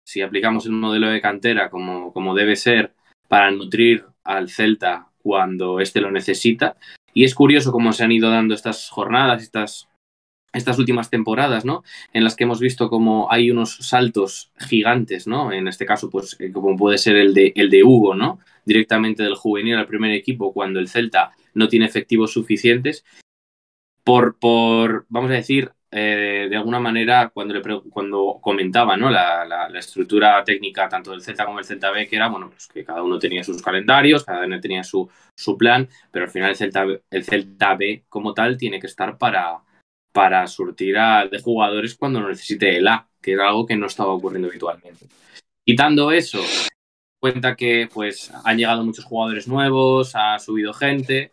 si 0.05 0.21
aplicamos 0.21 0.66
el 0.66 0.73
modelo 0.73 1.09
de 1.09 1.21
cantera 1.21 1.71
como, 1.71 2.12
como 2.12 2.35
debe 2.35 2.57
ser, 2.57 2.94
para 3.29 3.51
nutrir 3.53 4.05
al 4.25 4.49
Celta 4.49 5.11
cuando 5.18 5.79
éste 5.79 6.01
lo 6.01 6.11
necesita. 6.11 6.77
Y 7.18 7.24
es 7.24 7.35
curioso 7.35 7.72
cómo 7.72 7.92
se 7.92 8.04
han 8.04 8.12
ido 8.12 8.31
dando 8.31 8.54
estas 8.54 8.90
jornadas, 8.90 9.42
estas 9.42 9.88
estas 10.52 10.78
últimas 10.78 11.11
temporadas, 11.11 11.64
¿no? 11.64 11.83
En 12.12 12.22
las 12.22 12.37
que 12.37 12.44
hemos 12.44 12.61
visto 12.61 12.88
como 12.88 13.26
hay 13.33 13.50
unos 13.50 13.74
saltos 13.81 14.52
gigantes, 14.57 15.26
¿no? 15.26 15.50
En 15.50 15.66
este 15.66 15.85
caso, 15.85 16.11
pues, 16.11 16.37
eh, 16.38 16.52
como 16.52 16.76
puede 16.76 16.96
ser 16.96 17.16
el 17.16 17.35
de, 17.35 17.52
el 17.57 17.70
de 17.70 17.83
Hugo, 17.83 18.14
¿no? 18.14 18.38
Directamente 18.64 19.24
del 19.24 19.35
juvenil 19.35 19.74
al 19.74 19.88
primer 19.88 20.12
equipo 20.12 20.52
cuando 20.52 20.78
el 20.78 20.87
Celta 20.87 21.33
no 21.54 21.66
tiene 21.66 21.87
efectivos 21.87 22.33
suficientes. 22.33 23.04
Por, 24.04 24.38
por, 24.38 25.04
vamos 25.09 25.33
a 25.33 25.35
decir, 25.35 25.72
eh, 25.90 26.48
de 26.51 26.57
alguna 26.57 26.79
manera, 26.81 27.31
cuando, 27.31 27.55
le, 27.55 27.62
cuando 27.90 28.38
comentaba 28.42 28.96
¿no? 28.96 29.11
la, 29.11 29.44
la, 29.46 29.79
estructura 29.79 30.44
técnica 30.44 30.88
tanto 30.88 31.12
del 31.12 31.22
Celta 31.22 31.46
como 31.46 31.59
del 31.59 31.64
Celta 31.64 31.90
B, 31.90 32.07
que 32.07 32.16
era 32.16 32.29
bueno, 32.29 32.51
pues 32.51 32.66
que 32.66 32.85
cada 32.85 33.03
uno 33.03 33.18
tenía 33.18 33.42
sus 33.42 33.62
calendarios, 33.62 34.24
cada 34.24 34.44
uno 34.44 34.61
tenía 34.61 34.85
su, 34.85 35.09
su 35.35 35.57
plan, 35.57 35.88
pero 36.11 36.27
al 36.27 36.31
final 36.31 36.51
el 36.51 36.57
Celta, 36.57 36.85
el 37.11 38.03
como 38.09 38.35
tal 38.35 38.59
tiene 38.59 38.81
que 38.81 38.87
estar 38.87 39.16
para, 39.16 39.61
para 40.12 40.46
surtir 40.46 40.98
a, 40.98 41.27
de 41.27 41.40
jugadores 41.40 41.94
cuando 41.94 42.20
necesite 42.29 42.77
el 42.77 42.87
A, 42.88 43.09
que 43.22 43.33
era 43.33 43.48
algo 43.48 43.66
que 43.66 43.77
no 43.77 43.87
estaba 43.87 44.12
ocurriendo 44.12 44.48
habitualmente. 44.48 45.07
Quitando 45.64 46.12
eso, 46.12 46.40
cuenta 47.18 47.57
que 47.57 47.88
pues 47.92 48.31
han 48.44 48.59
llegado 48.59 48.85
muchos 48.85 49.05
jugadores 49.05 49.48
nuevos, 49.48 50.14
ha 50.14 50.38
subido 50.38 50.74
gente. 50.74 51.33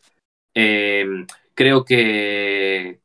Eh, 0.53 1.25
creo 1.53 1.83
que, 1.83 2.99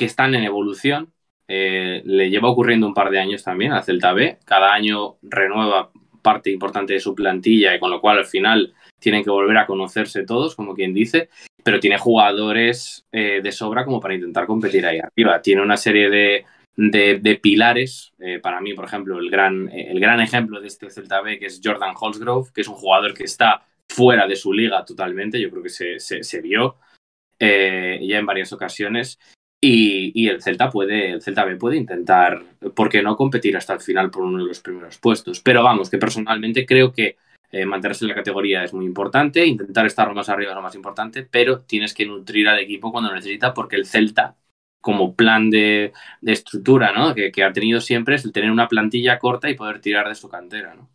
que 0.00 0.06
están 0.06 0.34
en 0.34 0.44
evolución. 0.44 1.12
Eh, 1.46 2.00
le 2.06 2.30
lleva 2.30 2.48
ocurriendo 2.48 2.86
un 2.86 2.94
par 2.94 3.10
de 3.10 3.20
años 3.20 3.44
también 3.44 3.72
al 3.72 3.84
Celta 3.84 4.14
B. 4.14 4.38
Cada 4.46 4.72
año 4.72 5.16
renueva 5.20 5.90
parte 6.22 6.50
importante 6.50 6.94
de 6.94 7.00
su 7.00 7.14
plantilla 7.14 7.74
y 7.74 7.78
con 7.78 7.90
lo 7.90 8.00
cual 8.00 8.16
al 8.16 8.24
final 8.24 8.72
tienen 8.98 9.22
que 9.22 9.28
volver 9.28 9.58
a 9.58 9.66
conocerse 9.66 10.24
todos, 10.24 10.56
como 10.56 10.74
quien 10.74 10.94
dice, 10.94 11.28
pero 11.62 11.80
tiene 11.80 11.98
jugadores 11.98 13.04
eh, 13.12 13.40
de 13.42 13.52
sobra 13.52 13.84
como 13.84 14.00
para 14.00 14.14
intentar 14.14 14.46
competir 14.46 14.86
ahí 14.86 15.00
arriba. 15.00 15.42
Tiene 15.42 15.60
una 15.60 15.76
serie 15.76 16.08
de, 16.08 16.46
de, 16.76 17.36
pilares. 17.42 18.14
Eh, 18.20 18.38
para 18.38 18.62
mí, 18.62 18.72
por 18.72 18.86
ejemplo, 18.86 19.18
el 19.18 19.28
gran, 19.28 19.68
el 19.68 20.00
gran 20.00 20.22
ejemplo 20.22 20.62
de 20.62 20.68
este 20.68 20.88
Celta 20.88 21.20
B, 21.20 21.38
que 21.38 21.46
es 21.46 21.60
Jordan 21.62 21.94
Holsgrove, 22.00 22.52
que 22.54 22.62
es 22.62 22.68
un 22.68 22.76
jugador 22.76 23.12
que 23.12 23.24
está 23.24 23.66
fuera 23.86 24.26
de 24.26 24.36
su 24.36 24.50
liga 24.54 24.82
totalmente. 24.82 25.38
Yo 25.38 25.50
creo 25.50 25.62
que 25.62 25.68
se, 25.68 25.98
se, 25.98 26.40
vio 26.40 26.76
ya 27.38 28.18
en 28.18 28.24
varias 28.24 28.50
ocasiones. 28.54 29.18
Y, 29.62 30.28
el 30.28 30.42
Celta 30.42 30.70
puede, 30.70 31.12
el 31.12 31.22
Celta 31.22 31.44
B 31.44 31.56
puede 31.56 31.76
intentar, 31.76 32.42
¿por 32.74 32.88
qué 32.88 33.02
no 33.02 33.16
competir 33.16 33.56
hasta 33.56 33.74
el 33.74 33.80
final 33.80 34.10
por 34.10 34.22
uno 34.22 34.38
de 34.38 34.48
los 34.48 34.60
primeros 34.60 34.96
puestos? 34.96 35.40
Pero 35.40 35.62
vamos, 35.62 35.90
que 35.90 35.98
personalmente 35.98 36.64
creo 36.64 36.92
que 36.92 37.16
eh, 37.52 37.66
mantenerse 37.66 38.04
en 38.04 38.10
la 38.10 38.14
categoría 38.14 38.64
es 38.64 38.72
muy 38.72 38.86
importante, 38.86 39.44
intentar 39.44 39.84
estar 39.84 40.14
más 40.14 40.30
arriba 40.30 40.52
es 40.52 40.56
lo 40.56 40.62
más 40.62 40.74
importante, 40.74 41.26
pero 41.30 41.60
tienes 41.60 41.92
que 41.92 42.06
nutrir 42.06 42.48
al 42.48 42.58
equipo 42.58 42.90
cuando 42.90 43.12
necesita, 43.12 43.52
porque 43.52 43.76
el 43.76 43.84
Celta, 43.84 44.34
como 44.80 45.14
plan 45.14 45.50
de, 45.50 45.92
estructura 46.22 46.92
¿no? 46.92 47.14
que, 47.14 47.44
ha 47.44 47.52
tenido 47.52 47.82
siempre, 47.82 48.14
es 48.14 48.24
el 48.24 48.32
tener 48.32 48.50
una 48.50 48.68
plantilla 48.68 49.18
corta 49.18 49.50
y 49.50 49.56
poder 49.56 49.80
tirar 49.80 50.08
de 50.08 50.14
su 50.14 50.30
cantera. 50.30 50.74
¿no? 50.74 50.88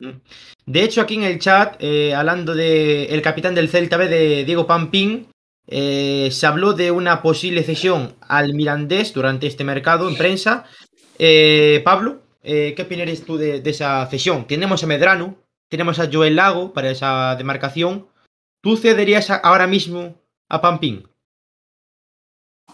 Mm. 0.00 0.20
De 0.66 0.82
hecho, 0.82 1.00
aquí 1.00 1.14
en 1.14 1.22
el 1.22 1.38
chat, 1.38 1.76
eh, 1.78 2.14
hablando 2.14 2.54
del 2.54 3.08
el 3.08 3.22
capitán 3.22 3.54
del 3.54 3.70
Celta 3.70 3.96
B, 3.96 4.08
de 4.08 4.44
Diego 4.44 4.66
Pampín, 4.66 5.28
eh, 5.74 6.28
se 6.30 6.46
habló 6.46 6.74
de 6.74 6.90
una 6.90 7.22
posible 7.22 7.62
cesión 7.62 8.14
al 8.20 8.52
Mirandés 8.52 9.14
durante 9.14 9.46
este 9.46 9.64
mercado 9.64 10.06
en 10.06 10.16
prensa. 10.16 10.66
Eh, 11.18 11.80
Pablo, 11.82 12.20
eh, 12.42 12.74
¿qué 12.76 12.82
opinas 12.82 13.22
tú 13.22 13.38
de, 13.38 13.62
esa 13.64 14.06
cesión? 14.06 14.46
Tenemos 14.46 14.84
a 14.84 14.86
Medrano, 14.86 15.36
tenemos 15.70 15.98
a 15.98 16.10
Joel 16.12 16.36
Lago 16.36 16.74
para 16.74 16.90
esa 16.90 17.36
demarcación. 17.36 18.06
¿Tú 18.60 18.76
cederías 18.76 19.30
ahora 19.30 19.66
mismo 19.66 20.14
a 20.50 20.60
Pampín? 20.60 21.08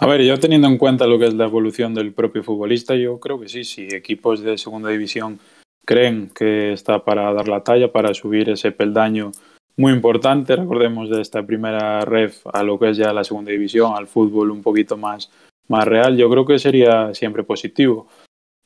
A 0.01 0.07
ver, 0.07 0.23
yo 0.23 0.37
teniendo 0.41 0.67
en 0.67 0.77
cuenta 0.77 1.07
lo 1.07 1.21
que 1.21 1.27
es 1.27 1.35
la 1.35 1.45
evolución 1.45 1.95
del 1.95 2.13
propio 2.13 2.43
futbolista, 2.43 2.97
yo 2.97 3.21
creo 3.21 3.39
que 3.39 3.49
sí, 3.49 3.63
si 3.63 3.87
equipos 3.95 4.43
de 4.43 4.59
segunda 4.59 4.91
división 4.91 5.39
creen 5.87 6.31
que 6.35 6.73
está 6.73 7.05
para 7.05 7.33
dar 7.33 7.47
la 7.47 7.63
talla, 7.63 7.93
para 7.93 8.13
subir 8.13 8.51
ese 8.51 8.73
peldaño 8.73 9.31
muy 9.79 9.93
importante. 9.93 10.57
Recordemos 10.57 11.09
de 11.09 11.23
esta 11.23 11.43
primera 11.45 12.05
ref 12.05 12.47
a 12.53 12.63
lo 12.63 12.79
que 12.79 12.91
es 12.91 12.97
ya 12.97 13.13
la 13.13 13.25
segunda 13.25 13.53
división, 13.53 13.95
al 13.97 14.09
fútbol 14.09 14.51
un 14.51 14.61
poquito 14.61 14.97
más, 14.97 15.31
más 15.69 15.87
real. 15.87 16.17
Yo 16.17 16.29
creo 16.29 16.45
que 16.45 16.59
sería 16.59 17.15
siempre 17.15 17.45
positivo. 17.45 18.09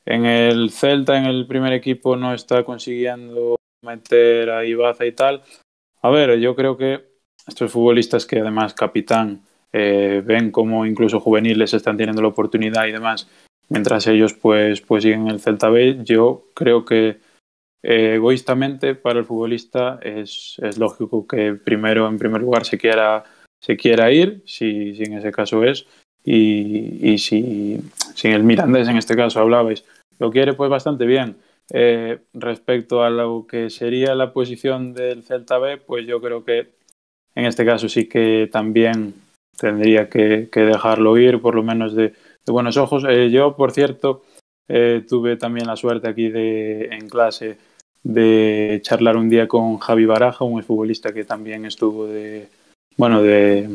En 0.05 0.25
el 0.25 0.71
Celta, 0.71 1.17
en 1.17 1.27
el 1.27 1.47
primer 1.47 1.75
equipo, 1.75 2.17
no 2.17 2.35
está 2.35 2.65
consiguiendo 2.65 3.57
meter 3.85 4.51
a 4.51 4.65
Ibaza 4.65 5.05
y 5.07 5.13
tal. 5.13 5.43
A 6.01 6.11
ver, 6.11 6.41
yo 6.41 6.57
creo 6.57 6.77
que 6.77 7.05
estos 7.47 7.71
futbolistas 7.71 8.27
que 8.27 8.41
además 8.41 8.75
capitán 8.75 9.43
eh, 9.73 10.23
ven 10.25 10.51
como 10.51 10.87
incluso 10.87 11.21
juveniles 11.21 11.75
están 11.75 11.97
teniendo 11.97 12.23
la 12.23 12.29
oportunidad 12.29 12.87
y 12.87 12.93
demás, 12.93 13.29
mientras 13.69 14.07
ellos 14.07 14.35
pues, 14.35 14.81
pues 14.81 15.03
siguen 15.03 15.29
el 15.29 15.41
Celta 15.41 15.69
B, 15.69 16.01
yo 16.03 16.45
creo 16.55 16.85
que 16.85 17.19
eh, 17.83 18.15
egoístamente 18.15 18.95
para 18.95 19.19
el 19.19 19.25
futbolista 19.25 19.99
es, 20.03 20.57
es, 20.63 20.79
lógico 20.79 21.27
que 21.27 21.55
primero, 21.55 22.07
en 22.09 22.19
primer 22.19 22.41
lugar, 22.41 22.65
se 22.65 22.79
quiera, 22.79 23.25
se 23.61 23.77
quiera 23.77 24.13
ir, 24.13 24.43
si, 24.47 24.95
en 25.03 25.15
ese 25.15 25.33
caso 25.33 25.65
es, 25.65 25.87
y, 26.25 27.13
y 27.13 27.19
si, 27.19 27.81
el 28.23 28.45
Mirandés 28.45 28.89
en 28.89 28.97
este 28.97 29.17
caso 29.17 29.41
hablabais, 29.41 29.85
lo 30.19 30.31
quiere 30.31 30.55
pues 30.55 30.71
bastante 30.71 31.07
bien. 31.07 31.37
Eh, 31.71 32.21
respecto 32.35 33.03
a 33.03 33.11
lo 33.11 33.47
que 33.49 33.71
sería 33.71 34.15
la 34.15 34.33
posición 34.33 34.95
del 34.95 35.23
Celta 35.23 35.59
B, 35.59 35.79
pues 35.79 36.07
yo 36.07 36.21
creo 36.21 36.45
que 36.45 36.73
en 37.35 37.47
este 37.47 37.65
caso 37.65 37.89
sí 37.89 38.09
que 38.09 38.49
también 38.53 39.15
tendría 39.57 40.09
que, 40.09 40.49
dejarlo 40.53 41.17
ir, 41.19 41.41
por 41.41 41.55
lo 41.55 41.63
menos 41.63 41.95
de, 41.95 42.09
de 42.09 42.53
buenos 42.53 42.77
ojos. 42.77 43.05
Eh, 43.09 43.31
yo, 43.31 43.57
por 43.57 43.73
cierto, 43.73 44.23
eh, 44.69 45.05
tuve 45.09 45.37
también 45.37 45.67
la 45.67 45.77
suerte 45.77 46.09
aquí 46.09 46.29
de 46.29 46.87
en 46.87 47.09
clase 47.09 47.59
de 48.03 48.81
charlar 48.83 49.17
un 49.17 49.29
día 49.29 49.49
con 49.49 49.79
Javi 49.79 50.07
Baraja, 50.07 50.45
un 50.45 50.63
futbolista 50.63 51.13
que 51.13 51.25
también 51.25 51.65
estuvo 51.65 52.07
de, 52.07 52.49
bueno, 52.97 53.23
de, 53.23 53.69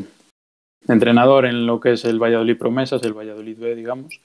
entrenador 0.86 1.46
en 1.46 1.66
lo 1.66 1.80
que 1.80 1.92
es 1.92 2.04
el 2.04 2.22
Valladolid 2.22 2.58
Promesas, 2.58 3.02
el 3.02 3.12
Valladolid 3.12 3.58
B, 3.58 3.74
digamos. 3.74 4.20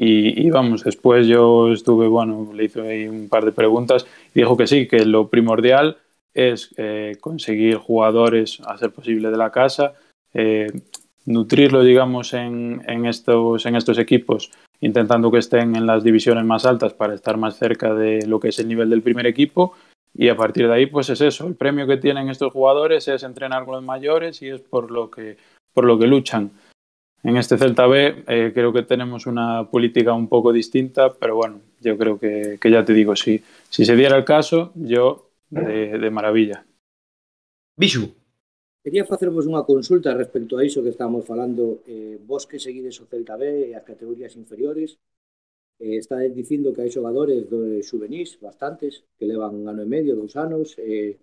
Y, 0.00 0.48
vamos, 0.50 0.84
después 0.84 1.26
yo 1.26 1.72
estuve, 1.72 2.06
bueno, 2.06 2.52
le 2.54 2.64
hice 2.64 2.80
ahí 2.82 3.08
un 3.08 3.28
par 3.28 3.44
de 3.44 3.50
preguntas 3.50 4.06
y 4.32 4.40
dijo 4.40 4.56
que 4.56 4.68
sí, 4.68 4.86
que 4.86 5.04
lo 5.04 5.28
primordial 5.28 5.96
es 6.34 6.72
eh, 6.76 7.16
conseguir 7.20 7.76
jugadores 7.78 8.60
a 8.64 8.78
ser 8.78 8.92
posible 8.92 9.30
de 9.30 9.36
la 9.36 9.50
casa, 9.50 9.94
eh, 10.34 10.68
nutrirlo, 11.26 11.82
digamos, 11.82 12.32
en, 12.32 12.80
en, 12.86 13.06
estos, 13.06 13.66
en 13.66 13.74
estos 13.74 13.98
equipos 13.98 14.52
intentando 14.80 15.30
que 15.30 15.38
estén 15.38 15.76
en 15.76 15.86
las 15.86 16.04
divisiones 16.04 16.44
más 16.44 16.66
altas 16.66 16.94
para 16.94 17.14
estar 17.14 17.36
más 17.36 17.56
cerca 17.56 17.94
de 17.94 18.26
lo 18.26 18.40
que 18.40 18.48
es 18.48 18.58
el 18.58 18.68
nivel 18.68 18.90
del 18.90 19.02
primer 19.02 19.26
equipo. 19.26 19.74
Y 20.14 20.28
a 20.28 20.36
partir 20.36 20.66
de 20.66 20.74
ahí, 20.74 20.86
pues 20.86 21.10
es 21.10 21.20
eso. 21.20 21.46
El 21.46 21.54
premio 21.54 21.86
que 21.86 21.96
tienen 21.96 22.28
estos 22.28 22.52
jugadores 22.52 23.06
es 23.08 23.22
entrenar 23.22 23.64
con 23.64 23.74
los 23.74 23.84
mayores 23.84 24.42
y 24.42 24.48
es 24.48 24.60
por 24.60 24.90
lo 24.90 25.10
que, 25.10 25.36
por 25.72 25.84
lo 25.84 25.98
que 25.98 26.06
luchan. 26.06 26.50
En 27.22 27.36
este 27.36 27.58
Celta 27.58 27.86
B 27.86 28.24
eh, 28.26 28.52
creo 28.54 28.72
que 28.72 28.82
tenemos 28.82 29.26
una 29.26 29.64
política 29.70 30.12
un 30.12 30.28
poco 30.28 30.52
distinta, 30.52 31.12
pero 31.14 31.36
bueno, 31.36 31.60
yo 31.80 31.98
creo 31.98 32.18
que, 32.18 32.58
que 32.60 32.70
ya 32.70 32.84
te 32.84 32.94
digo, 32.94 33.16
si, 33.16 33.42
si 33.68 33.84
se 33.84 33.96
diera 33.96 34.16
el 34.16 34.24
caso, 34.24 34.72
yo 34.74 35.30
de, 35.50 35.98
de 35.98 36.10
maravilla. 36.10 36.64
Bisu. 37.76 38.14
Quería 38.88 39.04
facervos 39.12 39.44
unha 39.44 39.68
consulta 39.68 40.16
respecto 40.16 40.56
a 40.56 40.64
iso 40.64 40.80
que 40.80 40.96
estamos 40.96 41.20
falando. 41.30 41.84
Eh, 41.84 42.16
vos 42.30 42.48
que 42.48 42.56
seguides 42.56 42.96
o 43.02 43.04
Celta 43.04 43.36
B 43.36 43.68
e 43.68 43.76
as 43.76 43.84
categorías 43.84 44.32
inferiores, 44.42 44.96
eh, 45.76 46.00
estades 46.00 46.32
dicindo 46.32 46.72
que 46.72 46.80
hai 46.80 46.88
xogadores 46.96 47.44
do 47.52 47.60
juvenís, 47.84 48.40
bastantes, 48.40 49.04
que 49.20 49.28
levan 49.28 49.52
un 49.60 49.68
ano 49.68 49.84
e 49.84 49.92
medio, 49.94 50.16
dous 50.16 50.40
anos, 50.40 50.72
eh, 50.80 51.20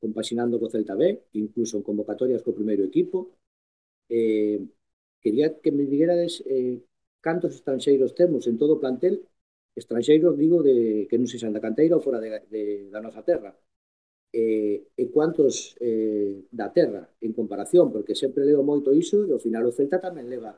compasinando 0.00 0.56
co 0.56 0.72
Celta 0.72 0.96
B, 0.96 1.28
incluso 1.36 1.76
en 1.76 1.84
convocatorias 1.84 2.40
co 2.40 2.56
primeiro 2.56 2.88
equipo. 2.88 3.36
Eh, 4.08 4.56
quería 5.20 5.60
que 5.60 5.68
me 5.76 5.84
diguerades 5.84 6.40
eh, 6.48 6.80
cantos 7.20 7.52
estranxeiros 7.52 8.16
temos 8.16 8.48
en 8.48 8.56
todo 8.56 8.72
o 8.76 8.82
plantel, 8.82 9.28
estranxeiros 9.76 10.40
digo 10.40 10.64
de 10.64 11.04
que 11.04 11.20
non 11.20 11.28
se 11.28 11.36
xan 11.36 11.52
da 11.52 11.60
canteira 11.60 12.00
ou 12.00 12.04
fora 12.06 12.16
de, 12.16 12.48
de, 12.48 12.88
da 12.88 13.04
nosa 13.04 13.20
terra, 13.20 13.52
eh, 14.32 14.84
e 14.96 15.04
cuántos 15.14 15.76
eh, 15.80 16.44
da 16.52 16.68
terra 16.72 17.08
en 17.20 17.32
comparación, 17.32 17.90
porque 17.92 18.14
sempre 18.14 18.44
leo 18.44 18.62
moito 18.62 18.92
iso 18.92 19.24
e 19.24 19.32
ao 19.32 19.40
final 19.40 19.64
o 19.66 19.74
Celta 19.74 19.98
tamén 20.00 20.28
leva 20.28 20.52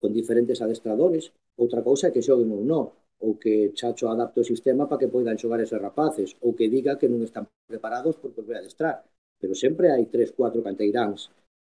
con 0.00 0.10
diferentes 0.14 0.62
adestradores. 0.62 1.34
Outra 1.58 1.82
cousa 1.82 2.08
é 2.08 2.14
que 2.14 2.22
xoguen 2.22 2.50
ou 2.54 2.62
non, 2.62 2.84
ou 3.24 3.34
que 3.42 3.74
Chacho 3.78 4.06
adapte 4.08 4.38
o 4.40 4.48
sistema 4.52 4.86
para 4.86 5.00
que 5.02 5.12
poidan 5.14 5.40
xogar 5.42 5.60
esos 5.60 5.82
rapaces, 5.82 6.38
ou 6.44 6.54
que 6.54 6.70
diga 6.70 6.98
que 7.00 7.10
non 7.10 7.20
están 7.26 7.44
preparados 7.66 8.14
porque 8.20 8.40
os 8.42 8.48
vai 8.48 8.58
adestrar. 8.62 9.02
Pero 9.40 9.54
sempre 9.54 9.90
hai 9.90 10.06
tres, 10.06 10.30
cuatro 10.38 10.62
canteiráns 10.62 11.30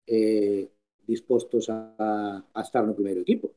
eh, 0.08 0.68
dispostos 1.04 1.68
a, 1.68 1.78
a 2.40 2.60
estar 2.64 2.84
no 2.84 2.96
primeiro 2.96 3.20
equipo. 3.20 3.52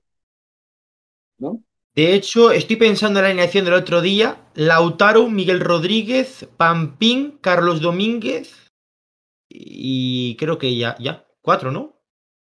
Non? 1.39 1.55
De 1.97 2.13
hecho, 2.13 2.51
estoy 2.51 2.75
pensando 2.75 3.17
en 3.19 3.23
la 3.23 3.29
alineación 3.29 3.65
del 3.65 3.73
otro 3.73 4.03
día. 4.03 4.37
Lautaro, 4.53 5.31
Miguel 5.31 5.59
Rodríguez, 5.59 6.47
Pampín, 6.55 7.39
Carlos 7.41 7.81
Domínguez. 7.81 8.71
Y 9.49 10.35
creo 10.35 10.59
que 10.59 10.77
ya, 10.77 10.95
ya, 10.99 11.25
cuatro, 11.41 11.71
¿no? 11.71 11.99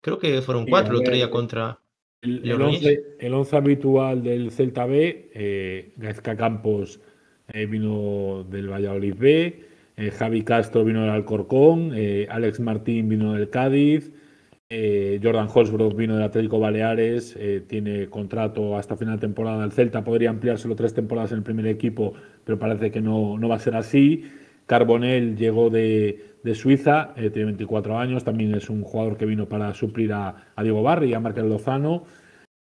Creo 0.01 0.19
que 0.19 0.41
fueron 0.41 0.65
cuatro 0.65 0.95
el 0.95 0.99
otro 0.99 1.13
día 1.13 1.29
contra. 1.29 1.79
El, 2.21 2.49
el, 2.49 2.61
once, 2.61 3.01
el 3.17 3.33
once 3.33 3.55
habitual 3.55 4.23
del 4.23 4.51
Celta 4.51 4.85
B, 4.85 5.31
eh, 5.33 5.93
Gaizka 5.95 6.35
Campos 6.35 6.99
eh, 7.53 7.65
vino 7.65 8.43
del 8.43 8.67
Valladolid 8.67 9.15
B, 9.17 9.65
eh, 9.95 10.11
Javi 10.11 10.43
Castro 10.43 10.83
vino 10.83 10.99
del 11.03 11.11
Alcorcón, 11.11 11.93
eh, 11.95 12.27
Alex 12.29 12.59
Martín 12.59 13.07
vino 13.07 13.35
del 13.35 13.49
Cádiz, 13.49 14.11
Eh, 14.72 15.20
Jordan 15.24 15.47
Holsbrook 15.51 15.95
vino 15.95 16.13
del 16.13 16.24
Atlético 16.24 16.59
Baleares, 16.59 17.36
eh, 17.39 17.63
tiene 17.67 18.07
contrato 18.07 18.78
hasta 18.78 18.95
final 18.95 19.15
de 19.15 19.22
temporada. 19.22 19.65
El 19.65 19.72
Celta 19.72 20.03
podría 20.03 20.30
ampliárselo 20.30 20.76
tres 20.76 20.93
temporadas 20.93 21.32
en 21.32 21.39
el 21.39 21.43
primer 21.43 21.65
equipo, 21.65 22.13
pero 22.43 22.59
parece 22.59 22.91
que 22.91 23.01
no, 23.01 23.39
no 23.39 23.49
va 23.49 23.55
a 23.55 23.59
ser 23.59 23.76
así. 23.76 24.26
Carbonell 24.67 25.36
llegó 25.36 25.72
de, 25.72 26.36
de 26.43 26.53
Suiza, 26.53 27.13
eh, 27.15 27.32
tiene 27.32 27.45
24 27.45 27.97
años, 27.97 28.24
también 28.24 28.53
es 28.53 28.70
un 28.70 28.84
jugador 28.84 29.17
que 29.17 29.26
vino 29.26 29.49
para 29.49 29.74
suplir 29.74 30.13
a, 30.13 30.51
a 30.55 30.61
Diego 30.61 30.84
Barri 30.84 31.09
y 31.09 31.13
a 31.15 31.20
Markel 31.20 31.49
Lozano. 31.49 32.03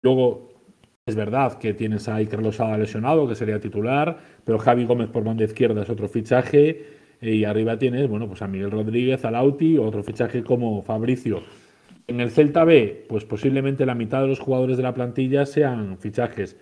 Luego, 0.02 0.52
es 1.06 1.16
verdad 1.16 1.58
que 1.58 1.74
tienes 1.74 2.08
a 2.08 2.16
Iker 2.16 2.40
Losada 2.40 2.78
lesionado, 2.78 3.26
que 3.26 3.34
sería 3.34 3.58
titular, 3.58 4.18
pero 4.44 4.58
Javi 4.60 4.84
Gómez 4.84 5.08
por 5.08 5.24
banda 5.24 5.42
izquierda 5.42 5.82
es 5.82 5.90
otro 5.90 6.08
fichaje. 6.08 6.84
Y 7.20 7.44
arriba 7.44 7.78
tienes, 7.78 8.08
bueno, 8.08 8.28
pues 8.28 8.42
a 8.42 8.46
Miguel 8.46 8.70
Rodríguez, 8.70 9.24
a 9.24 9.30
Lauti, 9.32 9.78
otro 9.78 10.02
fichaje 10.04 10.44
como 10.44 10.82
Fabricio. 10.82 11.42
En 12.08 12.20
el 12.20 12.30
Celta 12.30 12.64
B, 12.64 13.04
pues 13.08 13.24
posiblemente 13.24 13.84
la 13.84 13.96
mitad 13.96 14.22
de 14.22 14.28
los 14.28 14.38
jugadores 14.38 14.76
de 14.76 14.84
la 14.84 14.94
plantilla 14.94 15.44
sean 15.44 15.98
fichajes. 15.98 16.56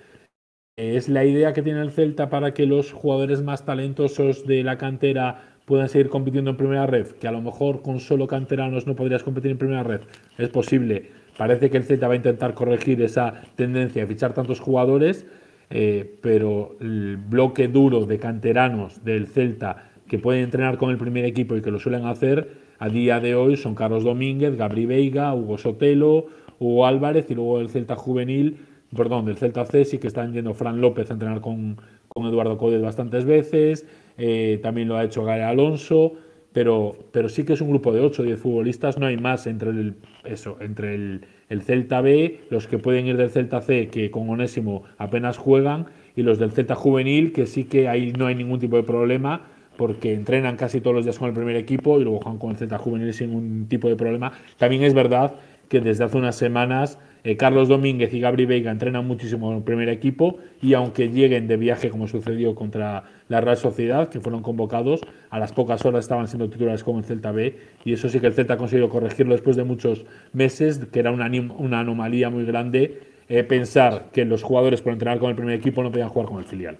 ¿Es 0.76 1.08
la 1.08 1.24
idea 1.24 1.52
que 1.52 1.62
tiene 1.62 1.82
el 1.82 1.92
Celta 1.92 2.30
para 2.30 2.54
que 2.54 2.66
los 2.66 2.92
jugadores 2.92 3.42
más 3.42 3.64
talentosos 3.64 4.46
de 4.46 4.64
la 4.64 4.78
cantera 4.78 5.56
puedan 5.66 5.88
seguir 5.88 6.08
compitiendo 6.08 6.50
en 6.50 6.56
primera 6.56 6.86
red? 6.86 7.08
Que 7.08 7.28
a 7.28 7.32
lo 7.32 7.42
mejor 7.42 7.82
con 7.82 8.00
solo 8.00 8.26
canteranos 8.26 8.86
no 8.86 8.96
podrías 8.96 9.22
competir 9.22 9.50
en 9.50 9.58
primera 9.58 9.82
red. 9.82 10.00
Es 10.38 10.48
posible. 10.48 11.10
Parece 11.36 11.68
que 11.68 11.76
el 11.76 11.84
Celta 11.84 12.08
va 12.08 12.14
a 12.14 12.16
intentar 12.16 12.54
corregir 12.54 13.02
esa 13.02 13.42
tendencia 13.54 14.02
de 14.02 14.08
fichar 14.08 14.32
tantos 14.32 14.60
jugadores, 14.60 15.26
eh, 15.68 16.18
pero 16.22 16.76
el 16.80 17.18
bloque 17.18 17.68
duro 17.68 18.06
de 18.06 18.18
canteranos 18.18 19.04
del 19.04 19.26
Celta 19.26 19.90
que 20.08 20.18
pueden 20.18 20.44
entrenar 20.44 20.78
con 20.78 20.90
el 20.90 20.96
primer 20.96 21.26
equipo 21.26 21.56
y 21.56 21.62
que 21.62 21.70
lo 21.70 21.78
suelen 21.78 22.06
hacer, 22.06 22.63
a 22.78 22.88
día 22.88 23.20
de 23.20 23.34
hoy 23.34 23.56
son 23.56 23.74
Carlos 23.74 24.04
Domínguez, 24.04 24.56
Gabri 24.56 24.86
Veiga, 24.86 25.34
Hugo 25.34 25.58
Sotelo, 25.58 26.26
Hugo 26.58 26.86
Álvarez 26.86 27.26
y 27.30 27.34
luego 27.34 27.60
el 27.60 27.70
Celta 27.70 27.96
Juvenil, 27.96 28.58
perdón, 28.96 29.26
del 29.26 29.36
Celta 29.36 29.64
C 29.66 29.84
sí 29.84 29.98
que 29.98 30.06
están 30.06 30.32
yendo 30.32 30.54
Fran 30.54 30.80
López 30.80 31.10
a 31.10 31.14
entrenar 31.14 31.40
con, 31.40 31.76
con 32.08 32.26
Eduardo 32.26 32.56
Codet 32.56 32.82
bastantes 32.82 33.24
veces, 33.24 33.86
eh, 34.18 34.60
también 34.62 34.88
lo 34.88 34.96
ha 34.96 35.04
hecho 35.04 35.24
Gary 35.24 35.42
Alonso, 35.42 36.14
pero, 36.52 36.96
pero 37.10 37.28
sí 37.28 37.44
que 37.44 37.54
es 37.54 37.60
un 37.60 37.70
grupo 37.70 37.92
de 37.92 38.00
8 38.00 38.22
o 38.22 38.24
10 38.24 38.38
futbolistas, 38.38 38.98
no 38.98 39.06
hay 39.06 39.16
más 39.16 39.46
entre 39.48 39.70
el, 39.70 39.96
eso, 40.24 40.56
entre 40.60 40.94
el, 40.94 41.26
el 41.48 41.62
Celta 41.62 42.00
B, 42.00 42.42
los 42.50 42.68
que 42.68 42.78
pueden 42.78 43.06
ir 43.06 43.16
del 43.16 43.30
Celta 43.30 43.60
C, 43.60 43.88
que 43.88 44.10
con 44.12 44.28
Onésimo 44.28 44.84
apenas 44.96 45.36
juegan, 45.36 45.86
y 46.14 46.22
los 46.22 46.38
del 46.38 46.52
Celta 46.52 46.76
Juvenil, 46.76 47.32
que 47.32 47.46
sí 47.46 47.64
que 47.64 47.88
ahí 47.88 48.12
no 48.12 48.26
hay 48.26 48.36
ningún 48.36 48.60
tipo 48.60 48.76
de 48.76 48.84
problema, 48.84 49.42
porque 49.76 50.14
entrenan 50.14 50.56
casi 50.56 50.80
todos 50.80 50.96
los 50.96 51.04
días 51.04 51.18
con 51.18 51.28
el 51.28 51.34
primer 51.34 51.56
equipo 51.56 52.00
y 52.00 52.04
luego 52.04 52.20
juegan 52.20 52.38
con 52.38 52.50
el 52.50 52.56
Celta 52.56 52.78
Juvenil 52.78 53.12
sin 53.12 53.30
ningún 53.30 53.68
tipo 53.68 53.88
de 53.88 53.96
problema. 53.96 54.32
También 54.58 54.82
es 54.84 54.94
verdad 54.94 55.34
que 55.68 55.80
desde 55.80 56.04
hace 56.04 56.16
unas 56.16 56.36
semanas 56.36 56.98
eh, 57.24 57.36
Carlos 57.36 57.68
Domínguez 57.68 58.12
y 58.12 58.20
Gabri 58.20 58.44
Veiga 58.44 58.70
entrenan 58.70 59.06
muchísimo 59.06 59.50
en 59.50 59.58
el 59.58 59.64
primer 59.64 59.88
equipo 59.88 60.38
y 60.60 60.74
aunque 60.74 61.08
lleguen 61.08 61.48
de 61.48 61.56
viaje 61.56 61.88
como 61.88 62.06
sucedió 62.06 62.54
contra 62.54 63.04
la 63.28 63.40
Real 63.40 63.56
Sociedad, 63.56 64.10
que 64.10 64.20
fueron 64.20 64.42
convocados, 64.42 65.00
a 65.30 65.38
las 65.38 65.52
pocas 65.52 65.84
horas 65.86 66.04
estaban 66.04 66.28
siendo 66.28 66.50
titulares 66.50 66.84
como 66.84 66.98
el 66.98 67.04
Celta 67.04 67.32
B 67.32 67.56
y 67.84 67.94
eso 67.94 68.10
sí 68.10 68.20
que 68.20 68.26
el 68.26 68.34
Celta 68.34 68.54
ha 68.54 68.56
conseguido 68.58 68.90
corregirlo 68.90 69.32
después 69.32 69.56
de 69.56 69.64
muchos 69.64 70.04
meses, 70.34 70.80
que 70.92 71.00
era 71.00 71.10
una, 71.10 71.30
una 71.56 71.80
anomalía 71.80 72.28
muy 72.28 72.44
grande 72.44 73.00
eh, 73.28 73.42
pensar 73.42 74.10
que 74.12 74.26
los 74.26 74.42
jugadores 74.42 74.82
por 74.82 74.92
entrenar 74.92 75.18
con 75.18 75.30
el 75.30 75.36
primer 75.36 75.54
equipo 75.54 75.82
no 75.82 75.90
podían 75.90 76.10
jugar 76.10 76.28
con 76.28 76.38
el 76.38 76.44
filial. 76.44 76.78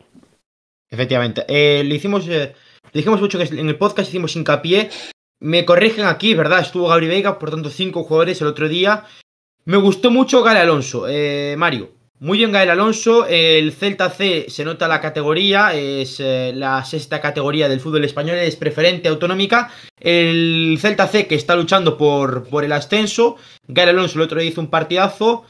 Efectivamente. 0.90 1.44
Eh, 1.48 1.82
le 1.84 1.94
hicimos 1.94 2.28
eh, 2.28 2.52
dijimos 2.92 3.20
mucho 3.20 3.38
que 3.38 3.44
en 3.44 3.68
el 3.68 3.76
podcast 3.76 4.08
hicimos 4.08 4.36
hincapié. 4.36 4.90
Me 5.40 5.64
corrigen 5.64 6.06
aquí, 6.06 6.34
¿verdad? 6.34 6.60
Estuvo 6.60 6.88
Gabri 6.88 7.06
Veiga, 7.06 7.38
por 7.38 7.50
tanto, 7.50 7.70
cinco 7.70 8.04
jugadores 8.04 8.40
el 8.40 8.48
otro 8.48 8.68
día. 8.68 9.04
Me 9.64 9.76
gustó 9.76 10.10
mucho 10.10 10.42
Gael 10.42 10.58
Alonso, 10.58 11.06
eh, 11.08 11.54
Mario. 11.56 11.92
Muy 12.20 12.38
bien 12.38 12.52
Gael 12.52 12.70
Alonso, 12.70 13.26
el 13.26 13.72
Celta 13.72 14.08
C 14.08 14.46
se 14.48 14.64
nota 14.64 14.88
la 14.88 15.00
categoría, 15.00 15.74
es 15.74 16.20
eh, 16.20 16.52
la 16.54 16.84
sexta 16.84 17.20
categoría 17.20 17.68
del 17.68 17.80
fútbol 17.80 18.04
español, 18.04 18.38
es 18.38 18.56
preferente 18.56 19.08
autonómica. 19.08 19.72
El 19.98 20.78
Celta 20.80 21.08
C 21.08 21.26
que 21.26 21.34
está 21.34 21.56
luchando 21.56 21.98
por, 21.98 22.48
por 22.48 22.64
el 22.64 22.72
ascenso, 22.72 23.36
Gael 23.66 23.90
Alonso 23.90 24.18
el 24.18 24.24
otro 24.24 24.40
día 24.40 24.50
hizo 24.50 24.60
un 24.60 24.70
partidazo. 24.70 25.44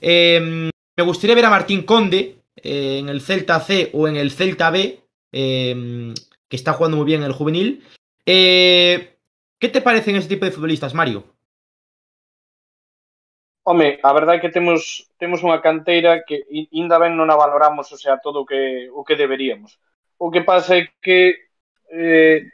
Eh, 0.00 0.70
me 0.98 1.04
gustaría 1.04 1.36
ver 1.36 1.44
a 1.44 1.50
Martín 1.50 1.82
Conde 1.82 2.40
eh, 2.56 2.98
en 2.98 3.08
el 3.08 3.20
Celta 3.20 3.60
C 3.60 3.90
o 3.92 4.08
en 4.08 4.16
el 4.16 4.32
Celta 4.32 4.70
B, 4.70 5.00
eh, 5.32 6.12
que 6.48 6.56
está 6.56 6.72
jugando 6.72 6.96
muy 6.96 7.06
bien 7.06 7.22
el 7.22 7.32
juvenil. 7.32 7.84
Eh, 8.26 9.18
¿Qué 9.58 9.68
te 9.68 9.80
parecen 9.80 10.16
ese 10.16 10.28
tipo 10.28 10.44
de 10.44 10.50
futbolistas, 10.50 10.94
Mario? 10.94 11.24
Home, 13.64 14.00
a 14.02 14.12
verdade 14.16 14.38
é 14.38 14.40
que 14.40 14.48
temos 14.48 15.12
temos 15.20 15.44
unha 15.44 15.60
canteira 15.60 16.24
que 16.24 16.48
ainda 16.72 16.96
ben 16.96 17.12
non 17.12 17.28
a 17.28 17.36
valoramos, 17.36 17.92
o 17.92 18.00
sea, 18.00 18.16
todo 18.16 18.42
o 18.44 18.48
que 18.48 18.88
o 18.88 19.04
que 19.04 19.12
deberíamos. 19.12 19.76
O 20.16 20.32
que 20.32 20.40
pasa 20.40 20.80
é 20.80 20.88
que 21.04 21.52
eh, 21.92 22.48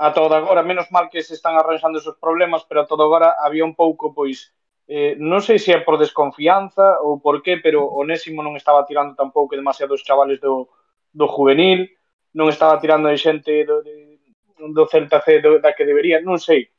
a 0.00 0.16
todo 0.16 0.32
agora, 0.32 0.64
menos 0.64 0.88
mal 0.88 1.12
que 1.12 1.20
se 1.20 1.36
están 1.36 1.60
arranxando 1.60 2.00
esos 2.00 2.16
problemas, 2.16 2.64
pero 2.64 2.80
a 2.80 2.88
todo 2.88 3.04
agora 3.04 3.36
había 3.44 3.64
un 3.64 3.76
pouco, 3.76 4.16
pois, 4.16 4.56
eh, 4.88 5.12
non 5.20 5.44
sei 5.44 5.60
se 5.60 5.76
é 5.76 5.84
por 5.84 6.00
desconfianza 6.00 6.96
ou 7.04 7.20
por 7.20 7.44
qué, 7.44 7.60
pero 7.60 7.84
Onésimo 7.84 8.40
non 8.40 8.56
estaba 8.56 8.88
tirando 8.88 9.12
tampouco 9.12 9.52
demasiados 9.52 10.00
chavales 10.00 10.40
do, 10.40 10.72
do 11.12 11.28
juvenil, 11.28 11.92
non 12.34 12.50
estaba 12.50 12.82
tirando 12.82 13.08
de 13.08 13.18
xente 13.18 13.64
do, 13.64 13.80
de, 13.80 14.18
do 14.58 14.84
Celta 14.90 15.22
C 15.22 15.40
do, 15.40 15.62
da 15.62 15.72
que 15.72 15.86
debería, 15.86 16.20
non 16.20 16.38
sei. 16.42 16.70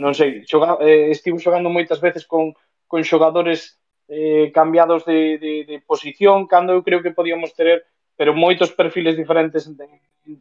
Non 0.00 0.16
sei, 0.16 0.42
Xoga, 0.48 0.80
eh, 0.80 1.12
estivo 1.12 1.36
xogando 1.36 1.68
moitas 1.68 2.00
veces 2.00 2.24
con, 2.24 2.56
con 2.88 3.04
xogadores 3.04 3.76
eh, 4.08 4.50
cambiados 4.50 5.04
de, 5.04 5.38
de, 5.38 5.52
de 5.68 5.76
posición, 5.84 6.48
cando 6.48 6.72
eu 6.72 6.82
creo 6.82 7.04
que 7.04 7.14
podíamos 7.14 7.52
ter 7.54 7.84
pero 8.20 8.36
moitos 8.36 8.68
perfiles 8.76 9.16
diferentes 9.16 9.64
en 9.64 9.80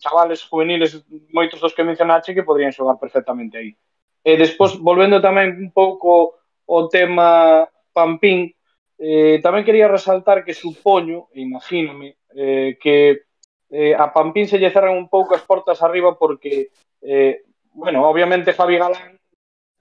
chavales 0.03 0.43
juveniles, 0.43 0.99
moitos 1.31 1.63
dos 1.63 1.71
que 1.71 1.87
mencionaste 1.87 2.35
que 2.35 2.43
podrían 2.43 2.75
xogar 2.75 2.99
perfectamente 2.99 3.55
aí. 3.55 3.71
E 4.19 4.35
despois, 4.35 4.75
volvendo 4.75 5.23
tamén 5.23 5.55
un 5.55 5.71
pouco 5.71 6.35
o 6.67 6.79
tema 6.91 7.63
Pampín, 7.95 8.51
eh, 8.99 9.39
tamén 9.39 9.63
quería 9.63 9.87
resaltar 9.87 10.43
que 10.43 10.51
supoño, 10.51 11.31
e 11.31 11.39
imagínome, 11.39 12.19
eh, 12.35 12.75
que 12.83 13.28
eh, 13.69 13.93
a 13.95 14.11
Pampín 14.11 14.47
se 14.47 14.57
lle 14.57 14.73
cerran 14.73 14.97
un 14.97 15.07
pouco 15.09 15.35
as 15.35 15.45
portas 15.45 15.81
arriba 15.81 16.17
porque, 16.17 16.69
eh, 17.01 17.45
bueno, 17.73 18.05
obviamente 18.05 18.53
Javi 18.53 18.77
Galán 18.77 19.19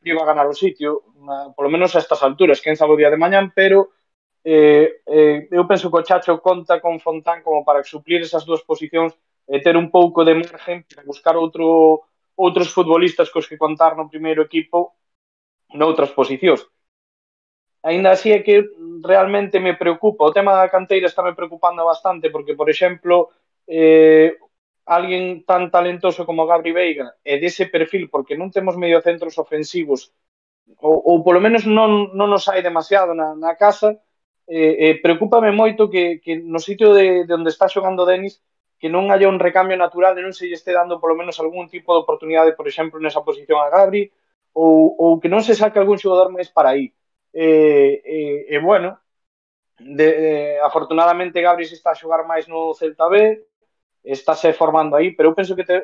iba 0.04 0.22
a 0.22 0.28
ganar 0.30 0.46
o 0.46 0.54
sitio, 0.54 1.02
na, 1.24 1.50
polo 1.52 1.68
menos 1.68 1.96
a 1.96 1.98
estas 1.98 2.22
alturas, 2.22 2.60
quen 2.60 2.76
sabe 2.76 2.94
o 2.94 3.00
día 3.00 3.10
de 3.10 3.20
mañán, 3.20 3.52
pero 3.54 3.90
eh, 4.44 5.02
eh, 5.04 5.48
eu 5.50 5.66
penso 5.66 5.90
que 5.90 5.98
o 5.98 6.06
Chacho 6.06 6.40
conta 6.40 6.80
con 6.80 7.00
Fontán 7.00 7.42
como 7.42 7.64
para 7.64 7.82
suplir 7.82 8.22
esas 8.22 8.44
dúas 8.46 8.62
posicións 8.62 9.12
e 9.48 9.58
ter 9.60 9.76
un 9.76 9.90
pouco 9.90 10.24
de 10.24 10.36
margen 10.36 10.84
para 10.86 11.02
buscar 11.04 11.34
outro 11.36 12.04
outros 12.38 12.70
futbolistas 12.70 13.32
cos 13.34 13.50
que 13.50 13.58
contar 13.58 13.98
no 13.98 14.06
primeiro 14.06 14.46
equipo 14.46 14.94
noutras 15.74 16.14
posicións. 16.14 16.62
Ainda 17.82 18.14
así 18.14 18.30
é 18.30 18.40
que 18.46 18.62
realmente 19.02 19.58
me 19.58 19.74
preocupa. 19.74 20.24
O 20.24 20.34
tema 20.34 20.54
da 20.54 20.70
canteira 20.70 21.06
está 21.06 21.22
me 21.22 21.34
preocupando 21.34 21.84
bastante 21.84 22.30
porque, 22.30 22.54
por 22.54 22.70
exemplo, 22.70 23.30
eh, 23.68 24.40
alguén 24.88 25.44
tan 25.44 25.68
talentoso 25.68 26.24
como 26.24 26.48
Gabri 26.48 26.72
Veiga 26.72 27.20
e 27.20 27.36
dese 27.36 27.68
perfil, 27.68 28.08
porque 28.08 28.34
non 28.40 28.48
temos 28.48 28.80
mediocentros 28.80 29.36
ofensivos, 29.36 30.16
ou, 30.80 30.96
ou 31.04 31.16
polo 31.20 31.44
menos 31.44 31.68
non, 31.68 32.16
non 32.16 32.32
nos 32.32 32.48
hai 32.48 32.64
demasiado 32.64 33.12
na, 33.12 33.36
na 33.36 33.52
casa, 33.54 34.00
eh, 34.48 34.74
eh, 34.88 34.94
preocúpame 35.04 35.52
moito 35.52 35.92
que, 35.92 36.24
que 36.24 36.40
no 36.40 36.56
sitio 36.58 36.96
de, 36.96 37.28
de 37.28 37.32
onde 37.36 37.52
está 37.52 37.68
xogando 37.68 38.08
Denis 38.08 38.40
que 38.78 38.88
non 38.88 39.10
haya 39.10 39.28
un 39.28 39.42
recambio 39.42 39.76
natural 39.76 40.14
e 40.16 40.24
non 40.24 40.32
se 40.32 40.46
lle 40.46 40.56
este 40.56 40.70
dando 40.70 41.02
polo 41.02 41.18
menos 41.18 41.36
algún 41.42 41.66
tipo 41.66 41.92
de 41.92 42.02
oportunidade, 42.06 42.54
por 42.54 42.70
exemplo, 42.70 43.02
nesa 43.02 43.26
posición 43.26 43.58
a 43.58 43.68
Gabri, 43.68 44.08
ou, 44.54 44.94
ou 44.94 45.10
que 45.20 45.28
non 45.28 45.42
se 45.42 45.58
saque 45.58 45.82
algún 45.82 45.98
xogador 45.98 46.30
máis 46.30 46.48
para 46.48 46.78
aí. 46.78 46.94
E, 47.34 47.44
eh, 47.44 47.94
eh, 48.06 48.40
eh, 48.54 48.60
bueno, 48.62 49.02
de, 49.78 50.06
eh, 50.06 50.58
afortunadamente 50.62 51.42
Gabri 51.42 51.66
se 51.66 51.74
está 51.74 51.90
a 51.90 51.98
xogar 51.98 52.22
máis 52.22 52.46
no 52.46 52.70
Celta 52.72 53.10
B, 53.10 53.47
estáse 54.04 54.52
formando 54.52 54.96
aí, 54.96 55.12
pero 55.12 55.30
eu 55.30 55.34
penso 55.34 55.56
que 55.56 55.64
te, 55.64 55.82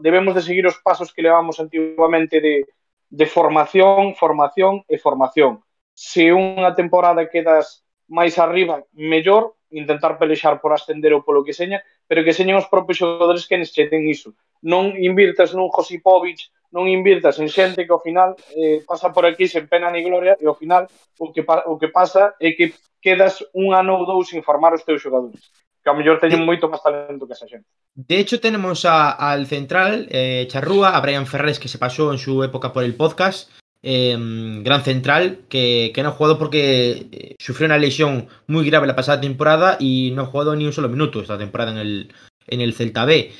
debemos 0.00 0.34
de 0.34 0.42
seguir 0.42 0.66
os 0.66 0.78
pasos 0.80 1.12
que 1.12 1.22
levamos 1.22 1.60
antigamente 1.60 2.40
de, 2.40 2.66
de 3.10 3.26
formación, 3.26 4.14
formación 4.14 4.84
e 4.88 4.98
formación. 4.98 5.62
Se 5.94 6.34
unha 6.34 6.74
temporada 6.74 7.30
quedas 7.30 7.86
máis 8.10 8.36
arriba, 8.36 8.82
mellor, 8.92 9.54
intentar 9.70 10.18
pelexar 10.18 10.60
por 10.60 10.72
ascender 10.72 11.14
ou 11.14 11.22
polo 11.26 11.42
que 11.42 11.54
seña, 11.54 11.82
pero 12.06 12.22
que 12.22 12.36
señan 12.36 12.58
os 12.58 12.70
propios 12.70 12.98
xogadores 12.98 13.46
que 13.46 13.58
nes 13.58 13.74
iso. 14.10 14.34
Non 14.62 14.94
invirtas 14.98 15.54
nun 15.54 15.70
Josipovic, 15.70 16.50
non 16.74 16.90
invirtas 16.90 17.38
en 17.38 17.46
xente 17.46 17.86
que 17.86 17.94
ao 17.94 18.02
final 18.02 18.34
eh, 18.54 18.82
pasa 18.82 19.14
por 19.14 19.22
aquí 19.26 19.46
sen 19.46 19.70
pena 19.70 19.90
ni 19.90 20.02
gloria 20.02 20.34
e 20.38 20.46
ao 20.46 20.58
final 20.58 20.90
o 21.22 21.30
que, 21.30 21.42
o 21.46 21.74
que 21.78 21.88
pasa 21.90 22.34
é 22.42 22.50
que 22.54 22.74
quedas 22.98 23.46
un 23.54 23.74
ano 23.74 24.02
ou 24.02 24.06
dous 24.06 24.30
sin 24.30 24.42
formar 24.42 24.74
os 24.74 24.82
teus 24.82 25.02
xogadores. 25.02 25.54
Que 25.84 25.92
mellor 25.92 26.16
teñen 26.18 26.48
moito 26.48 26.72
máis 26.72 26.80
talento 26.80 27.28
que 27.28 27.36
esa 27.36 27.44
xente. 27.44 27.68
De 27.92 28.16
hecho, 28.16 28.40
tenemos 28.40 28.88
a, 28.88 29.12
al 29.12 29.44
central, 29.44 30.08
eh, 30.08 30.48
Charrúa, 30.48 30.96
a 30.96 31.00
Brian 31.04 31.28
Ferrés, 31.28 31.60
que 31.60 31.68
se 31.68 31.76
pasó 31.76 32.10
en 32.10 32.18
su 32.18 32.42
época 32.42 32.72
por 32.72 32.82
el 32.82 32.96
podcast. 32.96 33.52
eh, 33.86 34.16
gran 34.62 34.82
central, 34.82 35.40
que, 35.50 35.92
que, 35.94 36.02
no 36.02 36.08
ha 36.08 36.12
jugado 36.12 36.38
porque 36.38 37.06
eh, 37.12 37.34
sufrió 37.38 37.66
una 37.66 37.76
lesión 37.76 38.28
muy 38.46 38.64
grave 38.64 38.86
la 38.86 38.96
pasada 38.96 39.20
temporada 39.20 39.76
y 39.78 40.10
no 40.14 40.22
ha 40.22 40.26
jugado 40.26 40.56
ni 40.56 40.64
un 40.64 40.72
solo 40.72 40.88
minuto 40.88 41.20
esta 41.20 41.36
temporada 41.36 41.72
en 41.72 41.78
el, 41.78 42.14
en 42.46 42.62
el 42.62 42.72
Celta 42.72 43.04
B. 43.04 43.30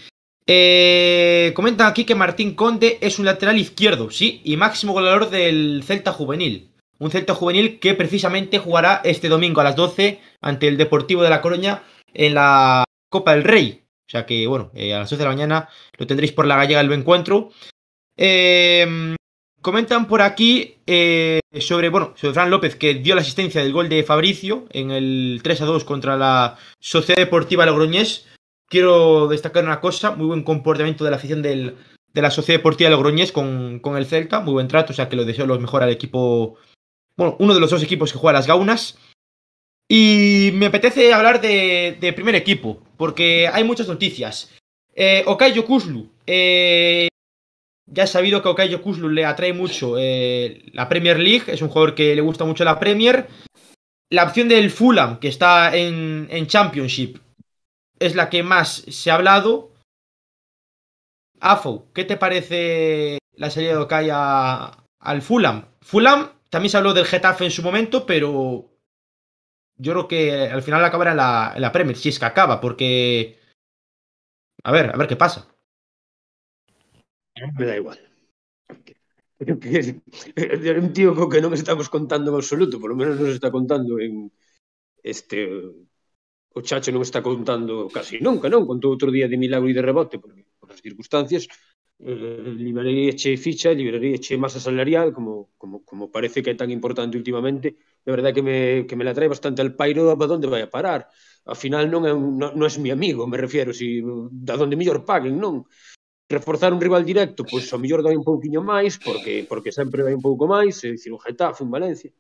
Eh, 0.47 1.53
comentan 1.57 1.87
aquí 1.87 2.05
que 2.05 2.15
Martín 2.15 2.55
Conde 2.55 2.99
es 3.01 3.19
un 3.19 3.25
lateral 3.25 3.57
izquierdo, 3.57 4.11
sí, 4.11 4.43
y 4.45 4.59
máximo 4.59 4.93
goleador 4.93 5.31
del 5.31 5.83
Celta 5.83 6.13
Juvenil. 6.13 6.69
Un 6.99 7.11
Celta 7.11 7.35
Juvenil 7.35 7.81
que 7.81 7.95
precisamente 7.95 8.59
jugará 8.59 9.01
este 9.03 9.31
domingo 9.31 9.63
a 9.63 9.65
las 9.65 9.77
12 9.77 10.21
ante 10.43 10.69
el 10.69 10.77
Deportivo 10.77 11.23
de 11.23 11.31
La 11.31 11.41
Coruña 11.41 11.83
en 12.15 12.35
la 12.35 12.85
Copa 13.11 13.35
del 13.35 13.45
Rey. 13.45 13.85
O 14.07 14.11
sea 14.11 14.27
que, 14.27 14.47
bueno, 14.47 14.71
eh, 14.75 14.95
a 14.95 15.01
las 15.01 15.11
12 15.11 15.19
de 15.19 15.25
la 15.25 15.35
mañana 15.35 15.69
lo 15.99 16.07
tendréis 16.07 16.33
por 16.33 16.47
la 16.47 16.57
gallega 16.57 16.81
el 16.81 16.93
encuentro. 16.93 17.51
Eh, 18.17 19.17
comentan 19.65 20.07
por 20.07 20.21
aquí 20.21 20.77
eh, 20.87 21.41
sobre, 21.59 21.89
bueno, 21.89 22.13
sobre 22.17 22.35
Fran 22.35 22.51
López 22.51 22.77
que 22.77 22.95
dio 22.95 23.15
la 23.15 23.23
asistencia 23.23 23.63
del 23.63 23.73
gol 23.73 23.89
de 23.89 24.05
Fabricio 24.05 24.67
en 24.71 24.91
el 24.91 25.41
3 25.43 25.63
a 25.63 25.65
2 25.65 25.85
contra 25.85 26.17
la 26.17 26.59
Sociedad 26.79 27.19
Deportiva 27.19 27.65
Logroñés. 27.65 28.27
Quiero 28.69 29.27
destacar 29.29 29.65
una 29.65 29.81
cosa, 29.81 30.11
muy 30.13 30.27
buen 30.27 30.43
comportamiento 30.43 31.03
de 31.03 31.11
la 31.11 31.17
afición 31.17 31.41
del, 31.41 31.77
de 32.13 32.23
la 32.23 32.31
Sociedad 32.31 32.59
Deportiva 32.59 32.91
Logroñés 32.91 33.33
con, 33.33 33.81
con, 33.81 33.97
el 33.97 34.07
Celta, 34.07 34.41
muy 34.41 34.53
buen 34.53 34.69
trato, 34.69 34.93
o 34.93 34.97
sea 34.97 35.09
que 35.09 35.17
lo 35.17 35.25
deseo 35.25 35.47
lo 35.47 35.59
mejor 35.59 35.83
al 35.83 35.91
equipo, 35.91 36.57
bueno, 37.17 37.37
uno 37.39 37.55
de 37.55 37.61
los 37.61 37.71
dos 37.71 37.83
equipos 37.83 38.13
que 38.13 38.19
juega 38.19 38.39
las 38.39 38.47
Gaunas. 38.47 38.99
Y 39.89 40.51
me 40.55 40.67
apetece 40.67 41.13
hablar 41.13 41.41
de, 41.41 42.13
primer 42.17 42.35
equipo, 42.35 42.83
porque 42.97 43.49
hay 43.49 43.65
muchas 43.65 43.89
noticias. 43.89 44.51
Eh, 44.95 45.25
Okay 45.27 45.53
Yokuslu, 45.53 46.09
eh, 46.27 47.09
ya 47.87 48.05
he 48.05 48.07
sabido 48.07 48.43
que 48.43 48.49
Okay 48.49 48.69
Yokuslu 48.69 49.09
le 49.09 49.25
atrae 49.25 49.53
mucho 49.53 49.97
eh, 49.99 50.63
la 50.73 50.89
Premier 50.89 51.19
League, 51.19 51.45
es 51.49 51.63
un 51.63 51.69
jugador 51.69 51.95
que 51.95 52.15
le 52.15 52.23
gusta 52.23 52.45
mucho 52.45 52.65
la 52.65 52.79
Premier. 52.79 53.29
La 54.11 54.25
opción 54.25 54.49
del 54.49 54.71
Fulham, 54.71 55.19
que 55.19 55.29
está 55.29 55.77
en, 55.77 56.29
en 56.31 56.47
Championship, 56.47 57.19
es 57.99 58.15
la 58.15 58.31
que 58.31 58.43
más 58.43 58.85
se 58.89 59.11
ha 59.11 59.15
hablado. 59.15 59.73
Afo, 61.41 61.89
¿qué 61.93 62.05
te 62.05 62.17
parece 62.17 63.19
la 63.35 63.51
salida 63.51 63.73
de 63.73 63.79
Okay 63.79 64.09
a, 64.11 64.85
al 65.01 65.21
Fulham? 65.21 65.67
Fulham 65.81 66.31
también 66.49 66.71
se 66.71 66.77
habló 66.77 66.95
del 66.95 67.07
Getafe 67.07 67.45
en 67.45 67.51
su 67.51 67.63
momento, 67.63 68.07
pero 68.07 68.74
yo 69.77 69.93
creo 69.93 70.09
que 70.09 70.49
al 70.49 70.63
final 70.63 70.85
acabará 70.85 71.13
en 71.13 71.17
la, 71.17 71.53
en 71.55 71.63
la 71.63 71.73
Premier, 71.73 71.97
si 71.97 72.09
es 72.09 72.19
que 72.19 72.25
acaba, 72.25 72.61
porque... 72.61 73.39
A 74.63 74.73
ver, 74.73 74.91
a 74.95 74.97
ver 74.97 75.09
qué 75.09 75.17
pasa. 75.17 75.49
Me 77.59 77.67
da 77.67 77.77
igual. 77.77 77.99
Era 79.39 80.81
un 80.81 80.93
tío 80.93 81.15
co 81.15 81.29
que 81.29 81.43
non 81.43 81.53
estamos 81.53 81.91
contando 81.91 82.31
en 82.31 82.39
absoluto, 82.39 82.79
por 82.81 82.91
lo 82.91 82.97
menos 82.97 83.19
nos 83.19 83.35
está 83.35 83.51
contando 83.51 83.99
en 83.99 84.31
este 85.03 85.51
o 86.55 86.63
Chacho 86.63 86.95
non 86.95 87.03
está 87.03 87.19
contando 87.19 87.91
casi 87.91 88.23
nunca, 88.23 88.47
non? 88.47 88.63
Contou 88.65 88.95
outro 88.95 89.11
día 89.11 89.27
de 89.27 89.37
milagro 89.37 89.67
e 89.67 89.75
de 89.75 89.83
rebote, 89.83 90.23
porque 90.23 90.47
por 90.63 90.71
as 90.71 90.79
circunstancias 90.79 91.51
eh, 91.99 92.55
liberaría 92.55 93.13
che 93.19 93.35
ficha, 93.35 93.75
liberaría 93.75 94.23
che 94.23 94.39
masa 94.39 94.63
salarial, 94.63 95.11
como, 95.11 95.51
como, 95.59 95.83
como 95.83 96.15
parece 96.15 96.47
que 96.47 96.55
é 96.55 96.57
tan 96.57 96.71
importante 96.71 97.19
últimamente, 97.19 97.75
de 98.05 98.13
verdad 98.13 98.35
que 98.35 98.43
me, 98.43 98.87
que 98.87 98.97
me 98.97 99.05
la 99.05 99.15
trae 99.15 99.29
bastante 99.29 99.63
al 99.63 99.75
pairo 99.75 100.17
para 100.19 100.35
onde 100.35 100.47
vai 100.47 100.63
a 100.63 100.71
parar. 100.71 101.09
Ao 101.45 101.57
final 101.57 101.89
non 101.89 102.05
é 102.05 102.13
un, 102.13 102.37
non, 102.37 102.53
non 102.57 102.69
é 102.69 102.79
mi 102.81 102.91
amigo, 102.93 103.29
me 103.29 103.37
refiero, 103.37 103.73
si 103.73 104.01
da 104.33 104.57
donde 104.57 104.77
mellor 104.77 105.05
paguen, 105.05 105.37
non? 105.41 105.65
Reforzar 106.29 106.73
un 106.73 106.81
rival 106.81 107.05
directo, 107.05 107.45
pois 107.45 107.69
ao 107.73 107.81
mellor 107.81 108.01
dai 108.01 108.17
un 108.17 108.25
pouquiño 108.25 108.61
máis, 108.65 108.97
porque 109.01 109.45
porque 109.49 109.73
sempre 109.73 110.05
vai 110.05 110.17
un 110.17 110.25
pouco 110.25 110.45
máis, 110.49 110.81
é 110.85 110.93
dicir, 110.93 111.13
un 111.13 111.21
Getafe, 111.21 111.65
un 111.65 111.73
Valencia. 111.73 112.13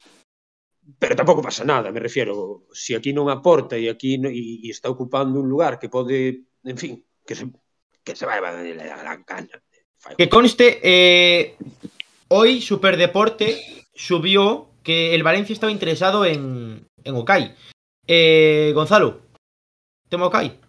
Pero 1.00 1.16
tampouco 1.16 1.40
pasa 1.40 1.64
nada, 1.64 1.88
me 1.88 2.00
refiero, 2.00 2.68
se 2.72 2.92
si 2.92 2.92
aquí 2.92 3.16
non 3.16 3.32
aporta 3.32 3.80
e 3.80 3.88
aquí 3.88 4.20
no, 4.20 4.28
e, 4.28 4.60
e 4.64 4.68
está 4.68 4.92
ocupando 4.92 5.40
un 5.40 5.48
lugar 5.48 5.80
que 5.80 5.88
pode, 5.88 6.44
en 6.64 6.76
fin, 6.76 7.00
que 7.24 7.32
se 7.32 7.48
que 8.04 8.12
se 8.12 8.28
vai 8.28 8.38
a 8.38 8.52
la 8.52 8.96
gran 9.00 9.24
caña. 9.24 9.56
Que 10.18 10.28
conste 10.28 10.84
eh, 10.84 11.56
hoy 12.28 12.60
Superdeporte 12.60 13.56
subió 13.94 14.73
que 14.84 15.14
el 15.14 15.22
Valencia 15.22 15.52
estaba 15.52 15.72
interesado 15.72 16.24
en, 16.24 16.86
en 17.02 17.14
Okai. 17.16 17.54
Eh, 18.06 18.72
Gonzalo, 18.74 19.22
¿tema 20.08 20.26
Okai? 20.26 20.60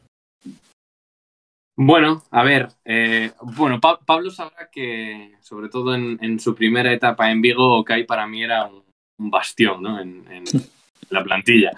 Bueno, 1.77 2.23
a 2.31 2.43
ver, 2.43 2.69
eh, 2.85 3.33
bueno, 3.41 3.81
pa 3.81 3.99
Pablo 3.99 4.31
sabrá 4.31 4.69
que, 4.71 5.33
sobre 5.41 5.67
todo 5.67 5.93
en, 5.93 6.17
en, 6.21 6.39
su 6.39 6.55
primera 6.55 6.93
etapa 6.93 7.29
en 7.29 7.41
Vigo, 7.41 7.79
Okai 7.79 8.05
para 8.05 8.25
mí 8.25 8.41
era 8.41 8.65
un, 8.65 8.81
un 9.17 9.29
bastión 9.29 9.83
¿no? 9.83 9.99
en, 9.99 10.25
en, 10.31 10.43
la 11.09 11.23
plantilla. 11.23 11.71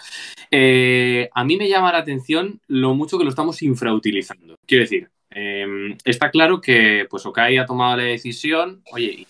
Eh, 0.52 1.30
a 1.34 1.44
mí 1.44 1.58
me 1.58 1.68
llama 1.68 1.92
la 1.92 1.98
atención 1.98 2.62
lo 2.68 2.94
mucho 2.94 3.18
que 3.18 3.24
lo 3.24 3.32
estamos 3.32 3.62
infrautilizando. 3.64 4.56
Quiero 4.68 4.84
decir, 4.84 5.10
eh, 5.32 5.98
está 6.06 6.30
claro 6.30 6.62
que 6.62 7.08
pues 7.10 7.26
Okai 7.26 7.58
ha 7.58 7.66
tomado 7.66 7.98
la 7.98 8.04
decisión, 8.04 8.84
oye, 8.92 9.26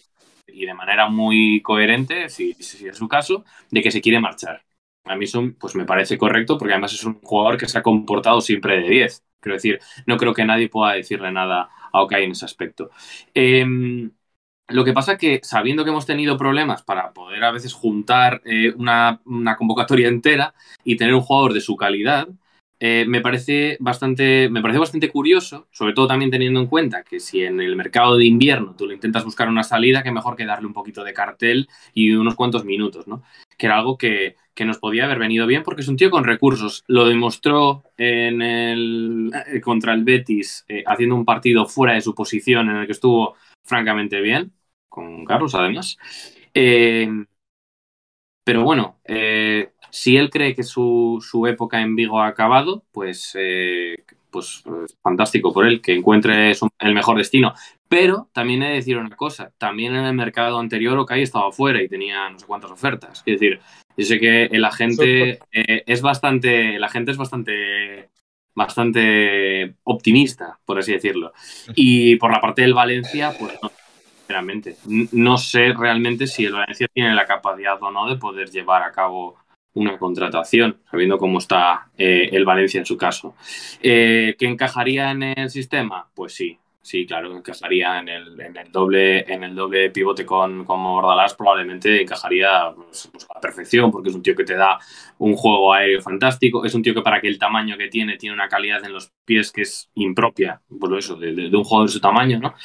y, 0.58 0.66
de 0.66 0.74
manera 0.74 1.10
muy 1.10 1.62
coherente, 1.62 2.30
si, 2.30 2.55
es 2.60 2.97
su 2.97 3.08
caso, 3.08 3.45
de 3.72 3.82
que 3.82 3.91
se 3.91 4.01
quiere 4.01 4.20
marchar. 4.20 4.64
A 5.05 5.16
mí 5.16 5.26
eso 5.26 5.43
pues 5.60 5.76
me 5.76 5.86
parece 5.86 6.18
correcto 6.18 6.58
porque 6.58 6.74
además 6.74 6.93
es 6.93 7.03
un 7.05 7.22
jugador 7.22 7.58
que 7.58 7.68
se 7.68 7.78
ha 7.78 7.84
comportado 7.84 8.41
siempre 8.41 8.82
de 8.82 8.89
10. 8.89 9.24
Quiero 9.39 9.55
decir, 9.55 9.80
no 10.05 10.18
creo 10.18 10.34
que 10.34 10.45
nadie 10.45 10.70
pueda 10.70 10.93
decirle 10.93 11.32
nada 11.32 11.70
a 11.93 12.01
Okai 12.01 12.26
en 12.26 12.32
ese 12.32 12.45
aspecto. 12.45 12.89
Eh, 13.34 13.66
lo 14.70 14.84
que 14.84 14.93
pasa 14.93 15.18
que 15.18 15.39
sabiendo 15.43 15.84
que 15.84 15.91
hemos 15.91 16.05
tenido 16.05 16.38
problemas 16.38 16.84
para 16.84 17.14
poder 17.14 17.43
a 17.43 17.51
veces 17.51 17.74
juntar 17.74 18.41
eh, 18.45 18.74
una, 18.76 19.22
una, 19.26 19.55
convocatoria 19.55 20.10
entera 20.10 20.53
y 20.84 20.97
tener 20.97 21.14
un 21.14 21.22
jugador 21.22 21.53
de 21.53 21.62
su 21.62 21.76
calidad, 21.78 22.28
eh, 22.80 23.05
me, 23.07 23.21
parece 23.21 23.78
bastante, 23.80 24.49
me 24.49 24.61
parece 24.61 24.80
bastante 24.80 25.09
curioso, 25.09 25.67
sobre 25.71 25.93
todo 25.93 26.07
también 26.07 26.30
teniendo 26.30 26.59
en 26.59 26.67
cuenta 26.67 27.03
que 27.03 27.19
si 27.19 27.41
en 27.41 27.59
el 27.59 27.75
mercado 27.75 28.17
de 28.17 28.25
invierno 28.25 28.75
tú 28.78 28.86
le 28.88 28.93
intentas 28.93 29.25
buscar 29.25 29.49
una 29.49 29.63
salida, 29.63 30.03
que 30.03 30.11
mejor 30.11 30.36
que 30.36 30.45
darle 30.45 30.67
un 30.67 30.73
poquito 30.73 31.03
de 31.03 31.13
cartel 31.13 31.69
y 31.93 32.11
unos 32.13 32.36
cuantos 32.36 32.65
minutos, 32.65 33.07
¿no? 33.07 33.23
Que 33.57 33.65
era 33.65 33.78
algo 33.78 33.97
que, 33.97 34.36
que 34.53 34.65
nos 34.65 34.78
podía 34.78 35.05
haber 35.05 35.19
venido 35.19 35.47
bien 35.47 35.63
porque 35.63 35.82
es 35.82 35.88
un 35.88 35.97
tío 35.97 36.11
con 36.11 36.23
recursos. 36.23 36.84
Lo 36.88 37.05
demostró 37.05 37.84
en 37.97 38.41
el, 38.41 39.32
eh, 39.47 39.61
contra 39.61 39.93
el 39.93 40.03
Betis 40.03 40.65
eh, 40.67 40.84
haciendo 40.86 41.15
un 41.15 41.25
partido 41.25 41.65
fuera 41.65 41.93
de 41.93 42.01
su 42.01 42.13
posición 42.13 42.69
en 42.69 42.78
el 42.78 42.86
que 42.86 42.93
estuvo 42.93 43.36
francamente 43.63 44.21
bien, 44.21 44.53
con 44.88 45.25
Carlos 45.25 45.55
además. 45.55 45.97
Pero 48.47 48.63
bueno, 48.63 49.01
eh, 49.03 49.73
si 49.89 50.17
él 50.17 50.29
cree 50.29 50.55
que 50.55 50.63
su, 50.63 51.23
su, 51.27 51.47
época 51.47 51.81
en 51.81 51.95
Vigo 51.95 52.19
ha 52.19 52.27
acabado, 52.27 52.83
pues, 52.91 53.35
eh, 53.39 54.03
pues 54.29 54.63
fantástico 55.01 55.53
por 55.53 55.65
él, 55.65 55.81
que 55.81 55.93
encuentre 55.93 56.53
su, 56.53 56.69
el 56.79 56.93
mejor 56.93 57.17
destino. 57.17 57.53
Pero 57.88 58.29
también 58.33 58.63
he 58.63 58.69
de 58.69 58.75
decir 58.75 58.97
una 58.97 59.15
cosa, 59.15 59.51
también 59.57 59.95
en 59.95 60.05
el 60.05 60.13
mercado 60.13 60.59
anterior 60.59 60.97
Okai 60.97 61.21
estaba 61.21 61.51
fuera 61.51 61.81
y 61.81 61.88
tenía 61.88 62.29
no 62.29 62.38
sé 62.38 62.45
cuántas 62.45 62.71
ofertas. 62.71 63.23
Es 63.25 63.39
decir, 63.39 63.59
yo 63.95 64.05
sé 64.05 64.19
que 64.19 64.45
el 64.45 64.65
agente 64.65 65.39
eh, 65.51 65.83
es 65.85 66.01
bastante, 66.01 66.75
el 66.75 66.83
agente 66.83 67.11
es 67.11 67.17
bastante 67.17 68.09
bastante 68.57 69.75
optimista, 69.83 70.59
por 70.65 70.79
así 70.79 70.91
decirlo. 70.91 71.31
Y 71.75 72.15
por 72.15 72.31
la 72.31 72.41
parte 72.41 72.63
del 72.63 72.73
Valencia, 72.73 73.31
pues 73.39 73.53
no, 73.61 73.71
sinceramente. 74.17 74.77
No 75.11 75.38
sé 75.38 75.73
realmente 75.77 76.25
si 76.25 76.45
el 76.45 76.53
Valencia 76.53 76.88
tiene 76.91 77.13
la 77.13 77.27
capacidad 77.27 77.77
o 77.81 77.91
no 77.91 78.09
de 78.09 78.15
poder 78.15 78.49
llevar 78.49 78.81
a 78.81 78.91
cabo 78.91 79.38
una 79.78 79.97
contratación, 79.97 80.78
sabiendo 80.89 81.17
cómo 81.17 81.38
está 81.38 81.89
eh, 81.97 82.30
el 82.32 82.45
Valencia 82.45 82.80
en 82.80 82.86
su 82.86 82.97
caso. 82.97 83.36
Eh, 83.82 84.36
¿Que 84.38 84.47
encajaría 84.47 85.11
en 85.11 85.23
el 85.23 85.49
sistema? 85.49 86.07
Pues 86.15 86.34
sí, 86.34 86.57
sí, 86.82 87.05
claro, 87.05 87.36
encajaría 87.38 87.99
en 87.99 88.09
el, 88.09 88.41
en 88.41 88.57
el 88.57 88.71
doble, 88.71 89.32
en 89.32 89.43
el 89.43 89.53
doble 89.53 89.91
pivote 89.91 90.25
con, 90.25 90.65
con 90.65 90.84
Bordalás, 90.84 91.36
probablemente 91.36 92.01
encajaría 92.01 92.71
pues, 92.75 93.09
pues, 93.11 93.25
a 93.30 93.36
la 93.36 93.41
perfección, 93.41 93.91
porque 93.91 94.09
es 94.09 94.15
un 94.15 94.23
tío 94.23 94.36
que 94.36 94.45
te 94.45 94.55
da 94.55 94.80
un 95.19 95.36
juego 95.36 95.73
aéreo 95.73 96.01
fantástico, 96.01 96.65
es 96.65 96.73
un 96.73 96.82
tío 96.82 96.93
que 96.95 97.01
para 97.01 97.21
que 97.21 97.28
el 97.28 97.38
tamaño 97.38 97.78
que 97.78 97.88
tiene, 97.88 98.17
tiene 98.17 98.34
una 98.34 98.47
calidad 98.47 98.84
en 98.84 98.93
los 98.93 99.11
pies 99.25 99.51
que 99.51 99.61
es 99.61 99.91
impropia, 99.93 100.61
por 100.80 100.97
eso, 100.97 101.15
de, 101.17 101.34
de, 101.34 101.49
de 101.49 101.57
un 101.57 101.63
jugador 101.63 101.88
de 101.88 101.93
su 101.93 101.99
tamaño, 101.99 102.39
¿no? 102.39 102.55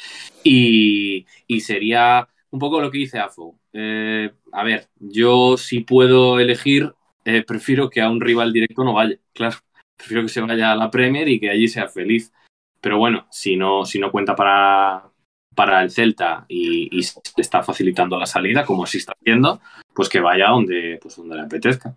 Y, 0.43 1.25
y 1.47 1.59
sería 1.59 2.27
un 2.49 2.59
poco 2.59 2.79
lo 2.79 2.91
que 2.91 2.99
dice 2.99 3.19
Afo. 3.19 3.59
Eh, 3.73 4.31
a 4.51 4.63
ver, 4.63 4.87
yo 4.99 5.57
si 5.57 5.79
puedo 5.79 6.39
elegir, 6.39 6.93
eh, 7.25 7.43
prefiero 7.43 7.89
que 7.89 8.01
a 8.01 8.09
un 8.09 8.21
rival 8.21 8.53
directo 8.53 8.83
no 8.83 8.93
vaya, 8.93 9.17
claro. 9.33 9.57
Prefiero 9.95 10.23
que 10.23 10.29
se 10.29 10.41
vaya 10.41 10.71
a 10.71 10.75
la 10.75 10.89
Premier 10.91 11.27
y 11.29 11.39
que 11.39 11.49
allí 11.49 11.67
sea 11.67 11.87
feliz. 11.87 12.33
Pero 12.81 12.97
bueno, 12.97 13.27
si 13.31 13.55
no, 13.55 13.85
si 13.85 13.99
no 13.99 14.11
cuenta 14.11 14.35
para, 14.35 15.09
para 15.55 15.81
el 15.81 15.91
Celta 15.91 16.45
y, 16.49 16.89
y 16.91 17.05
está 17.37 17.63
facilitando 17.63 18.19
la 18.19 18.25
salida, 18.25 18.65
como 18.65 18.83
así 18.83 18.97
está 18.97 19.13
haciendo, 19.13 19.61
pues 19.93 20.09
que 20.09 20.19
vaya 20.19 20.49
donde, 20.49 20.99
pues 21.01 21.15
donde 21.15 21.35
le 21.35 21.43
apetezca. 21.43 21.95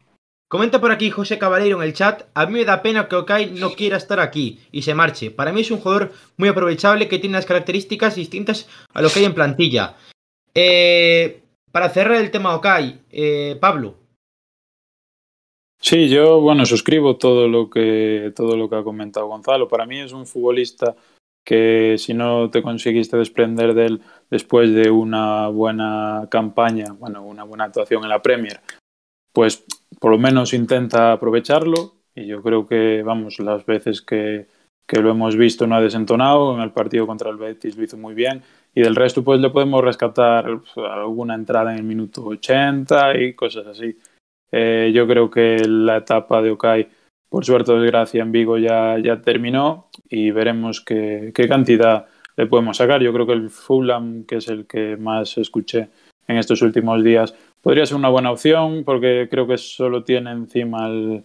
Comenta 0.49 0.81
por 0.81 0.93
aquí 0.93 1.11
José 1.11 1.39
Caballero 1.39 1.83
en 1.83 1.89
el 1.89 1.95
chat. 1.95 2.29
A 2.35 2.47
mí 2.47 2.53
me 2.53 2.65
da 2.65 2.81
pena 2.81 3.09
que 3.09 3.17
Okai 3.17 3.51
no 3.51 3.73
quiera 3.73 3.97
estar 3.97 4.21
aquí 4.21 4.61
y 4.71 4.83
se 4.83 4.95
marche. 4.95 5.33
Para 5.33 5.53
mí 5.53 5.63
es 5.63 5.73
un 5.73 5.79
jugador 5.79 6.13
muy 6.37 6.49
aprovechable 6.49 7.09
que 7.09 7.19
tiene 7.19 7.35
las 7.35 7.47
características 7.47 8.15
distintas 8.15 8.69
a 8.95 9.03
lo 9.03 9.11
que 9.11 9.19
hay 9.19 9.25
en 9.25 9.35
plantilla. 9.35 9.97
Eh, 10.55 11.43
para 11.73 11.89
cerrar 11.89 12.19
el 12.21 12.31
tema 12.31 12.55
Okai, 12.55 13.01
eh, 13.11 13.59
Pablo. 13.61 14.06
Sí, 15.79 16.09
yo, 16.09 16.41
bueno, 16.41 16.67
suscribo 16.67 17.17
todo 17.17 17.49
lo 17.49 17.71
que 17.71 18.33
todo 18.35 18.57
lo 18.57 18.69
que 18.69 18.77
ha 18.77 18.83
comentado 18.83 19.29
Gonzalo. 19.29 19.69
Para 19.69 19.87
mí 19.87 20.01
es 20.01 20.13
un 20.13 20.27
futbolista 20.27 20.97
que 21.45 21.97
si 21.97 22.13
no 22.13 22.51
te 22.51 22.61
conseguiste 22.61 23.17
desprender 23.17 23.73
de 23.73 23.87
él 23.87 24.03
después 24.31 24.73
de 24.75 24.91
una 24.91 25.49
buena 25.49 26.27
campaña, 26.29 26.87
bueno, 26.99 27.23
una 27.23 27.45
buena 27.45 27.65
actuación 27.65 28.03
en 28.03 28.09
la 28.09 28.21
Premier, 28.21 28.61
pues 29.33 29.65
por 30.01 30.11
lo 30.11 30.19
menos 30.19 30.53
intenta 30.55 31.13
aprovecharlo 31.13 31.95
y 32.17 32.27
yo 32.27 32.43
creo 32.43 32.67
que, 32.67 33.03
vamos, 33.05 33.39
las 33.39 33.65
veces 33.65 34.03
que, 34.03 34.49
que 34.89 35.01
lo 35.01 35.11
hemos 35.11 35.37
visto 35.37 35.67
no 35.67 35.77
ha 35.77 35.81
desentonado, 35.81 36.55
en 36.55 36.63
el 36.63 36.73
partido 36.73 37.07
contra 37.07 37.31
el 37.31 37.37
Betis 37.37 37.77
lo 37.77 37.85
hizo 37.85 37.97
muy 37.97 38.15
bien 38.15 38.43
y 38.75 38.83
del 38.83 38.97
resto 38.97 39.23
pues 39.23 39.39
le 39.41 39.51
podemos 39.51 39.85
rescatar 39.85 40.47
pues, 40.61 40.87
alguna 40.91 41.37
entrada 41.37 41.73
en 41.73 41.79
el 41.79 41.85
minuto 41.85 42.25
80 42.25 43.19
y 43.21 43.35
cosas 43.35 43.69
así. 43.69 43.97
Eh, 44.53 44.93
yo 44.95 45.07
creo 45.07 45.31
que 45.31 45.59
la 45.67 45.99
etapa 45.99 46.41
de 46.43 46.51
Okai, 46.51 46.89
por 47.29 47.45
suerte 47.45 47.73
o 47.73 47.81
desgracia, 47.81 48.23
en 48.23 48.33
Vigo 48.33 48.59
ya, 48.59 48.99
ya 48.99 49.21
terminó 49.21 49.89
y 50.09 50.31
veremos 50.31 50.81
qué, 50.81 51.33
qué 51.35 51.49
cantidad 51.49 52.07
le 52.37 52.47
podemos 52.47 52.77
sacar. 52.77 53.03
Yo 53.03 53.13
creo 53.13 53.27
que 53.27 53.33
el 53.33 53.51
Fulham, 53.51 54.25
que 54.25 54.37
es 54.37 54.49
el 54.49 54.67
que 54.67 54.97
más 54.97 55.37
escuché 55.39 55.89
en 56.29 56.37
estos 56.37 56.63
últimos 56.63 57.03
días, 57.03 57.35
podría 57.63 57.87
ser 57.87 57.97
una 57.97 58.09
buena 58.09 58.31
opción 58.31 58.85
porque 58.85 59.29
creo 59.31 59.47
que 59.47 59.59
solo 59.59 60.05
tiene 60.05 60.31
encima 60.31 60.87
al, 60.87 61.25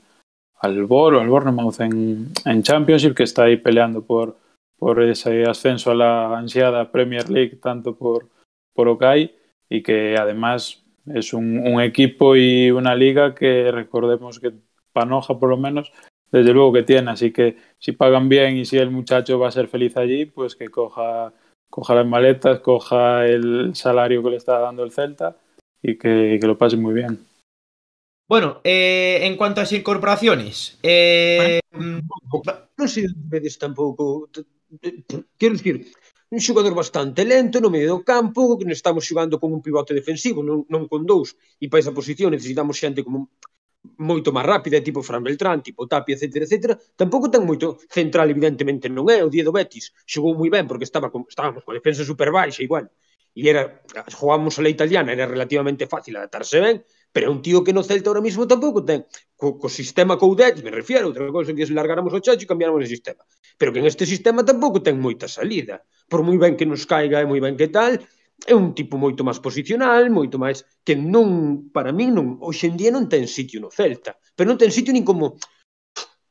al 0.60 0.86
Bor 0.86 1.16
o 1.16 1.22
al 1.22 1.30
Bournemouth 1.30 1.80
en, 1.82 2.28
en 2.46 2.64
Championship, 2.64 3.14
que 3.14 3.24
está 3.24 3.44
ahí 3.44 3.58
peleando 3.58 4.04
por, 4.04 4.38
por 4.78 5.02
ese 5.04 5.44
ascenso 5.44 5.92
a 5.92 5.96
la 5.96 6.38
ansiada 6.38 6.92
Premier 6.92 7.30
League, 7.30 7.58
tanto 7.62 7.96
por, 7.96 8.28
por 8.74 8.88
Okai, 8.88 9.36
y 9.70 9.84
que 9.84 10.16
además 10.18 10.81
es 11.08 11.34
un, 11.34 11.60
un, 11.60 11.82
equipo 11.82 12.36
y 12.36 12.72
una 12.72 12.95
liga 12.95 13.34
que 13.36 13.72
recordemos 13.72 14.39
que 14.39 14.54
Panoja 14.93 15.39
por 15.39 15.49
lo 15.49 15.58
menos, 15.58 15.91
desde 16.32 16.54
luego 16.54 16.74
que 16.74 16.84
tiene, 16.84 17.12
así 17.12 17.32
que 17.32 17.58
si 17.80 17.93
pagan 17.93 18.30
bien 18.30 18.58
y 18.58 18.66
si 18.66 18.78
el 18.78 18.91
muchacho 18.91 19.39
va 19.39 19.47
a 19.47 19.52
ser 19.52 19.68
feliz 19.68 19.97
allí, 19.97 20.26
pues 20.26 20.56
que 20.56 20.70
coja, 20.70 21.34
coja 21.70 21.95
las 21.95 22.06
maletas, 22.06 22.60
coja 22.60 23.26
el 23.26 23.76
salario 23.76 24.24
que 24.24 24.30
le 24.32 24.38
está 24.38 24.60
dando 24.60 24.84
el 24.84 24.91
Celta 24.91 25.38
y 25.82 25.97
que, 25.97 26.38
que 26.39 26.47
lo 26.47 26.58
pase 26.58 26.78
muy 26.78 26.93
bien. 26.93 27.26
Bueno, 28.28 28.62
eh, 28.64 29.20
en 29.24 29.36
cuanto 29.36 29.60
ás 29.60 29.74
incorporaciones, 29.74 30.80
eh, 30.84 31.60
non 31.76 32.88
sei 32.88 33.12
vedes 33.28 33.60
tampouco 33.60 34.32
quero 35.36 35.54
dicir, 35.54 35.91
un 36.32 36.40
xogador 36.40 36.74
bastante 36.74 37.22
lento 37.28 37.60
no 37.60 37.70
medio 37.70 38.00
do 38.00 38.00
campo, 38.08 38.56
que 38.58 38.66
estamos 38.72 39.04
xogando 39.04 39.36
con 39.36 39.52
un 39.52 39.62
pivote 39.62 39.92
defensivo, 39.92 40.40
non, 40.40 40.64
non 40.72 40.88
con 40.88 41.04
dous, 41.04 41.36
e 41.60 41.68
para 41.68 41.84
esa 41.84 41.92
posición 41.92 42.32
necesitamos 42.32 42.80
xente 42.80 43.04
como 43.04 43.28
moito 44.00 44.32
máis 44.32 44.48
rápida, 44.48 44.80
tipo 44.80 45.04
Fran 45.04 45.26
Beltrán, 45.28 45.60
tipo 45.60 45.90
Tapia, 45.92 46.16
etc, 46.16 46.48
etc. 46.48 46.56
Tampouco 46.96 47.28
ten 47.28 47.44
moito 47.44 47.84
central, 47.92 48.32
evidentemente 48.32 48.88
non 48.88 49.12
é, 49.12 49.20
o 49.20 49.30
día 49.34 49.44
do 49.44 49.52
Betis. 49.52 49.92
Xogou 50.08 50.32
moi 50.40 50.48
ben 50.48 50.66
porque 50.72 50.88
estaba 50.88 51.12
con, 51.12 51.28
estábamos 51.28 51.68
coa 51.68 51.76
defensa 51.76 52.08
super 52.08 52.32
baixa 52.32 52.64
igual, 52.64 52.88
e 53.36 53.42
era, 53.52 53.84
jogamos 54.16 54.56
a 54.56 54.64
la 54.64 54.72
italiana, 54.72 55.12
era 55.12 55.28
relativamente 55.28 55.84
fácil 55.84 56.16
adaptarse 56.16 56.64
ben, 56.64 56.76
pero 57.14 57.28
é 57.28 57.32
un 57.32 57.41
tío 57.45 57.64
que 57.64 57.76
no 57.76 57.84
Celta 57.84 58.09
ahora 58.09 58.24
mismo 58.24 58.47
tampouco 58.47 58.84
ten. 58.84 59.05
Co, 59.36 59.59
co 59.59 59.68
sistema 59.68 60.18
Coudet, 60.18 60.64
me 60.64 60.72
refiero, 60.72 61.12
outra 61.12 61.28
cousa 61.30 61.51
que 61.53 61.64
es 61.64 61.72
largáramos 61.72 62.14
o 62.16 62.24
chacho 62.24 62.43
e 62.43 62.49
cambiáramos 62.49 62.82
o 62.84 62.88
sistema. 62.88 63.24
Pero 63.59 63.76
que 63.76 63.80
en 63.84 63.88
este 63.91 64.05
sistema 64.07 64.45
tampouco 64.47 64.80
ten 64.80 64.95
moita 64.99 65.28
salida. 65.28 65.84
Por 66.07 66.24
moi 66.24 66.39
ben 66.39 66.55
que 66.55 66.66
nos 66.66 66.88
caiga 66.88 67.20
e 67.20 67.28
moi 67.28 67.43
ben 67.43 67.59
que 67.59 67.68
tal, 67.68 67.99
é 68.47 68.53
un 68.55 68.74
tipo 68.74 68.97
moito 68.97 69.22
máis 69.28 69.38
posicional, 69.38 70.09
moito 70.09 70.39
máis 70.41 70.66
que 70.88 70.95
non, 70.95 71.70
para 71.76 71.91
min 71.93 72.16
non, 72.16 72.28
hoxe 72.41 72.66
en 72.72 72.76
día 72.80 72.89
non 72.89 73.05
ten 73.12 73.28
sitio 73.28 73.62
no 73.62 73.70
Celta, 73.70 74.18
pero 74.34 74.49
non 74.49 74.57
ten 74.57 74.72
sitio 74.74 74.95
nin 74.95 75.05
como 75.05 75.38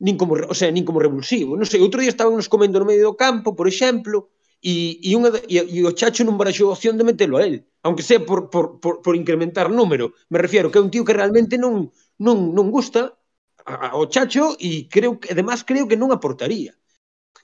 nin 0.01 0.17
como, 0.17 0.33
o 0.33 0.55
sea, 0.57 0.73
nin 0.73 0.85
como 0.89 0.99
revulsivo. 0.99 1.61
Non 1.61 1.69
sei, 1.69 1.85
outro 1.85 2.01
día 2.01 2.09
estábamos 2.09 2.49
comendo 2.49 2.81
no 2.81 2.89
medio 2.89 3.13
do 3.13 3.21
campo, 3.21 3.53
por 3.53 3.69
exemplo, 3.69 4.33
e, 4.63 5.01
e, 5.01 5.17
unha, 5.17 5.33
e, 5.49 5.57
e 5.57 5.79
o 5.85 5.95
Chacho 5.97 6.23
non 6.25 6.37
barajou 6.37 6.69
a 6.69 6.77
opción 6.77 7.01
de 7.01 7.05
metelo 7.09 7.41
a 7.41 7.45
él, 7.49 7.65
aunque 7.83 8.05
sea 8.05 8.21
por, 8.21 8.53
por, 8.53 8.81
por, 8.81 9.01
por 9.01 9.15
incrementar 9.17 9.73
número. 9.73 10.13
Me 10.29 10.39
refiero 10.39 10.69
que 10.69 10.79
é 10.79 10.85
un 10.85 10.93
tío 10.93 11.05
que 11.05 11.17
realmente 11.17 11.57
non, 11.57 11.89
non, 12.21 12.53
non 12.53 12.69
gusta 12.69 13.17
ao 13.65 14.09
Chacho 14.13 14.57
e 14.61 14.89
creo 14.89 15.21
que 15.21 15.33
además 15.33 15.65
creo 15.65 15.89
que 15.89 15.97
non 15.97 16.13
aportaría. 16.13 16.77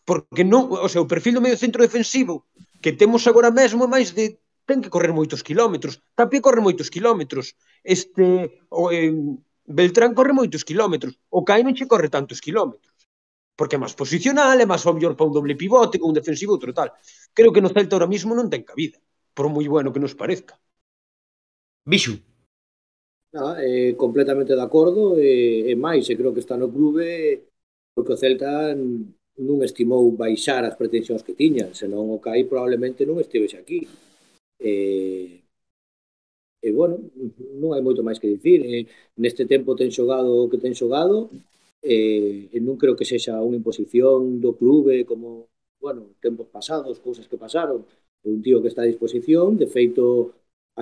Porque 0.05 0.45
non, 0.45 0.71
o 0.71 0.89
sea, 0.93 1.03
o 1.03 1.11
perfil 1.11 1.41
do 1.41 1.45
medio 1.45 1.59
centro 1.59 1.83
defensivo 1.83 2.47
que 2.85 2.93
temos 2.93 3.27
agora 3.27 3.51
mesmo 3.51 3.85
é 3.85 3.91
máis 3.91 4.13
de 4.13 4.39
ten 4.67 4.83
que 4.83 4.93
correr 4.93 5.15
moitos 5.15 5.43
quilómetros. 5.47 6.03
Tapia 6.19 6.45
corre 6.45 6.61
moitos 6.61 6.91
quilómetros. 6.91 7.55
Este 7.83 8.61
o, 8.69 8.91
eh, 8.91 9.15
Beltrán 9.67 10.15
corre 10.15 10.35
moitos 10.35 10.63
quilómetros. 10.69 11.19
O 11.31 11.47
Caio 11.47 11.65
non 11.65 11.75
che 11.75 11.91
corre 11.91 12.09
tantos 12.11 12.43
quilómetros 12.43 12.96
porque 13.59 13.77
é 13.77 13.83
máis 13.83 13.97
posicional, 13.97 14.57
é 14.61 14.67
máis 14.69 14.85
obvio 14.85 15.17
para 15.17 15.29
un 15.29 15.35
doble 15.35 15.57
pivote, 15.57 15.99
con 15.99 16.13
un 16.13 16.19
defensivo 16.21 16.53
outro 16.55 16.71
tal. 16.77 16.93
Creo 17.37 17.51
que 17.53 17.65
no 17.65 17.73
Celta 17.73 17.97
ahora 17.97 18.13
mismo 18.15 18.37
non 18.37 18.53
ten 18.53 18.63
cabida, 18.63 19.01
por 19.37 19.49
moi 19.49 19.67
bueno 19.67 19.93
que 19.93 20.03
nos 20.05 20.15
parezca. 20.15 20.55
Bixu. 21.89 22.21
Ah, 23.35 23.57
eh, 23.61 23.97
completamente 23.97 24.55
de 24.55 24.65
acordo, 24.69 25.19
e, 25.19 25.69
eh, 25.69 25.73
e 25.73 25.75
máis, 25.77 26.05
e 26.09 26.17
creo 26.17 26.33
que 26.33 26.45
está 26.45 26.57
no 26.57 26.69
clube 26.73 27.09
porque 27.95 28.13
o 28.13 28.21
Celta 28.21 28.77
non 28.77 29.59
estimou 29.69 30.05
baixar 30.13 30.63
as 30.65 30.77
pretensións 30.81 31.25
que 31.25 31.37
tiña, 31.37 31.73
senón 31.73 32.09
o 32.13 32.21
Cai 32.25 32.45
probablemente 32.49 33.05
non 33.09 33.21
estivese 33.21 33.57
aquí. 33.61 33.85
Eh, 34.61 35.45
e 36.67 36.69
bueno, 36.73 36.97
non 37.61 37.71
hai 37.73 37.83
moito 37.85 38.01
máis 38.07 38.19
que 38.21 38.33
dicir. 38.35 38.61
Eh, 38.65 38.85
neste 39.23 39.45
tempo 39.53 39.77
ten 39.77 39.93
xogado 39.93 40.31
o 40.45 40.49
que 40.51 40.59
ten 40.61 40.73
xogado, 40.73 41.29
eh, 41.87 42.51
e 42.57 42.59
non 42.67 42.77
creo 42.81 42.99
que 42.99 43.07
sexa 43.13 43.39
unha 43.47 43.59
imposición 43.61 44.43
do 44.45 44.59
clube 44.61 45.07
como, 45.11 45.29
bueno, 45.85 46.03
tempos 46.25 46.49
pasados, 46.57 46.99
cousas 47.07 47.27
que 47.31 47.39
pasaron. 47.45 47.81
Un 48.27 48.43
tío 48.45 48.59
que 48.63 48.71
está 48.73 48.83
a 48.83 48.91
disposición, 48.91 49.55
de 49.61 49.69
feito, 49.71 50.05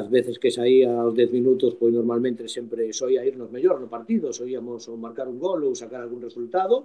as 0.01 0.09
veces 0.17 0.41
que 0.43 0.51
saía 0.59 0.91
aos 0.97 1.15
10 1.15 1.31
minutos, 1.39 1.77
pois 1.79 1.93
normalmente 1.93 2.49
sempre 2.49 2.83
soía 3.01 3.27
irnos 3.31 3.53
mellor 3.53 3.77
no 3.81 3.93
partido, 3.97 4.33
soíamos 4.33 4.89
ou 4.91 4.97
marcar 4.97 5.27
un 5.29 5.39
gol 5.47 5.61
ou 5.69 5.75
sacar 5.77 6.01
algún 6.01 6.25
resultado, 6.29 6.77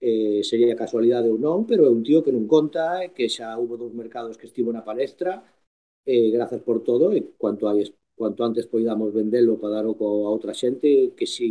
eh, 0.00 0.42
sería 0.50 0.76
casualidade 0.82 1.30
ou 1.32 1.38
non, 1.46 1.58
pero 1.68 1.86
é 1.88 1.90
un 1.96 2.02
tío 2.06 2.20
que 2.24 2.34
non 2.36 2.44
conta, 2.54 2.84
que 3.16 3.26
xa 3.30 3.56
hubo 3.60 3.74
dous 3.80 3.94
mercados 3.94 4.36
que 4.38 4.48
estivo 4.50 4.70
na 4.74 4.84
palestra, 4.90 5.32
eh, 6.04 6.28
grazas 6.36 6.60
por 6.66 6.82
todo, 6.88 7.12
e 7.16 7.20
cuanto, 7.40 7.68
hai, 7.70 7.86
cuanto 8.18 8.40
antes 8.44 8.66
poidamos 8.68 9.10
vendelo 9.14 9.56
para 9.60 9.80
dar 9.80 9.86
oco 9.86 10.04
co 10.04 10.26
a 10.26 10.30
outra 10.36 10.52
xente, 10.52 11.14
que 11.16 11.26
si 11.26 11.48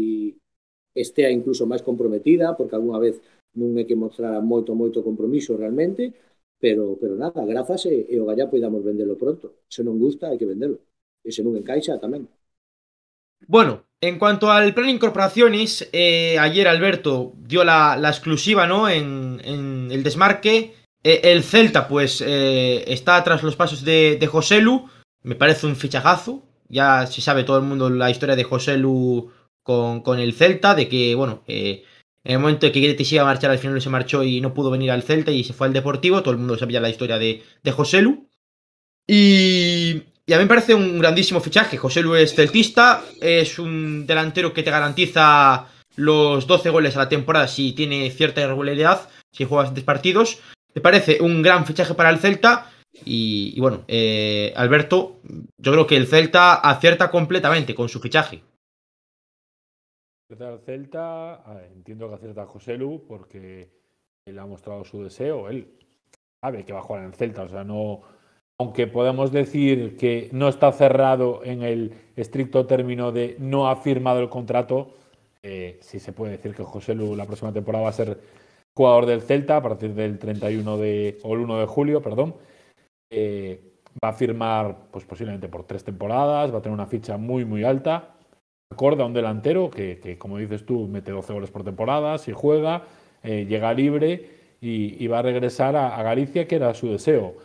estea 0.95 1.29
incluso 1.29 1.65
máis 1.65 1.81
comprometida, 1.81 2.55
porque 2.57 2.77
algunha 2.77 3.01
vez 3.01 3.17
non 3.57 3.77
é 3.77 3.83
que 3.85 3.97
mostrara 3.97 4.41
moito, 4.41 4.73
moito 4.73 5.05
compromiso 5.05 5.57
realmente, 5.57 6.13
pero, 6.63 6.97
pero 7.01 7.15
nada, 7.15 7.45
grazas 7.45 7.85
e, 7.85 8.07
e 8.09 8.15
o 8.21 8.25
gallá 8.25 8.47
poidamos 8.47 8.81
vendelo 8.81 9.19
pronto. 9.19 9.65
Se 9.69 9.83
non 9.83 9.99
gusta, 9.99 10.29
hai 10.29 10.39
que 10.39 10.47
vendelo. 10.47 10.79
E 11.19 11.29
se 11.29 11.43
non 11.43 11.59
encaixa, 11.59 11.99
tamén. 11.99 12.25
Bueno, 13.47 13.83
en 14.01 14.17
cuanto 14.17 14.49
al 14.49 14.73
plan 14.73 14.87
de 14.87 14.93
incorporaciones, 14.93 15.89
eh, 15.91 16.39
ayer 16.39 16.67
Alberto 16.67 17.33
dio 17.37 17.63
la, 17.63 17.99
exclusiva 18.03 18.67
¿no? 18.67 18.89
en, 18.89 19.39
el 19.91 20.03
desmarque. 20.03 20.73
Eh, 21.03 21.19
el 21.23 21.43
Celta, 21.43 21.87
pues, 21.87 22.23
eh, 22.25 22.83
está 22.87 23.21
tras 23.23 23.43
los 23.43 23.55
pasos 23.55 23.83
de, 23.83 24.17
de 24.19 24.27
Joselu. 24.27 24.87
Me 25.23 25.35
parece 25.35 25.67
un 25.67 25.75
fichajazo. 25.75 26.43
Ya 26.69 27.05
se 27.07 27.21
sabe 27.21 27.43
todo 27.43 27.57
el 27.57 27.63
mundo 27.63 27.89
la 27.89 28.09
historia 28.09 28.35
de 28.35 28.43
Joselu 28.43 29.29
con, 29.64 30.01
con 30.01 30.20
el 30.20 30.34
Celta, 30.34 30.76
de 30.76 30.88
que, 30.88 31.16
bueno, 31.16 31.43
eh, 31.47 31.84
en 32.24 32.36
el 32.36 32.39
momento 32.39 32.72
que 32.72 32.80
Guedes 32.80 33.11
iba 33.11 33.24
a 33.24 33.26
marchar, 33.26 33.51
al 33.51 33.59
final 33.59 33.82
se 33.82 33.89
marchó 33.89 34.24
y 34.24 34.39
no 34.39 34.53
pudo 34.53 34.72
venir 34.72 34.91
al 34.91 35.03
Celta 35.03 35.32
y 35.32 35.43
se 35.43 35.53
fue 35.53 35.68
al 35.68 35.74
Deportivo. 35.74 36.22
Todo 36.22 36.32
el 36.32 36.38
mundo 36.39 36.57
sabía 36.57 36.80
la 36.80 36.89
historia 36.89 37.18
de, 37.18 37.43
de 37.61 37.72
Joselu. 37.72 38.30
Y, 39.05 40.03
y, 40.26 40.34
a 40.34 40.38
mí 40.38 40.43
me 40.43 40.47
parece 40.47 40.74
un 40.74 40.99
grandísimo 40.99 41.41
fichaje. 41.41 41.78
Joselu 41.78 42.16
es 42.16 42.34
celtista, 42.34 43.03
es 43.20 43.59
un 43.59 44.05
delantero 44.07 44.53
que 44.53 44.64
te 44.64 44.72
garantiza 44.72 45.68
los 45.95 46.47
12 46.47 46.70
goles 46.70 46.95
a 46.95 46.99
la 46.99 47.09
temporada 47.09 47.47
si 47.47 47.74
tiene 47.74 48.09
cierta 48.09 48.41
irregularidad, 48.41 49.09
si 49.32 49.43
juega 49.43 49.64
bastantes 49.64 49.84
partidos. 49.84 50.39
Me 50.74 50.82
parece 50.82 51.18
un 51.22 51.41
gran 51.41 51.66
fichaje 51.66 51.93
para 51.93 52.09
el 52.09 52.20
Celta. 52.20 52.72
Y, 53.03 53.53
y 53.55 53.59
bueno, 53.59 53.84
eh, 53.89 54.53
Alberto, 54.55 55.20
yo 55.57 55.72
creo 55.74 55.88
que 55.88 55.97
el 55.97 56.07
Celta 56.07 56.53
acierta 56.53 57.11
completamente 57.11 57.76
con 57.76 57.89
su 57.89 57.99
fichaje. 57.99 58.43
Al 60.41 60.59
Celta, 60.59 61.43
ver, 61.53 61.71
entiendo 61.73 62.09
que 62.09 62.15
acierta 62.15 62.43
a 62.43 62.47
José 62.47 62.77
Lu 62.77 63.03
porque 63.07 63.69
él 64.25 64.39
ha 64.39 64.45
mostrado 64.45 64.84
su 64.84 65.03
deseo, 65.03 65.49
él 65.49 65.67
sabe 66.41 66.65
que 66.65 66.73
va 66.73 66.79
a 66.79 66.84
jugar 66.84 67.03
en 67.03 67.09
el 67.09 67.15
Celta, 67.15 67.43
o 67.43 67.49
sea, 67.49 67.63
no, 67.63 68.01
aunque 68.59 68.88
podemos 68.88 69.31
decir 69.31 69.97
que 69.97 70.29
no 70.31 70.47
está 70.47 70.71
cerrado 70.71 71.41
en 71.43 71.61
el 71.61 71.93
estricto 72.15 72.65
término 72.65 73.11
de 73.11 73.36
no 73.39 73.69
ha 73.69 73.75
firmado 73.75 74.19
el 74.19 74.29
contrato, 74.29 74.95
eh, 75.43 75.77
sí 75.81 75.99
se 75.99 76.13
puede 76.13 76.34
decir 76.34 76.55
que 76.55 76.63
José 76.63 76.95
Lu 76.95 77.15
la 77.15 77.25
próxima 77.25 77.51
temporada 77.51 77.84
va 77.84 77.89
a 77.89 77.93
ser 77.93 78.19
jugador 78.75 79.05
del 79.05 79.21
Celta 79.21 79.57
a 79.57 79.61
partir 79.61 79.93
del 79.93 80.17
31 80.17 80.77
de, 80.77 81.19
o 81.23 81.34
el 81.34 81.41
1 81.41 81.59
de 81.59 81.65
julio, 81.65 82.01
perdón. 82.01 82.36
Eh, 83.11 83.73
va 84.03 84.09
a 84.09 84.13
firmar 84.13 84.88
pues 84.91 85.05
posiblemente 85.05 85.47
por 85.47 85.65
tres 85.65 85.84
temporadas, 85.84 86.53
va 86.53 86.57
a 86.57 86.61
tener 86.61 86.73
una 86.73 86.88
ficha 86.88 87.17
muy 87.17 87.45
muy 87.45 87.63
alta, 87.63 88.15
acorde 88.74 89.01
a 89.03 89.05
un 89.05 89.13
delantero 89.13 89.69
que, 89.69 89.99
que 89.99 90.17
como 90.17 90.38
dices 90.38 90.65
tú 90.65 90.88
mete 90.88 91.11
12 91.11 91.34
goles 91.34 91.51
por 91.51 91.63
temporada, 91.63 92.17
si 92.17 92.32
juega, 92.32 92.84
eh, 93.24 93.45
llega 93.47 93.74
libre 93.74 94.30
y, 94.61 95.03
y, 95.03 95.07
va 95.07 95.19
a 95.19 95.21
regresar 95.21 95.76
a, 95.76 95.95
a, 95.95 96.03
Galicia 96.03 96.47
que 96.47 96.55
era 96.55 96.74
su 96.74 96.89
deseo. 96.89 97.36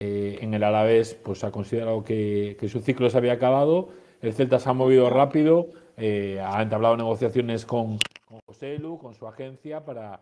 Eh, 0.00 0.38
en 0.40 0.54
el 0.54 0.64
Alavés 0.64 1.14
pues 1.14 1.44
ha 1.44 1.50
considerado 1.50 2.04
que, 2.04 2.56
que, 2.58 2.68
su 2.68 2.80
ciclo 2.80 3.08
se 3.10 3.16
había 3.16 3.34
acabado, 3.34 3.90
el 4.20 4.32
Celta 4.34 4.58
se 4.58 4.68
ha 4.68 4.72
movido 4.72 5.08
rápido, 5.08 5.68
eh, 5.96 6.40
ha 6.44 6.60
entablado 6.62 6.96
negociaciones 6.96 7.64
con, 7.64 7.98
con 8.26 8.40
José 8.46 8.78
Lu, 8.78 8.98
con 8.98 9.14
su 9.14 9.26
agencia 9.26 9.84
para 9.84 10.20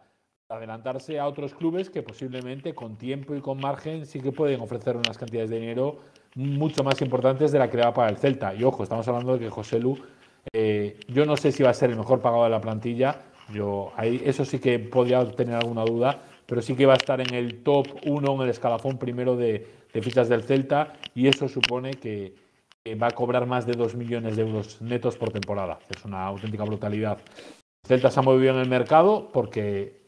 adelantarse 0.48 1.18
a 1.18 1.26
otros 1.26 1.54
clubes 1.54 1.88
que 1.88 2.02
posiblemente 2.02 2.74
con 2.74 2.96
tiempo 2.96 3.34
y 3.34 3.40
con 3.40 3.58
margen 3.58 4.04
sí 4.04 4.20
que 4.20 4.32
pueden 4.32 4.60
ofrecer 4.60 4.96
unas 4.96 5.16
cantidades 5.16 5.48
de 5.50 5.58
dinero 5.58 6.00
mucho 6.34 6.84
más 6.84 7.00
importantes 7.00 7.52
de 7.52 7.58
la 7.58 7.70
que 7.70 7.78
para 7.78 8.08
el 8.08 8.16
Celta. 8.16 8.54
Y 8.54 8.64
ojo, 8.64 8.82
estamos 8.82 9.06
hablando 9.08 9.34
de 9.34 9.40
que 9.40 9.50
José 9.50 9.78
Lu, 9.78 9.98
eh, 10.52 10.98
yo 11.08 11.26
no 11.26 11.36
sé 11.36 11.52
si 11.52 11.62
va 11.62 11.70
a 11.70 11.74
ser 11.74 11.90
el 11.90 11.96
mejor 11.96 12.20
pagado 12.20 12.44
de 12.44 12.50
la 12.50 12.60
plantilla, 12.60 13.20
yo 13.52 13.92
ahí, 13.96 14.22
eso 14.24 14.44
sí 14.44 14.58
que 14.58 14.78
podría 14.78 15.24
tener 15.32 15.54
alguna 15.56 15.84
duda, 15.84 16.22
pero 16.46 16.62
sí 16.62 16.74
que 16.74 16.86
va 16.86 16.94
a 16.94 16.96
estar 16.96 17.20
en 17.20 17.34
el 17.34 17.62
top 17.62 17.86
1, 18.04 18.34
en 18.34 18.40
el 18.40 18.48
escalafón 18.48 18.98
primero 18.98 19.36
de, 19.36 19.66
de 19.92 20.02
fichas 20.02 20.28
del 20.28 20.42
Celta, 20.42 20.94
y 21.14 21.28
eso 21.28 21.48
supone 21.48 21.92
que, 21.92 22.34
va 23.00 23.06
a 23.06 23.10
cobrar 23.12 23.46
más 23.46 23.64
de 23.64 23.74
2 23.74 23.94
millones 23.94 24.34
de 24.34 24.42
euros 24.42 24.82
netos 24.82 25.16
por 25.16 25.30
temporada. 25.30 25.78
Es 25.88 26.04
una 26.04 26.24
auténtica 26.24 26.64
brutalidad. 26.64 27.18
Celta 27.86 28.10
se 28.10 28.18
ha 28.18 28.22
movido 28.24 28.54
en 28.54 28.58
el 28.58 28.68
mercado 28.68 29.30
porque 29.32 30.02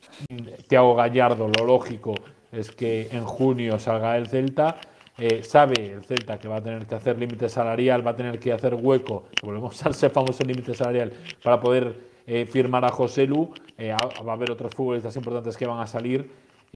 Tiago 0.67 0.97
Gallardo, 0.97 1.49
lo 1.57 1.67
lógico 1.67 2.15
es 2.51 2.73
que 2.73 3.09
en 3.13 3.25
junio 3.25 3.79
salga 3.79 4.17
el 4.17 4.27
Celta. 4.27 4.81
Eh, 5.17 5.45
sabe 5.45 5.93
el 5.93 6.05
Celta 6.05 6.39
que 6.39 6.49
va 6.49 6.57
a 6.57 6.63
tener 6.63 6.87
que 6.87 6.95
hacer 6.95 7.19
límite 7.19 7.49
salarial, 7.49 8.05
va 8.05 8.13
a 8.13 8.17
tener 8.17 8.39
que 8.41 8.53
hacer 8.53 8.75
hueco, 8.75 9.25
volvemos 9.43 9.85
a 9.87 9.91
ese 9.91 10.11
famoso 10.11 10.43
límite 10.43 10.75
salarial 10.75 11.13
para 11.43 11.61
poder 11.61 11.95
eh, 12.27 12.47
firmar 12.47 12.85
a 12.85 12.89
José 12.89 13.27
Lu. 13.27 13.53
Eh, 13.79 13.95
va 14.27 14.33
a 14.33 14.35
haber 14.35 14.51
otros 14.51 14.75
futbolistas 14.75 15.15
importantes 15.17 15.57
que 15.57 15.67
van 15.67 15.81
a 15.81 15.87
salir 15.87 16.31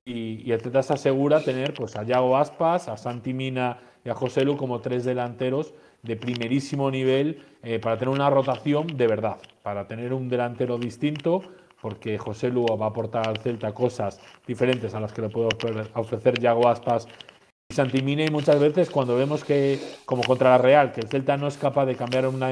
y, 0.04 0.42
y 0.44 0.52
el 0.52 0.60
Celta 0.60 0.82
se 0.82 0.92
asegura 0.92 1.42
tener 1.42 1.74
pues, 1.74 1.96
a 1.96 2.04
Yago 2.04 2.36
Aspas, 2.36 2.88
a 2.88 2.96
Santi 2.96 3.32
Mina 3.32 3.78
y 4.04 4.08
a 4.08 4.14
José 4.14 4.44
Lu 4.44 4.56
como 4.56 4.80
tres 4.80 5.04
delanteros 5.04 5.74
de 6.02 6.16
primerísimo 6.16 6.90
nivel 6.90 7.42
eh, 7.62 7.78
para 7.78 7.98
tener 7.98 8.14
una 8.14 8.30
rotación 8.30 8.86
de 8.96 9.06
verdad, 9.06 9.38
para 9.62 9.86
tener 9.88 10.12
un 10.12 10.28
delantero 10.28 10.78
distinto, 10.78 11.42
porque 11.82 12.18
José 12.18 12.50
Lu 12.50 12.66
va 12.66 12.86
a 12.86 12.88
aportar 12.90 13.28
al 13.28 13.38
Celta 13.38 13.72
cosas 13.72 14.20
diferentes 14.46 14.94
a 14.94 15.00
las 15.00 15.12
que 15.12 15.22
le 15.22 15.28
puede 15.28 15.48
ofrecer 15.94 16.38
Yago 16.38 16.68
Aspas 16.68 17.08
Santimine 17.70 18.30
muchas 18.30 18.58
veces 18.58 18.88
cuando 18.88 19.14
vemos 19.14 19.44
que, 19.44 19.78
como 20.06 20.22
contra 20.22 20.50
la 20.50 20.58
Real, 20.58 20.90
que 20.90 21.02
el 21.02 21.08
Celta 21.08 21.36
no 21.36 21.46
es 21.48 21.58
capaz 21.58 21.84
de 21.84 21.96
cambiar 21.96 22.26
una, 22.26 22.48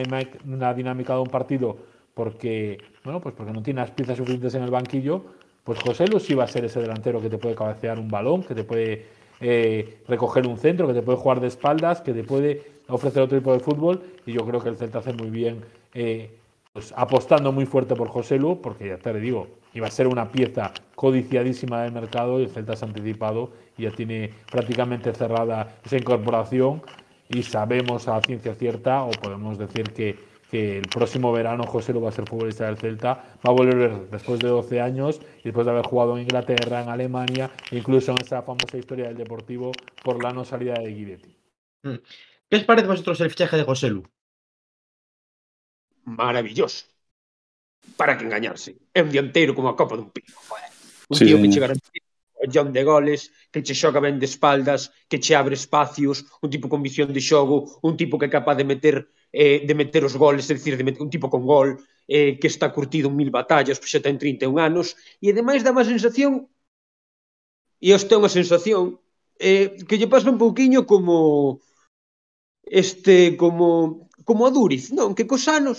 dinámica 0.74 1.14
de 1.14 1.20
un 1.20 1.28
partido 1.28 1.78
porque, 2.12 2.78
bueno, 3.02 3.20
pues 3.20 3.34
porque 3.34 3.52
no 3.52 3.62
tiene 3.62 3.80
las 3.80 3.90
piezas 3.92 4.18
suficientes 4.18 4.54
en 4.54 4.62
el 4.62 4.70
banquillo, 4.70 5.24
pues 5.64 5.80
José 5.80 6.06
Lu 6.06 6.20
sí 6.20 6.34
va 6.34 6.44
a 6.44 6.48
ser 6.48 6.66
ese 6.66 6.80
delantero 6.80 7.20
que 7.22 7.30
te 7.30 7.38
puede 7.38 7.54
cabecear 7.54 7.98
un 7.98 8.08
balón, 8.08 8.42
que 8.42 8.54
te 8.54 8.62
puede 8.62 9.06
eh, 9.40 10.02
recoger 10.06 10.46
un 10.46 10.58
centro, 10.58 10.86
que 10.86 10.92
te 10.92 11.02
puede 11.02 11.16
jugar 11.16 11.40
de 11.40 11.46
espaldas, 11.46 12.02
que 12.02 12.12
te 12.12 12.22
puede 12.22 12.62
ofrecer 12.86 13.22
otro 13.22 13.38
tipo 13.38 13.54
de 13.54 13.60
fútbol. 13.60 14.02
Y 14.26 14.32
yo 14.32 14.46
creo 14.46 14.60
que 14.60 14.68
el 14.68 14.76
Celta 14.76 14.98
hace 14.98 15.14
muy 15.14 15.30
bien 15.30 15.64
eh, 15.94 16.30
pues, 16.74 16.92
apostando 16.94 17.52
muy 17.52 17.64
fuerte 17.64 17.96
por 17.96 18.08
José 18.08 18.38
Lu, 18.38 18.60
porque 18.60 18.88
ya 18.88 18.98
te 18.98 19.14
le 19.14 19.20
digo, 19.20 19.48
iba 19.72 19.86
a 19.86 19.90
ser 19.90 20.08
una 20.08 20.30
pieza 20.30 20.72
codiciadísima 20.94 21.82
del 21.82 21.92
mercado 21.92 22.38
y 22.38 22.44
el 22.44 22.50
Celta 22.50 22.76
se 22.76 22.84
ha 22.84 22.88
anticipado 22.88 23.50
ya 23.78 23.90
tiene 23.90 24.32
prácticamente 24.50 25.12
cerrada 25.12 25.78
esa 25.84 25.96
incorporación 25.96 26.82
y 27.28 27.42
sabemos 27.42 28.08
a 28.08 28.20
ciencia 28.22 28.54
cierta 28.54 29.02
o 29.02 29.10
podemos 29.10 29.58
decir 29.58 29.92
que, 29.92 30.18
que 30.50 30.78
el 30.78 30.88
próximo 30.88 31.32
verano 31.32 31.64
José 31.64 31.92
Lu 31.92 32.00
va 32.00 32.10
a 32.10 32.12
ser 32.12 32.28
futbolista 32.28 32.66
del 32.66 32.78
Celta, 32.78 33.14
va 33.14 33.50
a 33.50 33.50
volver 33.50 34.10
después 34.10 34.38
de 34.40 34.48
12 34.48 34.80
años 34.80 35.20
y 35.40 35.44
después 35.44 35.66
de 35.66 35.72
haber 35.72 35.86
jugado 35.86 36.16
en 36.16 36.22
Inglaterra, 36.22 36.82
en 36.82 36.88
Alemania, 36.88 37.50
incluso 37.72 38.12
en 38.12 38.18
esa 38.22 38.42
famosa 38.42 38.78
historia 38.78 39.08
del 39.08 39.16
Deportivo 39.16 39.72
por 40.02 40.22
la 40.22 40.32
no 40.32 40.44
salida 40.44 40.74
de 40.74 40.94
Guidetti. 40.94 41.36
Mm. 41.82 41.96
¿Qué 42.48 42.56
os 42.56 42.64
parece 42.64 42.86
a 42.86 42.90
vosotros 42.90 43.20
el 43.20 43.30
fichaje 43.30 43.56
de 43.56 43.64
José 43.64 43.90
Lu? 43.90 44.04
Maravilloso. 46.04 46.86
Para 47.96 48.16
que 48.16 48.24
engañarse. 48.24 48.76
É 48.94 49.02
un 49.02 49.10
dianteiro 49.10 49.54
como 49.54 49.68
a 49.68 49.76
copa 49.76 49.96
dun 49.96 50.10
pino. 50.10 50.34
Un 51.10 51.16
sí, 51.16 51.26
tío 51.26 51.38
que 51.38 51.50
che 51.50 51.60
collón 52.38 52.72
de 52.72 52.82
goles, 52.84 53.20
que 53.52 53.62
che 53.62 53.74
xoga 53.74 54.00
ben 54.00 54.18
de 54.18 54.26
espaldas, 54.26 54.92
que 55.08 55.18
che 55.18 55.34
abre 55.34 55.54
espacios, 55.54 56.24
un 56.44 56.50
tipo 56.50 56.68
con 56.68 56.82
visión 56.82 57.12
de 57.12 57.20
xogo, 57.20 57.56
un 57.82 57.96
tipo 57.96 58.18
que 58.18 58.26
é 58.28 58.36
capaz 58.36 58.56
de 58.56 58.64
meter 58.64 58.96
eh, 59.32 59.64
de 59.68 59.74
meter 59.74 60.02
os 60.04 60.14
goles, 60.16 60.48
é 60.50 60.54
dicir, 60.54 60.76
de 60.76 60.84
meter, 60.84 61.02
un 61.02 61.10
tipo 61.10 61.28
con 61.28 61.42
gol, 61.44 61.68
eh, 62.08 62.38
que 62.40 62.48
está 62.48 62.72
curtido 62.72 63.08
en 63.08 63.16
mil 63.16 63.30
batallas, 63.30 63.78
pois 63.78 63.90
xa 63.90 64.00
ten 64.00 64.16
31 64.18 64.58
anos, 64.58 64.96
e 65.22 65.30
ademais 65.30 65.62
dá 65.62 65.72
má 65.72 65.84
sensación, 65.84 66.32
e 67.86 67.88
os 67.96 68.04
ten 68.08 68.18
unha 68.20 68.32
sensación, 68.32 68.82
eh, 69.38 69.76
que 69.88 69.98
lle 69.98 70.08
pasa 70.08 70.32
un 70.32 70.40
pouquiño 70.40 70.80
como 70.90 71.16
este, 72.64 73.36
como, 73.36 74.08
como 74.24 74.46
a 74.46 74.50
Duriz, 74.50 74.84
non? 74.96 75.14
Que 75.16 75.28
cos 75.30 75.44
anos 75.48 75.78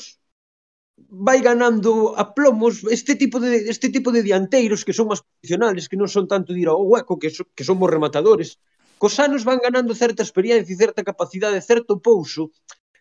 vai 1.10 1.40
ganando 1.42 2.18
a 2.18 2.34
plomos 2.34 2.84
este 2.90 3.16
tipo 3.16 3.40
de 3.40 3.70
este 3.70 3.90
tipo 3.90 4.12
de 4.12 4.24
dianteiros 4.26 4.84
que 4.84 4.94
son 4.98 5.08
máis 5.08 5.22
profesionales, 5.22 5.86
que 5.86 6.00
non 6.00 6.10
son 6.10 6.26
tanto 6.26 6.52
de 6.52 6.62
ir 6.66 6.70
ao 6.70 6.82
hueco, 6.82 7.22
que, 7.22 7.30
so, 7.30 7.46
que 7.54 7.64
somos 7.64 7.88
rematadores. 7.90 8.58
Cos 8.98 9.22
anos 9.22 9.46
van 9.46 9.62
ganando 9.62 9.94
certa 9.94 10.26
experiencia, 10.26 10.74
certa 10.74 11.06
capacidade, 11.06 11.62
certo 11.62 12.02
pouso, 12.02 12.50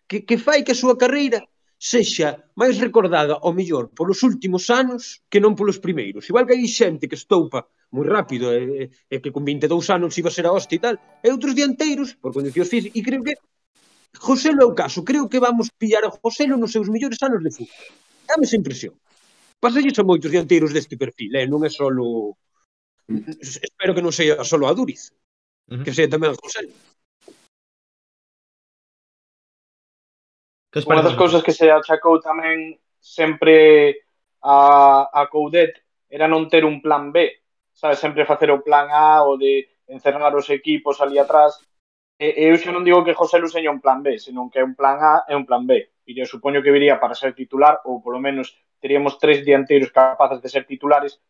que, 0.05 0.21
que 0.21 0.37
fai 0.37 0.61
que 0.61 0.73
a 0.73 0.81
súa 0.81 0.93
carreira 0.93 1.41
sexa 1.77 2.41
máis 2.57 2.77
recordada 2.81 3.37
ao 3.37 3.53
mellor 3.53 3.93
polos 3.93 4.21
últimos 4.25 4.69
anos 4.69 5.21
que 5.29 5.41
non 5.41 5.57
polos 5.57 5.81
primeiros. 5.81 6.25
Igual 6.29 6.45
que 6.45 6.53
hai 6.53 6.69
xente 6.69 7.09
que 7.09 7.17
estoupa 7.17 7.65
moi 7.93 8.05
rápido 8.05 8.53
e, 8.53 8.93
e 9.09 9.15
que 9.21 9.33
con 9.33 9.41
22 9.41 9.89
anos 9.89 10.17
iba 10.21 10.29
a 10.29 10.35
ser 10.37 10.45
a 10.45 10.53
hoste 10.53 10.77
e 10.77 10.81
tal, 10.81 10.95
e 11.21 11.27
outros 11.33 11.53
dianteiros 11.57 12.17
por 12.21 12.33
condicións 12.33 12.69
físicas, 12.69 12.93
e 12.97 13.01
creo 13.01 13.21
que 13.25 13.33
Joselo 14.15 14.61
é 14.63 14.67
o 14.67 14.75
caso. 14.75 15.03
Creo 15.03 15.27
que 15.29 15.39
vamos 15.39 15.67
pillar 15.71 16.05
a 16.05 16.13
Joselo 16.13 16.55
nos 16.57 16.71
seus 16.71 16.87
mellores 16.87 17.19
anos 17.21 17.43
de 17.43 17.51
fútbol. 17.51 17.91
Dame 18.27 18.45
esa 18.45 18.55
impresión. 18.55 18.95
Pasalles 19.59 19.97
a 19.97 20.03
moitos 20.03 20.29
dianteiros 20.29 20.71
deste 20.71 20.95
perfil, 20.95 21.33
eh? 21.35 21.47
non 21.49 21.65
é 21.65 21.69
só... 21.69 21.89
Solo... 21.89 22.37
Espero 23.07 23.95
que 23.95 24.03
non 24.03 24.11
seja 24.11 24.43
só 24.43 24.59
a 24.67 24.75
Duriz, 24.75 25.15
uh 25.71 25.79
-huh. 25.79 25.83
que 25.87 25.95
seja 25.95 26.11
tamén 26.11 26.35
a 26.35 26.37
Joselo. 26.37 26.75
Unha 30.75 31.01
das 31.01 31.15
cousas 31.17 31.41
que 31.41 31.55
se 31.55 31.71
achacou 31.71 32.19
tamén 32.19 32.77
sempre 32.99 33.95
a, 34.43 35.07
a 35.09 35.21
Coudet 35.31 35.73
era 36.11 36.27
non 36.27 36.51
ter 36.51 36.67
un 36.67 36.83
plan 36.83 37.09
B, 37.15 37.31
sabe, 37.73 37.95
sempre 37.95 38.27
facer 38.27 38.51
o 38.51 38.61
plan 38.61 38.91
A, 38.91 39.23
o 39.23 39.39
de 39.39 39.65
encerrar 39.87 40.35
os 40.35 40.51
equipos 40.51 40.99
ali 40.99 41.17
atrás, 41.17 41.57
eu 42.19 42.57
xa 42.57 42.73
non 42.73 42.81
digo 42.81 43.05
que 43.05 43.13
José 43.13 43.37
Lu 43.37 43.45
seña 43.45 43.69
un 43.69 43.81
plan 43.81 44.01
B, 44.01 44.17
senón 44.17 44.49
que 44.49 44.59
é 44.59 44.65
un 44.65 44.73
plan 44.73 44.97
A 44.97 45.25
e 45.29 45.37
un 45.37 45.45
plan 45.45 45.69
B. 45.69 45.85
E 46.07 46.11
eu 46.17 46.25
supoño 46.25 46.65
que 46.65 46.73
viría 46.73 46.97
para 46.97 47.13
ser 47.13 47.37
titular, 47.37 47.85
ou 47.85 48.01
polo 48.01 48.17
menos 48.17 48.57
teríamos 48.81 49.21
tres 49.21 49.45
dianteiros 49.45 49.93
capaces 49.93 50.41
de 50.41 50.49
ser 50.49 50.65
titulares, 50.65 51.21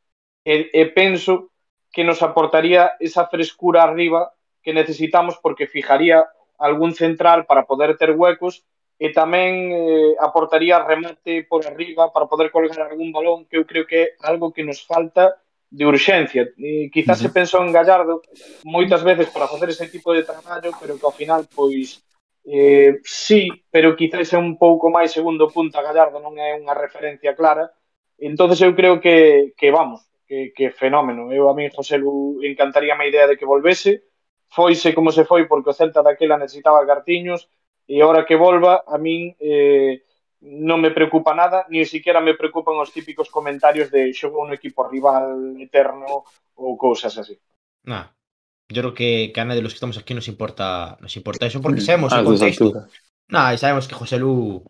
e, 0.47 0.71
e 0.71 0.83
penso 0.95 1.51
que 1.91 2.07
nos 2.07 2.23
aportaría 2.23 2.95
esa 2.99 3.27
frescura 3.27 3.83
arriba 3.83 4.31
que 4.63 4.71
necesitamos 4.71 5.35
porque 5.43 5.67
fijaría 5.67 6.27
algún 6.57 6.93
central 6.93 7.45
para 7.45 7.65
poder 7.65 7.97
ter 7.97 8.11
huecos 8.11 8.63
e 8.97 9.13
tamén 9.13 9.69
eh, 9.71 10.13
aportaría 10.17 10.81
remate 10.81 11.45
por 11.45 11.61
arriba 11.67 12.09
para 12.09 12.25
poder 12.25 12.49
colgar 12.49 12.81
algún 12.81 13.13
balón 13.13 13.45
que 13.45 13.61
eu 13.61 13.63
creo 13.69 13.85
que 13.85 14.17
algo 14.25 14.49
que 14.49 14.65
nos 14.65 14.81
falta 14.81 15.37
de 15.69 15.85
urxencia. 15.85 16.53
E 16.57 16.89
quizás 16.89 17.19
uh 17.19 17.27
-huh. 17.27 17.31
se 17.31 17.35
pensou 17.35 17.61
en 17.63 17.71
Gallardo 17.71 18.21
moitas 18.63 19.03
veces 19.03 19.27
para 19.29 19.47
facer 19.47 19.69
ese 19.69 19.87
tipo 19.87 20.13
de 20.13 20.23
traballo, 20.23 20.71
pero 20.79 20.97
que 20.97 21.05
ao 21.05 21.15
final, 21.15 21.47
pois, 21.53 22.03
eh, 22.47 22.99
sí, 23.03 23.51
pero 23.69 23.95
quizás 23.95 24.31
é 24.33 24.39
un 24.39 24.55
pouco 24.57 24.89
máis 24.89 25.11
segundo 25.11 25.51
punta 25.51 25.83
Gallardo, 25.83 26.23
non 26.23 26.39
é 26.39 26.55
unha 26.55 26.75
referencia 26.75 27.35
clara. 27.35 27.67
entonces 28.17 28.57
eu 28.61 28.73
creo 28.73 28.99
que, 28.99 29.53
que 29.53 29.69
vamos, 29.69 30.01
que, 30.25 30.51
que 30.55 30.71
fenómeno. 30.71 31.31
Eu 31.31 31.49
a 31.49 31.53
mí, 31.53 31.69
José 31.69 31.97
Lu, 31.97 32.41
encantaría 32.41 32.95
a 32.97 33.05
idea 33.05 33.27
de 33.27 33.37
que 33.37 33.45
volvese. 33.45 34.03
Foise 34.49 34.95
como 34.95 35.11
se 35.11 35.25
foi 35.25 35.45
porque 35.45 35.69
o 35.69 35.77
Celta 35.77 36.01
daquela 36.01 36.37
necesitaba 36.37 36.87
cartiños 36.87 37.49
e 37.87 38.01
ahora 38.01 38.25
que 38.25 38.35
volva, 38.35 38.83
a 38.87 38.97
min... 38.97 39.35
Eh, 39.39 40.06
non 40.41 40.79
me 40.79 40.91
preocupa 40.91 41.33
nada, 41.33 41.65
ni 41.69 41.85
siquiera 41.85 42.21
me 42.21 42.37
preocupan 42.37 42.77
os 42.77 42.93
típicos 42.93 43.29
comentarios 43.29 43.89
de 43.89 44.13
xogo 44.13 44.43
un 44.43 44.53
equipo 44.53 44.85
rival 44.85 45.57
eterno 45.57 46.23
ou 46.53 46.77
cousas 46.77 47.17
así. 47.17 47.37
Nah, 47.85 48.13
yo 48.69 48.81
creo 48.81 48.93
que, 48.93 49.31
que 49.33 49.41
a 49.41 49.45
nadie 49.45 49.59
de 49.59 49.65
los 49.65 49.73
que 49.73 49.81
estamos 49.81 49.97
aquí 49.97 50.13
nos 50.13 50.27
importa, 50.27 50.97
nos 51.01 51.15
importa 51.17 51.45
eso 51.45 51.61
porque 51.61 51.81
sabemos 51.81 52.13
el 52.13 52.25
contexto. 52.25 52.87
Nah, 53.29 53.53
y 53.53 53.57
sabemos 53.57 53.87
que 53.87 53.95
José 53.95 54.19
Lu 54.19 54.63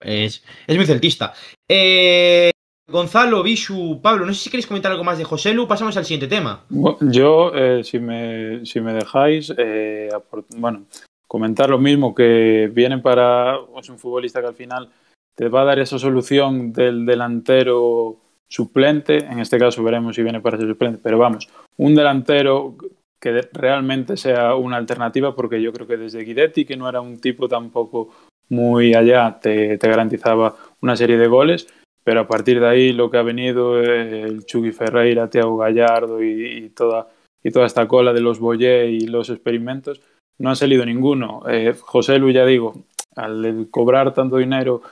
es, 0.00 0.44
es 0.66 0.76
muy 0.76 0.86
celtista. 0.86 1.32
Eh, 1.66 2.50
Gonzalo, 2.88 3.42
Bishu, 3.42 4.00
Pablo, 4.00 4.24
no 4.24 4.32
sé 4.32 4.40
si 4.40 4.50
queréis 4.50 4.66
comentar 4.66 4.90
algo 4.90 5.04
más 5.04 5.18
de 5.18 5.24
José 5.24 5.52
Lu, 5.52 5.68
pasamos 5.68 5.96
al 5.96 6.04
siguiente 6.04 6.26
tema. 6.26 6.64
Yo, 7.00 7.52
eh, 7.54 7.84
si, 7.84 7.98
me, 7.98 8.64
si 8.64 8.80
me 8.80 8.94
dejáis, 8.94 9.52
eh, 9.58 10.08
bueno, 10.56 10.86
comentar 11.28 11.68
lo 11.68 11.78
mismo, 11.78 12.14
que 12.14 12.70
viene 12.72 12.98
para 12.98 13.58
pues, 13.72 13.88
un 13.90 13.98
futbolista 13.98 14.40
que 14.40 14.48
al 14.48 14.54
final 14.54 14.88
te 15.36 15.48
va 15.48 15.62
a 15.62 15.66
dar 15.66 15.78
esa 15.78 15.98
solución 15.98 16.72
del 16.72 17.06
delantero 17.06 18.16
suplente, 18.48 19.18
en 19.18 19.38
este 19.38 19.58
caso 19.58 19.84
veremos 19.84 20.16
si 20.16 20.22
viene 20.22 20.40
para 20.40 20.56
ser 20.56 20.66
suplente, 20.66 20.98
pero 21.02 21.18
vamos, 21.18 21.48
un 21.76 21.94
delantero 21.94 22.76
que 23.20 23.42
realmente 23.52 24.16
sea 24.16 24.54
una 24.54 24.78
alternativa, 24.78 25.34
porque 25.34 25.60
yo 25.60 25.72
creo 25.72 25.86
que 25.86 25.96
desde 25.96 26.24
Guidetti, 26.24 26.64
que 26.64 26.76
no 26.76 26.88
era 26.88 27.00
un 27.00 27.20
tipo 27.20 27.46
tampoco 27.46 28.08
muy 28.48 28.94
allá, 28.94 29.38
te, 29.40 29.76
te 29.76 29.88
garantizaba 29.88 30.56
una 30.80 30.96
serie 30.96 31.18
de 31.18 31.26
goles, 31.26 31.68
pero 32.04 32.20
a 32.20 32.26
partir 32.26 32.58
de 32.60 32.68
ahí 32.68 32.92
lo 32.92 33.10
que 33.10 33.18
ha 33.18 33.22
venido 33.22 33.78
el 33.80 34.46
Chucky 34.46 34.72
Ferreira, 34.72 35.28
Thiago 35.28 35.58
Gallardo 35.58 36.22
y, 36.22 36.64
y, 36.64 36.68
toda, 36.70 37.08
y 37.42 37.50
toda 37.50 37.66
esta 37.66 37.86
cola 37.86 38.14
de 38.14 38.22
los 38.22 38.38
Boyé 38.38 38.86
y 38.86 39.00
los 39.00 39.28
experimentos, 39.28 40.00
no 40.38 40.50
ha 40.50 40.54
salido 40.54 40.84
ninguno. 40.84 41.42
Eh, 41.48 41.74
José 41.78 42.18
Lu, 42.18 42.30
ya 42.30 42.44
digo, 42.44 42.84
al 43.16 43.68
cobrar 43.70 44.14
tanto 44.14 44.36
dinero 44.36 44.82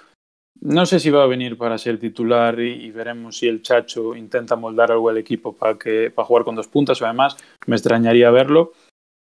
no 0.61 0.87
sé 0.87 1.01
si 1.01 1.11
va 1.11 1.23
a 1.23 1.27
venir 1.27 1.59
para 1.59 1.79
ser 1.79 1.99
titular 1.99 2.59
y, 2.61 2.91
veremos 2.91 3.39
si 3.39 3.47
el 3.47 3.63
Chacho 3.63 4.17
intenta 4.17 4.57
moldar 4.57 4.91
algo 4.91 5.09
al 5.09 5.19
equipo 5.19 5.55
para, 5.55 5.79
que, 5.79 6.11
para 6.11 6.27
jugar 6.27 6.45
con 6.45 6.57
dos 6.57 6.69
puntas 6.69 7.01
o 7.01 7.05
además 7.05 7.37
me 7.67 7.77
extrañaría 7.77 8.31
verlo. 8.31 8.73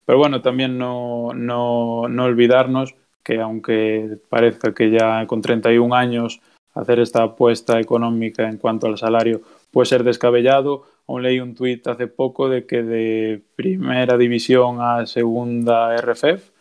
Pero 0.06 0.18
bueno, 0.18 0.42
también 0.42 0.78
no, 0.78 1.34
no, 1.34 2.08
no 2.10 2.24
olvidarnos 2.24 2.96
que 3.24 3.40
aunque 3.40 4.18
parezca 4.30 4.74
que 4.74 4.90
ya 4.90 5.28
con 5.28 5.42
31 5.42 5.94
años 5.94 6.42
hacer 6.74 7.00
esta 7.00 7.24
apuesta 7.24 7.80
económica 7.80 8.50
en 8.50 8.58
cuanto 8.58 8.88
al 8.88 8.98
salario 8.98 9.42
puede 9.72 9.86
ser 9.86 10.04
descabellado, 10.04 10.86
aún 11.10 11.24
leí 11.24 11.40
un 11.40 11.56
tuit 11.56 11.88
hace 11.88 12.06
poco 12.06 12.50
de 12.50 12.68
que 12.68 12.84
de 12.84 13.42
primera 13.56 14.16
división 14.16 14.78
a 14.80 15.08
segunda 15.08 15.96
RFF, 15.98 16.52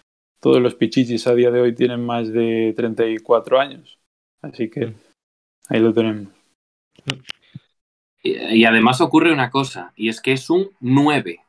todos 0.40 0.62
los 0.62 0.74
pichichis 0.74 1.26
a 1.26 1.34
día 1.34 1.50
de 1.50 1.60
hoy 1.60 1.74
tienen 1.74 2.04
más 2.04 2.32
de 2.32 2.72
34 2.74 3.60
años. 3.60 3.98
Así 4.40 4.70
que 4.70 4.94
ahí 5.68 5.80
lo 5.80 5.92
tenemos. 5.92 6.32
Y, 8.22 8.36
y, 8.38 8.64
además 8.64 9.02
ocurre 9.02 9.32
una 9.32 9.50
cosa, 9.50 9.92
y 9.96 10.08
es 10.08 10.20
que 10.22 10.32
es 10.32 10.48
un 10.48 10.70
9. 10.80 11.40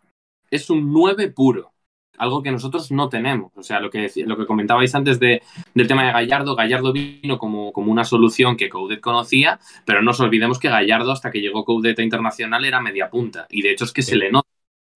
Es 0.51 0.69
un 0.69 0.91
9 0.91 1.29
puro. 1.29 1.71
Algo 2.19 2.43
que 2.43 2.51
nosotros 2.51 2.91
no 2.91 3.09
tenemos. 3.09 3.51
O 3.55 3.63
sea, 3.63 3.79
lo 3.79 3.89
que, 3.89 4.11
lo 4.25 4.37
que 4.37 4.45
comentabais 4.45 4.93
antes 4.93 5.19
de, 5.19 5.41
del 5.73 5.87
tema 5.87 6.05
de 6.05 6.11
Gallardo, 6.11 6.55
Gallardo 6.55 6.93
vino 6.93 7.39
como, 7.39 7.73
como 7.73 7.91
una 7.91 8.03
solución 8.03 8.57
que 8.57 8.69
Coudet 8.69 9.01
conocía, 9.01 9.59
pero 9.85 10.01
no 10.01 10.07
nos 10.09 10.19
olvidemos 10.19 10.59
que 10.59 10.69
Gallardo, 10.69 11.11
hasta 11.11 11.31
que 11.31 11.41
llegó 11.41 11.65
Coudet 11.65 11.97
a 11.97 12.03
Internacional, 12.03 12.65
era 12.65 12.81
media 12.81 13.09
punta. 13.09 13.47
Y 13.49 13.61
de 13.61 13.71
hecho 13.71 13.85
es 13.85 13.93
que 13.93 14.01
sí. 14.01 14.11
se 14.11 14.17
le 14.17 14.31
nota. 14.31 14.47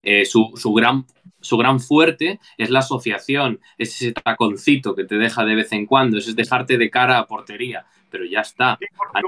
Eh, 0.06 0.26
su, 0.26 0.52
su, 0.56 0.74
gran, 0.74 1.06
su 1.40 1.56
gran 1.56 1.80
fuerte 1.80 2.38
es 2.58 2.68
la 2.68 2.80
asociación, 2.80 3.60
es 3.78 3.94
ese 3.94 4.12
taconcito 4.12 4.94
que 4.94 5.04
te 5.04 5.16
deja 5.16 5.46
de 5.46 5.54
vez 5.54 5.72
en 5.72 5.86
cuando, 5.86 6.18
es 6.18 6.36
dejarte 6.36 6.76
de 6.76 6.90
cara 6.90 7.18
a 7.18 7.26
portería, 7.26 7.86
pero 8.10 8.26
ya 8.26 8.40
está. 8.40 8.78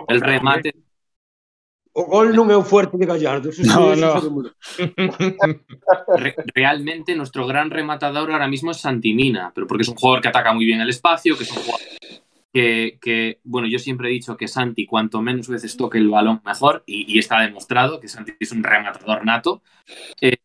El 0.09 0.21
remate. 0.21 0.75
O 1.97 2.05
gol 2.05 2.37
non 2.37 2.53
é 2.53 2.57
o 2.57 2.61
fuerte 2.61 3.01
de 3.01 3.09
Gallardo. 3.09 3.49
Eso 3.49 3.65
no, 3.65 3.97
no. 3.97 4.21
Re 6.21 6.37
realmente 6.53 7.17
nuestro 7.17 7.49
gran 7.49 7.73
rematador 7.73 8.29
ahora 8.31 8.49
mismo 8.49 8.71
es 8.71 8.85
Santimina, 8.85 9.51
pero 9.55 9.67
porque 9.67 9.83
es 9.83 9.89
un 9.89 9.97
jugador 9.97 10.21
que 10.21 10.29
ataca 10.29 10.53
muy 10.53 10.67
bien 10.67 10.81
el 10.81 10.93
espacio, 10.93 11.37
que 11.37 11.45
es 11.45 11.53
un 11.57 11.65
jugador 11.65 11.81
que, 12.57 12.99
que, 13.03 13.41
bueno, 13.45 13.69
yo 13.69 13.79
siempre 13.79 14.09
he 14.09 14.13
dicho 14.13 14.37
que 14.37 14.49
Santi 14.49 14.87
cuanto 14.87 15.21
menos 15.21 15.47
veces 15.47 15.77
toque 15.77 15.99
el 15.99 16.09
balón 16.09 16.41
mejor 16.45 16.83
y, 16.87 17.05
y 17.07 17.19
está 17.19 17.41
demostrado 17.41 18.01
que 18.01 18.09
Santi 18.09 18.33
es 18.41 18.53
un 18.53 18.63
rematador 18.63 19.25
nato. 19.27 19.63
Eh, 20.21 20.37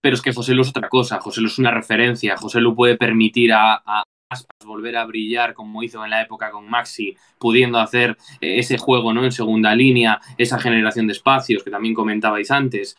pero 0.00 0.14
es 0.14 0.22
que 0.22 0.32
José 0.32 0.54
Lu 0.54 0.62
es 0.62 0.70
otra 0.70 0.88
cosa, 0.88 1.20
José 1.20 1.42
Lu 1.42 1.48
es 1.48 1.58
una 1.58 1.70
referencia, 1.70 2.36
José 2.38 2.60
Lu 2.60 2.74
puede 2.74 2.96
permitir 2.96 3.52
a, 3.52 3.74
a 3.84 4.02
Aspas 4.30 4.66
volver 4.66 4.96
a 4.96 5.06
brillar 5.06 5.54
como 5.54 5.82
hizo 5.82 6.04
en 6.04 6.10
la 6.10 6.20
época 6.20 6.50
con 6.50 6.68
Maxi, 6.68 7.16
pudiendo 7.38 7.78
hacer 7.78 8.18
eh, 8.40 8.58
ese 8.58 8.76
juego 8.76 9.12
¿no? 9.14 9.24
en 9.24 9.32
segunda 9.32 9.74
línea, 9.74 10.20
esa 10.36 10.58
generación 10.58 11.06
de 11.06 11.14
espacios 11.14 11.62
que 11.62 11.70
también 11.70 11.94
comentabais 11.94 12.50
antes. 12.50 12.96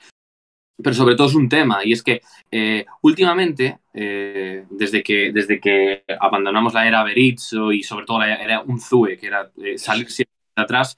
Pero 0.82 0.96
sobre 0.96 1.16
todo 1.16 1.28
es 1.28 1.36
un 1.36 1.50
tema, 1.50 1.84
y 1.84 1.92
es 1.92 2.02
que 2.02 2.22
eh, 2.50 2.86
últimamente, 3.02 3.80
eh, 3.94 4.66
desde, 4.70 5.04
que, 5.04 5.32
desde 5.34 5.60
que 5.60 6.04
abandonamos 6.20 6.74
la 6.74 6.88
era 6.88 7.04
Berizzo 7.04 7.74
y 7.74 7.84
sobre 7.84 8.06
todo 8.06 8.20
la 8.20 8.36
era 8.36 8.62
Unzue, 8.62 9.18
que 9.18 9.28
era 9.28 9.52
salir 9.76 10.10
siempre 10.10 10.34
atrás, 10.56 10.98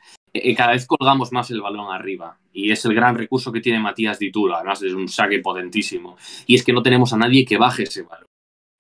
cada 0.56 0.74
vez 0.74 0.86
colgamos 0.86 1.32
más 1.32 1.50
el 1.50 1.62
balón 1.62 1.92
arriba. 1.92 2.38
Y 2.54 2.72
es 2.72 2.86
el 2.86 2.94
gran 2.94 3.16
recurso 3.18 3.52
que 3.52 3.60
tiene 3.60 3.80
Matías 3.80 4.20
Ditula. 4.20 4.58
Además, 4.58 4.84
es 4.84 4.94
un 4.94 5.08
saque 5.08 5.40
potentísimo. 5.40 6.16
Y 6.46 6.56
es 6.56 6.64
que 6.64 6.74
no 6.74 6.84
tenemos 6.84 7.12
a 7.14 7.18
nadie 7.18 7.44
que 7.44 7.58
baje 7.58 7.84
ese 7.84 8.04
balón. 8.04 8.31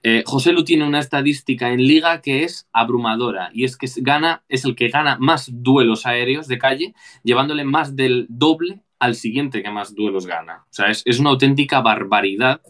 Eh, 0.04 0.24
José 0.26 0.52
Lu 0.52 0.64
tiene 0.64 0.88
una 0.88 0.99
estadística 0.99 1.70
en 1.70 1.86
liga 1.86 2.22
que 2.22 2.43
es 2.43 2.68
abrumadora 2.74 3.52
y 3.54 3.66
es 3.66 3.78
que 3.78 3.88
gana, 3.97 4.43
es 4.49 4.66
el 4.66 4.76
que 4.76 4.88
gana 4.88 5.18
más 5.20 5.49
duelos 5.52 6.06
aéreos 6.06 6.47
de 6.47 6.58
calle, 6.58 6.95
llevándole 7.24 7.64
más 7.64 7.95
del 7.95 8.26
doble 8.30 8.82
al 8.97 9.16
siguiente 9.16 9.62
que 9.62 9.70
más 9.70 9.93
duelos 9.93 10.26
gana. 10.26 10.66
O 10.70 10.74
sea, 10.74 10.89
es, 10.89 11.04
es 11.06 11.20
una 11.20 11.30
auténtica 11.30 11.82
barbaridad 11.82 12.62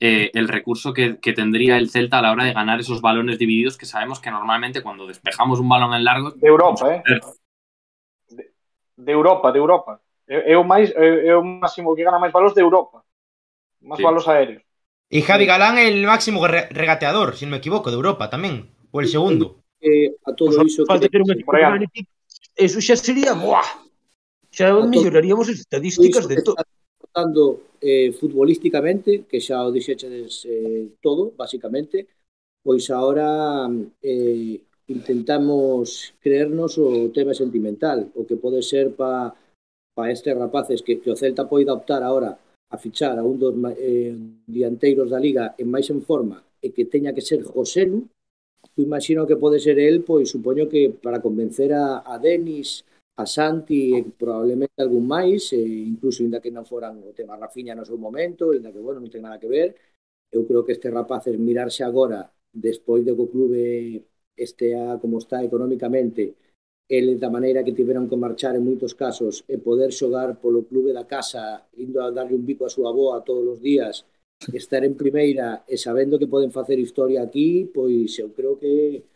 eh, 0.00 0.30
el 0.34 0.48
recurso 0.48 0.92
que, 0.94 1.20
que, 1.20 1.34
tendría 1.34 1.76
el 1.76 1.90
Celta 1.90 2.18
a 2.18 2.22
la 2.22 2.32
hora 2.32 2.44
de 2.44 2.54
ganar 2.54 2.80
esos 2.80 3.02
balones 3.02 3.38
divididos 3.38 3.76
que 3.76 3.84
sabemos 3.86 4.18
que 4.18 4.30
normalmente 4.30 4.82
cuando 4.82 5.06
despejamos 5.06 5.60
un 5.60 5.68
balón 5.68 5.92
en 5.92 6.04
largo... 6.04 6.30
De 6.30 6.48
Europa, 6.48 6.94
¿eh? 6.94 7.02
De, 8.30 8.50
de 8.96 9.12
Europa, 9.12 9.52
de 9.52 9.58
Europa. 9.58 10.00
É, 10.26 10.52
é, 10.52 10.56
o 10.56 10.64
máis, 10.64 10.90
é, 10.94 11.26
é 11.26 11.36
o 11.36 11.42
máximo 11.42 11.94
que 11.94 12.04
gana 12.06 12.18
máis 12.18 12.32
balos 12.32 12.54
de 12.54 12.62
Europa. 12.62 13.04
Más 13.82 13.98
sí. 13.98 14.02
balos 14.02 14.26
aéreos. 14.26 14.62
E 15.10 15.26
Javi 15.26 15.42
Galán 15.42 15.74
é 15.74 15.90
o 15.90 16.06
máximo 16.06 16.46
re 16.46 16.70
regateador, 16.70 17.34
se 17.34 17.42
non 17.42 17.58
me 17.58 17.60
equivoco, 17.60 17.90
de 17.90 17.98
Europa 17.98 18.30
tamén, 18.30 18.70
ou 18.94 19.02
o 19.02 19.10
segundo. 19.10 19.66
Eh, 19.82 20.14
a 20.22 20.30
todo 20.38 20.54
pues, 20.54 20.70
iso 20.70 20.86
falta 20.86 21.10
que 21.10 21.18
ter 21.18 21.26
un 21.26 21.34
equipo 21.34 21.50
Eso 22.54 22.78
xa 22.78 22.94
sería, 22.94 23.34
buah. 23.34 23.66
Xa 24.54 24.70
melloraríamos 24.86 25.50
as 25.50 25.66
estadísticas 25.66 26.30
de 26.30 26.38
todo. 26.46 26.62
Tratando 27.02 27.74
eh, 27.82 28.14
futbolísticamente, 28.14 29.26
que 29.26 29.42
xa 29.42 29.66
o 29.66 29.74
dixechedes 29.74 30.46
eh, 30.46 30.94
todo, 31.02 31.34
basicamente, 31.34 32.06
pois 32.62 32.86
agora 32.94 33.66
eh, 33.98 34.62
intentamos 34.86 36.14
creernos 36.22 36.78
o 36.78 37.10
tema 37.10 37.34
sentimental, 37.34 38.14
o 38.14 38.22
que 38.22 38.38
pode 38.38 38.62
ser 38.62 38.94
para 38.94 39.34
pa 39.90 40.06
estes 40.06 40.38
rapaces 40.38 40.86
que, 40.86 41.02
que 41.02 41.10
o 41.10 41.18
Celta 41.18 41.50
poida 41.50 41.74
optar 41.74 42.06
agora 42.06 42.38
a 42.70 42.76
fichar 42.78 43.18
a 43.18 43.24
un 43.24 43.36
dos 43.38 43.54
eh, 43.78 44.14
dianteiros 44.46 45.10
da 45.10 45.18
Liga 45.18 45.54
en 45.58 45.68
máis 45.70 45.90
en 45.90 46.00
forma 46.02 46.38
e 46.64 46.70
que 46.74 46.86
teña 46.86 47.14
que 47.16 47.24
ser 47.24 47.40
Joselu, 47.42 48.00
eu 48.76 48.82
imagino 48.88 49.26
que 49.26 49.36
pode 49.36 49.58
ser 49.60 49.78
el, 49.78 50.04
pois 50.08 50.30
supoño 50.30 50.68
que 50.72 50.90
para 51.04 51.20
convencer 51.20 51.72
a, 51.74 52.02
a 52.06 52.18
Denis, 52.18 52.84
a 53.16 53.26
Santi 53.26 53.96
e 53.98 54.00
probablemente 54.22 54.78
algún 54.80 55.06
máis, 55.06 55.52
e 55.52 55.60
incluso 55.92 56.22
inda 56.22 56.40
que 56.40 56.54
non 56.54 56.64
foran 56.64 56.94
o 57.04 57.12
tema 57.12 57.36
Rafinha 57.36 57.74
no 57.76 57.84
seu 57.84 57.98
momento, 57.98 58.54
inda 58.56 58.72
que, 58.72 58.80
bueno, 58.80 59.00
non 59.02 59.12
ten 59.12 59.24
nada 59.26 59.40
que 59.42 59.50
ver, 59.50 59.68
eu 60.30 60.46
creo 60.48 60.64
que 60.64 60.72
este 60.76 60.88
rapaces 60.90 61.34
mirarse 61.36 61.82
agora, 61.84 62.30
despois 62.52 63.02
de 63.04 63.12
que 63.16 63.24
o 63.26 63.32
clube 63.32 63.60
estea 64.36 64.98
como 65.02 65.18
está 65.18 65.42
económicamente, 65.44 66.22
ele 66.90 67.14
da 67.22 67.30
maneira 67.30 67.62
que 67.62 67.72
tiveron 67.72 68.10
que 68.10 68.18
marchar 68.18 68.58
en 68.58 68.66
moitos 68.66 68.98
casos 68.98 69.46
e 69.46 69.62
poder 69.62 69.94
xogar 69.94 70.42
polo 70.42 70.66
clube 70.66 70.90
da 70.90 71.06
casa, 71.06 71.62
indo 71.78 72.02
a 72.02 72.10
darlle 72.10 72.34
un 72.34 72.42
bico 72.42 72.66
a 72.66 72.74
súa 72.74 72.90
boa 72.90 73.22
todos 73.22 73.46
os 73.46 73.58
días, 73.62 74.02
estar 74.60 74.82
en 74.82 74.98
primeira 74.98 75.62
e 75.70 75.78
sabendo 75.78 76.18
que 76.18 76.26
poden 76.26 76.50
facer 76.50 76.82
historia 76.82 77.22
aquí, 77.22 77.70
pois 77.70 78.18
eu 78.18 78.34
creo 78.34 78.58
que 78.58 79.06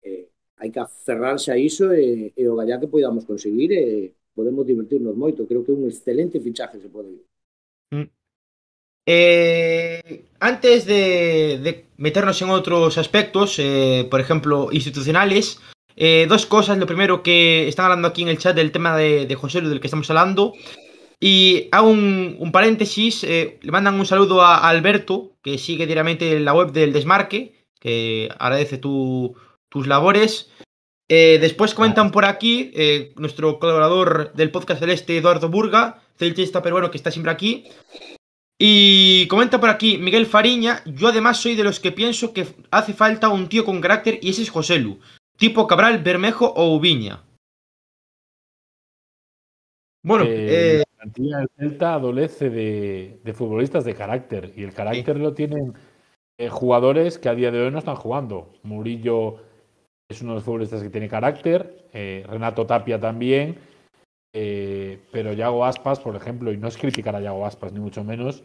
eh, 0.00 0.32
hai 0.56 0.72
que 0.72 0.80
aferrarse 0.80 1.52
a 1.52 1.60
iso 1.60 1.92
e, 1.92 2.32
e 2.32 2.42
o 2.48 2.56
gallá 2.56 2.80
que 2.80 2.88
podamos 2.88 3.28
conseguir 3.28 3.68
e 3.68 4.16
podemos 4.32 4.64
divertirnos 4.64 5.12
moito. 5.12 5.44
Creo 5.44 5.60
que 5.60 5.72
é 5.72 5.76
un 5.76 5.84
excelente 5.84 6.40
fichaje 6.40 6.80
se 6.80 6.88
pode 6.88 7.20
ir. 7.20 7.24
Mm. 7.92 8.08
Eh, 9.04 10.24
antes 10.40 10.88
de, 10.88 11.60
de 11.60 11.70
meternos 12.00 12.40
en 12.40 12.48
outros 12.48 12.96
aspectos, 12.96 13.60
eh, 13.60 14.08
por 14.08 14.24
exemplo, 14.24 14.72
institucionales, 14.72 15.60
eh, 16.02 16.24
dos 16.30 16.46
cosas. 16.46 16.78
Lo 16.78 16.86
primero 16.86 17.22
que 17.22 17.68
están 17.68 17.84
hablando 17.84 18.08
aquí 18.08 18.22
en 18.22 18.28
el 18.28 18.38
chat 18.38 18.56
del 18.56 18.72
tema 18.72 18.96
de, 18.96 19.34
José 19.34 19.60
Lu, 19.60 19.68
del 19.68 19.80
que 19.80 19.86
estamos 19.86 20.08
hablando. 20.08 20.54
Y 21.20 21.68
hago 21.72 21.90
un, 21.90 22.50
paréntesis, 22.52 23.22
eh, 23.22 23.58
le 23.60 23.70
mandan 23.70 24.00
un 24.00 24.06
saludo 24.06 24.40
a 24.40 24.66
Alberto, 24.66 25.36
que 25.42 25.58
sigue 25.58 25.84
diariamente 25.84 26.32
en 26.32 26.46
la 26.46 26.54
web 26.54 26.72
del 26.72 26.94
Desmarque, 26.94 27.66
que 27.78 28.30
agradece 28.38 28.78
tu, 28.78 29.36
tus 29.68 29.86
labores. 29.86 30.50
Eh, 31.06 31.36
después 31.38 31.74
comentan 31.74 32.10
por 32.12 32.24
aquí 32.24 32.72
nuestro 33.16 33.58
colaborador 33.58 34.32
del 34.32 34.50
podcast 34.50 34.80
celeste, 34.80 35.18
Eduardo 35.18 35.50
Burga, 35.50 36.02
celtista 36.16 36.62
peruano 36.62 36.90
que 36.90 36.96
está 36.96 37.10
siempre 37.10 37.30
aquí. 37.32 37.66
Y 38.58 39.26
comenta 39.26 39.60
por 39.60 39.68
aquí 39.68 39.98
Miguel 39.98 40.24
Fariña, 40.24 40.82
yo 40.86 41.08
además 41.08 41.38
soy 41.38 41.56
de 41.56 41.64
los 41.64 41.78
que 41.78 41.92
pienso 41.92 42.32
que 42.32 42.46
hace 42.70 42.94
falta 42.94 43.28
un 43.28 43.48
tío 43.48 43.66
con 43.66 43.82
carácter 43.82 44.18
y 44.22 44.30
ese 44.30 44.42
es 44.42 44.50
José 44.50 44.78
Lu, 44.78 44.98
tipo 45.40 45.66
Cabral, 45.66 46.02
Bermejo 46.02 46.52
o 46.54 46.76
Ubiña. 46.76 47.24
Bueno, 50.04 50.24
Eh, 50.26 50.48
eh, 50.50 50.78
la 50.78 50.96
plantilla 50.98 51.38
del 51.38 51.48
Celta 51.56 51.94
adolece 51.94 52.50
de, 52.50 53.20
de 53.24 53.32
futbolistas 53.32 53.84
de 53.84 53.94
carácter 53.94 54.52
y 54.54 54.62
el 54.64 54.74
carácter 54.74 55.18
lo 55.18 55.32
tienen 55.32 55.72
eh, 56.38 56.50
jugadores 56.50 57.18
que 57.18 57.30
a 57.30 57.34
día 57.34 57.50
de 57.50 57.62
hoy 57.62 57.70
no 57.70 57.78
están 57.78 57.96
jugando. 57.96 58.52
Murillo 58.62 59.36
es 60.10 60.20
uno 60.20 60.32
de 60.32 60.36
los 60.36 60.44
futbolistas 60.44 60.82
que 60.82 60.90
tiene 60.90 61.08
carácter, 61.08 61.86
eh, 61.94 62.22
Renato 62.28 62.66
Tapia 62.66 63.00
también, 63.00 63.58
pero 64.32 65.32
Yago 65.32 65.64
Aspas, 65.64 66.00
por 66.00 66.16
ejemplo, 66.16 66.52
y 66.52 66.58
no 66.58 66.68
es 66.68 66.76
criticar 66.76 67.16
a 67.16 67.20
Yago 67.20 67.46
Aspas 67.46 67.72
ni 67.72 67.80
mucho 67.80 68.04
menos, 68.04 68.42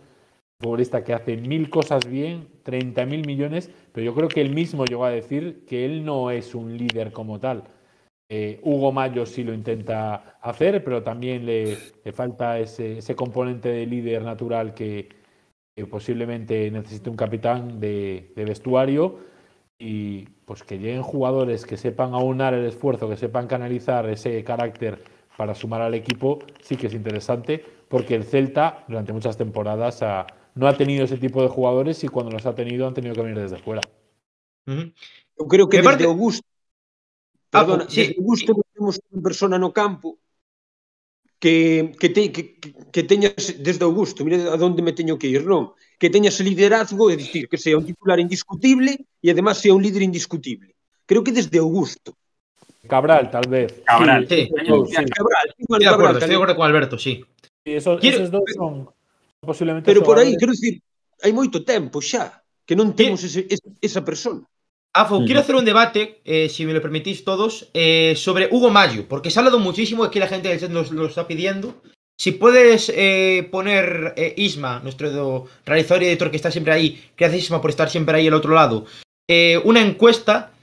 futbolista 0.59 1.03
que 1.03 1.13
hace 1.13 1.37
mil 1.37 1.69
cosas 1.69 2.07
bien, 2.07 2.47
30 2.63 3.05
mil 3.05 3.25
millones, 3.25 3.69
pero 3.91 4.05
yo 4.05 4.15
creo 4.15 4.27
que 4.29 4.41
él 4.41 4.53
mismo 4.53 4.85
llegó 4.85 5.05
a 5.05 5.09
decir 5.09 5.65
que 5.67 5.85
él 5.85 6.05
no 6.05 6.31
es 6.31 6.55
un 6.55 6.77
líder 6.77 7.11
como 7.11 7.39
tal. 7.39 7.63
Eh, 8.29 8.59
Hugo 8.63 8.91
Mayo 8.91 9.25
sí 9.25 9.43
lo 9.43 9.53
intenta 9.53 10.37
hacer, 10.41 10.83
pero 10.83 11.03
también 11.03 11.45
le, 11.45 11.77
falta 12.13 12.57
ese, 12.59 12.99
componente 13.15 13.69
de 13.69 13.85
líder 13.85 14.23
natural 14.23 14.73
que, 14.73 15.09
que 15.75 15.85
posiblemente 15.85 16.71
necesite 16.71 17.09
un 17.09 17.15
capitán 17.17 17.79
de, 17.79 18.31
de 18.35 18.45
vestuario 18.45 19.19
y 19.77 20.25
pues 20.45 20.63
que 20.63 20.79
lleguen 20.79 21.03
jugadores 21.03 21.65
que 21.65 21.77
sepan 21.77 22.13
aunar 22.13 22.53
el 22.53 22.65
esfuerzo, 22.65 23.09
que 23.09 23.17
sepan 23.17 23.47
canalizar 23.47 24.09
ese 24.09 24.43
carácter 24.43 25.03
para 25.37 25.53
sumar 25.53 25.81
al 25.81 25.93
equipo, 25.93 26.39
sí 26.61 26.77
que 26.77 26.87
es 26.87 26.93
interesante, 26.93 27.63
porque 27.89 28.15
el 28.15 28.23
Celta 28.23 28.85
durante 28.87 29.13
muchas 29.13 29.37
temporadas 29.37 30.01
ha- 30.01 30.25
no 30.55 30.67
ha 30.67 30.75
tenido 30.77 31.03
ese 31.05 31.17
tipo 31.17 31.41
de 31.43 31.49
jugadores 31.49 32.03
y 32.03 32.07
cuando 32.07 32.31
los 32.31 32.45
ha 32.45 32.55
tenido 32.55 32.87
han 32.87 32.93
tenido 32.93 33.13
que 33.15 33.21
venir 33.21 33.39
desde 33.39 33.57
fuera. 33.59 33.81
ujú. 34.67 34.91
Eu 35.37 35.45
creo 35.51 35.67
que 35.67 35.83
Me 35.83 35.91
desde 35.91 36.05
Augusto, 36.07 36.47
Ah, 37.51 37.63
perdona, 37.63 37.85
sí. 37.91 38.01
desde 38.01 38.15
Augusto 38.19 38.49
non 38.55 38.63
temos 38.73 38.95
unha 39.11 39.21
persona 39.21 39.55
no 39.59 39.69
campo 39.75 40.15
que, 41.39 41.91
que, 41.99 42.09
te, 42.09 42.31
que, 42.31 42.55
que- 42.59 42.73
que 42.91 43.03
teñas 43.03 43.35
desde 43.59 43.83
Augusto, 43.83 44.23
mira 44.23 44.37
a 44.53 44.57
donde 44.57 44.81
me 44.81 44.93
teño 44.95 45.19
que 45.19 45.27
ir, 45.27 45.43
non? 45.45 45.75
Que 45.99 46.09
teñas 46.09 46.39
ese 46.39 46.47
liderazgo, 46.47 47.11
é 47.11 47.15
dicir, 47.19 47.47
que 47.51 47.59
sea 47.59 47.75
un 47.77 47.85
titular 47.85 48.17
indiscutible 48.19 48.95
e 49.21 49.27
además 49.29 49.59
sea 49.59 49.75
un 49.75 49.83
líder 49.83 50.01
indiscutible. 50.07 50.71
Creo 51.05 51.21
que 51.23 51.35
desde 51.35 51.59
Augusto. 51.59 52.15
Cabral, 52.87 53.29
tal 53.29 53.45
vez. 53.51 53.83
Cabral. 53.85 54.23
Sí. 54.29 54.47
esos 54.55 54.89
Sí. 54.89 54.95
Cabral, 55.11 55.45
sí, 55.51 55.61
Estoy 55.67 55.79
de 55.79 55.85
Cabral, 55.85 55.93
acuerdo, 55.93 56.17
estoy 56.19 56.29
de 56.31 56.35
acuerdo 56.39 56.55
con 56.55 56.65
Alberto, 56.65 56.95
sí. 56.97 57.13
Quiero- 57.63 57.99
esos 57.99 58.31
dos 58.31 58.43
son 58.55 58.89
posiblemente 59.45 59.85
Pero 59.87 60.01
por 60.03 60.17
aí, 60.17 60.33
xogadores- 60.33 60.39
quero 60.41 60.51
dicir, 60.51 60.73
hai 61.23 61.31
moito 61.31 61.63
tempo 61.63 62.01
xa 62.01 62.41
que 62.65 62.75
non 62.75 62.91
temos 62.97 63.21
ese, 63.23 63.45
esa 63.79 64.01
persona. 64.03 64.41
Afo, 64.95 65.21
quiero 65.27 65.43
hacer 65.43 65.55
un 65.59 65.67
debate, 65.67 66.23
eh, 66.23 66.47
si 66.47 66.65
me 66.65 66.71
lo 66.73 66.79
permitís 66.81 67.23
todos, 67.27 67.67
eh, 67.75 68.15
sobre 68.15 68.47
Hugo 68.49 68.71
Mayo, 68.71 69.05
porque 69.11 69.29
se 69.29 69.37
ha 69.37 69.41
hablado 69.43 69.59
muchísimo, 69.59 70.03
aquí 70.07 70.19
la 70.19 70.27
gente 70.31 70.49
nos 70.69 70.89
lo 70.91 71.05
está 71.05 71.27
pidiendo. 71.27 71.75
Si 72.17 72.31
puedes 72.31 72.87
eh, 72.95 73.43
poner 73.51 74.13
eh, 74.15 74.33
Isma, 74.39 74.79
nuestro 74.79 75.11
do- 75.11 75.47
realizador 75.67 76.03
y 76.03 76.07
editor 76.07 76.31
que 76.31 76.37
está 76.39 76.49
siempre 76.49 76.71
ahí, 76.71 77.03
gracias 77.19 77.43
Isma 77.51 77.59
por 77.59 77.69
estar 77.75 77.89
siempre 77.91 78.15
ahí 78.15 78.27
al 78.31 78.33
otro 78.39 78.55
lado, 78.55 78.85
eh, 79.27 79.59
una 79.65 79.81
encuesta 79.83 80.55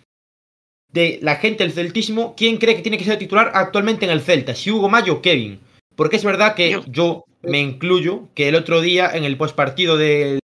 de 0.88 1.18
la 1.22 1.36
gente 1.36 1.64
del 1.64 1.72
celtísimo, 1.72 2.34
¿quién 2.34 2.56
cree 2.56 2.76
que 2.76 2.82
tiene 2.82 2.96
que 2.98 3.04
ser 3.04 3.18
titular 3.18 3.52
actualmente 3.54 4.04
en 4.06 4.10
el 4.12 4.20
Celta? 4.22 4.54
Si 4.54 4.70
Hugo 4.70 4.88
Mayo 4.88 5.14
o 5.14 5.22
Kevin. 5.22 5.60
Porque 5.94 6.16
es 6.16 6.24
verdad 6.24 6.54
que 6.54 6.80
yo 6.88 7.24
me 7.42 7.60
incluyo 7.60 8.28
que 8.34 8.48
el 8.48 8.54
otro 8.54 8.80
día 8.80 9.10
en 9.14 9.24
el 9.24 9.36
postpartido 9.36 9.96
de 9.96 10.38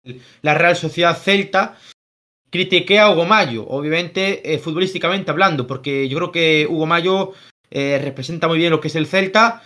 la 0.42 0.54
Real 0.54 0.76
Sociedad 0.76 1.18
Celta 1.18 1.78
critiqué 2.50 3.00
a 3.00 3.10
Hugo 3.12 3.26
Mayo, 3.26 3.66
obviamente 3.68 4.54
eh, 4.54 4.60
futbolísticamente 4.60 5.32
hablando, 5.32 5.68
porque 5.68 6.08
yo 6.08 6.18
creo 6.18 6.32
que 6.32 6.68
Hugo 6.70 6.86
Mayo 6.86 7.34
eh, 7.70 8.00
representa 8.02 8.48
muy 8.48 8.58
bien 8.58 8.72
lo 8.72 8.80
que 8.80 8.88
es 8.88 8.96
el 8.96 9.08
Celta, 9.08 9.62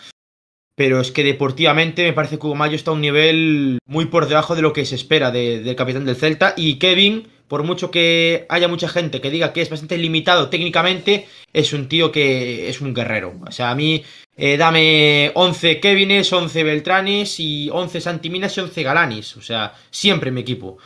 pero 0.75 0.99
es 1.01 1.11
que 1.11 1.23
deportivamente 1.23 2.03
me 2.03 2.13
parece 2.13 2.39
que 2.39 2.45
Hugo 2.47 2.55
Mayo 2.55 2.75
está 2.75 2.91
a 2.91 2.95
un 2.95 3.01
nivel 3.01 3.80
muy 3.86 4.05
por 4.05 4.27
debajo 4.27 4.55
de 4.55 4.61
lo 4.61 4.73
que 4.73 4.86
se 4.86 4.95
espera 4.95 5.30
de- 5.30 5.61
del 5.61 5.75
capitán 5.75 6.05
del 6.05 6.15
Celta 6.15 6.53
y 6.57 6.80
Kevin, 6.80 7.27
por 7.50 7.64
mucho 7.64 7.89
que 7.91 8.45
haya 8.47 8.68
mucha 8.70 8.88
gente 8.88 9.20
que 9.20 9.30
diga 9.32 9.52
que 9.52 9.62
es 9.62 9.70
bastante 9.70 9.97
limitado 9.97 10.50
técnicamente, 10.50 11.26
es 11.52 11.74
un 11.74 11.89
tío 11.89 12.12
que 12.12 12.70
es 12.70 12.80
un 12.80 12.93
guerrero. 12.93 13.34
O 13.45 13.52
sea, 13.52 13.72
a 13.72 13.76
mí 13.76 14.04
eh, 14.38 14.56
dame 14.56 15.32
11 15.36 15.80
Kevines, 15.82 16.32
11 16.32 16.64
Beltranes 16.64 17.39
y 17.39 17.70
11 17.72 18.00
Santiminas 18.00 18.56
y 18.56 18.60
11 18.62 18.84
Galanis. 18.84 19.36
O 19.36 19.41
sea, 19.41 19.74
siempre 19.89 20.32
mi 20.32 20.41
equipo. 20.41 20.78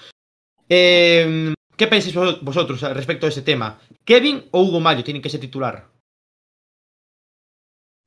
Eh, 0.69 1.53
¿Qué 1.77 1.87
pensáis 1.87 2.15
vos- 2.15 2.41
vosotros 2.41 2.81
respecto 2.81 3.25
de 3.25 3.31
ese 3.31 3.41
tema? 3.41 3.79
¿Kevin 4.05 4.45
o 4.51 4.61
Hugo 4.63 4.79
Mayo 4.79 5.03
tienen 5.03 5.21
que 5.21 5.29
ser 5.29 5.41
titular? 5.41 5.91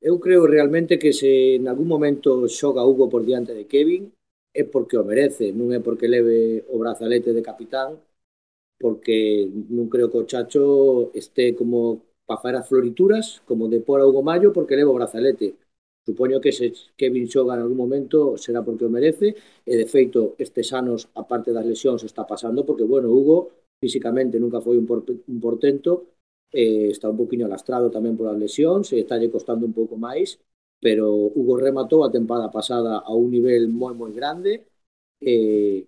Eu 0.01 0.21
creo 0.25 0.47
realmente 0.47 0.99
que 1.03 1.13
se 1.13 1.57
en 1.59 1.67
algún 1.69 1.89
momento 1.89 2.47
xoga 2.49 2.87
Hugo 2.89 3.09
por 3.13 3.23
diante 3.27 3.53
de 3.59 3.67
Kevin 3.73 4.03
é 4.55 4.63
porque 4.73 4.97
o 4.97 5.05
merece, 5.05 5.53
non 5.59 5.69
é 5.75 5.81
porque 5.87 6.07
leve 6.09 6.63
o 6.73 6.77
brazalete 6.83 7.31
de 7.37 7.43
capitán, 7.43 7.99
porque 8.79 9.49
non 9.70 9.89
creo 9.93 10.11
que 10.11 10.18
o 10.20 10.29
Chacho 10.29 11.11
este 11.14 11.55
como 11.57 12.03
para 12.27 12.41
facer 12.43 12.55
as 12.61 12.68
florituras, 12.68 13.41
como 13.49 13.68
de 13.68 13.81
por 13.81 14.01
a 14.01 14.07
Hugo 14.07 14.22
Mayo, 14.22 14.53
porque 14.53 14.77
leva 14.77 14.91
o 14.91 14.99
brazalete. 14.99 15.57
Supoño 16.07 16.41
que 16.41 16.53
se 16.53 16.72
Kevin 16.97 17.27
xoga 17.29 17.55
en 17.55 17.62
algún 17.62 17.77
momento 17.79 18.37
será 18.39 18.62
porque 18.66 18.87
o 18.87 18.91
merece, 18.91 19.35
e 19.66 19.74
de 19.81 19.87
feito 19.87 20.20
estes 20.39 20.70
anos, 20.81 21.09
a 21.14 21.22
parte 21.31 21.51
das 21.55 21.66
lesións, 21.66 22.03
está 22.05 22.22
pasando, 22.27 22.64
porque, 22.66 22.85
bueno, 22.85 23.11
Hugo 23.11 23.51
físicamente 23.81 24.39
nunca 24.39 24.61
foi 24.61 24.77
un, 24.79 24.87
por, 24.87 25.03
un 25.07 25.39
portento, 25.41 25.91
eh, 26.53 26.89
está 26.95 27.11
un 27.11 27.18
poquinho 27.18 27.49
lastrado 27.49 27.91
tamén 27.91 28.14
polas 28.18 28.39
lesións, 28.39 28.93
e 28.95 29.03
está 29.03 29.18
costando 29.35 29.66
un 29.66 29.74
pouco 29.74 29.99
máis, 29.99 30.39
pero 30.79 31.11
Hugo 31.11 31.59
rematou 31.59 32.05
a 32.07 32.12
tempada 32.12 32.51
pasada 32.55 33.03
a 33.03 33.12
un 33.14 33.29
nivel 33.35 33.66
moi 33.68 33.95
moi 33.95 34.12
grande, 34.14 34.62
e, 35.20 35.87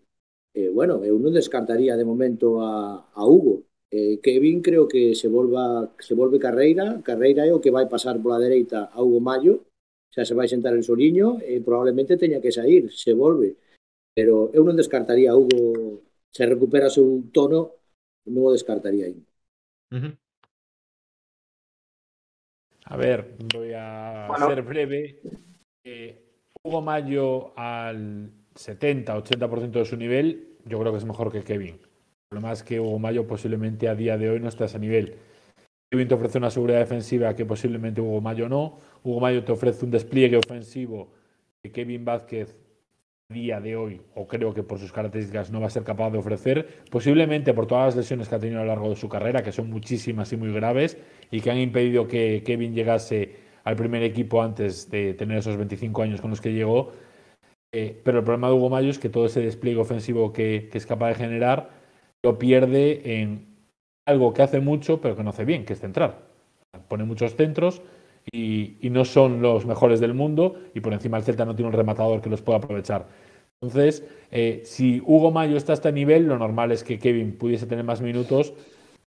eh, 0.55 0.71
bueno, 0.71 1.05
eu 1.05 1.17
non 1.19 1.35
descartaría 1.35 1.97
de 1.97 2.09
momento 2.09 2.61
a, 2.63 3.05
a 3.13 3.23
Hugo. 3.27 3.69
Eh, 3.91 4.21
Kevin 4.21 4.61
creo 4.61 4.85
que 4.87 5.15
se 5.15 5.29
volva 5.29 5.93
se 5.99 6.13
volve 6.13 6.39
carreira, 6.39 7.01
carreira 7.01 7.49
é 7.49 7.53
o 7.53 7.61
que 7.63 7.73
vai 7.73 7.89
pasar 7.89 8.21
pola 8.21 8.41
dereita 8.41 8.93
a 8.93 9.01
Hugo 9.01 9.21
Mayo, 9.21 9.65
xa 10.13 10.25
se 10.29 10.37
vai 10.37 10.49
sentar 10.49 10.77
en 10.77 10.85
Soliño 10.85 11.41
e 11.41 11.65
probablemente 11.65 12.21
teña 12.21 12.43
que 12.43 12.53
sair, 12.53 12.93
se 12.93 13.13
volve. 13.17 13.57
Pero 14.13 14.51
eu 14.53 14.63
non 14.67 14.77
descartaría 14.77 15.33
a 15.33 15.39
Hugo, 15.39 16.05
se 16.29 16.45
recupera 16.45 16.91
o 16.91 16.95
seu 16.95 17.07
tono, 17.33 17.81
non 18.29 18.45
o 18.45 18.53
descartaría 18.53 19.09
aí. 19.09 19.21
Uh 19.95 20.01
-huh. 20.05 20.15
A 22.89 22.97
ver, 22.97 23.37
voy 23.55 23.73
a 23.77 24.27
bueno. 24.29 24.49
ser 24.49 24.63
breve. 24.63 25.21
Eh, 25.85 26.13
Hugo 26.63 26.81
Mayo 26.81 27.53
al 27.57 28.33
70-80% 28.59 29.71
de 29.71 29.85
su 29.85 29.97
nivel, 29.97 30.49
yo 30.65 30.79
creo 30.81 30.93
que 30.93 30.99
es 30.99 31.05
mejor 31.05 31.31
que 31.31 31.43
Kevin. 31.43 31.79
Problema 32.29 32.53
es 32.53 32.63
que 32.63 32.81
Hugo 32.81 32.99
Mayo 32.99 33.27
posiblemente 33.27 33.89
a 33.89 33.95
día 33.95 34.19
de 34.19 34.31
hoy 34.31 34.41
no 34.41 34.49
está 34.49 34.65
a 34.65 34.67
ese 34.67 34.79
nivel. 34.79 35.17
Kevin 35.91 36.09
te 36.09 36.15
ofrece 36.15 36.39
una 36.39 36.51
seguridad 36.51 36.81
defensiva 36.81 37.35
que 37.35 37.47
posiblemente 37.47 38.01
Hugo 38.01 38.21
Mayo 38.21 38.49
no. 38.49 38.79
Hugo 39.03 39.21
Mayo 39.21 39.45
te 39.45 39.53
ofrece 39.53 39.85
un 39.85 39.91
despliegue 39.91 40.37
ofensivo 40.37 41.13
que 41.63 41.73
Kevin 41.73 42.05
Vázquez 42.05 42.57
a 43.31 43.35
día 43.35 43.61
de 43.61 43.77
hoy, 43.77 44.01
o 44.15 44.27
creo 44.27 44.53
que 44.53 44.63
por 44.63 44.79
sus 44.79 44.93
características, 44.93 45.51
no 45.51 45.61
va 45.61 45.69
a 45.69 45.71
ser 45.71 45.85
capaz 45.85 46.11
de 46.11 46.19
ofrecer. 46.19 46.83
Posiblemente 46.91 47.55
por 47.55 47.67
todas 47.67 47.87
las 47.87 47.97
lesiones 47.97 48.29
que 48.29 48.35
ha 48.35 48.39
tenido 48.39 48.61
a 48.61 48.65
lo 48.65 48.69
largo 48.69 48.91
de 48.91 48.97
su 48.97 49.09
carrera, 49.09 49.43
que 49.43 49.53
son 49.53 49.71
muchísimas 49.71 50.33
y 50.33 50.37
muy 50.37 50.53
graves, 50.53 50.99
y 51.31 51.41
que 51.41 51.51
han 51.51 51.59
impedido 51.59 52.09
que 52.09 52.43
Kevin 52.45 52.75
llegase 52.75 53.37
al 53.65 53.77
primer 53.77 54.03
equipo 54.03 54.43
antes 54.43 54.91
de 54.91 55.15
tener 55.15 55.39
esos 55.39 55.57
25 55.57 56.03
años 56.03 56.21
con 56.21 56.31
los 56.31 56.41
que 56.41 56.53
llegó. 56.53 56.93
Eh, 57.73 58.01
pero 58.03 58.19
el 58.19 58.25
problema 58.25 58.49
de 58.49 58.55
Hugo 58.55 58.71
Mayo 58.71 58.91
es 58.91 58.99
que 58.99 59.09
todo 59.09 59.27
ese 59.27 59.41
despliegue 59.41 59.79
ofensivo 59.79 60.33
que, 60.33 60.71
es 60.73 60.87
capaz 60.87 61.09
de 61.09 61.15
generar 61.17 61.71
lo 62.23 62.39
pierde 62.39 63.21
en 63.21 63.47
algo 64.07 64.33
que 64.33 64.43
hace 64.43 64.61
mucho, 64.61 65.01
pero 65.01 65.17
que 65.17 65.23
no 65.23 65.31
hace 65.31 65.45
bien, 65.45 65.65
que 65.65 65.75
es 65.75 65.81
centrar. 65.81 66.27
Pone 66.89 67.05
muchos 67.05 67.37
centros 67.37 67.83
y, 68.33 68.77
y 68.81 68.91
no 68.91 69.05
son 69.05 69.43
los 69.43 69.67
mejores 69.67 70.01
del 70.01 70.15
mundo, 70.15 70.57
y 70.75 70.81
por 70.81 70.93
encima 70.93 71.19
el 71.19 71.25
Celta 71.25 71.45
no 71.45 71.55
tiene 71.55 71.69
un 71.69 71.77
rematador 71.77 72.21
que 72.21 72.31
los 72.31 72.43
pueda 72.43 72.59
aprovechar. 72.59 73.07
Entonces, 73.61 74.05
eh, 74.31 74.63
si 74.65 75.03
Hugo 75.05 75.33
Mayo 75.33 75.57
está 75.57 75.73
a 75.73 75.75
este 75.75 75.93
nivel, 75.93 76.27
lo 76.27 76.39
normal 76.39 76.71
es 76.71 76.85
que 76.85 76.99
Kevin 76.99 77.37
pudiese 77.37 77.67
tener 77.67 77.85
más 77.85 78.01
minutos, 78.01 78.55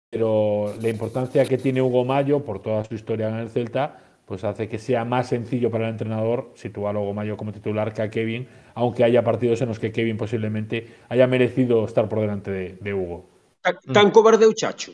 pero 0.09 0.73
la 0.81 0.89
importancia 0.89 1.45
que 1.45 1.57
tiene 1.59 1.83
Hugo 1.83 2.03
Mayo 2.03 2.43
por 2.43 2.59
toda 2.61 2.83
su 2.83 2.95
historia 2.95 3.29
en 3.29 3.35
el 3.35 3.49
Celta, 3.49 4.08
pues 4.29 4.43
hace 4.43 4.69
que 4.69 4.77
sea 4.77 5.05
más 5.05 5.27
sencillo 5.27 5.71
para 5.71 5.85
el 5.85 5.93
entrenador 5.93 6.51
situar 6.53 6.95
a 6.95 6.99
Hugo 6.99 7.15
Mayo 7.15 7.35
como 7.35 7.51
titular 7.51 7.91
que 7.91 8.03
a 8.03 8.11
Kevin, 8.11 8.47
aunque 8.75 9.03
haya 9.03 9.23
partidos 9.23 9.59
en 9.63 9.69
los 9.69 9.79
que 9.79 9.91
Kevin 9.91 10.17
posiblemente 10.17 10.87
haya 11.09 11.25
merecido 11.25 11.83
estar 11.83 12.07
por 12.07 12.19
delante 12.19 12.51
de, 12.51 12.77
de 12.79 12.93
Hugo. 12.93 13.25
Tan, 13.59 13.79
tan 13.91 14.11
cobarde 14.11 14.45
o 14.45 14.53
Chacho. 14.53 14.93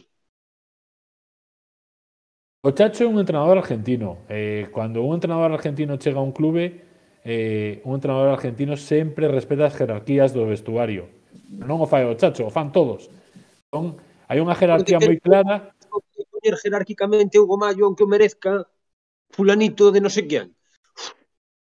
O 2.63 2.71
Chacho 2.71 3.03
é 3.03 3.07
un 3.07 3.19
entrenador 3.19 3.57
argentino. 3.57 4.19
Eh, 4.29 4.69
cando 4.73 5.03
un 5.03 5.15
entrenador 5.15 5.51
argentino 5.51 5.97
chega 5.97 6.19
a 6.19 6.23
un 6.23 6.31
clube, 6.31 6.81
eh, 7.25 7.81
un 7.83 7.95
entrenador 7.95 8.29
argentino 8.29 8.77
sempre 8.77 9.27
respeta 9.27 9.67
as 9.67 9.75
jerarquías 9.75 10.31
do 10.31 10.47
vestuario. 10.47 11.11
Non 11.51 11.83
o 11.83 11.86
fai 11.91 12.07
o 12.07 12.15
Chacho, 12.15 12.47
o 12.47 12.49
fan 12.49 12.71
todos. 12.71 13.11
Son, 13.67 13.99
hai 14.31 14.39
unha 14.39 14.55
jerarquía 14.55 15.03
moi 15.03 15.19
clara 15.19 15.75
jerárquicamente 16.53 17.39
Hugo 17.39 17.57
Mayo 17.57 17.86
aunque 17.86 18.05
merezca 18.05 18.67
fulanito 19.32 19.91
de 19.91 20.01
no 20.01 20.09
sé 20.09 20.28
quen. 20.28 20.53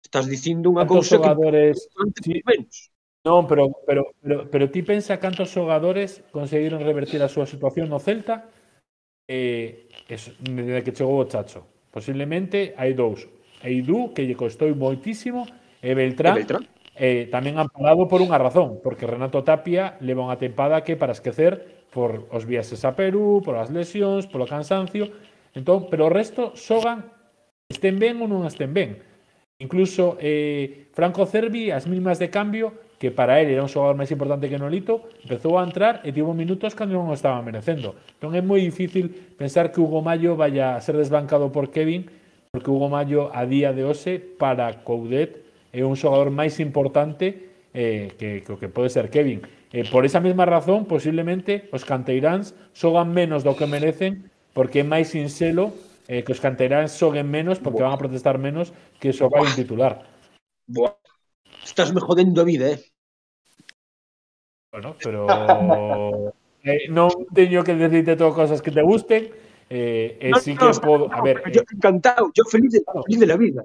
Estás 0.03 0.27
dicindo 0.27 0.73
unha 0.73 0.89
cousa 0.89 1.21
que 1.21 1.29
xogadores 1.29 1.89
antes 2.01 2.25
sí. 2.25 2.41
menos. 2.45 2.91
Non, 3.27 3.45
pero, 3.45 3.69
pero, 3.85 4.03
pero, 4.23 4.49
pero 4.49 4.65
ti 4.73 4.81
pensa 4.81 5.21
cantos 5.21 5.53
xogadores 5.53 6.25
conseguiron 6.33 6.81
revertir 6.81 7.21
a 7.21 7.29
súa 7.29 7.45
situación 7.45 7.93
no 7.93 8.01
Celta 8.01 8.49
eh, 9.29 9.89
es, 10.09 10.33
desde 10.41 10.81
que 10.85 10.95
chegou 10.97 11.21
o 11.21 11.29
Chacho. 11.29 11.67
Posiblemente 11.93 12.73
hai 12.81 12.97
dous. 12.97 13.29
Eidú, 13.61 14.15
que 14.15 14.23
lle 14.25 14.39
costou 14.39 14.71
moitísimo, 14.73 15.45
e 15.83 15.93
Beltrán, 15.93 16.39
E 16.39 16.47
Beltrán. 16.47 16.65
eh, 16.97 17.27
tamén 17.29 17.59
han 17.59 17.69
parado 17.69 18.07
por 18.09 18.23
unha 18.23 18.39
razón, 18.39 18.81
porque 18.81 19.05
Renato 19.05 19.43
Tapia 19.45 19.99
leva 20.01 20.25
unha 20.25 20.39
tempada 20.39 20.87
que 20.87 20.97
para 20.97 21.13
esquecer 21.13 21.85
por 21.91 22.31
os 22.31 22.47
viaxes 22.47 22.87
a 22.87 22.95
Perú, 22.95 23.43
por 23.45 23.59
as 23.59 23.69
lesións, 23.69 24.31
polo 24.31 24.47
cansancio. 24.49 25.11
Entón, 25.59 25.91
pero 25.91 26.07
o 26.09 26.13
resto 26.13 26.55
xogan 26.55 27.11
estén 27.69 28.01
ben 28.01 28.17
ou 28.25 28.29
non 28.33 28.49
estén 28.49 28.73
ben. 28.73 28.97
Incluso 29.61 30.17
eh, 30.25 30.89
Franco 30.97 31.29
Cervi, 31.29 31.69
as 31.69 31.85
mínimas 31.85 32.17
de 32.17 32.33
cambio, 32.33 32.73
que 32.97 33.13
para 33.13 33.45
él 33.45 33.53
era 33.53 33.61
un 33.61 33.69
xogador 33.69 33.93
máis 33.93 34.09
importante 34.09 34.49
que 34.49 34.57
Nolito, 34.57 35.13
empezou 35.21 35.61
a 35.61 35.67
entrar 35.69 36.01
e 36.01 36.09
tivo 36.09 36.33
minutos 36.33 36.73
cando 36.73 36.97
non 36.97 37.13
o 37.13 37.15
estaba 37.15 37.45
merecendo. 37.45 37.93
Entón 38.17 38.33
é 38.33 38.41
moi 38.41 38.65
difícil 38.65 39.13
pensar 39.37 39.69
que 39.69 39.85
Hugo 39.85 40.01
Mayo 40.01 40.33
vaya 40.33 40.75
a 40.75 40.83
ser 40.83 40.97
desbancado 40.97 41.53
por 41.53 41.69
Kevin, 41.69 42.09
porque 42.49 42.73
Hugo 42.73 42.89
Mayo 42.89 43.29
a 43.37 43.45
día 43.45 43.77
de 43.77 43.85
hoxe 43.85 44.17
para 44.17 44.81
Coudet 44.81 45.45
é 45.69 45.85
un 45.85 45.93
xogador 45.93 46.33
máis 46.33 46.57
importante 46.65 47.53
eh, 47.77 48.17
que, 48.17 48.49
que 48.49 48.51
o 48.51 48.57
que 48.57 48.73
pode 48.73 48.89
ser 48.89 49.13
Kevin. 49.13 49.45
Eh, 49.77 49.85
por 49.93 50.09
esa 50.09 50.25
mesma 50.25 50.49
razón, 50.49 50.89
posiblemente, 50.89 51.69
os 51.69 51.85
canteiráns 51.85 52.57
xogan 52.73 53.13
menos 53.13 53.45
do 53.45 53.53
que 53.53 53.69
merecen 53.69 54.33
porque 54.57 54.81
é 54.81 54.87
máis 54.89 55.13
sinxelo 55.13 55.77
eh, 56.09 56.25
que 56.25 56.33
os 56.33 56.41
canteranos 56.41 56.97
xoguen 56.97 57.29
menos 57.29 57.61
porque 57.61 57.85
Buah. 57.85 57.93
van 57.93 58.01
a 58.01 58.03
protestar 58.03 58.41
menos 58.41 58.73
que 58.99 59.13
só 59.13 59.29
vai 59.29 59.45
un 59.45 59.53
titular. 59.53 60.09
Buah. 60.65 60.97
Estás 61.63 61.93
me 61.93 62.01
jodendo 62.01 62.41
a 62.41 62.49
vida, 62.49 62.73
eh? 62.73 62.81
Bueno, 64.73 64.97
pero 64.97 65.29
eh, 66.65 66.89
non 66.89 67.13
teño 67.33 67.61
que 67.61 67.77
decirte 67.77 68.17
todas 68.17 68.37
cosas 68.37 68.65
que 68.65 68.73
te 68.73 68.81
gusten, 68.81 69.29
eh, 69.69 70.17
eh 70.21 70.33
no, 70.33 70.41
sí 70.41 70.57
que 70.57 70.65
no, 70.65 70.73
podo, 70.81 71.13
a 71.13 71.21
ver, 71.21 71.45
pero 71.45 71.61
yo 71.61 71.63
eh... 71.63 71.77
encantado, 71.77 72.33
yo 72.33 72.45
feliz 72.45 72.73
de, 72.73 72.81
feliz 73.05 73.21
de 73.21 73.29
la 73.29 73.37
vida. 73.37 73.65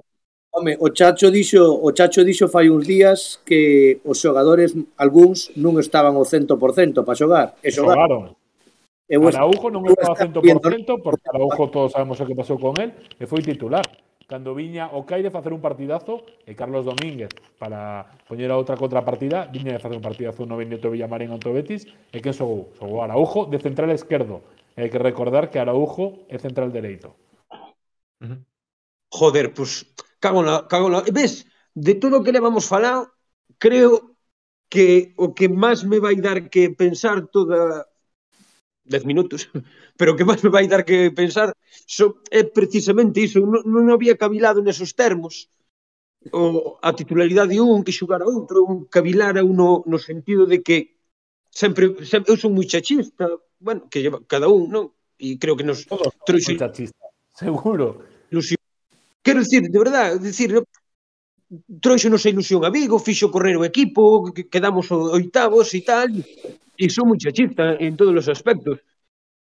Home, 0.52 0.76
o 0.78 0.88
Chacho 0.88 1.32
dixo, 1.32 1.64
o 1.64 1.90
Chacho 1.92 2.22
dixo 2.24 2.48
fai 2.48 2.68
uns 2.68 2.86
días 2.86 3.40
que 3.44 4.00
os 4.04 4.20
xogadores 4.20 4.76
algúns 4.96 5.50
non 5.56 5.80
estaban 5.80 6.14
ao 6.14 6.28
100% 6.28 6.56
para 7.04 7.18
xogar, 7.18 7.48
e 7.64 7.72
xogaron. 7.72 8.32
xogaron. 8.32 8.43
Eu 9.04 9.28
Araujo 9.28 9.68
non 9.68 9.84
estaba 9.84 10.16
100% 10.16 11.04
porque 11.04 11.28
Araujo 11.28 11.68
todos 11.68 11.92
sabemos 11.92 12.16
o 12.16 12.24
que 12.24 12.32
pasou 12.32 12.56
con 12.56 12.72
él 12.80 12.96
e 13.20 13.28
foi 13.28 13.44
titular. 13.44 13.84
Cando 14.24 14.56
viña 14.56 14.88
o 14.96 15.04
Caire 15.04 15.28
facer 15.28 15.52
un 15.52 15.60
partidazo 15.60 16.24
e 16.48 16.56
Carlos 16.56 16.88
Domínguez 16.88 17.28
para 17.60 18.08
poñer 18.24 18.48
a 18.48 18.56
outra 18.56 18.80
contrapartida, 18.80 19.44
viña 19.52 19.76
de 19.76 19.82
facer 19.84 20.00
un 20.00 20.06
partidazo 20.08 20.48
no 20.48 20.56
Benito 20.56 20.88
Villamarín 20.88 21.36
ante 21.36 21.52
o 21.52 21.52
Betis 21.52 21.84
e 22.08 22.24
que 22.24 22.32
xogou? 22.32 22.72
Xogou 22.80 23.04
Araujo 23.04 23.44
de 23.44 23.60
central 23.60 23.92
esquerdo. 23.92 24.40
E 24.72 24.80
hai 24.80 24.88
que 24.88 24.96
recordar 24.96 25.52
que 25.52 25.60
Araujo 25.60 26.24
é 26.32 26.40
central 26.40 26.72
dereito. 26.72 27.12
Joder, 29.12 29.52
pues 29.52 29.84
cago 30.16 30.40
na, 30.40 30.64
cago 30.64 30.88
na... 30.88 31.04
Ves, 31.12 31.44
de 31.76 31.92
todo 32.00 32.18
o 32.18 32.24
que 32.24 32.32
levamos 32.32 32.64
falado, 32.64 33.12
creo 33.60 34.16
que 34.72 35.12
o 35.20 35.36
que 35.36 35.52
máis 35.52 35.84
me 35.84 36.00
vai 36.00 36.16
dar 36.16 36.48
que 36.48 36.72
pensar 36.72 37.28
toda 37.28 37.84
10 38.84 39.04
minutos, 39.04 39.48
pero 39.98 40.16
que 40.16 40.24
máis 40.28 40.40
me 40.44 40.52
vai 40.52 40.68
dar 40.68 40.84
que 40.84 41.10
pensar 41.10 41.56
so, 41.88 42.20
é 42.30 42.44
precisamente 42.44 43.20
iso, 43.20 43.40
non, 43.40 43.64
non 43.64 43.92
había 43.92 44.20
cavilado 44.20 44.60
nesos 44.60 44.92
termos 44.92 45.48
o, 46.32 46.78
a 46.80 46.92
titularidade 46.92 47.60
un 47.60 47.84
que 47.84 47.92
xugara 47.92 48.24
outro, 48.24 48.64
un 48.64 48.88
cavilara 48.88 49.44
uno 49.44 49.84
no 49.84 49.98
sentido 49.98 50.46
de 50.46 50.62
que 50.64 50.96
sempre, 51.50 52.04
sempre 52.06 52.32
eu 52.32 52.38
son 52.40 52.56
moi 52.56 52.64
chachista, 52.64 53.28
bueno, 53.60 53.88
que 53.90 54.00
lleva 54.00 54.24
cada 54.24 54.48
un, 54.48 54.70
non? 54.72 54.84
E 55.20 55.36
creo 55.36 55.56
que 55.56 55.66
nos 55.66 55.84
todos 55.84 56.12
trouxe 56.24 56.56
chachista, 56.56 57.04
seguro. 57.36 58.04
Ilusión. 58.32 58.60
Quero 59.24 59.40
dicir, 59.40 59.62
de 59.68 59.78
verdade, 59.78 60.18
dicir, 60.18 60.50
trouxe 61.80 62.08
nos 62.08 62.24
ilusión 62.24 62.64
a 62.64 62.70
Vigo, 62.70 62.98
fixo 62.98 63.30
correr 63.30 63.56
o 63.56 63.64
equipo, 63.64 64.32
quedamos 64.48 64.90
oitavos 64.90 65.72
e 65.76 65.82
tal, 65.84 66.10
E 66.76 66.90
son 66.90 67.06
muchachista 67.08 67.78
en 67.78 67.94
todos 67.96 68.14
os 68.14 68.28
aspectos. 68.28 68.82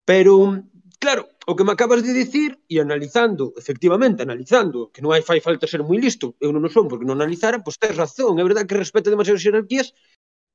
Pero, 0.04 0.60
claro, 1.00 1.28
o 1.46 1.56
que 1.56 1.64
me 1.64 1.72
acabas 1.72 2.04
de 2.04 2.12
dicir 2.12 2.60
e 2.68 2.80
analizando, 2.80 3.56
efectivamente, 3.56 4.22
analizando, 4.22 4.92
que 4.92 5.00
non 5.00 5.16
hai 5.16 5.24
fai 5.24 5.40
falta 5.40 5.64
ser 5.64 5.80
moi 5.80 5.96
listo, 5.96 6.36
eu 6.40 6.52
non 6.52 6.64
o 6.64 6.70
son 6.72 6.84
porque 6.88 7.08
non 7.08 7.16
analizara, 7.16 7.64
pois 7.64 7.80
tens 7.80 7.96
razón, 7.96 8.36
é 8.36 8.44
verdade 8.44 8.68
que 8.68 8.76
respeta 8.76 9.08
demasiadas 9.08 9.40
jerarquías. 9.40 9.96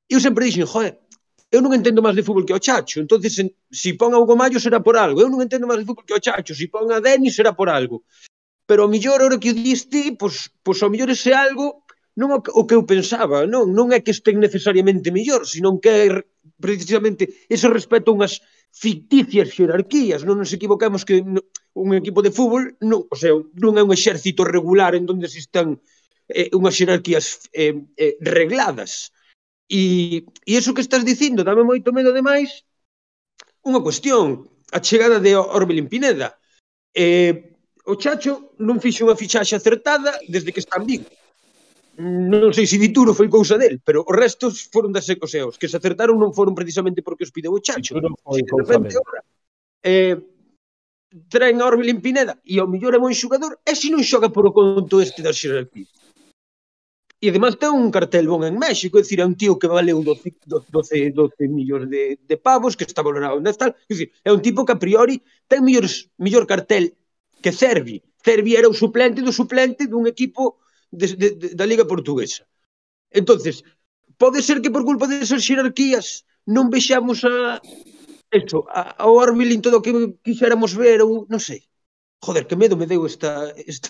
Eu 0.05 0.21
sempre 0.21 0.45
dixen, 0.45 0.69
joder, 0.69 1.01
eu 1.49 1.61
non 1.65 1.73
entendo 1.73 2.05
máis 2.05 2.13
de 2.13 2.21
fútbol 2.21 2.45
que 2.45 2.53
o 2.53 2.61
Chacho, 2.61 3.01
entonces 3.01 3.33
se 3.33 3.43
si 3.73 3.97
pon 3.97 4.13
a 4.13 4.21
Hugo 4.21 4.37
Mayo 4.37 4.61
será 4.61 4.77
por 4.85 4.97
algo, 4.97 5.17
eu 5.17 5.29
non 5.33 5.41
entendo 5.41 5.65
máis 5.65 5.81
de 5.81 5.87
fútbol 5.89 6.05
que 6.05 6.13
o 6.13 6.21
Chacho, 6.21 6.53
se 6.53 6.65
si 6.65 6.67
pon 6.69 6.85
a 6.93 7.01
Denis 7.01 7.33
será 7.33 7.57
por 7.57 7.73
algo. 7.73 8.05
Pero 8.69 8.85
ao 8.85 8.89
millor, 8.93 9.17
ahora 9.17 9.41
que 9.41 9.49
o 9.49 9.57
diste, 9.57 10.13
pois, 10.13 10.53
pois 10.61 10.77
ao 10.85 10.93
millor 10.93 11.09
ese 11.09 11.33
algo 11.33 11.88
non 12.19 12.35
o, 12.35 12.39
o 12.43 12.61
que 12.67 12.75
eu 12.75 12.83
pensaba, 12.83 13.47
non, 13.47 13.71
non 13.71 13.95
é 13.95 14.03
que 14.03 14.11
estén 14.11 14.43
necesariamente 14.43 15.15
mellor, 15.15 15.47
sino 15.47 15.79
que 15.79 15.89
é 15.89 16.07
precisamente 16.59 17.23
ese 17.47 17.71
respeto 17.71 18.11
a 18.11 18.17
unhas 18.19 18.43
ficticias 18.75 19.55
xerarquías, 19.55 20.27
non 20.27 20.35
nos 20.35 20.51
equivocamos 20.51 21.07
que 21.07 21.23
un 21.23 21.89
equipo 21.95 22.19
de 22.19 22.35
fútbol 22.35 22.75
non, 22.83 23.07
o 23.07 23.15
sea, 23.15 23.31
non 23.33 23.79
é 23.79 23.83
un 23.87 23.95
exército 23.95 24.43
regular 24.43 24.99
en 24.99 25.07
donde 25.07 25.31
se 25.31 25.39
están 25.39 25.79
eh, 26.27 26.51
unhas 26.51 26.75
xerarquías 26.75 27.47
eh, 27.55 27.87
eh, 27.95 28.19
regladas. 28.19 29.15
E, 29.71 30.25
e 30.43 30.51
iso 30.59 30.75
que 30.75 30.83
estás 30.83 31.07
dicindo 31.07 31.47
dame 31.47 31.63
moito 31.63 31.95
medo 31.95 32.11
demais 32.11 32.67
unha 33.63 33.83
cuestión, 33.83 34.49
a 34.71 34.79
chegada 34.79 35.19
de 35.19 35.35
Orbelín 35.35 35.87
Pineda. 35.87 36.35
Eh, 36.91 37.55
o 37.85 37.95
Chacho 37.95 38.53
non 38.59 38.81
fixo 38.83 39.05
unha 39.07 39.17
fichaxe 39.17 39.55
acertada 39.55 40.11
desde 40.27 40.51
que 40.53 40.61
está 40.61 40.77
en 40.77 40.85
Vigo 40.89 41.09
non 41.99 42.55
sei 42.55 42.63
se 42.63 42.79
Dituro 42.79 43.11
foi 43.11 43.27
cousa 43.27 43.59
del, 43.59 43.83
pero 43.83 44.07
os 44.07 44.15
restos 44.15 44.71
foron 44.71 44.95
das 44.95 45.11
Ecoseos, 45.11 45.59
que 45.59 45.67
se 45.67 45.75
acertaron 45.75 46.15
non 46.15 46.31
foron 46.31 46.55
precisamente 46.55 47.03
porque 47.03 47.27
os 47.27 47.33
pideu 47.35 47.51
o 47.51 47.59
Chacho. 47.59 47.99
Dituro 47.99 48.15
foi 48.23 48.39
de 48.39 48.55
repente, 48.55 48.95
eh, 49.83 50.15
traen 51.27 51.59
a 51.59 51.67
Orbelín 51.67 51.99
Pineda 51.99 52.39
e 52.47 52.55
ao 52.55 52.71
mellor 52.71 52.95
é 52.95 52.99
bon 53.03 53.11
xogador, 53.11 53.59
e 53.67 53.75
se 53.75 53.91
non 53.91 53.99
xoga 53.99 54.31
por 54.31 54.47
o 54.47 54.55
conto 54.55 55.03
este 55.03 55.19
das 55.19 55.35
xerarquías. 55.35 55.91
E 57.19 57.27
además 57.27 57.59
ten 57.59 57.75
un 57.75 57.91
cartel 57.91 58.31
bon 58.31 58.47
en 58.47 58.55
México, 58.55 58.95
é 58.95 59.03
dicir, 59.03 59.19
é 59.19 59.27
un 59.27 59.35
tío 59.35 59.59
que 59.59 59.67
valeu 59.67 59.99
12, 59.99 60.39
12, 60.47 61.11
12 61.11 61.51
millóns 61.51 61.91
de, 61.91 62.15
de 62.15 62.35
pavos, 62.39 62.79
que 62.79 62.87
está 62.87 63.03
valorado 63.03 63.43
na 63.43 63.51
tal, 63.51 63.75
é 63.75 63.91
dicir, 63.91 64.15
é 64.23 64.31
un 64.31 64.39
tipo 64.39 64.63
que 64.63 64.71
a 64.71 64.79
priori 64.79 65.19
ten 65.51 65.59
mellor, 65.67 65.83
mellor 66.15 66.47
cartel 66.47 66.95
que 67.43 67.51
Cervi. 67.51 67.99
Cervi 68.23 68.55
era 68.55 68.71
o 68.71 68.75
suplente 68.75 69.19
do 69.19 69.35
suplente 69.35 69.83
dun 69.91 70.07
equipo 70.07 70.63
de, 70.91 71.07
de, 71.15 71.29
de, 71.35 71.47
da 71.55 71.65
Liga 71.65 71.85
Portuguesa. 71.85 72.45
entonces 73.11 73.63
pode 74.17 74.41
ser 74.41 74.61
que 74.61 74.71
por 74.71 74.83
culpa 74.83 75.07
desas 75.07 75.45
xerarquías 75.45 76.25
non 76.45 76.69
vexamos 76.69 77.23
a 77.23 77.61
eso, 78.31 78.65
a, 78.69 78.93
a 78.97 79.05
Armelín 79.23 79.61
todo 79.61 79.79
o 79.79 79.83
que 79.85 79.91
quixéramos 80.21 80.77
ver 80.77 81.01
ou 81.01 81.25
non 81.29 81.41
sei. 81.41 81.65
Joder, 82.21 82.45
que 82.45 82.59
medo 82.59 82.77
me 82.77 82.85
deu 82.85 83.05
esta... 83.05 83.49
esta... 83.65 83.89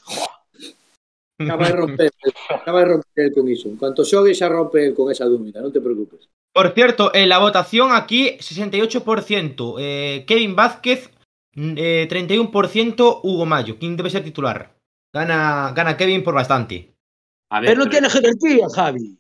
Acaba 1.39 1.67
de 1.67 1.75
romper, 1.75 2.11
acaba 2.51 2.79
de 2.83 2.87
romper 2.93 3.27
con 3.33 3.47
iso. 3.47 3.71
En 3.71 3.79
cuanto 3.79 4.03
xogue 4.03 4.35
xa 4.35 4.51
rompe 4.51 4.91
con 4.91 5.07
esa 5.07 5.23
dúmida, 5.23 5.63
non 5.63 5.71
te 5.71 5.79
preocupes. 5.79 6.27
Por 6.51 6.75
cierto, 6.75 7.15
eh, 7.15 7.27
la 7.27 7.39
votación 7.39 7.95
aquí 7.95 8.35
68%, 8.39 9.79
eh, 9.79 10.27
Kevin 10.27 10.55
Vázquez 10.55 11.11
eh, 11.55 12.07
31%, 12.11 13.23
Hugo 13.23 13.45
Mayo. 13.47 13.79
¿Quién 13.79 13.95
debe 13.95 14.11
ser 14.11 14.23
titular? 14.23 14.75
Gana, 15.13 15.71
gana 15.75 15.97
Kevin 15.97 16.23
por 16.23 16.33
bastante. 16.35 16.93
A 17.51 17.59
ver, 17.61 17.69
Pero 17.71 17.81
pero- 17.83 17.91
tiene 17.91 18.09
jerarquía, 18.09 18.67
Javi. 18.73 19.17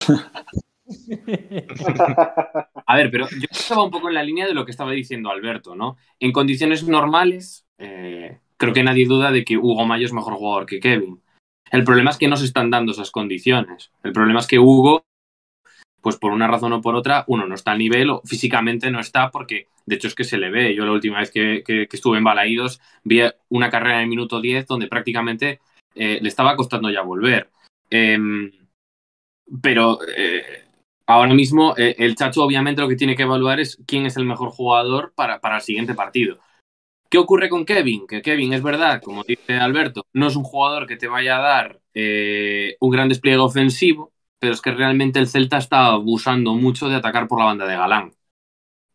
A 2.86 2.96
ver, 2.96 3.10
pero 3.10 3.28
yo 3.28 3.46
estaba 3.50 3.82
un 3.82 3.90
poco 3.90 4.08
en 4.08 4.14
la 4.14 4.22
línea 4.22 4.46
de 4.46 4.54
lo 4.54 4.64
que 4.64 4.70
estaba 4.70 4.92
diciendo 4.92 5.30
Alberto, 5.30 5.74
¿no? 5.74 5.96
En 6.20 6.30
condiciones 6.32 6.84
normales, 6.86 7.66
eh, 7.78 8.38
creo 8.56 8.72
que 8.72 8.84
nadie 8.84 9.06
duda 9.06 9.32
de 9.32 9.44
que 9.44 9.56
Hugo 9.56 9.84
Mayo 9.84 10.06
es 10.06 10.12
mejor 10.12 10.34
jugador 10.34 10.66
que 10.66 10.78
Kevin. 10.80 11.20
El 11.72 11.82
problema 11.82 12.10
es 12.10 12.18
que 12.18 12.28
no 12.28 12.36
se 12.36 12.44
están 12.44 12.70
dando 12.70 12.92
esas 12.92 13.10
condiciones. 13.10 13.90
El 14.04 14.12
problema 14.12 14.38
es 14.38 14.46
que 14.46 14.60
Hugo, 14.60 15.04
pues 16.06 16.18
por 16.18 16.30
una 16.30 16.46
razón 16.46 16.72
o 16.72 16.80
por 16.80 16.94
otra, 16.94 17.24
uno 17.26 17.48
no 17.48 17.56
está 17.56 17.72
al 17.72 17.78
nivel 17.78 18.10
o 18.10 18.22
físicamente 18.24 18.92
no 18.92 19.00
está 19.00 19.32
porque, 19.32 19.66
de 19.86 19.96
hecho, 19.96 20.06
es 20.06 20.14
que 20.14 20.22
se 20.22 20.38
le 20.38 20.50
ve. 20.50 20.72
Yo 20.72 20.86
la 20.86 20.92
última 20.92 21.18
vez 21.18 21.32
que, 21.32 21.64
que- 21.66 21.88
estuve 21.90 22.18
en 22.18 22.22
Balaídos 22.22 22.80
vi 23.02 23.22
una 23.48 23.70
carrera 23.70 24.00
el 24.02 24.06
minuto 24.06 24.40
10 24.40 24.68
donde 24.68 24.86
prácticamente 24.86 25.58
eh, 25.96 26.20
le 26.22 26.28
estaba 26.28 26.54
costando 26.54 26.90
ya 26.90 27.02
volver. 27.02 27.50
Em, 27.90 28.52
pero 29.60 29.98
eh, 30.16 30.42
ahora 31.08 31.34
mismo 31.34 31.74
eh, 31.76 31.96
el 31.98 32.14
Chacho 32.14 32.44
obviamente 32.44 32.82
lo 32.82 32.88
que 32.88 32.94
tiene 32.94 33.16
que 33.16 33.24
evaluar 33.24 33.58
es 33.58 33.76
quién 33.84 34.06
es 34.06 34.16
el 34.16 34.26
mejor 34.26 34.50
jugador 34.50 35.12
para, 35.16 35.40
para 35.40 35.56
el 35.56 35.62
siguiente 35.62 35.94
partido. 35.94 36.38
¿Qué 37.10 37.18
ocurre 37.18 37.48
con 37.48 37.64
Kevin? 37.64 38.06
Que 38.06 38.22
Kevin 38.22 38.52
es 38.52 38.62
verdad, 38.62 39.02
como 39.02 39.24
dice 39.24 39.54
Alberto, 39.54 40.06
no 40.12 40.28
es 40.28 40.36
un 40.36 40.44
jugador 40.44 40.86
que 40.86 40.96
te 40.96 41.08
vaya 41.08 41.38
a 41.38 41.40
dar 41.40 41.80
un 42.80 42.90
gran 42.90 43.08
despliegue 43.08 43.38
ofensivo, 43.38 44.12
pero 44.38 44.52
es 44.52 44.60
que 44.60 44.72
realmente 44.72 45.18
el 45.18 45.28
Celta 45.28 45.58
está 45.58 45.86
abusando 45.86 46.54
mucho 46.54 46.88
de 46.88 46.96
atacar 46.96 47.28
por 47.28 47.38
la 47.38 47.46
banda 47.46 47.66
de 47.66 47.76
Galán. 47.76 48.14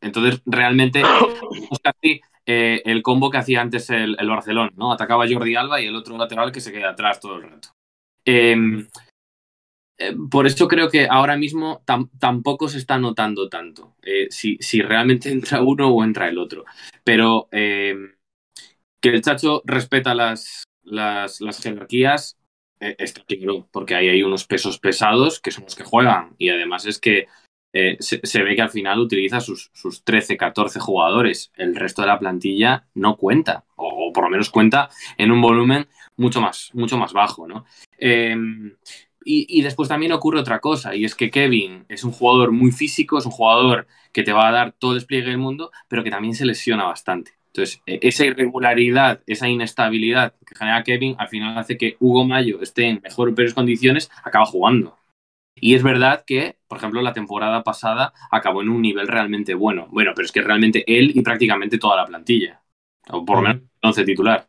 Entonces, 0.02 0.42
realmente 0.46 1.02
es 1.72 1.80
casi 1.80 2.22
eh, 2.46 2.82
el 2.86 3.02
combo 3.02 3.30
que 3.30 3.38
hacía 3.38 3.62
antes 3.62 3.90
el, 3.90 4.16
el, 4.20 4.30
Barcelona, 4.30 4.72
¿no? 4.76 4.92
Atacaba 4.92 5.28
Jordi 5.30 5.56
Alba 5.56 5.82
y 5.82 5.86
el 5.86 5.96
otro 5.96 6.18
lateral 6.18 6.52
que 6.52 6.62
se 6.62 6.72
queda 6.72 6.92
atrás 6.92 7.20
todo 7.20 7.38
el 7.38 7.44
rato. 7.44 7.70
Eh, 8.26 8.56
eh, 10.02 10.16
por 10.32 10.48
eso 10.48 10.68
creo 10.68 10.90
que 10.90 11.08
ahora 11.08 11.38
mismo 11.38 11.84
tam 11.86 12.10
tampoco 12.18 12.68
se 12.68 12.80
está 12.80 12.98
notando 12.98 13.50
tanto 13.50 13.96
eh, 14.02 14.28
si, 14.32 14.58
si, 14.60 14.82
realmente 14.82 15.30
entra 15.32 15.62
uno 15.62 15.90
o 15.90 16.04
entra 16.04 16.28
el 16.28 16.40
otro. 16.40 16.66
Pero 17.04 17.48
eh, 17.52 17.96
que 19.00 19.10
el 19.10 19.22
Chacho 19.22 19.62
respeta 19.66 20.16
las, 20.16 20.64
las, 20.84 21.40
las 21.42 21.62
jerarquías 21.62 22.38
está 22.82 23.24
claro, 23.24 23.68
porque 23.72 23.96
ahí 23.96 24.10
hay 24.10 24.24
unos 24.24 24.46
pesos 24.46 24.80
pesados 24.80 25.40
que 25.40 25.52
son 25.52 25.66
los 25.66 25.76
que 25.76 25.84
juegan. 25.84 26.36
Y 26.38 26.50
además 26.50 26.86
es 26.86 27.00
que 27.00 27.28
se, 27.74 28.20
se, 28.24 28.44
ve 28.44 28.56
que 28.56 28.62
al 28.62 28.70
final 28.70 29.00
utiliza 29.00 29.40
sus, 29.40 29.72
sus 29.74 30.04
13, 30.04 30.36
14 30.36 30.80
jugadores. 30.80 31.52
El 31.56 31.76
resto 31.76 32.02
de 32.02 32.10
la 32.10 32.20
plantilla 32.20 32.86
no 32.96 33.16
cuenta, 33.16 33.64
o, 33.76 34.12
por 34.14 34.26
lo 34.26 34.30
menos 34.30 34.50
cuenta 34.50 34.90
en 35.18 35.32
un 35.32 35.42
volumen 35.42 35.88
mucho 36.18 36.42
más, 36.42 36.72
mucho 36.74 36.98
más 36.98 37.14
bajo, 37.14 37.48
¿no? 37.48 37.66
Y, 39.24 39.60
y, 39.60 39.62
después 39.62 39.88
también 39.88 40.14
ocurre 40.14 40.40
otra 40.40 40.60
cosa, 40.60 40.96
y 40.96 41.06
es 41.06 41.14
que 41.14 41.30
Kevin 41.30 41.86
es 41.90 42.04
un 42.04 42.12
jugador 42.12 42.52
muy 42.52 42.72
físico, 42.72 43.20
es 43.20 43.26
un 43.26 43.32
jugador 43.32 43.88
que 44.12 44.24
te 44.24 44.34
va 44.34 44.48
a 44.48 44.52
dar 44.52 44.72
todo 44.72 44.94
el 44.94 44.98
despliegue 44.98 45.28
del 45.28 45.38
mundo, 45.38 45.72
pero 45.88 46.04
que 46.04 46.10
también 46.10 46.34
se 46.34 46.46
lesiona 46.46 46.86
bastante. 46.86 47.34
Entonces, 47.54 47.82
esa 47.86 48.26
irregularidad, 48.26 49.22
esa 49.28 49.50
inestabilidad 49.50 50.34
que 50.46 50.56
genera 50.56 50.84
Kevin, 50.84 51.16
al 51.20 51.28
final 51.28 51.58
hace 51.58 51.78
que 51.78 51.98
Hugo 52.00 52.26
Mayo 52.26 52.62
esté 52.62 52.86
en 52.86 53.02
mejores 53.04 53.54
condiciones, 53.54 54.10
acaba 54.24 54.46
jugando. 54.46 54.98
Y 55.54 55.76
es 55.76 55.84
verdad 55.84 56.24
que, 56.26 56.58
por 56.70 56.78
ejemplo, 56.78 57.02
la 57.02 57.14
temporada 57.14 57.62
pasada 57.62 58.14
acabó 58.32 58.62
en 58.62 58.70
un 58.70 58.82
nivel 58.82 59.08
realmente 59.08 59.54
bueno. 59.54 59.88
Bueno, 59.92 60.14
pero 60.16 60.26
es 60.26 60.32
que 60.32 60.42
realmente 60.42 60.84
él 60.88 61.12
y 61.14 61.22
prácticamente 61.22 61.78
toda 61.78 61.98
la 61.98 62.06
plantilla, 62.06 62.62
o 63.10 63.26
por 63.26 63.38
lo 63.38 63.42
menos 63.44 63.64
el 63.64 63.90
11 63.90 64.06
titular. 64.06 64.48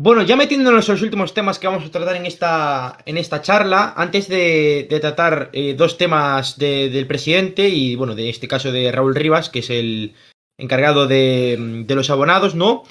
Bueno, 0.00 0.22
ya 0.22 0.36
metiéndonos 0.36 0.88
en 0.88 0.94
los 0.94 1.02
últimos 1.02 1.34
temas 1.34 1.58
que 1.58 1.66
vamos 1.66 1.84
a 1.84 1.90
tratar 1.90 2.14
en 2.14 2.24
esta, 2.24 2.98
en 3.04 3.16
esta 3.16 3.42
charla, 3.42 3.94
antes 3.96 4.28
de, 4.28 4.86
de 4.88 5.00
tratar 5.00 5.50
eh, 5.52 5.74
dos 5.74 5.98
temas 5.98 6.56
de, 6.56 6.88
del 6.88 7.08
presidente 7.08 7.68
y, 7.68 7.96
bueno, 7.96 8.14
de 8.14 8.30
este 8.30 8.46
caso 8.46 8.70
de 8.70 8.92
Raúl 8.92 9.16
Rivas, 9.16 9.50
que 9.50 9.58
es 9.58 9.70
el 9.70 10.14
encargado 10.58 11.06
de, 11.06 11.84
de 11.86 11.94
los 11.94 12.10
abonados, 12.10 12.54
¿no? 12.54 12.84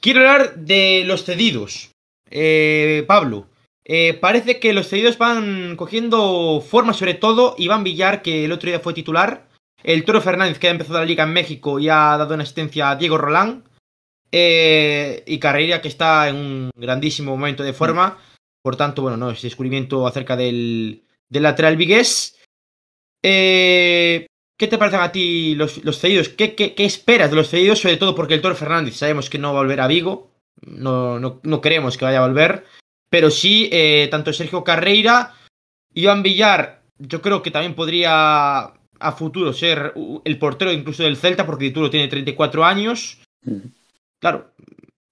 Quiero 0.00 0.20
hablar 0.20 0.56
de 0.56 1.04
los 1.06 1.24
cedidos. 1.24 1.92
Eh, 2.30 3.04
Pablo, 3.06 3.46
eh, 3.84 4.14
parece 4.14 4.58
que 4.58 4.72
los 4.72 4.88
cedidos 4.88 5.18
van 5.18 5.76
cogiendo 5.76 6.60
forma, 6.60 6.92
sobre 6.94 7.14
todo 7.14 7.54
Iván 7.58 7.84
Villar, 7.84 8.22
que 8.22 8.44
el 8.44 8.52
otro 8.52 8.68
día 8.70 8.80
fue 8.80 8.94
titular, 8.94 9.48
el 9.82 10.04
Toro 10.04 10.20
Fernández, 10.20 10.58
que 10.58 10.68
ha 10.68 10.72
empezado 10.72 10.98
la 10.98 11.04
liga 11.04 11.24
en 11.24 11.32
México 11.32 11.78
y 11.78 11.88
ha 11.88 12.16
dado 12.16 12.34
una 12.34 12.42
asistencia 12.42 12.90
a 12.90 12.96
Diego 12.96 13.18
Rolán, 13.18 13.64
eh, 14.32 15.22
y 15.26 15.38
Carreira 15.38 15.82
que 15.82 15.88
está 15.88 16.28
en 16.28 16.36
un 16.36 16.70
grandísimo 16.74 17.36
momento 17.36 17.62
de 17.62 17.72
forma. 17.72 18.18
Por 18.62 18.76
tanto, 18.76 19.02
bueno, 19.02 19.16
no, 19.16 19.30
ese 19.30 19.46
descubrimiento 19.46 20.06
acerca 20.06 20.36
del, 20.36 21.04
del 21.28 21.42
lateral 21.42 21.76
vigués. 21.76 22.38
Eh, 23.22 24.26
¿Qué 24.60 24.68
te 24.68 24.76
parecen 24.76 25.00
a 25.00 25.10
ti 25.10 25.54
los, 25.54 25.82
los 25.84 25.98
cedidos? 25.98 26.28
¿Qué, 26.28 26.54
¿Qué, 26.54 26.74
qué, 26.74 26.84
esperas 26.84 27.30
de 27.30 27.36
los 27.36 27.48
cedidos? 27.48 27.78
Sobre 27.78 27.96
todo 27.96 28.14
porque 28.14 28.34
el 28.34 28.42
Toro 28.42 28.54
Fernández 28.54 28.94
sabemos 28.94 29.30
que 29.30 29.38
no 29.38 29.54
va 29.54 29.60
a 29.60 29.62
volver 29.62 29.80
a 29.80 29.86
Vigo. 29.86 30.32
No, 30.60 31.18
no, 31.18 31.40
no 31.42 31.62
queremos 31.62 31.96
que 31.96 32.04
vaya 32.04 32.22
a 32.22 32.26
volver. 32.26 32.66
Pero 33.08 33.30
sí, 33.30 33.70
eh, 33.72 34.08
tanto 34.10 34.34
Sergio 34.34 34.62
Carreira, 34.62 35.32
Iván 35.94 36.22
Villar, 36.22 36.82
yo 36.98 37.22
creo 37.22 37.40
que 37.40 37.50
también 37.50 37.74
podría 37.74 38.64
a 38.64 39.12
futuro 39.16 39.54
ser 39.54 39.94
el 40.24 40.38
portero 40.38 40.70
incluso 40.70 41.04
del 41.04 41.16
Celta, 41.16 41.46
porque 41.46 41.68
título 41.68 41.88
tiene 41.88 42.08
34 42.08 42.62
años. 42.62 43.18
Claro, 44.18 44.52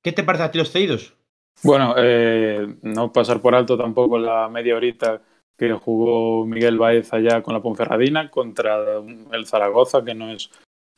¿qué 0.03 0.13
te 0.13 0.25
parece 0.25 0.45
a 0.45 0.51
ti 0.51 0.59
los 0.59 0.71
cedidos? 0.71 1.15
Bueno, 1.63 1.95
eh, 1.97 2.77
no 2.83 3.15
pasar 3.15 3.41
por 3.41 3.55
alto 3.55 3.79
tampoco 3.79 4.19
la 4.19 4.51
media 4.51 4.77
horita 4.77 5.23
que 5.59 5.73
jugó 5.73 6.47
Miguel 6.47 6.79
Baez 6.79 7.13
allá 7.13 7.43
con 7.43 7.53
la 7.53 7.61
Ponferradina 7.61 8.31
contra 8.31 8.79
el 9.33 9.47
Zaragoza, 9.47 10.05
que 10.05 10.15
no 10.15 10.31
es, 10.31 10.51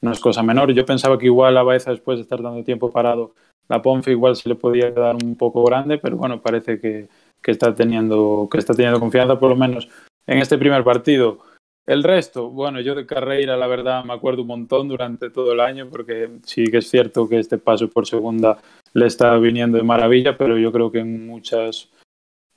no 0.03 0.13
es 0.13 0.21
cosa 0.21 0.43
menor. 0.43 0.73
Yo 0.73 0.85
pensaba 0.85 1.19
que 1.19 1.27
igual 1.27 1.57
a 1.57 1.63
Baeza, 1.63 1.91
después 1.91 2.19
de 2.19 2.23
estar 2.23 2.43
dando 2.43 2.63
tiempo 2.63 2.93
parado, 2.93 3.33
la 3.69 3.81
Ponfe 3.81 4.11
igual 4.11 4.37
se 4.37 4.51
le 4.51 4.57
podía 4.57 4.93
quedar 4.93 5.17
un 5.17 5.37
poco 5.37 5.65
grande, 5.65 5.97
pero 5.97 6.17
bueno, 6.17 6.43
parece 6.43 6.79
que, 6.79 7.09
que, 7.41 7.51
está 7.51 7.75
teniendo, 7.75 8.49
que 8.51 8.59
está 8.59 8.75
teniendo 8.75 9.01
confianza, 9.01 9.39
por 9.39 9.49
lo 9.49 9.57
menos 9.57 9.89
en 10.27 10.39
este 10.39 10.59
primer 10.59 10.85
partido. 10.85 11.39
El 11.87 12.03
resto, 12.03 12.51
bueno, 12.51 12.81
yo 12.81 12.95
de 12.95 13.07
Carreira 13.07 13.57
la 13.57 13.67
verdad 13.67 14.05
me 14.05 14.13
acuerdo 14.13 14.43
un 14.43 14.49
montón 14.49 14.89
durante 14.89 15.31
todo 15.31 15.53
el 15.53 15.61
año 15.61 15.89
porque 15.91 16.29
sí 16.45 16.65
que 16.65 16.79
es 16.79 16.91
cierto 16.91 17.29
que 17.29 17.39
este 17.39 17.57
paso 17.57 17.89
por 17.89 18.07
segunda 18.07 18.59
le 18.93 19.07
está 19.07 19.37
viniendo 19.39 19.79
de 19.79 19.85
maravilla, 19.85 20.37
pero 20.37 20.59
yo 20.59 20.71
creo 20.71 20.93
que 20.93 20.99
en 20.99 21.27
muchas 21.27 21.89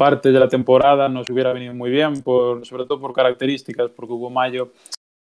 partes 0.04 0.34
de 0.34 0.40
la 0.40 0.50
temporada 0.50 1.08
nos 1.08 1.30
hubiera 1.30 1.54
venido 1.54 1.74
muy 1.74 1.90
bien, 1.90 2.24
por, 2.24 2.66
sobre 2.66 2.84
todo 2.84 3.00
por 3.00 3.14
características, 3.14 3.90
porque 3.92 4.12
Hugo 4.12 4.30
Mayo 4.30 4.74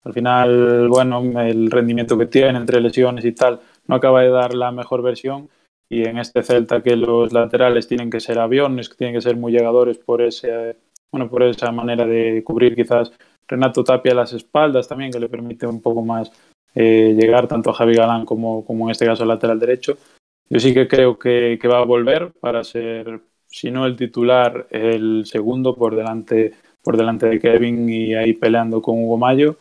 al 0.03 0.13
final, 0.13 0.89
bueno, 0.89 1.23
el 1.41 1.71
rendimiento 1.71 2.19
que 2.19 2.27
tiene 2.27 2.59
entre 2.59 2.81
lesiones 2.81 3.25
y 3.25 3.31
tal 3.31 3.61
no 3.87 3.95
acaba 3.95 4.23
de 4.23 4.31
dar 4.31 4.55
la 4.55 4.73
mejor 4.73 5.01
versión 5.01 5.49
y 5.89 6.03
en 6.03 6.19
este 6.19 6.43
Celta 6.43 6.83
que 6.83 6.97
los 6.97 7.33
laterales 7.33 7.87
tienen 7.87 8.11
que 8.11 8.19
ser 8.19 8.41
aviones, 8.41 8.89
que 8.89 8.97
tienen 8.97 9.15
que 9.15 9.21
ser 9.21 9.37
muy 9.37 9.53
llegadores 9.53 9.99
por 9.99 10.21
ese, 10.21 10.77
bueno, 11.13 11.31
por 11.31 11.45
esa 11.45 11.71
manera 11.71 12.05
de 12.05 12.43
cubrir 12.43 12.75
quizás 12.75 13.13
Renato 13.47 13.85
Tapia 13.85 14.15
las 14.15 14.33
espaldas 14.33 14.89
también, 14.89 15.13
que 15.13 15.21
le 15.21 15.29
permite 15.29 15.65
un 15.65 15.81
poco 15.81 16.03
más 16.03 16.33
eh, 16.75 17.15
llegar 17.17 17.47
tanto 17.47 17.71
a 17.71 17.75
Javi 17.75 17.95
Galán 17.95 18.25
como, 18.25 18.65
como 18.65 18.87
en 18.87 18.91
este 18.91 19.07
caso 19.07 19.23
al 19.23 19.29
lateral 19.29 19.61
derecho. 19.61 19.97
Yo 20.51 20.59
sí 20.59 20.75
que 20.75 20.89
creo 20.89 21.21
que, 21.21 21.57
que, 21.63 21.69
va 21.69 21.79
a 21.79 21.85
volver 21.85 22.33
para 22.41 22.65
ser, 22.65 23.21
si 23.53 23.71
no 23.71 23.87
el 23.87 23.97
titular, 23.97 24.67
el 24.71 25.25
segundo 25.27 25.77
por 25.77 25.95
delante, 25.95 26.55
por 26.83 26.97
delante 26.97 27.27
de 27.27 27.39
Kevin 27.39 27.89
y 27.89 28.15
ahí 28.15 28.33
peleando 28.33 28.81
con 28.81 28.99
Hugo 28.99 29.19
Mayo. 29.19 29.57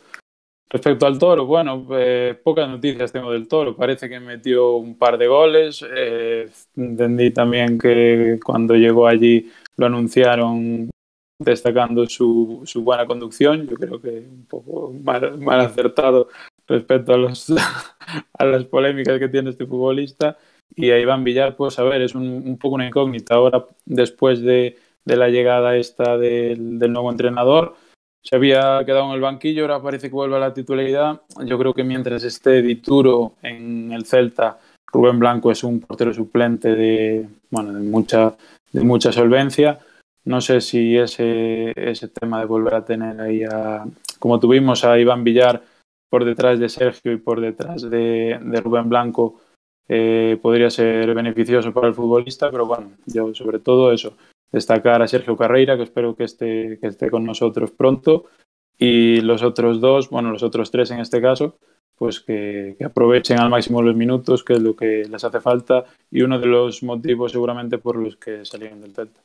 Respecto 0.69 1.05
al 1.05 1.19
Toro, 1.19 1.45
bueno, 1.45 1.85
eh, 1.91 2.39
pocas 2.41 2.69
noticias 2.69 3.11
tengo 3.11 3.33
del 3.33 3.49
Toro. 3.49 3.75
Parece 3.75 4.07
que 4.07 4.21
metió 4.21 4.77
un 4.77 4.97
par 4.97 5.17
de 5.17 5.27
goles. 5.27 5.85
Eh, 5.93 6.49
entendí 6.77 7.31
también 7.31 7.77
que 7.77 8.39
cuando 8.41 8.75
llegó 8.75 9.05
allí 9.05 9.51
lo 9.75 9.87
anunciaron 9.87 10.89
destacando 11.37 12.07
su, 12.07 12.61
su, 12.63 12.83
buena 12.83 13.05
conducción. 13.05 13.67
Yo 13.67 13.75
creo 13.75 13.99
que 13.99 14.25
un 14.31 14.45
poco 14.45 14.93
mal, 15.03 15.37
mal 15.39 15.59
acertado 15.59 16.29
respecto 16.67 17.13
a, 17.13 17.17
los, 17.17 17.49
a, 18.33 18.45
las 18.45 18.63
polémicas 18.63 19.19
que 19.19 19.27
tiene 19.27 19.49
este 19.49 19.65
futbolista. 19.65 20.37
Y 20.75 20.91
a 20.91 20.99
Iván 20.99 21.23
Villar, 21.23 21.55
pues 21.55 21.79
a 21.79 21.83
ver, 21.83 22.01
es 22.01 22.15
un, 22.15 22.27
un 22.27 22.57
poco 22.57 22.75
una 22.75 22.87
incógnita. 22.87 23.35
Ahora, 23.35 23.65
después 23.85 24.41
de, 24.41 24.77
de 25.05 25.15
la 25.17 25.29
llegada 25.29 25.75
esta 25.75 26.17
del, 26.17 26.79
del, 26.79 26.93
nuevo 26.93 27.11
entrenador, 27.11 27.75
se 28.23 28.35
había 28.35 28.83
quedado 28.85 29.07
en 29.09 29.15
el 29.15 29.21
banquillo, 29.21 29.63
ahora 29.63 29.81
parece 29.81 30.09
que 30.09 30.15
vuelve 30.15 30.37
a 30.37 30.39
la 30.39 30.53
titularidad. 30.53 31.21
Yo 31.45 31.57
creo 31.57 31.73
que 31.73 31.83
mientras 31.83 32.23
esté 32.23 32.61
Dituro 32.61 33.33
en 33.41 33.91
el 33.91 34.05
Celta, 34.05 34.59
Rubén 34.91 35.19
Blanco 35.19 35.51
es 35.51 35.63
un 35.63 35.79
portero 35.79 36.13
suplente 36.13 36.75
de, 36.75 37.27
bueno, 37.49 37.73
de, 37.73 37.81
mucha, 37.81 38.35
de 38.71 38.81
mucha 38.81 39.11
solvencia 39.11 39.79
no 40.23 40.41
sé 40.41 40.61
si 40.61 40.97
ese, 40.97 41.73
ese 41.75 42.07
tema 42.07 42.39
de 42.39 42.45
volver 42.45 42.75
a 42.75 42.85
tener 42.85 43.19
ahí 43.19 43.43
a, 43.43 43.85
como 44.19 44.39
tuvimos 44.39 44.83
a 44.83 44.99
Iván 44.99 45.23
Villar 45.23 45.63
por 46.09 46.25
detrás 46.25 46.59
de 46.59 46.69
Sergio 46.69 47.11
y 47.11 47.17
por 47.17 47.41
detrás 47.41 47.89
de, 47.89 48.39
de 48.41 48.61
Rubén 48.61 48.89
Blanco, 48.89 49.41
eh, 49.93 50.39
podría 50.41 50.69
ser 50.69 51.13
beneficioso 51.13 51.73
para 51.73 51.89
el 51.89 51.93
futbolista, 51.93 52.49
pero 52.49 52.65
bueno, 52.65 52.91
yo 53.07 53.33
sobre 53.35 53.59
todo 53.59 53.91
eso, 53.91 54.15
destacar 54.49 55.01
a 55.01 55.07
Sergio 55.09 55.35
Carreira, 55.35 55.75
que 55.75 55.83
espero 55.83 56.15
que 56.15 56.23
esté, 56.23 56.77
que 56.79 56.87
esté 56.87 57.11
con 57.11 57.25
nosotros 57.25 57.71
pronto, 57.71 58.27
y 58.77 59.19
los 59.19 59.43
otros 59.43 59.81
dos, 59.81 60.09
bueno, 60.09 60.31
los 60.31 60.43
otros 60.43 60.71
tres 60.71 60.91
en 60.91 61.01
este 61.01 61.21
caso, 61.21 61.57
pues 61.97 62.21
que, 62.21 62.75
que, 62.77 62.85
aprovechen 62.85 63.37
al 63.37 63.49
máximo 63.49 63.81
los 63.81 63.95
minutos, 63.97 64.45
que 64.45 64.53
es 64.53 64.61
lo 64.61 64.77
que 64.77 65.03
les 65.11 65.23
hace 65.25 65.41
falta, 65.41 65.83
y 66.09 66.21
uno 66.21 66.39
de 66.39 66.47
los 66.47 66.83
motivos 66.83 67.33
seguramente 67.33 67.77
por 67.77 67.97
los 67.97 68.15
que 68.15 68.45
salieron 68.45 68.79
del 68.79 68.95
Celta 68.95 69.21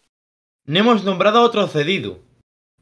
no 0.66 0.80
hemos 0.80 1.04
nombrado 1.04 1.38
a 1.38 1.42
otro 1.42 1.66
cedido. 1.68 2.18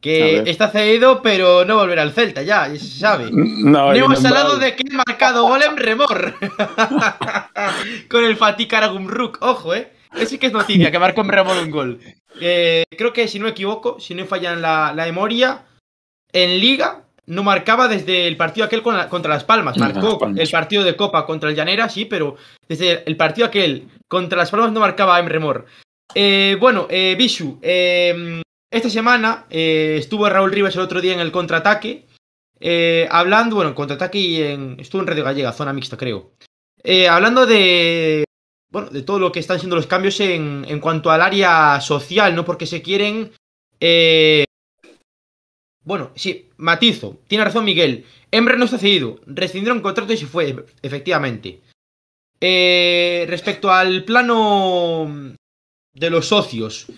Que 0.05 0.43
está 0.51 0.69
cedido, 0.71 1.23
pero 1.23 1.65
no 1.65 1.77
volverá 1.77 2.03
al 2.03 2.13
Celta, 2.13 2.43
ya, 2.43 2.69
ya 2.69 2.79
se 2.79 2.99
sabe. 2.99 3.31
No, 3.33 3.89
no 3.91 3.95
hemos 3.95 4.23
hablado 4.25 4.59
de 4.59 4.77
que 4.77 4.85
ha 4.93 4.97
marcado 5.07 5.45
gol 5.45 5.63
en 5.63 5.77
remor. 5.79 6.35
Con 8.11 8.25
el 8.25 8.37
Fatih 8.37 8.67
Karagumruk, 8.69 9.39
ojo, 9.41 9.75
eh. 9.75 9.91
Ese 10.15 10.39
que 10.39 10.47
es 10.47 10.53
noticia, 10.53 10.91
que 10.91 10.99
marcó 10.99 11.23
en 11.23 11.29
remor 11.29 11.57
un 11.57 11.71
gol. 11.71 12.01
Eh, 12.41 12.85
creo 12.97 13.13
que, 13.13 13.27
si 13.27 13.39
no 13.39 13.45
me 13.47 13.51
equivoco, 13.53 13.99
si 13.99 14.15
no 14.15 14.25
fallan 14.27 14.61
la, 14.63 14.93
la 14.95 15.07
memoria, 15.07 15.65
en 16.33 16.61
Liga, 16.61 17.05
no 17.27 17.43
marcaba 17.43 17.89
desde 17.89 18.29
el 18.29 18.37
partido 18.37 18.67
aquel 18.67 18.83
con 18.83 18.97
la- 18.97 19.09
contra 19.09 19.33
Las 19.35 19.45
Palmas. 19.45 19.77
Marcó 19.79 20.01
Las 20.11 20.19
Palmas. 20.19 20.39
el 20.41 20.51
partido 20.51 20.85
de 20.85 20.95
Copa 20.97 21.27
contra 21.27 21.49
el 21.51 21.57
Llanera, 21.57 21.89
sí, 21.89 22.05
pero 22.05 22.37
desde 22.69 23.03
el 23.07 23.17
partido 23.17 23.47
aquel 23.47 23.89
contra 24.07 24.39
Las 24.39 24.51
Palmas 24.51 24.71
no 24.71 24.81
marcaba 24.81 25.19
Emre 25.19 25.39
Mor. 25.41 25.65
Eh, 26.15 26.57
bueno, 26.61 26.87
eh, 26.91 27.17
Bishu, 27.19 27.59
eh, 27.63 28.43
esta 28.75 28.91
semana 28.91 29.47
eh, 29.51 29.97
estuvo 29.99 30.29
Raúl 30.29 30.51
Rivas 30.51 30.75
el 30.75 30.83
otro 30.83 31.01
día 31.01 31.15
en 31.15 31.21
el 31.21 31.31
contraataque, 31.31 32.07
eh, 32.59 33.07
hablando, 33.09 33.55
bueno, 33.55 33.71
en 33.71 33.75
contraataque 33.77 34.19
y 34.19 34.43
en, 34.43 34.77
estuvo 34.81 35.01
en 35.01 35.07
Radio 35.07 35.23
Gallega, 35.23 35.53
zona 35.53 35.73
mixta, 35.73 35.97
creo. 35.97 36.33
Eh, 36.83 37.09
hablando 37.09 37.47
de, 37.47 38.25
bueno, 38.71 38.91
de 38.91 39.03
todo 39.03 39.21
lo 39.21 39.31
que 39.31 39.39
están 39.39 39.61
siendo 39.61 39.77
los 39.77 39.87
cambios 39.87 40.19
en, 40.19 40.67
en 40.69 40.81
cuanto 40.81 41.13
al 41.13 41.23
área 41.23 41.81
social, 41.81 42.35
¿no? 42.35 42.45
Porque 42.45 42.67
se 42.67 42.83
quieren... 42.83 43.33
bueno, 45.85 46.11
sí, 46.17 46.51
matizo. 46.57 47.21
Tiene 47.29 47.45
razón 47.45 47.65
Miguel. 47.65 48.05
Emre 48.33 48.59
no 48.59 48.65
está 48.65 48.79
cedido. 48.79 49.21
Rescindieron 49.27 49.83
contrato 49.83 50.13
y 50.13 50.17
se 50.17 50.27
fue, 50.27 50.67
efectivamente. 50.83 51.61
Respecto 52.41 53.71
al 53.71 54.05
plano 54.05 55.37
de 55.95 56.11
los 56.11 56.27
socios. 56.27 56.89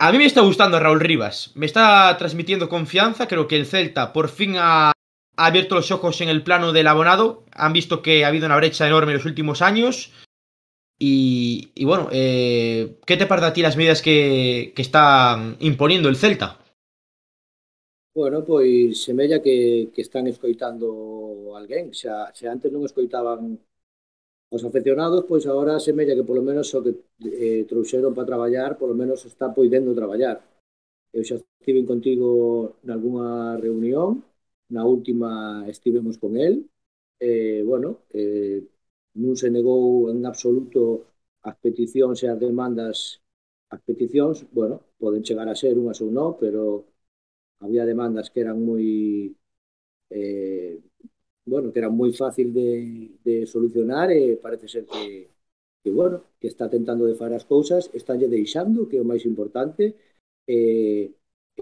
A 0.00 0.12
mí 0.12 0.18
me 0.18 0.26
está 0.26 0.42
gustando 0.42 0.78
Raúl 0.78 1.00
Rivas. 1.00 1.50
Me 1.56 1.66
está 1.66 2.16
transmitiendo 2.18 2.68
confianza. 2.68 3.26
Creo 3.26 3.48
que 3.48 3.56
el 3.56 3.66
Celta 3.66 4.12
por 4.12 4.28
fin 4.28 4.54
ha, 4.56 4.92
abierto 5.36 5.74
los 5.74 5.90
ojos 5.90 6.20
en 6.20 6.28
el 6.28 6.44
plano 6.44 6.72
del 6.72 6.86
abonado. 6.86 7.44
Han 7.52 7.72
visto 7.72 8.00
que 8.00 8.24
ha 8.24 8.28
habido 8.28 8.46
una 8.46 8.56
brecha 8.56 8.86
enorme 8.86 9.10
en 9.10 9.18
los 9.18 9.26
últimos 9.26 9.60
años. 9.60 10.12
Y, 11.00 11.72
bueno, 11.84 12.08
eh, 12.12 12.98
¿qué 13.06 13.16
te 13.16 13.26
parece 13.26 13.46
a 13.46 13.52
ti 13.52 13.62
las 13.62 13.76
medidas 13.76 14.02
que, 14.02 14.72
están 14.76 15.56
imponiendo 15.60 16.08
el 16.08 16.16
Celta? 16.16 16.58
Bueno, 18.14 18.44
pois 18.44 19.02
semella 19.02 19.40
que, 19.40 19.90
que 19.94 20.02
están 20.02 20.26
escoitando 20.26 21.54
alguén. 21.56 21.94
Xa, 21.94 22.34
xa 22.34 22.50
antes 22.50 22.70
non 22.74 22.82
escoitaban 22.82 23.62
Os 24.56 24.62
afeccionados, 24.68 25.22
pois 25.28 25.44
agora 25.46 25.84
semella 25.88 26.16
que 26.16 26.28
polo 26.28 26.42
menos 26.48 26.68
o 26.78 26.80
que 26.84 26.92
eh, 27.44 27.62
trouxeron 27.70 28.12
para 28.16 28.30
traballar, 28.30 28.70
polo 28.80 28.94
menos 29.02 29.20
está 29.30 29.46
poidendo 29.56 29.98
traballar. 30.00 30.36
Eu 31.16 31.22
xa 31.28 31.36
estive 31.60 31.82
contigo 31.90 32.28
nalgúnha 32.88 33.30
reunión, 33.66 34.10
na 34.74 34.82
última 34.94 35.30
estivemos 35.74 36.16
con 36.22 36.32
el, 36.46 36.54
eh, 37.28 37.60
bueno, 37.70 37.88
eh, 38.20 38.58
non 39.24 39.34
se 39.40 39.48
negou 39.56 40.08
en 40.12 40.18
absoluto 40.30 40.80
as 41.48 41.56
peticións 41.64 42.18
e 42.24 42.26
as 42.32 42.38
demandas 42.46 42.96
as 43.74 43.80
peticións, 43.88 44.36
bueno, 44.58 44.76
poden 45.02 45.22
chegar 45.28 45.48
a 45.50 45.58
ser 45.62 45.74
unhas 45.82 46.00
ou 46.04 46.10
non, 46.18 46.30
pero 46.42 46.62
había 47.64 47.84
demandas 47.92 48.30
que 48.32 48.40
eran 48.44 48.58
moi 48.68 48.86
eh, 50.10 50.80
bueno, 51.48 51.72
que 51.72 51.80
era 51.82 51.90
moi 51.90 52.12
fácil 52.22 52.48
de, 52.52 52.68
de 53.26 53.34
solucionar 53.46 54.08
e 54.12 54.36
parece 54.44 54.66
ser 54.68 54.84
que, 54.86 55.04
que, 55.82 55.90
bueno, 55.90 56.16
que 56.40 56.48
está 56.52 56.68
tentando 56.68 57.04
de 57.06 57.18
far 57.20 57.32
as 57.32 57.44
cousas, 57.52 57.90
estánlle 57.98 58.28
deixando, 58.28 58.88
que 58.88 58.96
é 58.98 59.02
o 59.02 59.10
máis 59.10 59.24
importante, 59.24 59.84
e, 60.46 61.10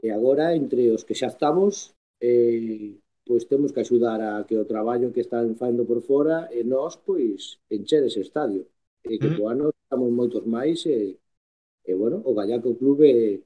e 0.02 0.06
agora, 0.10 0.54
entre 0.60 0.90
os 0.96 1.02
que 1.06 1.14
xa 1.14 1.28
estamos, 1.34 1.94
eh, 2.20 2.98
pois 3.26 3.44
temos 3.50 3.72
que 3.72 3.80
axudar 3.82 4.20
a 4.22 4.44
que 4.46 4.56
o 4.56 4.68
traballo 4.72 5.12
que 5.14 5.22
están 5.26 5.56
facendo 5.56 5.84
por 5.90 6.00
fora 6.02 6.48
e 6.56 6.62
nós, 6.62 6.92
pois, 7.06 7.58
encher 7.70 8.02
ese 8.04 8.20
estadio. 8.22 8.62
E 9.04 9.18
que 9.18 9.28
mm. 9.30 9.46
ano 9.52 9.66
estamos 9.84 10.10
moitos 10.18 10.44
máis 10.46 10.78
e, 10.86 11.18
e 11.90 11.92
bueno, 11.94 12.22
o 12.28 12.34
Gallaco 12.34 12.74
Clube 12.80 13.42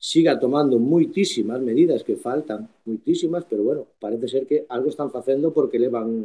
siga 0.00 0.40
tomando 0.40 0.80
moitísimas 0.80 1.60
medidas 1.60 2.00
que 2.02 2.16
faltan, 2.16 2.72
moitísimas, 2.88 3.44
pero 3.44 3.60
bueno, 3.62 3.86
parece 4.00 4.32
ser 4.32 4.48
que 4.48 4.64
algo 4.72 4.88
están 4.88 5.12
facendo 5.12 5.52
porque 5.52 5.76
levan 5.78 6.24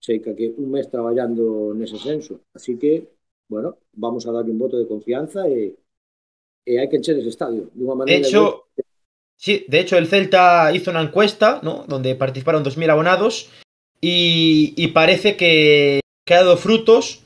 seica 0.00 0.34
que 0.34 0.54
un 0.56 0.72
mes 0.72 0.88
traballando 0.88 1.76
nese 1.76 2.00
senso. 2.00 2.40
Así 2.56 2.80
que, 2.80 3.12
bueno, 3.52 3.76
vamos 3.92 4.24
a 4.26 4.32
darle 4.32 4.52
un 4.52 4.58
voto 4.58 4.78
de 4.80 4.88
confianza 4.88 5.46
e, 5.46 5.76
e 6.64 6.80
hai 6.80 6.88
que 6.88 6.96
encher 6.96 7.20
ese 7.20 7.28
estadio. 7.28 7.68
De 7.76 7.84
unha 7.84 7.92
De 7.92 8.00
maneira 8.00 8.24
hecho, 8.24 8.72
sí, 9.36 9.68
de 9.68 9.84
hecho 9.84 10.00
el 10.00 10.08
Celta 10.08 10.72
hizo 10.72 10.88
una 10.88 11.04
encuesta, 11.04 11.60
¿no? 11.60 11.84
Donde 11.84 12.16
participaron 12.16 12.64
2.000 12.64 12.88
abonados 12.88 13.52
y, 14.00 14.72
y 14.80 14.96
parece 14.96 15.36
que, 15.36 16.00
que 16.24 16.32
ha 16.32 16.40
dado 16.40 16.56
frutos. 16.56 17.20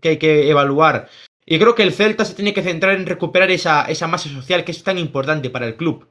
que 0.00 0.08
hay 0.08 0.18
que 0.18 0.50
evaluar. 0.50 1.08
Y 1.44 1.58
creo 1.58 1.74
que 1.74 1.82
el 1.82 1.92
Celta 1.92 2.24
se 2.24 2.34
tiene 2.34 2.54
que 2.54 2.62
centrar 2.62 2.94
en 2.94 3.06
recuperar 3.06 3.50
esa, 3.50 3.84
esa 3.84 4.06
masa 4.06 4.28
social 4.30 4.64
que 4.64 4.72
es 4.72 4.82
tan 4.82 4.98
importante 4.98 5.50
para 5.50 5.66
el 5.66 5.76
club. 5.76 6.08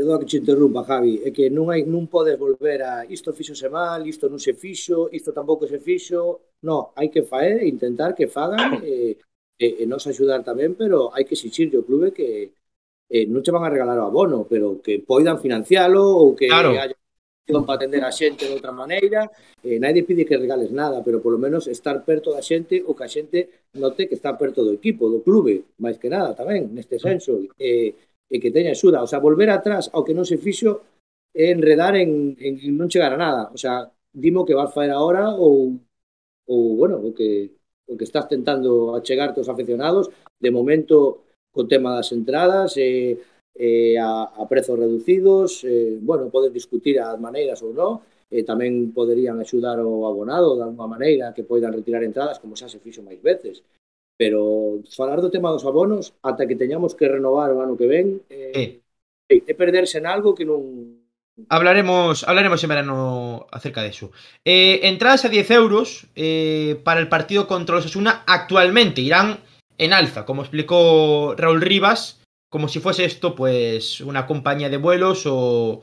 é 0.00 0.18
que 0.18 0.24
te 0.24 0.36
interrumpa, 0.38 0.84
Javi, 0.84 1.20
é 1.24 1.30
que 1.30 1.50
non 1.50 1.68
hai 1.68 1.84
non 1.84 2.08
podes 2.08 2.38
volver 2.40 2.80
a 2.82 3.04
isto 3.04 3.36
fíxose 3.36 3.68
mal, 3.68 4.00
isto 4.08 4.32
non 4.32 4.40
se 4.40 4.56
fixo, 4.56 5.12
isto 5.12 5.36
tampouco 5.36 5.68
se 5.68 5.78
fixo. 5.78 6.56
No, 6.64 6.96
hai 6.96 7.12
que 7.12 7.22
faer, 7.22 7.60
eh, 7.60 7.68
intentar 7.68 8.14
que 8.16 8.26
fagan 8.26 8.80
e, 8.80 9.18
e, 9.60 9.66
e 9.82 9.84
nos 9.84 10.06
axudar 10.08 10.40
tamén, 10.40 10.72
pero 10.72 11.12
hai 11.12 11.28
que 11.28 11.36
exixirlle 11.36 11.76
ao 11.76 11.86
clube 11.88 12.16
que 12.16 12.56
eh, 13.12 13.26
non 13.28 13.44
che 13.44 13.52
van 13.52 13.66
a 13.66 13.72
regalar 13.74 13.98
o 14.00 14.08
abono, 14.08 14.48
pero 14.48 14.80
que 14.80 15.04
poidan 15.04 15.42
financialo 15.42 16.00
ou 16.00 16.32
que 16.38 16.48
claro. 16.48 16.72
haya 16.72 16.96
para 17.58 17.74
atender 17.74 18.04
a 18.04 18.12
xente 18.12 18.46
de 18.46 18.54
outra 18.54 18.70
maneira, 18.70 19.26
eh, 19.64 19.78
nadie 19.82 20.06
pide 20.06 20.22
que 20.24 20.38
regales 20.38 20.70
nada, 20.70 21.02
pero 21.02 21.18
polo 21.18 21.38
menos 21.38 21.66
estar 21.66 22.04
perto 22.06 22.30
da 22.30 22.42
xente 22.42 22.78
ou 22.86 22.94
que 22.94 23.04
a 23.04 23.10
xente 23.10 23.66
note 23.74 24.06
que 24.06 24.14
está 24.14 24.38
perto 24.38 24.62
do 24.62 24.70
equipo, 24.70 25.10
do 25.10 25.26
clube, 25.26 25.74
máis 25.82 25.98
que 25.98 26.06
nada 26.06 26.30
tamén, 26.38 26.70
neste 26.70 27.02
senso. 27.02 27.42
Eh, 27.58 27.90
e 28.30 28.36
que 28.42 28.54
teña 28.54 28.72
axuda. 28.72 29.02
O 29.02 29.08
sea, 29.10 29.18
volver 29.18 29.50
atrás 29.50 29.90
ao 29.94 30.06
que 30.06 30.16
non 30.16 30.24
se 30.24 30.38
fixo 30.38 30.70
é 31.34 31.50
enredar 31.50 31.94
en, 31.98 32.38
en, 32.38 32.54
en 32.62 32.72
non 32.78 32.90
chegar 32.92 33.12
a 33.14 33.20
nada. 33.20 33.42
O 33.50 33.58
sea, 33.58 33.90
dimo 34.14 34.46
que 34.46 34.54
vas 34.54 34.70
faer 34.74 34.90
agora 34.94 35.34
ou, 35.34 35.78
ou 36.46 36.60
bueno, 36.80 36.96
o 37.02 37.10
que, 37.14 37.30
o 37.90 37.94
que 37.98 38.06
estás 38.06 38.26
tentando 38.30 38.94
achegarte 38.94 39.38
aos 39.42 39.50
aficionados. 39.50 40.10
De 40.38 40.50
momento, 40.50 41.26
co 41.50 41.66
tema 41.66 41.98
das 41.98 42.14
entradas, 42.14 42.78
eh, 42.78 43.18
eh, 43.54 43.98
a, 43.98 44.30
a 44.40 44.42
prezos 44.48 44.78
reducidos, 44.78 45.64
eh, 45.64 45.98
bueno, 46.00 46.30
podes 46.30 46.52
discutir 46.52 46.98
as 47.02 47.18
maneiras 47.18 47.60
ou 47.66 47.74
non, 47.74 48.00
eh, 48.30 48.46
tamén 48.46 48.94
poderían 48.94 49.42
axudar 49.42 49.82
o 49.82 50.06
abonado 50.06 50.54
de 50.54 50.62
alguma 50.62 50.86
maneira 50.86 51.34
que 51.34 51.42
poidan 51.42 51.74
retirar 51.74 52.02
entradas 52.06 52.38
como 52.38 52.54
xa 52.54 52.70
se 52.70 52.78
fixo 52.78 53.02
máis 53.02 53.18
veces. 53.18 53.66
Pero 54.20 54.84
falar 54.92 55.24
do 55.24 55.32
tema 55.32 55.48
dos 55.48 55.64
abonos 55.64 56.12
ata 56.20 56.44
que 56.44 56.60
teñamos 56.60 56.92
que 56.92 57.08
renovar 57.08 57.56
o 57.56 57.64
ano 57.64 57.80
que 57.80 57.88
ven 57.88 58.20
eh, 58.28 58.84
é 59.32 59.54
perderse 59.56 59.96
en 59.96 60.04
algo 60.04 60.36
que 60.36 60.44
non 60.44 61.00
Hablaremos, 61.48 62.28
hablaremos 62.28 62.60
en 62.60 62.68
verano 62.68 63.46
acerca 63.50 63.80
de 63.80 63.88
eso. 63.88 64.12
Eh, 64.44 64.80
entradas 64.92 65.24
a 65.24 65.32
10 65.32 65.50
euros 65.52 66.04
eh, 66.12 66.76
para 66.84 67.00
el 67.00 67.08
partido 67.08 67.48
contra 67.48 67.76
los 67.76 67.86
Osasuna 67.86 68.24
actualmente 68.26 69.00
irán 69.00 69.40
en 69.78 69.94
alza, 69.94 70.26
como 70.26 70.42
explicó 70.42 71.34
Raúl 71.38 71.62
Rivas, 71.62 72.20
como 72.50 72.68
si 72.68 72.80
fuese 72.80 73.06
esto 73.06 73.34
pues 73.34 74.02
una 74.02 74.26
compañía 74.26 74.68
de 74.68 74.76
vuelos 74.76 75.24
o 75.24 75.80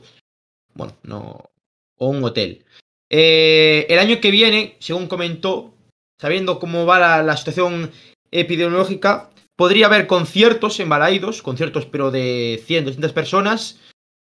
bueno, 0.74 0.94
no 1.02 1.50
o 1.98 2.06
un 2.06 2.22
hotel. 2.22 2.64
Eh, 3.10 3.86
el 3.88 3.98
año 3.98 4.20
que 4.20 4.30
viene, 4.30 4.76
según 4.78 5.08
comentó, 5.08 5.74
sabiendo 6.20 6.58
cómo 6.58 6.86
va 6.86 6.98
la, 6.98 7.22
la 7.22 7.36
situación 7.36 7.90
epidemiológica, 8.30 9.30
podría 9.56 9.86
haber 9.86 10.06
conciertos 10.06 10.78
en 10.80 10.88
Balaidos, 10.88 11.42
conciertos 11.42 11.86
pero 11.86 12.10
de 12.10 12.62
100, 12.66 12.86
200 12.86 13.12
personas 13.12 13.80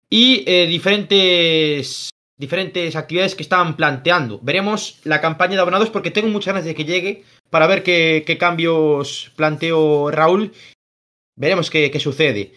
y 0.10 0.44
eh, 0.48 0.66
diferentes 0.68 2.10
diferentes 2.40 2.96
actividades 2.96 3.36
que 3.36 3.44
estaban 3.44 3.76
planteando. 3.76 4.40
Veremos 4.42 5.00
la 5.04 5.20
campaña 5.20 5.56
de 5.56 5.62
abonados 5.62 5.90
porque 5.90 6.10
tengo 6.10 6.30
muchas 6.30 6.54
ganas 6.54 6.66
de 6.66 6.74
que 6.74 6.86
llegue 6.86 7.26
para 7.50 7.68
ver 7.68 7.84
qué, 7.84 8.38
cambios 8.40 9.32
planteó 9.36 10.10
Raúl. 10.10 10.54
Veremos 11.36 11.70
qué, 11.70 11.92
qué 11.92 12.00
sucede. 12.00 12.54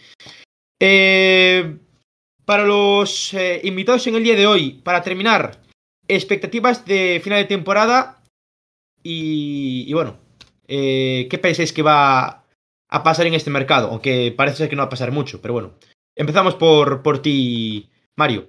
Eh, 0.81 1.79
para 2.45 2.65
los 2.65 3.35
eh, 3.35 3.61
invitados 3.65 4.07
en 4.07 4.15
el 4.15 4.25
día 4.25 4.37
de 4.37 4.47
hoy, 4.47 4.81
para 4.85 5.03
terminar, 5.03 5.61
expectativas 6.07 6.85
de 6.85 7.21
final 7.23 7.41
de 7.41 7.49
temporada 7.49 8.23
y, 9.03 9.85
y 9.89 9.93
bueno, 9.95 10.22
eh, 10.75 11.29
¿qué 11.29 11.37
pensáis 11.37 11.73
que 11.73 11.83
va 11.83 12.45
a 12.89 13.03
pasar 13.03 13.27
en 13.27 13.35
este 13.35 13.51
mercado? 13.51 13.89
Aunque 13.89 14.33
parece 14.35 14.57
ser 14.57 14.69
que 14.71 14.77
no 14.77 14.83
va 14.83 14.87
a 14.87 14.97
pasar 14.97 15.13
mucho, 15.13 15.43
pero 15.43 15.53
bueno. 15.53 15.73
Empezamos 16.17 16.55
por, 16.55 17.03
por 17.03 17.21
ti, 17.21 17.91
Mario. 18.17 18.49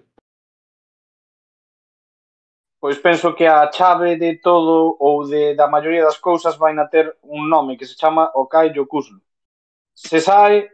Pois 2.79 2.99
penso 2.99 3.35
que 3.35 3.47
a 3.47 3.69
chave 3.69 4.17
de 4.17 4.37
todo 4.37 4.95
ou 4.99 5.27
de 5.27 5.55
da 5.55 5.67
maioría 5.67 6.03
das 6.03 6.19
cousas 6.19 6.57
vai 6.57 6.73
na 6.73 6.87
ter 6.87 7.15
un 7.23 7.47
nome 7.47 7.77
que 7.77 7.85
se 7.85 7.95
chama 7.95 8.31
Okai 8.35 8.73
Yokuslu. 8.75 9.19
Se 9.93 10.19
sai, 10.19 10.67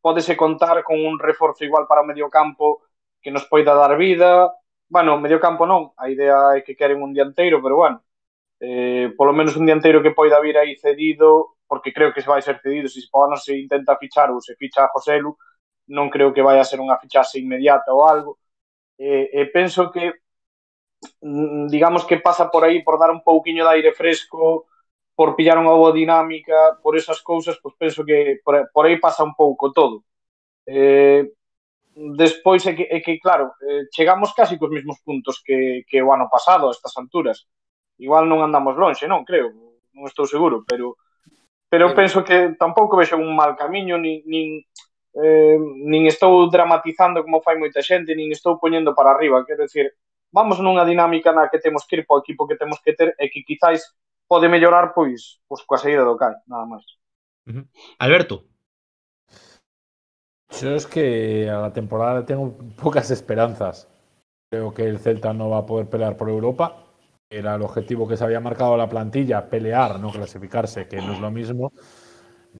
pódese 0.00 0.36
contar 0.36 0.82
con 0.82 0.98
un 0.98 1.18
reforzo 1.18 1.64
igual 1.64 1.86
para 1.86 2.02
o 2.02 2.06
mediocampo 2.06 2.82
que 3.22 3.30
nos 3.30 3.46
poida 3.46 3.74
dar 3.74 3.98
vida. 3.98 4.54
Bueno, 4.88 5.18
mediocampo 5.18 5.66
non, 5.66 5.94
a 5.98 6.10
idea 6.10 6.58
é 6.58 6.62
que 6.62 6.78
queren 6.78 7.02
un 7.02 7.12
dianteiro, 7.12 7.58
pero 7.62 7.74
bueno, 7.74 8.02
eh, 8.60 9.12
polo 9.16 9.32
menos 9.32 9.56
un 9.56 9.66
dianteiro 9.66 10.02
que 10.02 10.12
poida 10.12 10.40
vir 10.40 10.58
aí 10.58 10.76
cedido, 10.76 11.58
porque 11.66 11.92
creo 11.92 12.12
que 12.12 12.22
se 12.22 12.28
vai 12.28 12.42
ser 12.42 12.60
cedido, 12.60 12.88
se 12.88 13.00
Spano 13.00 13.36
se 13.36 13.58
intenta 13.58 13.96
fichar 13.96 14.30
ou 14.30 14.40
se 14.40 14.56
ficha 14.56 14.84
a 14.84 14.90
Joselu, 14.92 15.36
non 15.88 16.10
creo 16.10 16.32
que 16.34 16.44
vai 16.44 16.58
a 16.60 16.68
ser 16.68 16.80
unha 16.80 16.98
fichase 17.00 17.40
inmediata 17.40 17.92
ou 17.94 18.04
algo. 18.04 18.32
E, 18.98 19.06
eh, 19.06 19.26
e 19.32 19.40
eh, 19.42 19.48
penso 19.52 19.90
que, 19.92 20.12
mm, 21.22 21.66
digamos 21.68 22.04
que 22.04 22.18
pasa 22.18 22.50
por 22.50 22.64
aí, 22.64 22.82
por 22.82 22.98
dar 22.98 23.10
un 23.10 23.22
pouquiño 23.22 23.64
de 23.64 23.70
aire 23.70 23.92
fresco, 23.92 24.66
por 25.18 25.34
pillar 25.36 25.58
unha 25.58 25.74
boa 25.74 25.92
dinámica, 25.92 26.78
por 26.82 26.94
esas 26.96 27.20
cousas, 27.20 27.58
pois 27.62 27.74
penso 27.74 28.04
que 28.06 28.40
por, 28.44 28.54
por 28.74 28.86
aí 28.86 28.96
pasa 29.02 29.26
un 29.26 29.34
pouco 29.34 29.72
todo. 29.72 30.04
Eh, 30.66 31.22
despois 32.16 32.62
é 32.66 32.72
que, 32.74 32.84
é 32.86 33.00
que 33.00 33.18
claro, 33.18 33.52
eh, 33.62 33.84
chegamos 33.94 34.32
casi 34.38 34.58
cos 34.58 34.70
mesmos 34.70 34.98
puntos 35.02 35.42
que, 35.42 35.84
que 35.88 35.98
o 36.02 36.12
ano 36.12 36.28
pasado 36.30 36.68
a 36.68 36.74
estas 36.76 36.94
alturas. 36.96 37.46
Igual 37.98 38.30
non 38.30 38.40
andamos 38.40 38.78
lonxe, 38.78 39.10
non, 39.10 39.26
creo. 39.26 39.50
Non 39.94 40.06
estou 40.06 40.24
seguro, 40.24 40.62
pero 40.62 40.96
pero 41.68 41.92
penso 41.94 42.24
que 42.24 42.56
tampouco 42.56 42.96
vexo 42.96 43.16
un 43.16 43.36
mal 43.36 43.52
camiño 43.54 44.00
nin, 44.00 44.24
nin, 44.24 44.64
eh, 45.12 45.58
nin 45.60 46.08
estou 46.08 46.48
dramatizando 46.48 47.20
como 47.20 47.44
fai 47.44 47.60
moita 47.60 47.84
xente 47.84 48.16
nin 48.16 48.32
estou 48.32 48.56
poñendo 48.56 48.96
para 48.96 49.12
arriba 49.12 49.44
quero 49.44 49.68
decir, 49.68 49.92
vamos 50.32 50.56
nunha 50.64 50.88
dinámica 50.88 51.28
na 51.28 51.52
que 51.52 51.60
temos 51.60 51.84
que 51.84 52.00
ir 52.00 52.02
po 52.08 52.24
equipo 52.24 52.48
que 52.48 52.56
temos 52.56 52.80
que 52.80 52.96
ter 52.96 53.12
e 53.20 53.28
que 53.28 53.44
quizáis 53.44 53.84
pode 54.24 54.48
mellorar 54.48 54.96
pois, 54.96 55.44
pois 55.44 55.60
coa 55.68 55.76
saída 55.76 56.08
do 56.08 56.16
CAI, 56.16 56.40
nada 56.48 56.64
máis 56.64 56.88
uh 57.44 57.52
-huh. 57.52 57.64
Alberto 58.00 58.48
Yo 60.48 60.74
es 60.74 60.86
que 60.86 61.48
a 61.50 61.60
la 61.60 61.72
temporada 61.72 62.24
tengo 62.24 62.56
pocas 62.82 63.10
esperanzas. 63.10 63.86
Creo 64.50 64.72
que 64.72 64.88
el 64.88 64.98
Celta 64.98 65.34
no 65.34 65.50
va 65.50 65.58
a 65.58 65.66
poder 65.66 65.90
pelear 65.90 66.16
por 66.16 66.30
Europa. 66.30 66.87
Era 67.30 67.56
el 67.56 67.62
objetivo 67.62 68.08
que 68.08 68.16
se 68.16 68.24
había 68.24 68.40
marcado 68.40 68.76
la 68.76 68.88
plantilla, 68.88 69.50
pelear, 69.50 70.00
no 70.00 70.10
clasificarse, 70.10 70.88
que 70.88 70.96
no 70.96 71.12
es 71.12 71.20
lo 71.20 71.30
mismo. 71.30 71.72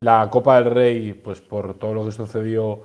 La 0.01 0.29
Copa 0.31 0.61
del 0.61 0.71
Rey, 0.73 1.13
pues 1.15 1.41
por 1.41 1.79
todo 1.79 1.95
lo 1.95 2.05
que 2.05 2.13
sucedió, 2.13 2.85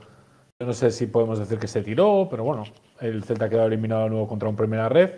yo 0.59 0.67
no 0.67 0.73
sé 0.73 0.91
si 0.91 1.07
podemos 1.07 1.39
decir 1.39 1.59
que 1.59 1.67
se 1.67 1.81
tiró, 1.81 2.27
pero 2.29 2.43
bueno, 2.43 2.63
el 3.01 3.23
Celta 3.23 3.45
ha 3.45 3.49
quedado 3.49 3.67
eliminado 3.67 4.03
de 4.03 4.09
nuevo 4.11 4.27
contra 4.27 4.47
un 4.47 4.55
Primera 4.55 4.87
Red. 4.87 5.11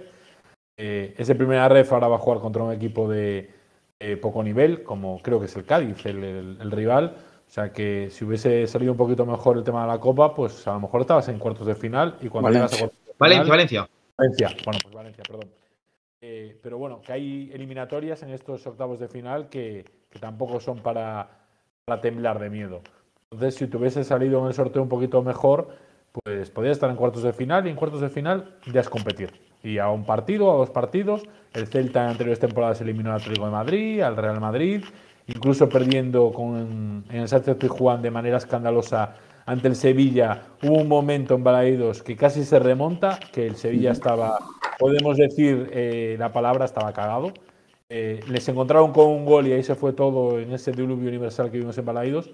Eh, 0.78 1.14
ese 1.18 1.36
Primera 1.36 1.70
Red 1.70 1.88
ahora 1.92 2.08
va 2.08 2.16
a 2.16 2.20
jugar 2.20 2.40
contra 2.40 2.64
un 2.64 2.74
equipo 2.74 3.08
de 3.08 3.54
eh, 4.00 4.18
poco 4.18 4.44
nivel, 4.44 4.84
como 4.84 5.22
creo 5.22 5.40
que 5.40 5.46
es 5.46 5.56
el 5.56 5.66
Cádiz, 5.66 6.06
el, 6.06 6.24
el, 6.24 6.58
el, 6.60 6.72
rival. 6.72 7.16
O 7.48 7.52
sea 7.52 7.72
que 7.72 8.10
si 8.10 8.26
hubiese 8.26 8.66
salido 8.66 8.92
un 8.92 8.98
poquito 8.98 9.26
mejor 9.26 9.58
el 9.58 9.64
tema 9.64 9.84
de 9.84 9.88
la 9.88 10.00
Copa, 10.00 10.34
pues 10.34 10.68
a 10.68 10.74
lo 10.74 10.80
mejor 10.80 11.02
estabas 11.02 11.30
en 11.30 11.38
cuartos 11.38 11.68
de 11.68 11.76
final 11.76 12.18
y 12.22 12.28
cuando 12.28 12.50
Valencia. 12.50 12.66
llegas 12.68 12.74
a 12.74 12.80
cuartos 12.80 13.06
de 13.06 13.14
final, 13.14 13.48
Valencia, 13.48 13.90
Valencia. 14.18 14.50
Bueno, 14.66 14.80
pues 14.84 14.96
Valencia, 14.96 15.24
perdón. 15.28 15.65
Eh, 16.28 16.58
pero 16.60 16.80
bueno, 16.80 17.04
que 17.04 17.14
hay 17.14 17.52
eliminatorias 17.54 18.24
en 18.24 18.32
estos 18.32 18.66
octavos 18.66 19.00
de 19.00 19.08
final 19.08 19.48
que, 19.48 19.86
que 20.10 20.18
tampoco 20.18 20.60
son 20.60 20.80
para, 20.80 21.30
para 21.86 22.02
temblar 22.02 22.40
de 22.40 22.50
miedo. 22.50 22.82
Entonces, 23.30 23.54
si 23.54 23.68
te 23.68 23.78
hubiese 23.78 24.04
salido 24.04 24.42
en 24.42 24.48
el 24.48 24.54
sorteo 24.56 24.82
un 24.82 24.90
poquito 24.90 25.22
mejor, 25.22 25.68
pues 26.24 26.50
podía 26.50 26.72
estar 26.72 26.90
en 26.90 26.96
cuartos 26.96 27.22
de 27.22 27.32
final 27.32 27.68
y 27.68 27.70
en 27.70 27.76
cuartos 27.76 28.02
de 28.02 28.10
final 28.10 28.58
ya 28.74 28.82
es 28.82 28.90
competir. 28.90 29.40
Y 29.62 29.78
a 29.78 29.92
un 29.92 30.04
partido, 30.04 30.52
a 30.52 30.58
dos 30.58 30.72
partidos, 30.72 31.22
el 31.54 31.68
Celta 31.68 32.04
en 32.06 32.10
anteriores 32.10 32.40
temporadas 32.40 32.82
eliminó 32.82 33.12
al 33.12 33.18
Atlético 33.18 33.46
de 33.46 33.52
Madrid, 33.52 34.02
al 34.02 34.18
Real 34.18 34.42
Madrid, 34.42 34.84
incluso 35.28 35.70
perdiendo 35.70 36.32
con, 36.32 37.06
en 37.08 37.22
el 37.22 37.28
Sánchez 37.28 37.56
Pizjuán 37.58 38.02
de 38.02 38.10
manera 38.10 38.38
escandalosa 38.38 39.16
ante 39.46 39.68
el 39.68 39.76
Sevilla. 39.76 40.42
Hubo 40.64 40.80
un 40.82 40.88
momento 40.88 41.36
en 41.36 41.44
Balaídos 41.44 42.02
que 42.02 42.16
casi 42.16 42.44
se 42.44 42.58
remonta, 42.58 43.20
que 43.32 43.46
el 43.46 43.58
Sevilla 43.58 43.92
estaba, 43.92 44.40
podemos 44.78 45.18
decir, 45.18 45.70
eh, 45.74 46.16
la 46.20 46.32
palabra 46.32 46.66
estaba 46.66 46.94
cagado. 46.94 47.34
Eh, 47.88 48.20
les 48.28 48.48
encontraron 48.50 48.92
con 48.92 49.08
un 49.08 49.26
gol 49.26 49.48
y 49.48 49.54
ahí 49.54 49.64
se 49.64 49.76
fue 49.76 49.94
todo 49.94 50.40
en 50.40 50.52
ese 50.52 50.72
diluvio 50.72 51.08
universal 51.08 51.52
que 51.52 51.60
vimos 51.60 51.78
en 51.78 51.86
Balaídos. 51.86 52.32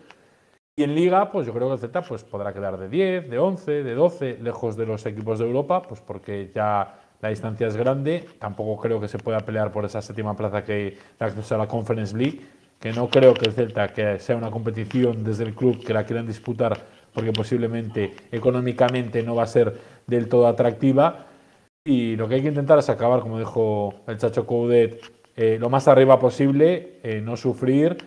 Y 0.75 0.83
en 0.83 0.95
Liga, 0.95 1.29
pues 1.31 1.45
yo 1.45 1.53
creo 1.53 1.67
que 1.67 1.73
el 1.73 1.79
Celta 1.79 2.01
pues, 2.01 2.23
podrá 2.23 2.53
quedar 2.53 2.77
de 2.77 2.87
10, 2.87 3.29
de 3.29 3.37
11, 3.37 3.83
de 3.83 3.93
12, 3.93 4.37
lejos 4.41 4.77
de 4.77 4.85
los 4.85 5.05
equipos 5.05 5.39
de 5.39 5.45
Europa, 5.45 5.81
pues 5.81 5.99
porque 5.99 6.49
ya 6.55 6.95
la 7.19 7.29
distancia 7.29 7.67
es 7.67 7.75
grande. 7.75 8.25
Tampoco 8.39 8.81
creo 8.81 8.99
que 9.01 9.09
se 9.09 9.17
pueda 9.17 9.41
pelear 9.41 9.71
por 9.71 9.83
esa 9.83 10.01
séptima 10.01 10.35
plaza 10.35 10.63
que 10.63 10.97
da 11.19 11.25
acceso 11.27 11.55
a 11.55 11.57
la 11.57 11.67
Conference 11.67 12.15
League, 12.17 12.41
que 12.79 12.93
no 12.93 13.09
creo 13.09 13.33
que 13.33 13.45
el 13.45 13.51
Celta 13.51 13.89
que 13.89 14.19
sea 14.19 14.37
una 14.37 14.49
competición 14.49 15.23
desde 15.23 15.43
el 15.43 15.53
club 15.53 15.83
que 15.83 15.93
la 15.93 16.05
quieran 16.05 16.25
disputar, 16.25 16.79
porque 17.13 17.33
posiblemente 17.33 18.15
económicamente 18.31 19.21
no 19.23 19.35
va 19.35 19.43
a 19.43 19.47
ser 19.47 19.77
del 20.07 20.29
todo 20.29 20.47
atractiva. 20.47 21.27
Y 21.83 22.15
lo 22.15 22.27
que 22.27 22.35
hay 22.35 22.41
que 22.43 22.49
intentar 22.49 22.77
es 22.77 22.89
acabar, 22.89 23.21
como 23.21 23.39
dijo 23.39 23.95
el 24.05 24.17
Chacho 24.19 24.45
Coudet, 24.45 25.01
eh, 25.35 25.57
lo 25.59 25.67
más 25.67 25.87
arriba 25.87 26.19
posible, 26.19 26.99
eh, 27.01 27.21
no 27.21 27.35
sufrir 27.35 27.97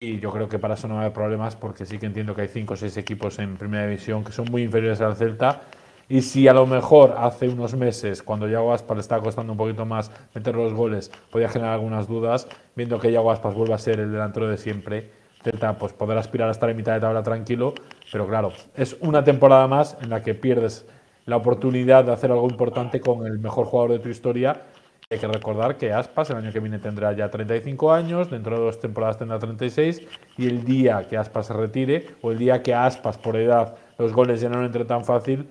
y 0.00 0.18
yo 0.18 0.30
creo 0.30 0.48
que 0.48 0.58
para 0.58 0.74
eso 0.74 0.88
no 0.88 0.94
va 0.94 1.00
a 1.00 1.02
haber 1.04 1.12
problemas 1.12 1.54
porque 1.54 1.84
sí 1.84 1.98
que 1.98 2.06
entiendo 2.06 2.34
que 2.34 2.42
hay 2.42 2.48
cinco 2.48 2.72
o 2.72 2.76
seis 2.78 2.96
equipos 2.96 3.38
en 3.38 3.58
primera 3.58 3.84
división 3.84 4.24
que 4.24 4.32
son 4.32 4.46
muy 4.50 4.62
inferiores 4.62 5.02
al 5.02 5.14
Celta. 5.14 5.60
Y 6.08 6.22
si 6.22 6.48
a 6.48 6.54
lo 6.54 6.66
mejor 6.66 7.16
hace 7.18 7.48
unos 7.48 7.74
meses, 7.74 8.22
cuando 8.22 8.48
Yago 8.48 8.72
Aspas 8.72 8.96
le 8.96 9.02
estaba 9.02 9.22
costando 9.22 9.52
un 9.52 9.58
poquito 9.58 9.84
más 9.84 10.10
meter 10.34 10.54
los 10.54 10.72
goles, 10.72 11.10
podía 11.30 11.50
generar 11.50 11.74
algunas 11.74 12.08
dudas, 12.08 12.48
viendo 12.74 12.98
que 12.98 13.12
Yago 13.12 13.30
Aspas 13.30 13.54
vuelve 13.54 13.74
a 13.74 13.78
ser 13.78 14.00
el 14.00 14.10
delantero 14.10 14.48
de 14.48 14.56
siempre, 14.56 15.10
Celta 15.44 15.76
pues 15.76 15.92
podrá 15.92 16.18
aspirar 16.18 16.48
a 16.48 16.52
estar 16.52 16.70
en 16.70 16.78
mitad 16.78 16.94
de 16.94 17.00
tabla 17.00 17.22
tranquilo, 17.22 17.74
pero 18.10 18.26
claro, 18.26 18.54
es 18.74 18.96
una 19.00 19.22
temporada 19.22 19.66
más 19.66 19.98
en 20.00 20.08
la 20.08 20.22
que 20.22 20.32
pierdes 20.34 20.86
la 21.28 21.36
oportunidad 21.36 22.04
de 22.04 22.12
hacer 22.12 22.32
algo 22.32 22.48
importante 22.48 23.00
con 23.00 23.26
el 23.26 23.38
mejor 23.38 23.66
jugador 23.66 23.92
de 23.92 23.98
tu 23.98 24.08
historia 24.08 24.64
hay 25.10 25.18
que 25.18 25.26
recordar 25.26 25.78
que 25.78 25.92
Aspas 25.92 26.28
el 26.28 26.36
año 26.36 26.52
que 26.52 26.60
viene 26.60 26.78
tendrá 26.78 27.14
ya 27.14 27.30
35 27.30 27.92
años, 27.92 28.30
dentro 28.30 28.58
de 28.58 28.64
dos 28.64 28.78
temporadas 28.78 29.18
tendrá 29.18 29.38
36 29.38 30.02
y 30.36 30.46
el 30.46 30.64
día 30.64 31.06
que 31.08 31.16
Aspas 31.16 31.46
se 31.46 31.54
retire 31.54 32.06
o 32.20 32.30
el 32.30 32.38
día 32.38 32.62
que 32.62 32.74
Aspas 32.74 33.16
por 33.16 33.36
edad 33.36 33.76
los 33.98 34.12
goles 34.12 34.40
ya 34.40 34.50
no 34.50 34.62
entre 34.64 34.84
tan 34.84 35.04
fácil, 35.06 35.48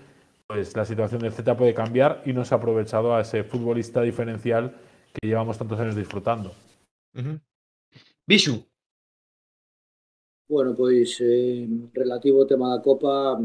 pues 0.47 0.75
la 0.75 0.85
situación 0.85 1.21
del 1.21 1.31
Z 1.31 1.57
puede 1.57 1.73
cambiar 1.73 2.21
y 2.25 2.33
no 2.33 2.45
se 2.45 2.53
ha 2.53 2.57
aprovechado 2.57 3.15
a 3.15 3.21
ese 3.21 3.43
futbolista 3.43 4.01
diferencial 4.01 4.75
que 5.13 5.27
llevamos 5.27 5.57
tantos 5.57 5.79
años 5.79 5.95
disfrutando. 5.95 6.53
Uh 7.15 7.21
-huh. 7.21 7.41
Bisu. 8.27 8.63
Bueno, 10.47 10.75
pois 10.75 11.19
eh, 11.19 11.67
relativo 11.93 12.39
ao 12.39 12.47
tema 12.47 12.69
da 12.69 12.81
Copa 12.81 13.41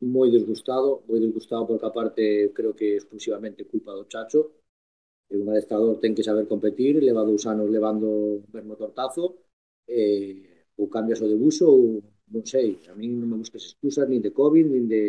moi 0.00 0.28
disgustado, 0.30 1.02
moi 1.08 1.18
disgustado 1.20 1.66
porque 1.68 1.86
aparte 1.86 2.22
creo 2.56 2.72
que 2.78 2.96
exclusivamente 2.96 3.64
culpa 3.64 3.92
do 3.96 4.04
Chacho, 4.12 4.52
un 5.30 5.48
adestrador 5.50 5.98
ten 6.02 6.14
que 6.14 6.22
saber 6.22 6.46
competir, 6.46 7.02
leva 7.02 7.24
dous 7.24 7.46
anos 7.46 7.68
levando 7.70 8.06
o 8.06 8.42
mesmo 8.54 8.76
tortazo, 8.76 9.24
eh, 9.88 10.68
ou 10.76 10.88
cambias 10.88 11.20
o 11.24 11.26
de 11.28 11.36
buso, 11.36 11.66
ou 11.66 12.02
non 12.34 12.44
sei, 12.44 12.78
a 12.90 12.94
mí 12.98 13.06
non 13.08 13.30
me 13.30 13.40
busques 13.42 13.64
excusas 13.64 14.06
nin 14.08 14.20
de 14.22 14.30
COVID, 14.34 14.66
nin 14.68 14.86
de 14.86 15.02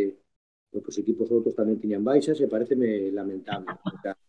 porque 0.72 0.90
os 0.92 0.98
equipos 1.04 1.28
outros 1.32 1.56
tamén 1.58 1.80
tiñan 1.82 2.04
baixas 2.04 2.38
e 2.44 2.48
pareceme 2.48 3.10
lamentable. 3.12 3.72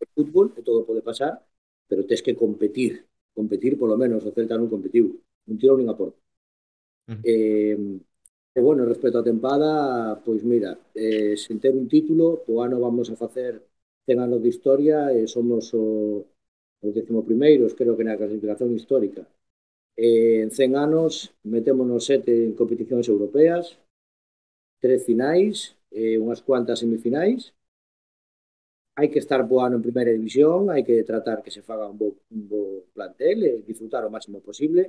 O 0.02 0.06
fútbol 0.14 0.46
e 0.58 0.60
todo 0.66 0.86
pode 0.88 1.02
pasar, 1.02 1.32
pero 1.88 2.06
tes 2.08 2.20
que 2.24 2.34
competir, 2.36 2.92
competir 3.34 3.72
polo 3.80 3.96
menos, 4.02 4.24
o 4.24 4.32
Celta 4.34 4.56
non 4.56 4.70
competiu, 4.70 5.06
non 5.46 5.58
tirou 5.60 5.76
nin 5.78 5.88
a 5.90 5.96
porta. 5.98 6.18
Uh 7.08 7.14
-huh. 7.16 7.20
eh, 7.24 7.76
E, 8.56 8.60
bueno, 8.66 8.82
respecto 8.92 9.18
á 9.22 9.24
tempada, 9.30 9.70
pois 10.26 10.42
mira, 10.52 10.70
eh, 11.04 11.34
sen 11.44 11.56
ter 11.62 11.74
un 11.82 11.86
título, 11.94 12.26
o 12.52 12.54
ano 12.66 12.76
vamos 12.86 13.06
a 13.10 13.16
facer 13.22 13.52
100 14.06 14.18
anos 14.26 14.40
de 14.42 14.48
historia 14.54 14.98
e 15.18 15.20
somos 15.34 15.64
o, 15.82 15.84
o 16.84 16.86
décimo 16.96 17.20
primeiros, 17.30 17.76
creo 17.78 17.96
que 17.96 18.06
na 18.06 18.18
clasificación 18.20 18.70
histórica. 18.78 19.22
Eh, 20.06 20.38
en 20.44 20.50
100 20.58 20.72
anos 20.86 21.12
metémonos 21.56 22.02
sete 22.10 22.32
en 22.48 22.52
competicións 22.60 23.06
europeas, 23.14 23.64
tres 24.82 25.00
finais, 25.08 25.56
eh, 26.00 26.16
unhas 26.24 26.42
cuantas 26.46 26.80
semifinais, 26.82 27.42
hai 28.98 29.08
que 29.12 29.20
estar 29.24 29.40
bo 29.50 29.56
ano 29.66 29.76
en 29.78 29.86
primeira 29.86 30.14
división, 30.18 30.60
hai 30.72 30.82
que 30.88 31.06
tratar 31.10 31.38
que 31.44 31.54
se 31.56 31.62
faga 31.68 31.90
un 31.92 31.96
bo, 32.00 32.08
un 32.36 32.42
bo 32.50 32.62
plantel 32.96 33.38
e 33.50 33.52
disfrutar 33.68 34.02
o 34.04 34.12
máximo 34.16 34.38
posible, 34.48 34.82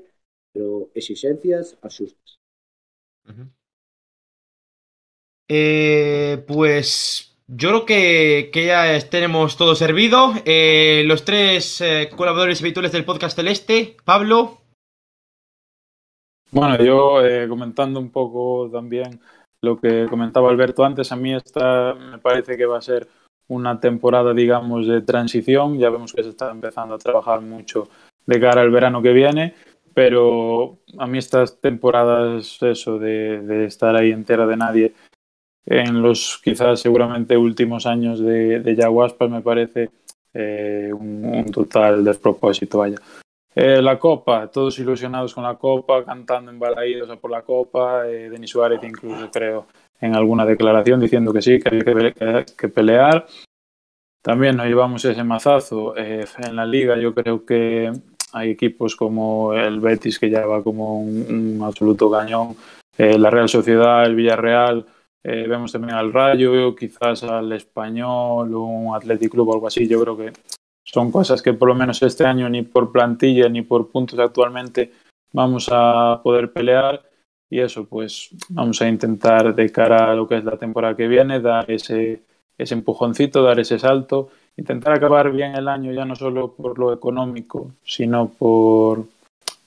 pero 0.54 0.68
exixencias 1.00 1.66
as. 1.88 1.96
Eh, 5.48 6.44
pues 6.48 7.36
Yo 7.48 7.70
creo 7.70 7.86
que, 7.86 8.52
ya 8.54 9.10
tenemos 9.10 9.58
todo 9.58 9.74
servido. 9.74 10.34
Eh, 10.46 11.04
los 11.08 11.26
tres 11.26 11.82
eh, 11.82 12.10
colaboradores 12.16 12.62
habituales 12.62 12.92
del 12.92 13.06
podcast 13.06 13.36
Celeste. 13.36 13.98
Pablo, 14.06 14.60
Bueno, 16.52 16.78
yo 16.84 17.26
eh, 17.26 17.48
comentando 17.48 18.00
un 18.00 18.12
poco 18.12 18.70
también 18.72 19.20
lo 19.62 19.80
que 19.80 20.06
comentaba 20.10 20.50
Alberto 20.50 20.86
antes, 20.86 21.12
a 21.12 21.16
mí 21.16 21.34
esta 21.36 21.94
me 21.94 22.18
parece 22.20 22.56
que 22.56 22.66
va 22.66 22.78
a 22.78 22.82
ser 22.82 23.08
una 23.48 23.80
temporada, 23.80 24.34
digamos, 24.34 24.88
de 24.88 25.02
transición. 25.02 25.78
Ya 25.78 25.90
vemos 25.90 26.14
que 26.14 26.24
se 26.24 26.30
está 26.30 26.52
empezando 26.52 26.96
a 26.96 27.00
trabajar 27.00 27.42
mucho 27.42 27.90
de 28.26 28.40
cara 28.40 28.62
al 28.62 28.70
verano 28.70 29.02
que 29.02 29.12
viene, 29.12 29.56
pero 30.00 30.78
a 30.98 31.06
mí 31.08 31.18
estas 31.18 31.60
temporadas, 31.60 32.58
eso, 32.62 32.98
de, 33.00 33.42
de 33.42 33.66
estar 33.66 33.98
ahí 33.98 34.12
en 34.14 34.24
tierra 34.24 34.48
de 34.48 34.56
nadie 34.56 34.94
en 35.66 36.02
los 36.02 36.40
quizás 36.42 36.80
seguramente 36.80 37.36
últimos 37.36 37.86
años 37.86 38.22
de, 38.22 38.62
de 38.62 38.76
Yaguaspas 38.78 39.30
me 39.30 39.42
parece 39.42 39.90
eh, 40.34 40.90
un, 40.94 41.26
un 41.26 41.52
total 41.52 42.06
despropósito, 42.06 42.78
vaya. 42.78 42.96
Eh, 43.54 43.82
la 43.82 44.00
Copa, 44.00 44.48
todos 44.48 44.80
ilusionados 44.80 45.34
con 45.36 45.44
la 45.44 45.56
Copa, 45.56 46.06
cantando 46.06 46.50
embalaídos 46.50 47.10
a 47.10 47.18
por 47.18 47.32
la 47.32 47.42
Copa. 47.42 48.08
Eh, 48.08 48.30
Denis 48.30 48.52
Suárez, 48.52 48.80
incluso 48.84 49.30
creo, 49.30 49.66
en 50.00 50.16
alguna 50.16 50.46
declaración 50.46 51.02
diciendo 51.02 51.34
que 51.34 51.42
sí, 51.42 51.60
que 51.60 51.80
que, 51.80 52.14
que- 52.14 52.46
que 52.58 52.68
pelear. 52.70 53.26
También 54.24 54.56
nos 54.56 54.66
llevamos 54.68 55.04
ese 55.04 55.24
mazazo 55.26 55.94
eh, 55.98 56.24
en 56.48 56.56
la 56.56 56.66
Liga. 56.66 56.98
Yo 56.98 57.14
creo 57.14 57.46
que 57.46 57.92
hay 58.34 58.52
equipos 58.52 58.96
como 58.96 59.54
el 59.54 59.80
Betis, 59.80 60.20
que 60.20 60.30
ya 60.30 60.46
va 60.46 60.64
como 60.64 61.02
un, 61.02 61.26
un 61.58 61.64
absoluto 61.64 62.10
cañón. 62.10 62.56
eh, 62.98 63.18
la 63.18 63.30
Real 63.30 63.50
Sociedad, 63.50 64.06
el 64.06 64.16
Villarreal. 64.16 64.86
eh, 65.24 65.46
vemos 65.48 65.72
también 65.72 65.96
al 65.96 66.14
Rayo, 66.14 66.76
quizás 66.76 67.24
al 67.24 67.52
Español, 67.52 68.54
un 68.56 68.96
Athletic 68.96 69.32
Club 69.32 69.50
o 69.50 69.54
algo 69.54 69.68
así. 69.68 69.88
Yo 69.88 70.02
creo 70.02 70.18
que 70.18 70.32
son 70.84 71.12
cosas 71.12 71.42
que 71.42 71.54
por 71.54 71.68
lo 71.68 71.76
menos 71.76 72.02
este 72.02 72.26
año 72.26 72.50
ni 72.50 72.64
por 72.64 72.92
plantilla 72.92 73.48
ni 73.50 73.62
por 73.62 73.90
puntos 73.90 74.18
actualmente 74.20 74.92
vamos 75.32 75.70
a 75.72 76.20
poder 76.24 76.52
pelear 76.52 77.04
y 77.50 77.60
eso 77.60 77.86
pues 77.86 78.30
vamos 78.50 78.82
a 78.82 78.88
intentar 78.88 79.54
de 79.54 79.72
cara 79.72 80.12
a 80.12 80.16
lo 80.16 80.28
que 80.28 80.38
es 80.38 80.44
la 80.44 80.58
temporada 80.58 80.96
que 80.96 81.08
viene 81.08 81.42
dar 81.42 81.70
ese, 81.70 82.24
ese 82.58 82.74
empujoncito, 82.74 83.44
dar 83.44 83.60
ese 83.60 83.78
salto, 83.78 84.30
intentar 84.60 84.94
acabar 84.94 85.32
bien 85.32 85.56
el 85.56 85.68
año 85.68 85.92
ya 85.92 86.06
no 86.06 86.16
solo 86.16 86.54
por 86.54 86.78
lo 86.78 86.94
económico 86.94 87.72
sino 87.84 88.30
por 88.30 89.06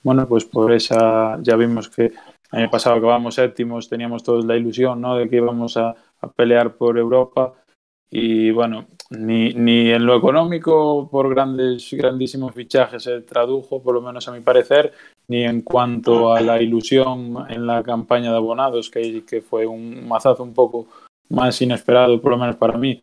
bueno 0.03 0.27
pues 0.27 0.45
por 0.45 0.71
esa 0.71 1.37
ya 1.41 1.55
vimos 1.55 1.89
que 1.89 2.05
el 2.05 2.59
año 2.59 2.69
pasado 2.69 2.95
acabamos 2.97 3.35
séptimos 3.35 3.89
teníamos 3.89 4.23
todos 4.23 4.45
la 4.45 4.55
ilusión 4.55 5.01
¿no? 5.01 5.15
de 5.15 5.29
que 5.29 5.37
íbamos 5.37 5.77
a, 5.77 5.95
a 6.21 6.27
pelear 6.27 6.73
por 6.73 6.97
Europa 6.97 7.53
y 8.15 8.51
bueno, 8.51 8.85
ni, 9.09 9.55
ni 9.55 9.89
en 9.89 10.05
lo 10.05 10.15
económico 10.15 11.09
por 11.09 11.33
grandes, 11.33 11.89
grandísimos 11.93 12.53
fichajes 12.53 13.01
se 13.01 13.21
tradujo, 13.21 13.81
por 13.81 13.95
lo 13.95 14.01
menos 14.03 14.27
a 14.27 14.31
mi 14.31 14.41
parecer, 14.41 14.93
ni 15.27 15.43
en 15.43 15.63
cuanto 15.63 16.31
a 16.31 16.39
la 16.39 16.61
ilusión 16.61 17.35
en 17.49 17.65
la 17.65 17.81
campaña 17.81 18.29
de 18.29 18.37
abonados, 18.37 18.91
que, 18.91 19.25
que 19.25 19.41
fue 19.41 19.65
un 19.65 20.07
mazazo 20.07 20.43
un 20.43 20.53
poco 20.53 20.85
más 21.29 21.59
inesperado, 21.63 22.21
por 22.21 22.33
lo 22.33 22.37
menos 22.37 22.55
para 22.55 22.77
mí. 22.77 23.01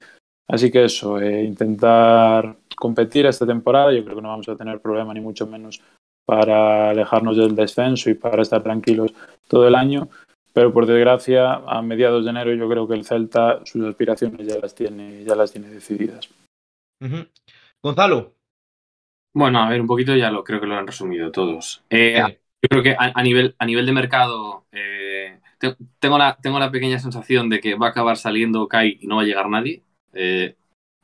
Así 0.51 0.70
que 0.70 0.85
eso, 0.85 1.20
eh, 1.20 1.44
intentar 1.44 2.56
competir 2.77 3.27
esta 3.27 3.47
temporada, 3.47 3.93
yo 3.93 4.02
creo 4.05 4.16
que 4.16 4.22
no 4.22 4.28
vamos 4.28 4.48
a 4.48 4.56
tener 4.56 4.81
problema 4.81 5.14
ni 5.14 5.20
mucho 5.20 5.47
menos 5.47 5.81
para 6.27 6.90
alejarnos 6.90 7.36
del 7.36 7.55
descenso 7.55 8.10
y 8.10 8.14
para 8.14 8.43
estar 8.43 8.62
tranquilos 8.62 9.12
todo 9.48 9.66
el 9.66 9.74
año 9.74 10.09
pero 10.52 10.72
por 10.72 10.86
desgracia 10.86 11.55
a 11.55 11.81
mediados 11.81 12.24
de 12.24 12.31
enero 12.31 12.52
yo 12.55 12.68
creo 12.68 12.89
que 12.89 12.94
el 12.94 13.05
Celta 13.05 13.60
sus 13.64 13.85
aspiraciones 13.86 14.47
ya 14.47 14.59
las 14.59 14.74
tiene 14.74 15.24
ya 15.24 15.35
las 15.36 15.52
tiene 15.52 15.68
decididas. 15.68 16.28
Gonzalo. 17.82 18.35
Bueno, 19.32 19.60
a 19.60 19.68
ver, 19.68 19.81
un 19.81 19.86
poquito 19.86 20.14
ya 20.16 20.31
lo 20.31 20.43
creo 20.43 20.60
que 20.60 20.66
lo 20.66 20.74
han 20.74 20.86
resumido 20.86 21.31
todos. 21.31 21.85
Eh, 21.90 22.20
Sí. 22.27 22.36
Yo 22.62 22.68
creo 22.68 22.82
que 22.82 22.93
a, 22.93 23.12
a 23.14 23.22
nivel, 23.22 23.55
a 23.59 23.64
nivel 23.64 23.86
de 23.86 23.93
mercado 23.93 24.66
eh, 24.72 25.40
te- 25.59 25.77
tengo, 25.98 26.18
la, 26.18 26.36
tengo 26.43 26.59
la 26.59 26.70
pequeña 26.70 26.98
sensación 26.98 27.48
de 27.48 27.59
que 27.60 27.74
va 27.74 27.86
a 27.86 27.90
acabar 27.90 28.18
saliendo 28.18 28.68
Kai 28.68 28.98
y 29.01 29.06
no 29.06 29.16
va 29.16 29.22
a 29.22 29.24
llegar 29.24 29.48
nadie. 29.48 29.82
Eh, 30.12 30.56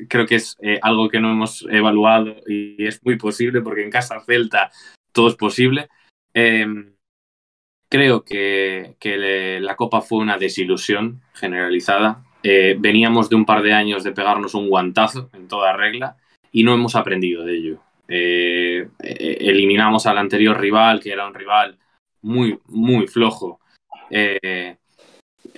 creo 0.09 0.27
que 0.27 0.37
es 0.37 0.57
eh, 0.61 0.79
algo 0.83 1.09
que 1.09 1.21
no 1.21 1.31
hemos 1.31 1.67
evaluado 1.71 2.37
y 2.47 2.85
es 2.85 3.03
muy 3.05 3.17
posible 3.17 3.61
porque 3.61 3.83
en 3.83 3.91
casa 3.91 4.21
Celta 4.21 4.71
todo 5.13 5.29
es 5.29 5.37
posible. 5.37 5.89
Eh, 6.35 6.67
creo 7.89 8.25
que, 8.25 8.97
que 8.99 9.59
la 9.61 9.77
Copa 9.77 10.03
fue 10.03 10.19
una 10.19 10.37
desilusión 10.37 11.23
generalizada. 11.35 12.23
Eh, 12.43 12.77
veníamos 12.79 13.31
de 13.31 13.37
un 13.37 13.47
par 13.47 13.63
de 13.63 13.73
años 13.73 14.05
de 14.05 14.13
pegarnos 14.13 14.55
un 14.55 14.69
guantazo 14.69 15.31
en 15.33 15.49
toda 15.49 15.73
regla 15.73 16.17
y 16.53 16.63
no 16.63 16.75
hemos 16.75 16.95
aprendido 16.95 17.45
de 17.45 17.57
ello. 17.57 17.79
Eh, 18.09 18.89
eliminamos 19.01 20.07
al 20.07 20.19
anterior 20.19 20.61
rival, 20.61 21.01
que 21.01 21.11
era 21.11 21.27
un 21.27 21.35
rival 21.35 21.79
muy, 22.23 22.59
muy 22.67 23.09
flojo, 23.09 23.61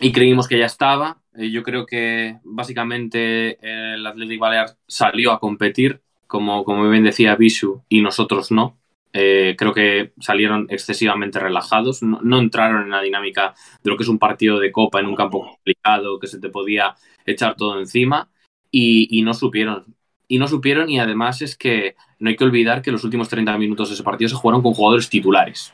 y 0.00 0.12
creímos 0.12 0.48
que 0.48 0.58
ya 0.58 0.66
estaba. 0.66 1.17
Yo 1.38 1.62
creo 1.62 1.86
que 1.86 2.38
básicamente 2.42 3.58
el 3.62 4.04
Athletic 4.04 4.40
Balear 4.40 4.76
salió 4.88 5.30
a 5.30 5.38
competir, 5.38 6.00
como, 6.26 6.64
como 6.64 6.88
bien 6.90 7.04
decía 7.04 7.36
Bisu, 7.36 7.82
y 7.88 8.02
nosotros 8.02 8.50
no. 8.50 8.76
Eh, 9.12 9.54
creo 9.56 9.72
que 9.72 10.12
salieron 10.20 10.66
excesivamente 10.68 11.38
relajados, 11.38 12.02
no, 12.02 12.38
entraron 12.38 12.82
en 12.82 12.90
la 12.90 13.00
dinámica 13.00 13.54
de 13.82 13.90
lo 13.90 13.96
que 13.96 14.02
es 14.02 14.08
un 14.08 14.18
partido 14.18 14.58
de 14.58 14.72
copa 14.72 15.00
en 15.00 15.06
un 15.06 15.14
campo 15.14 15.40
complicado, 15.46 16.18
que 16.18 16.26
se 16.26 16.40
te 16.40 16.50
podía 16.50 16.94
echar 17.24 17.56
todo 17.56 17.78
encima, 17.78 18.28
y, 18.70 19.08
y 19.16 19.22
no 19.22 19.32
supieron. 19.32 19.94
Y 20.26 20.38
no 20.38 20.48
supieron, 20.48 20.90
y 20.90 20.98
además 20.98 21.40
es 21.40 21.56
que 21.56 21.94
no 22.18 22.28
hay 22.30 22.36
que 22.36 22.44
olvidar 22.44 22.82
que 22.82 22.92
los 22.92 23.04
últimos 23.04 23.28
30 23.28 23.56
minutos 23.56 23.88
de 23.88 23.94
ese 23.94 24.02
partido 24.02 24.28
se 24.28 24.34
jugaron 24.34 24.62
con 24.62 24.74
jugadores 24.74 25.08
titulares. 25.08 25.72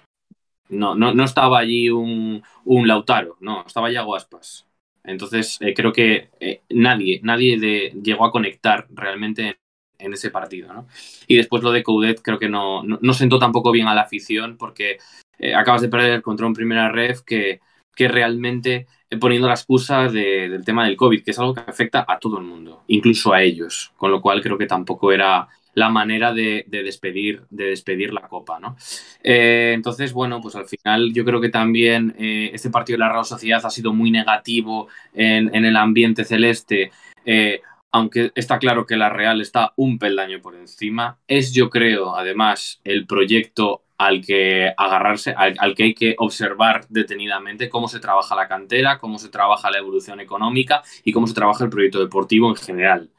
No, 0.69 0.95
no, 0.95 1.13
no 1.15 1.25
estaba 1.25 1.59
allí 1.59 1.91
un, 1.91 2.43
un 2.65 2.87
Lautaro, 2.87 3.37
no, 3.41 3.65
estaba 3.67 3.91
Yago 3.91 4.15
Aspas. 4.15 4.67
Entonces, 5.05 5.59
eh, 5.61 5.75
creo 5.75 5.93
que 5.93 6.31
eh, 6.41 6.63
nadie, 6.71 7.21
nadie 7.23 7.93
llegó 8.03 8.25
a 8.25 8.33
conectar 8.33 8.87
realmente 8.91 9.59
en, 9.99 10.13
ese 10.13 10.31
partido. 10.31 10.73
¿no? 10.73 10.87
Y 11.27 11.37
después 11.37 11.63
lo 11.63 11.73
de 11.73 11.83
Coudet 11.83 12.21
creo 12.23 12.39
que 12.39 12.49
no, 12.49 12.83
no, 12.83 13.13
sentó 13.13 13.39
tampoco 13.39 13.71
bien 13.71 13.87
a 13.89 13.95
la 13.95 14.03
afición 14.03 14.57
porque 14.57 14.99
eh, 15.39 15.55
acabas 15.55 15.83
de 15.83 15.89
perder 15.89 16.23
contra 16.23 16.47
un 16.47 16.55
primera 16.55 16.91
ref 16.91 17.23
que, 17.23 17.61
que 17.95 18.09
realmente 18.09 18.87
poniendo 19.19 19.49
la 19.49 19.55
excusa 19.55 20.09
de- 20.09 20.49
del 20.49 20.65
tema 20.65 20.85
del 20.85 20.97
COVID, 20.97 21.23
que 21.23 21.31
es 21.31 21.39
algo 21.39 21.55
que 21.55 21.61
afecta 21.61 22.05
a 22.07 22.19
todo 22.19 22.39
el 22.39 22.45
mundo, 22.45 22.83
incluso 22.89 23.33
a 23.33 23.43
ellos, 23.43 23.93
con 23.97 24.11
lo 24.11 24.21
cual 24.21 24.43
creo 24.43 24.59
que 24.59 24.67
tampoco 24.67 25.13
era 25.13 25.49
la 25.75 25.89
manera 25.89 26.33
de, 26.33 26.65
de 26.69 26.83
despedir, 26.83 27.43
de 27.51 27.65
despedir 27.65 28.13
la 28.13 28.23
copa, 28.23 28.59
¿no? 28.59 28.77
Eh, 29.23 29.73
entonces, 29.75 30.13
bueno, 30.13 30.41
pues 30.41 30.55
al 30.55 30.67
final 30.67 31.13
yo 31.13 31.25
creo 31.25 31.41
que 31.41 31.49
también 31.49 32.15
eh, 32.19 32.51
este 32.53 32.71
partido 32.71 32.97
de 32.97 33.05
la 33.05 33.13
Real 33.13 33.25
Sociedad 33.25 33.65
ha 33.65 33.71
sido 33.71 33.93
muy 33.93 34.11
negativo 34.11 34.89
en, 35.13 35.65
el 35.65 35.77
ambiente 35.77 36.25
celeste, 36.25 36.91
eh, 37.25 37.61
aunque 37.91 38.33
está 38.35 38.59
claro 38.59 38.87
que 38.87 38.97
la 38.97 39.09
Real 39.09 39.41
está 39.41 39.73
un 39.77 39.99
peldaño 39.99 40.41
por 40.41 40.55
encima. 40.55 41.19
Es, 41.27 41.53
yo 41.53 41.71
creo, 41.71 42.17
además, 42.17 42.81
el 42.85 43.07
proyecto 43.07 43.83
al 43.97 44.25
que 44.25 44.73
agarrarse, 44.77 45.35
al 45.37 45.75
que 45.75 45.85
hay 45.85 45.95
que 45.95 46.17
observar 46.19 46.85
detenidamente 46.89 47.69
cómo 47.69 47.87
se 47.87 48.01
trabaja 48.01 48.35
la 48.35 48.49
cantera, 48.49 48.99
cómo 48.99 49.19
se 49.19 49.29
trabaja 49.29 49.71
la 49.71 49.79
evolución 49.79 50.19
económica 50.19 50.83
y 51.05 51.13
cómo 51.13 51.29
se 51.29 51.35
trabaja 51.35 51.65
el 51.65 51.71
proyecto 51.71 52.01
deportivo 52.01 52.51
en 52.51 52.57
general. 52.57 53.11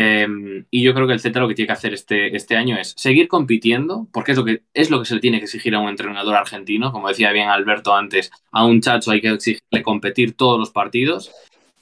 Eh, 0.00 0.64
y 0.70 0.84
yo 0.84 0.94
creo 0.94 1.08
que 1.08 1.12
el 1.12 1.18
Celta 1.18 1.40
lo 1.40 1.48
que 1.48 1.56
tiene 1.56 1.66
que 1.66 1.72
hacer 1.72 1.92
este, 1.92 2.36
este 2.36 2.54
año 2.54 2.76
es 2.76 2.94
seguir 2.96 3.26
compitiendo, 3.26 4.06
porque 4.12 4.30
es 4.30 4.38
lo, 4.38 4.44
que, 4.44 4.62
es 4.72 4.90
lo 4.90 5.00
que 5.00 5.06
se 5.06 5.16
le 5.16 5.20
tiene 5.20 5.38
que 5.38 5.46
exigir 5.46 5.74
a 5.74 5.80
un 5.80 5.88
entrenador 5.88 6.36
argentino. 6.36 6.92
Como 6.92 7.08
decía 7.08 7.32
bien 7.32 7.48
Alberto 7.48 7.92
antes, 7.96 8.30
a 8.52 8.64
un 8.64 8.80
chacho 8.80 9.10
hay 9.10 9.20
que 9.20 9.30
exigirle 9.30 9.82
competir 9.82 10.36
todos 10.36 10.56
los 10.56 10.70
partidos 10.70 11.32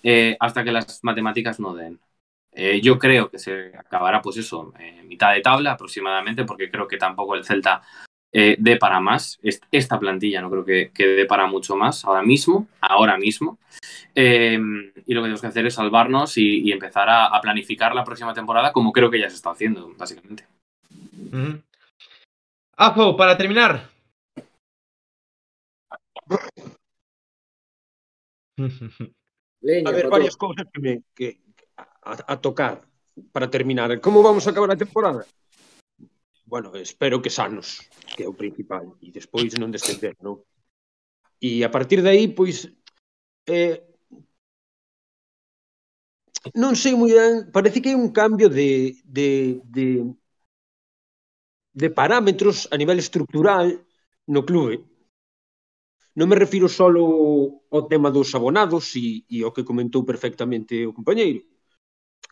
eh, 0.03 0.35
hasta 0.41 0.65
que 0.65 0.73
las 0.73 1.05
matemáticas 1.05 1.61
no 1.61 1.75
den. 1.75 2.01
Eh, 2.53 2.81
yo 2.81 2.99
creo 2.99 3.29
que 3.29 3.39
se 3.39 3.73
acabará, 3.77 4.23
pues 4.23 4.39
eso, 4.39 4.73
mitad 5.05 5.35
de 5.35 5.43
tabla 5.43 5.73
aproximadamente, 5.73 6.45
porque 6.45 6.71
creo 6.71 6.89
que 6.89 6.97
tampoco 6.97 7.35
el 7.35 7.45
Celta 7.45 7.83
eh, 8.33 8.57
dé 8.59 8.77
para 8.77 9.01
más. 9.01 9.39
Est- 9.43 9.65
Esta 9.71 9.99
plantilla 9.99 10.41
no 10.41 10.51
creo 10.51 10.65
que, 10.65 10.91
que 10.93 11.07
dé 11.07 11.27
para 11.27 11.47
mucho 11.47 11.77
más 11.77 12.05
ahora 12.05 12.23
mismo, 12.23 12.69
ahora 12.81 13.17
mismo. 13.19 13.59
Eh, 14.15 14.59
y 15.07 15.15
lo 15.15 15.21
que 15.21 15.25
tenemos 15.25 15.41
que 15.41 15.47
hacer 15.47 15.67
es 15.67 15.75
salvarnos 15.75 16.37
y, 16.39 16.61
y 16.61 16.73
empezar 16.73 17.09
a, 17.09 17.27
a 17.27 17.41
planificar 17.41 17.95
la 17.95 18.05
próxima 18.05 18.35
temporada 18.35 18.73
como 18.73 18.93
creo 18.93 19.11
que 19.11 19.21
ya 19.21 19.29
se 19.31 19.37
está 19.37 19.51
haciendo, 19.51 19.93
básicamente. 19.97 20.47
Ujú. 21.33 21.61
Ajo, 22.77 23.17
para 23.17 23.37
terminar. 23.37 23.89
Leña, 29.61 29.89
A 29.89 29.93
ver, 29.93 30.09
varias 30.09 30.37
todo. 30.37 30.49
cousas 30.49 30.67
que 30.73 30.81
me 30.81 31.03
que, 31.15 31.41
a, 31.77 32.33
a 32.33 32.41
tocar 32.41 32.81
para 33.33 33.51
terminar. 33.51 34.01
Como 34.01 34.23
vamos 34.23 34.47
a 34.47 34.51
acabar 34.51 34.71
a 34.71 34.77
temporada? 34.77 35.25
bueno, 36.47 36.75
espero 36.77 37.21
que 37.23 37.31
sanos, 37.31 37.69
que 38.15 38.23
é 38.23 38.29
o 38.29 38.39
principal, 38.41 38.85
e 39.03 39.11
despois 39.11 39.51
non 39.59 39.75
descender, 39.75 40.15
non? 40.23 40.37
E 41.43 41.51
a 41.67 41.71
partir 41.75 42.01
de 42.03 42.11
aí, 42.15 42.25
pois, 42.39 42.57
eh, 43.51 43.83
non 46.63 46.73
sei 46.83 46.95
moi 46.95 47.11
ben, 47.19 47.51
parece 47.55 47.83
que 47.83 47.91
hai 47.91 47.99
un 47.99 48.11
cambio 48.21 48.49
de, 48.59 48.71
de, 49.17 49.29
de, 49.77 49.87
de 51.81 51.89
parámetros 51.91 52.57
a 52.73 52.77
nivel 52.81 52.99
estructural 53.03 53.67
no 54.35 54.43
clube. 54.49 54.77
Non 56.19 56.31
me 56.31 56.41
refiro 56.43 56.69
só 56.79 56.87
ao 56.89 57.87
tema 57.93 58.09
dos 58.17 58.31
abonados 58.39 58.95
e, 58.97 59.27
e 59.35 59.45
o 59.45 59.53
que 59.55 59.69
comentou 59.71 60.03
perfectamente 60.11 60.75
o 60.87 60.95
compañeiro, 60.99 61.41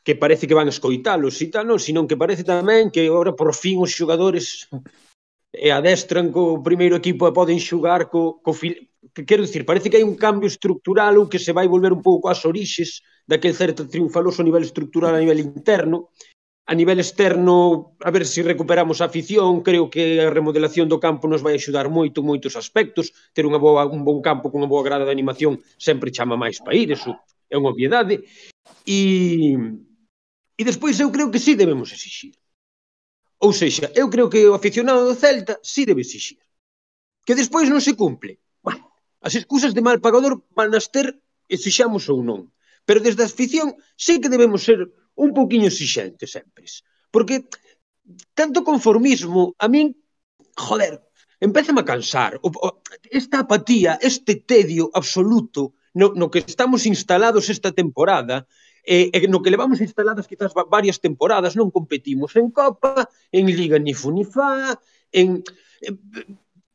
que 0.05 0.15
parece 0.15 0.47
que 0.47 0.55
van 0.55 0.69
escoitalos 0.69 1.41
e 1.41 1.49
tal, 1.49 1.65
non, 1.65 1.81
senón 1.81 2.05
que 2.05 2.21
parece 2.21 2.45
tamén 2.45 2.93
que 2.93 3.09
agora 3.09 3.33
por 3.33 3.57
fin 3.57 3.81
os 3.81 3.91
xogadores 3.91 4.69
e 5.55 5.71
adestran 5.71 6.29
co 6.35 6.61
primeiro 6.61 6.99
equipo 6.99 7.25
e 7.25 7.33
poden 7.33 7.63
xogar 7.63 8.13
co, 8.13 8.43
co 8.45 8.53
fil... 8.53 8.91
que 9.15 9.25
quero 9.25 9.47
dicir, 9.47 9.65
parece 9.65 9.89
que 9.89 9.97
hai 9.97 10.05
un 10.05 10.19
cambio 10.19 10.51
estructural 10.51 11.17
ou 11.17 11.31
que 11.31 11.41
se 11.41 11.57
vai 11.57 11.71
volver 11.71 11.97
un 11.97 12.03
pouco 12.03 12.29
ás 12.29 12.45
orixes 12.45 13.01
daquel 13.25 13.55
certo 13.57 13.89
triunfaloso 13.89 14.43
a 14.43 14.49
nivel 14.49 14.67
estructural 14.67 15.15
a 15.15 15.23
nivel 15.23 15.41
interno. 15.41 16.13
A 16.65 16.73
nivel 16.73 16.97
externo, 16.97 17.93
a 18.01 18.09
ver 18.09 18.25
se 18.25 18.41
recuperamos 18.41 19.05
a 19.05 19.13
afición, 19.13 19.61
creo 19.61 19.93
que 19.93 20.25
a 20.25 20.33
remodelación 20.33 20.89
do 20.89 20.97
campo 20.97 21.29
nos 21.29 21.45
vai 21.45 21.53
axudar 21.61 21.93
moito 21.93 22.25
moitos 22.25 22.57
aspectos, 22.57 23.13
ter 23.37 23.45
unha 23.45 23.61
boa, 23.61 23.85
un 23.85 24.01
bon 24.01 24.25
campo 24.25 24.49
con 24.49 24.65
unha 24.65 24.73
boa 24.73 24.81
grada 24.81 25.05
de 25.05 25.13
animación 25.13 25.61
sempre 25.77 26.09
chama 26.09 26.41
máis 26.41 26.65
para 26.65 26.73
ir, 26.73 26.89
eso 26.97 27.13
é 27.53 27.61
unha 27.61 27.69
obviedade, 27.69 28.25
E, 28.87 29.57
e 30.59 30.63
despois 30.65 30.99
eu 31.01 31.11
creo 31.11 31.31
que 31.31 31.43
sí 31.45 31.55
debemos 31.55 31.93
exixir. 31.93 32.35
Ou 33.45 33.53
seja, 33.53 33.93
eu 33.95 34.09
creo 34.09 34.29
que 34.33 34.41
o 34.47 34.55
aficionado 34.55 35.05
do 35.05 35.15
Celta 35.15 35.61
sí 35.63 35.85
debe 35.85 36.03
exixir. 36.03 36.41
Que 37.27 37.35
despois 37.35 37.69
non 37.69 37.81
se 37.81 37.97
cumple. 37.97 38.41
Bueno, 38.65 38.85
as 39.21 39.35
excusas 39.35 39.73
de 39.75 39.85
mal 39.85 40.01
pagador 40.01 40.45
van 40.57 40.73
a 40.73 40.81
ter 40.81 41.07
exixamos 41.49 42.09
ou 42.09 42.21
non. 42.25 42.53
Pero 42.87 43.01
desde 43.01 43.25
a 43.25 43.29
afición 43.29 43.77
sí 43.97 44.21
que 44.21 44.33
debemos 44.33 44.65
ser 44.69 44.81
un 45.17 45.31
pouquiño 45.37 45.69
exixentes 45.69 46.31
sempre. 46.37 46.65
Porque 47.15 47.49
tanto 48.37 48.65
conformismo 48.65 49.57
a 49.59 49.67
min, 49.69 49.97
joder, 50.57 51.01
empeza 51.41 51.73
a 51.73 51.85
cansar. 51.85 52.41
O, 52.47 52.49
o, 52.49 52.69
esta 53.11 53.45
apatía, 53.45 53.99
este 54.01 54.37
tedio 54.37 54.91
absoluto 54.93 55.75
no, 55.95 56.13
no 56.15 56.31
que 56.31 56.43
estamos 56.43 56.87
instalados 56.87 57.49
esta 57.49 57.71
temporada, 57.73 58.47
e, 58.85 59.09
e 59.15 59.19
no 59.33 59.41
que 59.41 59.55
levamos 59.55 59.81
instaladas 59.81 60.29
quizás 60.29 60.53
varias 60.69 61.01
temporadas, 61.01 61.57
non 61.57 61.73
competimos 61.73 62.37
en 62.37 62.53
Copa, 62.53 63.09
en 63.33 63.49
Liga 63.49 63.79
ni 63.81 63.95
Funifá, 63.97 64.77
en... 65.15 65.41
Eh, 65.81 65.97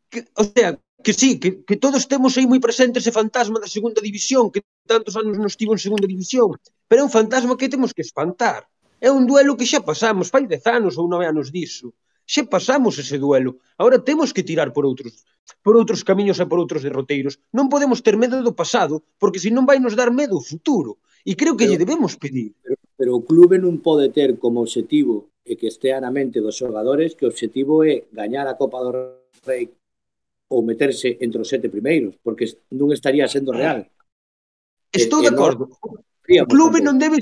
que, 0.10 0.26
o 0.34 0.44
sea, 0.44 0.74
que 1.04 1.14
sí, 1.14 1.38
que, 1.38 1.62
que 1.64 1.78
todos 1.78 2.08
temos 2.10 2.34
aí 2.36 2.50
moi 2.50 2.58
presente 2.58 2.98
ese 2.98 3.14
fantasma 3.14 3.62
da 3.62 3.70
segunda 3.70 4.02
división, 4.02 4.50
que 4.50 4.66
tantos 4.90 5.14
anos 5.14 5.38
nos 5.38 5.54
tivo 5.54 5.72
en 5.78 5.80
segunda 5.80 6.10
división, 6.10 6.58
pero 6.90 7.04
é 7.04 7.06
un 7.06 7.14
fantasma 7.14 7.54
que 7.60 7.70
temos 7.70 7.94
que 7.94 8.02
espantar. 8.02 8.66
É 9.00 9.08
un 9.14 9.24
duelo 9.30 9.56
que 9.56 9.70
xa 9.70 9.80
pasamos, 9.80 10.34
fai 10.34 10.44
dez 10.50 10.66
anos 10.68 10.98
ou 11.00 11.06
nove 11.08 11.30
anos 11.30 11.54
diso 11.54 11.94
xa 12.30 12.46
pasamos 12.46 12.94
ese 13.02 13.18
duelo. 13.18 13.58
Agora 13.82 13.98
temos 14.10 14.30
que 14.36 14.46
tirar 14.46 14.70
por 14.70 14.86
outros 14.86 15.26
por 15.66 15.74
outros 15.74 16.06
camiños 16.06 16.38
e 16.38 16.46
por 16.46 16.62
outros 16.62 16.86
derroteiros. 16.86 17.42
Non 17.50 17.74
podemos 17.74 18.06
ter 18.06 18.14
medo 18.22 18.46
do 18.46 18.54
pasado, 18.54 19.02
porque 19.18 19.42
senón 19.42 19.66
vai 19.66 19.82
nos 19.82 19.98
dar 19.98 20.14
medo 20.14 20.38
o 20.38 20.46
futuro. 20.46 21.02
E 21.26 21.34
creo 21.34 21.58
que 21.58 21.66
pero, 21.66 21.74
lle 21.74 21.82
debemos 21.82 22.14
pedir. 22.22 22.54
Pero, 22.62 22.78
pero 22.94 23.12
o 23.18 23.26
clube 23.26 23.58
non 23.58 23.82
pode 23.82 24.14
ter 24.14 24.38
como 24.38 24.62
objetivo 24.62 25.34
e 25.42 25.58
que 25.58 25.74
estea 25.74 25.98
na 25.98 26.14
mente 26.14 26.38
dos 26.38 26.54
xogadores 26.54 27.18
que 27.18 27.26
o 27.26 27.32
objetivo 27.34 27.82
é 27.82 28.06
gañar 28.14 28.46
a 28.46 28.54
Copa 28.62 28.78
do 28.86 28.94
Rei 29.42 29.74
ou 30.54 30.62
meterse 30.62 31.18
entre 31.26 31.42
os 31.42 31.50
sete 31.50 31.66
primeiros, 31.66 32.14
porque 32.22 32.46
non 32.78 32.94
estaría 32.94 33.26
sendo 33.26 33.50
real. 33.50 33.90
Estou 34.94 35.22
e, 35.22 35.26
de 35.26 35.34
acordo. 35.34 35.66
O 35.66 36.46
clube 36.46 36.78
non 36.86 37.02
debe 37.02 37.18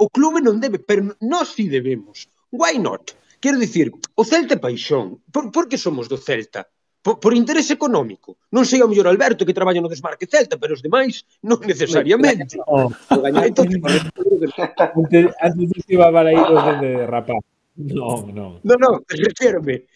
o 0.00 0.06
clube 0.08 0.40
non 0.40 0.62
debe, 0.62 0.78
pero 0.78 1.18
nós 1.18 1.52
si 1.52 1.66
debemos. 1.66 2.30
Why 2.54 2.78
not? 2.78 3.12
Quero 3.40 3.58
dicir, 3.58 3.88
o 4.20 4.24
Celta 4.24 4.54
é 4.54 4.60
paixón. 4.60 5.24
Por, 5.32 5.50
por 5.54 5.64
que 5.68 5.80
somos 5.80 6.06
do 6.12 6.18
Celta? 6.20 6.68
Por, 7.00 7.16
por 7.18 7.32
interés 7.32 7.72
económico. 7.72 8.36
Non 8.52 8.68
sei 8.68 8.84
ao 8.84 8.90
mellor 8.92 9.08
Alberto 9.08 9.48
que 9.48 9.56
traballa 9.56 9.80
no 9.80 9.88
desmarque 9.88 10.28
Celta, 10.28 10.60
pero 10.60 10.76
os 10.76 10.84
demais 10.84 11.24
non 11.40 11.58
necesariamente. 11.64 12.60
Oh. 12.68 12.92
Entón, 13.40 13.66
antes, 13.72 15.24
antes 15.40 15.84
iba 15.88 16.06
para 16.12 16.28
aí 16.28 16.36
os 16.36 16.64
de 16.84 16.92
rapaz. 17.08 17.40
Non, 17.80 18.28
non. 18.36 18.50
Non, 18.60 18.78
non, 18.78 18.94
refírome. 19.08 19.88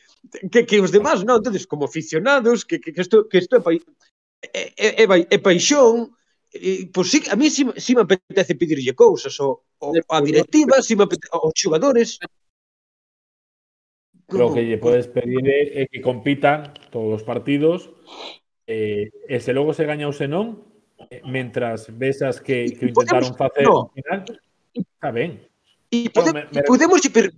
Que, 0.48 0.64
que 0.64 0.80
os 0.80 0.88
demás, 0.88 1.20
non, 1.20 1.44
entonces 1.44 1.68
como 1.68 1.84
aficionados, 1.84 2.64
que, 2.64 2.80
que, 2.80 2.96
que 2.96 3.04
isto, 3.04 3.28
que 3.28 3.44
isto 3.44 3.60
é, 3.60 3.60
pa, 3.60 3.76
é, 3.76 5.04
é, 5.04 5.04
é 5.04 5.38
paixón, 5.38 6.16
e, 6.54 6.88
pois 6.88 7.12
sí, 7.12 7.20
a 7.28 7.36
mí 7.36 7.50
si, 7.50 7.68
si 7.76 7.92
me 7.94 8.08
apetece 8.08 8.54
pedirlle 8.54 8.94
cousas 8.94 9.36
ao, 9.40 9.68
ao, 9.84 9.92
a 9.92 10.20
directiva, 10.24 10.80
si 10.80 10.96
me 10.96 11.04
apetece, 11.04 11.28
aos 11.36 11.52
xogadores, 11.52 12.16
Lo 14.32 14.52
que 14.52 14.64
lle 14.64 14.80
podes 14.80 15.06
pedir 15.06 15.44
é, 15.44 15.82
é 15.82 15.86
que 15.86 16.00
compitan 16.00 16.72
todos 16.88 17.20
os 17.20 17.24
partidos 17.24 17.92
eh, 18.66 19.12
e 19.28 19.36
se 19.40 19.52
logo 19.52 19.76
se 19.76 19.84
gaña 19.84 20.08
ou 20.08 20.16
se 20.16 20.24
non, 20.24 20.64
eh, 21.12 21.20
mentras 21.28 21.92
besas 21.92 22.40
que, 22.40 22.72
que 22.72 22.88
intentaron 22.88 23.36
facer 23.36 23.68
no. 23.68 23.92
final, 23.92 24.24
está 24.72 25.12
ben. 25.12 25.44
E 25.92 26.08
pode, 26.08 26.32
no, 26.32 26.40
me, 26.40 26.42
me... 26.48 26.64
podemos, 26.64 27.04
per, 27.12 27.36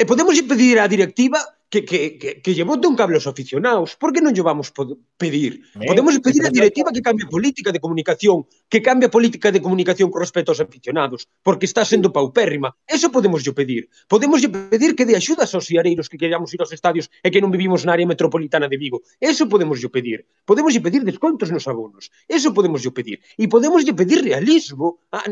e 0.00 0.02
podemos 0.08 0.32
pedir 0.48 0.80
á 0.80 0.88
directiva 0.88 1.38
que, 1.72 1.86
que, 1.86 2.18
que, 2.18 2.30
que 2.42 2.52
lle 2.52 2.68
bote 2.68 2.84
un 2.84 2.92
cable 2.92 3.16
aos 3.16 3.24
aficionados. 3.24 3.96
Por 3.96 4.12
que 4.12 4.20
non 4.20 4.36
lle 4.36 4.44
vamos 4.44 4.76
pedir? 5.16 5.64
Eh, 5.80 5.88
podemos 5.88 6.20
pedir 6.20 6.44
a 6.44 6.52
directiva 6.52 6.92
que 6.92 7.00
cambie 7.00 7.24
política 7.24 7.72
de 7.72 7.80
comunicación, 7.80 8.44
que 8.68 8.84
cambie 8.84 9.08
a 9.08 9.12
política 9.16 9.48
de 9.48 9.64
comunicación 9.64 10.12
con 10.12 10.20
respecto 10.20 10.52
aos 10.52 10.60
aficionados, 10.60 11.24
porque 11.40 11.64
está 11.64 11.88
sendo 11.88 12.12
paupérrima. 12.12 12.76
Eso 12.84 13.08
podemos 13.08 13.40
lle 13.40 13.56
pedir. 13.56 13.88
Podemos 14.04 14.44
lle 14.44 14.52
pedir 14.52 14.92
que 14.92 15.08
dé 15.08 15.16
axudas 15.16 15.48
aos 15.56 15.64
iareiros 15.72 16.12
que 16.12 16.20
queramos 16.20 16.52
ir 16.52 16.60
aos 16.60 16.76
estadios 16.76 17.08
e 17.24 17.32
que 17.32 17.40
non 17.40 17.48
vivimos 17.48 17.88
na 17.88 17.96
área 17.96 18.04
metropolitana 18.04 18.68
de 18.68 18.76
Vigo. 18.76 19.00
Eso 19.16 19.48
podemos 19.48 19.80
lle 19.80 19.88
pedir. 19.88 20.28
Podemos 20.44 20.76
lle 20.76 20.84
pedir 20.84 21.08
descontos 21.08 21.48
nos 21.48 21.64
abonos. 21.64 22.12
Eso 22.28 22.52
podemos 22.52 22.84
lle 22.84 22.92
pedir. 22.92 23.24
E 23.40 23.48
podemos 23.48 23.80
lle 23.80 23.96
pedir 23.96 24.20
realismo. 24.20 25.00
A, 25.08 25.24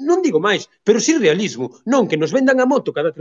non 0.00 0.24
digo 0.24 0.40
máis, 0.40 0.72
pero 0.80 1.04
sí 1.04 1.20
realismo. 1.20 1.84
Non 1.84 2.08
que 2.08 2.16
nos 2.16 2.32
vendan 2.32 2.56
a 2.56 2.64
moto 2.64 2.96
cada 2.96 3.12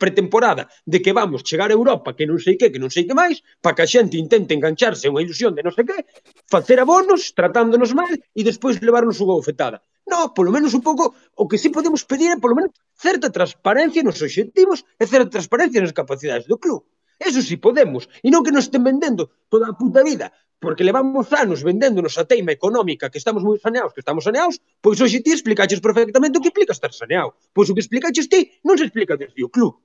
pretemporada 0.00 0.72
de 0.88 1.04
que 1.04 1.12
vamos 1.12 1.44
chegar 1.44 1.68
a 1.68 1.81
Europa, 1.82 2.14
que 2.16 2.24
non 2.30 2.38
sei 2.38 2.54
que, 2.54 2.70
que 2.72 2.80
non 2.82 2.88
sei 2.94 3.04
que 3.04 3.18
máis, 3.18 3.42
para 3.58 3.74
que 3.76 3.82
a 3.84 3.90
xente 3.90 4.16
intente 4.16 4.54
engancharse 4.54 5.10
unha 5.10 5.24
ilusión 5.26 5.52
de 5.52 5.66
non 5.66 5.74
sei 5.74 5.84
que, 5.84 5.98
facer 6.46 6.78
abonos, 6.78 7.34
tratándonos 7.34 7.92
mal 7.98 8.12
e 8.14 8.40
despois 8.46 8.78
levarnos 8.78 9.18
unha 9.18 9.36
bofetada. 9.36 9.82
No, 10.06 10.34
polo 10.36 10.54
menos 10.54 10.72
un 10.78 10.82
pouco, 10.82 11.14
o 11.34 11.44
que 11.50 11.60
sí 11.62 11.68
podemos 11.74 12.02
pedir 12.06 12.30
é 12.30 12.38
polo 12.38 12.58
menos 12.58 12.72
certa 12.94 13.28
transparencia 13.34 14.06
nos 14.06 14.22
obxectivos 14.22 14.86
e 14.98 15.04
certa 15.10 15.34
transparencia 15.34 15.82
nas 15.82 15.94
capacidades 15.94 16.46
do 16.46 16.56
club. 16.62 16.86
Eso 17.22 17.40
sí 17.42 17.56
podemos, 17.56 18.10
e 18.22 18.28
non 18.30 18.42
que 18.42 18.54
nos 18.54 18.66
estén 18.66 18.82
vendendo 18.82 19.30
toda 19.46 19.70
a 19.70 19.78
puta 19.78 20.02
vida, 20.02 20.34
porque 20.62 20.86
levamos 20.86 21.26
anos 21.34 21.62
vendéndonos 21.62 22.14
a 22.18 22.24
teima 22.26 22.54
económica 22.54 23.10
que 23.10 23.18
estamos 23.22 23.42
moi 23.46 23.58
saneados, 23.58 23.94
que 23.94 24.02
estamos 24.02 24.26
saneados, 24.26 24.62
pois 24.82 24.98
hoxe 25.02 25.22
ti 25.22 25.30
explicaches 25.34 25.82
perfectamente 25.82 26.38
o 26.38 26.42
que 26.42 26.50
implica 26.54 26.74
estar 26.74 26.94
saneado. 26.94 27.34
Pois 27.54 27.66
o 27.70 27.74
que 27.74 27.82
explicaches 27.82 28.26
ti 28.30 28.40
non 28.66 28.78
se 28.78 28.86
explica 28.86 29.18
desde 29.18 29.42
o 29.42 29.50
club 29.50 29.78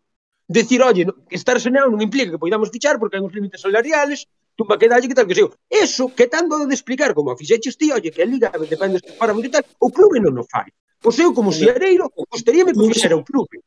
decir, 0.48 0.82
oye, 0.82 1.06
estar 1.30 1.60
saneado 1.60 1.91
non 1.91 2.02
implica 2.02 2.32
que 2.32 2.41
poidamos 2.41 2.72
fichar 2.72 2.95
porque 2.98 3.19
hai 3.19 3.24
uns 3.24 3.36
límites 3.36 3.61
salariales, 3.61 4.26
tumba 4.56 4.80
que 4.80 4.88
dalle, 4.88 5.07
que 5.07 5.15
tal, 5.15 5.28
que 5.28 5.36
sei 5.36 5.48
Eso 5.69 6.10
que 6.15 6.28
tanto 6.28 6.65
de 6.65 6.74
explicar 6.74 7.14
como 7.14 7.36
fixeches 7.36 7.76
ti, 7.76 7.91
olle, 7.91 8.10
que 8.10 8.24
a 8.24 8.28
Liga 8.28 8.49
depende 8.56 9.03
de 9.03 9.14
parámetros 9.19 9.52
e 9.52 9.53
tal, 9.53 9.64
o 9.84 9.91
clube 9.91 10.24
non 10.24 10.40
o 10.40 10.45
fai. 10.48 10.72
Pois 10.98 11.19
eu, 11.19 11.30
como 11.36 11.53
xeareiro, 11.53 12.10
gostaríame 12.32 12.74
que 12.74 12.88
fixera 12.90 13.19
o 13.19 13.24
clube. 13.24 13.61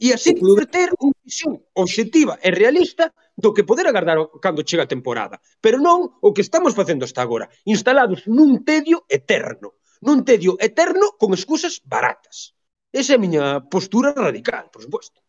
E 0.00 0.16
así 0.16 0.32
clube 0.32 0.64
ter 0.64 0.88
unha 0.96 1.12
visión 1.20 1.60
objetiva 1.76 2.40
e 2.40 2.48
realista 2.48 3.12
do 3.36 3.52
que 3.52 3.68
poder 3.68 3.84
agardar 3.84 4.16
cando 4.40 4.64
chega 4.64 4.88
a 4.88 4.92
temporada. 4.94 5.36
Pero 5.60 5.76
non 5.76 6.16
o 6.24 6.32
que 6.32 6.40
estamos 6.40 6.72
facendo 6.72 7.04
hasta 7.04 7.20
agora, 7.20 7.52
instalados 7.68 8.24
nun 8.24 8.64
tedio 8.64 9.04
eterno. 9.12 9.76
Nun 10.00 10.24
tedio 10.24 10.56
eterno 10.56 11.20
con 11.20 11.36
excusas 11.36 11.84
baratas. 11.84 12.56
Esa 12.88 13.12
é 13.12 13.16
a 13.20 13.22
miña 13.22 13.44
postura 13.68 14.16
radical, 14.16 14.72
por 14.72 14.80
suposto. 14.80 15.20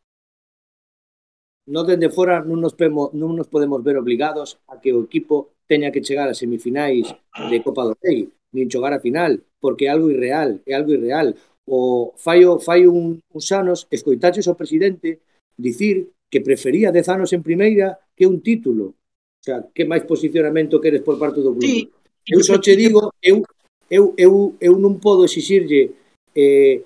No 1.68 1.84
dende 1.86 2.10
fora 2.10 2.42
non 2.42 2.58
nos, 2.58 2.74
pemo, 2.74 3.14
non 3.14 3.38
nos 3.38 3.46
podemos 3.46 3.86
ver 3.86 3.96
obligados 3.98 4.58
a 4.66 4.82
que 4.82 4.94
o 4.94 5.06
equipo 5.06 5.54
teña 5.70 5.94
que 5.94 6.04
chegar 6.04 6.28
a 6.28 6.36
semifinais 6.36 7.14
de 7.50 7.58
Copa 7.62 7.86
do 7.86 7.94
Rei, 8.02 8.28
nin 8.52 8.68
xogar 8.68 8.98
a 8.98 9.04
final, 9.04 9.40
porque 9.62 9.86
é 9.86 9.94
algo 9.94 10.10
irreal, 10.10 10.60
é 10.66 10.74
algo 10.74 10.92
irreal. 10.98 11.38
O 11.70 12.12
fallo 12.18 12.58
fai 12.58 12.90
un, 12.90 13.22
uns 13.32 13.48
anos 13.54 13.86
escoitaches 13.94 14.50
ao 14.50 14.58
presidente 14.58 15.22
dicir 15.56 16.12
que 16.32 16.42
prefería 16.42 16.92
10 16.92 17.08
anos 17.10 17.30
en 17.32 17.46
primeira 17.46 18.00
que 18.18 18.26
un 18.26 18.42
título. 18.42 18.98
O 19.40 19.44
sea, 19.44 19.66
que 19.74 19.86
máis 19.86 20.04
posicionamento 20.04 20.82
queres 20.82 21.06
por 21.06 21.16
parte 21.22 21.40
do 21.46 21.54
club? 21.54 21.64
Sí. 21.64 21.90
Eu 22.28 22.42
só 22.46 22.62
che 22.62 22.76
digo, 22.78 23.14
eu, 23.22 23.42
eu, 23.90 24.14
eu, 24.18 24.56
eu 24.62 24.74
non 24.78 25.02
podo 25.02 25.26
exixirlle 25.26 25.94
eh, 26.38 26.86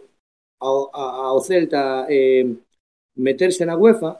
ao, 0.60 0.88
ao 0.95 1.39
Celta 1.43 2.07
eh, 2.07 2.47
meterse 3.19 3.68
na 3.68 3.76
UEFA 3.76 4.19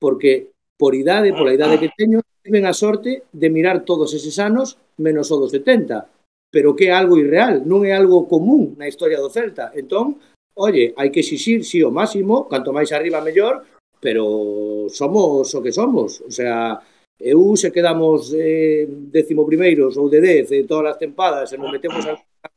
porque 0.00 0.50
por 0.78 0.94
idade, 0.94 1.34
pola 1.34 1.52
idade 1.52 1.82
que 1.82 1.90
teño, 1.90 2.22
tiven 2.42 2.64
a 2.64 2.72
sorte 2.72 3.26
de 3.32 3.48
mirar 3.50 3.84
todos 3.84 4.14
eses 4.14 4.38
anos 4.38 4.78
menos 4.96 5.30
o 5.34 5.36
dos 5.36 5.50
70, 5.50 6.06
pero 6.50 6.74
que 6.74 6.88
é 6.88 6.92
algo 6.94 7.18
irreal, 7.18 7.66
non 7.66 7.84
é 7.84 7.92
algo 7.92 8.30
común 8.30 8.78
na 8.78 8.88
historia 8.88 9.18
do 9.20 9.28
Celta. 9.28 9.74
Entón, 9.74 10.22
oye, 10.54 10.94
hai 10.96 11.10
que 11.10 11.20
exixir 11.20 11.66
si 11.66 11.82
sí, 11.82 11.84
o 11.84 11.92
máximo, 11.92 12.46
canto 12.46 12.72
máis 12.72 12.94
arriba 12.94 13.20
mellor, 13.20 13.66
pero 13.98 14.86
somos 14.88 15.50
o 15.50 15.60
que 15.60 15.74
somos, 15.74 16.22
o 16.22 16.30
sea, 16.30 16.78
eu 17.18 17.42
se 17.58 17.74
quedamos 17.74 18.30
eh, 18.32 18.86
décimo 18.86 19.42
primeiros 19.42 19.98
ou 19.98 20.06
de 20.06 20.22
dez 20.22 20.54
de 20.54 20.62
todas 20.62 20.94
as 20.94 21.00
tempadas 21.02 21.50
e 21.50 21.58
nos 21.58 21.74
metemos 21.74 22.06
a 22.06 22.14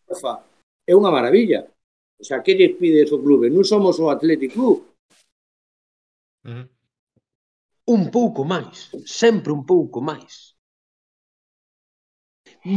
UEFA, 0.07 0.45
é 0.85 0.93
unha 0.93 1.09
maravilla. 1.09 1.65
O 2.21 2.23
sea, 2.23 2.45
que 2.45 2.53
lle 2.53 2.77
pide 2.77 3.01
o 3.09 3.17
clube? 3.17 3.49
Non 3.49 3.65
somos 3.65 3.97
o 3.97 4.13
Athletic 4.13 4.53
Club. 4.53 4.85
Uh 6.45 6.61
-huh 6.61 6.65
un 7.97 8.03
pouco 8.15 8.41
máis, 8.53 8.77
sempre 9.21 9.51
un 9.57 9.63
pouco 9.71 9.99
máis. 10.09 10.33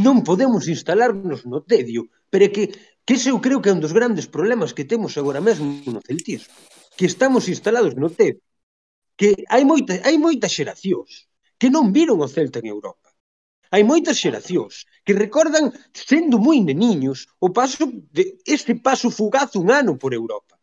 Non 0.05 0.17
podemos 0.27 0.63
instalarnos 0.75 1.39
no 1.51 1.59
tedio, 1.71 2.01
pero 2.31 2.43
é 2.47 2.49
que, 2.55 2.63
que 3.05 3.13
ese 3.17 3.29
eu 3.31 3.39
creo 3.45 3.61
que 3.61 3.69
é 3.69 3.75
un 3.75 3.83
dos 3.83 3.95
grandes 3.95 4.27
problemas 4.35 4.73
que 4.75 4.89
temos 4.91 5.13
agora 5.15 5.41
mesmo 5.47 5.67
no 5.93 6.01
celtismo, 6.09 6.51
que 6.97 7.05
estamos 7.07 7.43
instalados 7.53 7.93
no 7.95 8.09
tedio, 8.19 8.43
que 9.19 9.29
hai, 9.53 9.63
moita, 9.63 9.93
hai 10.07 10.17
moitas 10.19 10.51
xeracións 10.57 11.09
que 11.59 11.71
non 11.71 11.95
viron 11.95 12.19
o 12.19 12.27
Celta 12.27 12.59
en 12.59 12.67
Europa. 12.75 13.09
Hai 13.73 13.83
moitas 13.87 14.19
xeracións 14.23 14.73
que 15.05 15.15
recordan, 15.15 15.71
sendo 15.95 16.35
moi 16.47 16.59
neniños, 16.59 17.17
o 17.39 17.49
paso 17.55 17.87
de 18.11 18.23
este 18.43 18.73
paso 18.75 19.07
fugaz 19.19 19.55
un 19.55 19.71
ano 19.71 19.95
por 20.01 20.11
Europa, 20.11 20.55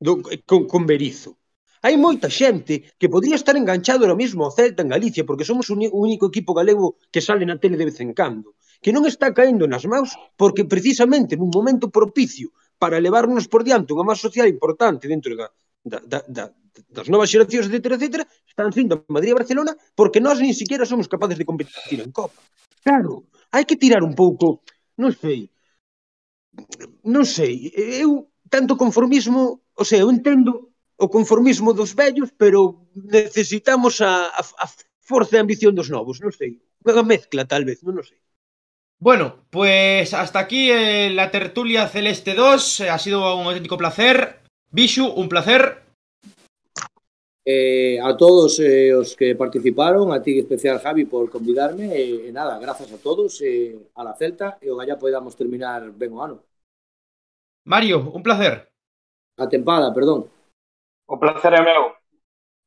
do, 0.00 0.22
con, 0.48 0.64
con 0.70 0.82
Berizo 0.88 1.41
Hai 1.82 1.98
moita 1.98 2.30
xente 2.30 2.74
que 2.94 3.10
podría 3.10 3.34
estar 3.34 3.58
enganchado 3.58 4.06
ahora 4.06 4.14
mismo 4.14 4.46
ao 4.46 4.54
Celta 4.54 4.86
en 4.86 4.92
Galicia, 4.94 5.26
porque 5.26 5.42
somos 5.42 5.66
o 5.66 5.74
único 6.06 6.30
equipo 6.30 6.54
galego 6.54 6.94
que 7.10 7.18
sale 7.26 7.42
na 7.42 7.58
tele 7.58 7.74
de 7.74 7.88
vez 7.90 7.98
en 7.98 8.14
cando, 8.14 8.54
que 8.78 8.94
non 8.94 9.02
está 9.02 9.34
caendo 9.34 9.66
nas 9.66 9.82
maus 9.90 10.14
porque 10.38 10.62
precisamente 10.62 11.34
nun 11.34 11.50
momento 11.50 11.90
propicio 11.90 12.54
para 12.78 13.02
levarnos 13.02 13.50
por 13.50 13.66
diante 13.66 13.90
unha 13.90 14.06
máis 14.06 14.22
social 14.22 14.46
importante 14.46 15.10
dentro 15.10 15.34
da, 15.34 15.50
da, 15.82 15.98
da, 16.06 16.20
da 16.30 16.44
das 16.72 17.10
novas 17.12 17.28
xeracións, 17.28 17.66
etc., 17.68 17.98
etc., 17.98 18.24
están 18.48 18.70
sendo 18.72 19.02
Madrid 19.10 19.34
e 19.34 19.38
Barcelona 19.42 19.74
porque 19.98 20.22
nós 20.22 20.38
nin 20.38 20.54
siquiera 20.54 20.86
somos 20.86 21.10
capaces 21.10 21.36
de 21.36 21.44
competir 21.44 21.98
en 21.98 22.14
Copa. 22.14 22.38
Claro, 22.86 23.26
hai 23.50 23.66
que 23.66 23.74
tirar 23.74 24.06
un 24.06 24.14
pouco, 24.14 24.62
non 25.02 25.10
sei, 25.12 25.50
non 27.02 27.26
sei, 27.26 27.74
eu 27.74 28.30
tanto 28.46 28.78
conformismo, 28.78 29.66
o 29.74 29.84
sea, 29.84 30.00
eu 30.00 30.08
entendo 30.08 30.71
o 31.02 31.10
conformismo 31.10 31.74
dos 31.74 31.98
vellos, 31.98 32.30
pero 32.38 32.86
necesitamos 32.94 34.00
a, 34.00 34.30
a, 34.30 34.42
a 34.64 34.66
forza 35.02 35.34
e 35.36 35.42
ambición 35.42 35.74
dos 35.74 35.90
novos, 35.90 36.22
non 36.22 36.30
sei. 36.30 36.62
Unha 36.86 37.02
mezcla, 37.02 37.42
tal 37.42 37.66
vez, 37.66 37.82
non 37.82 37.98
o 37.98 38.06
sei. 38.06 38.22
Bueno, 39.02 39.50
pues 39.50 40.14
hasta 40.14 40.38
aquí 40.38 40.70
eh, 40.70 41.10
la 41.10 41.34
tertulia 41.34 41.90
Celeste 41.90 42.38
2. 42.38 42.86
Ha 42.86 42.98
sido 43.02 43.18
un 43.34 43.50
auténtico 43.50 43.74
placer. 43.74 44.46
Bishu, 44.70 45.10
un 45.10 45.26
placer. 45.26 45.82
Eh, 47.44 47.98
a 47.98 48.14
todos 48.16 48.62
eh, 48.62 48.94
os 48.94 49.18
que 49.18 49.34
participaron, 49.34 50.14
a 50.14 50.22
ti 50.22 50.38
especial 50.38 50.78
Javi 50.78 51.10
por 51.10 51.26
convidarme 51.26 51.90
eh, 51.90 51.98
e 51.98 52.30
eh, 52.30 52.32
nada, 52.32 52.62
grazas 52.62 52.86
a 52.94 53.02
todos 53.02 53.42
eh, 53.42 53.74
a 53.98 54.06
la 54.06 54.14
Celta 54.14 54.62
e 54.62 54.70
o 54.70 54.78
galla 54.78 54.94
podamos 54.94 55.34
terminar 55.34 55.90
ben 55.90 56.14
o 56.14 56.22
ano 56.22 56.46
Mario, 57.66 58.14
un 58.14 58.22
placer 58.22 58.70
A 59.42 59.50
tempada, 59.50 59.90
perdón 59.90 60.30
O 61.12 61.18
placer 61.18 61.52
é 61.52 61.60
meu. 61.60 61.92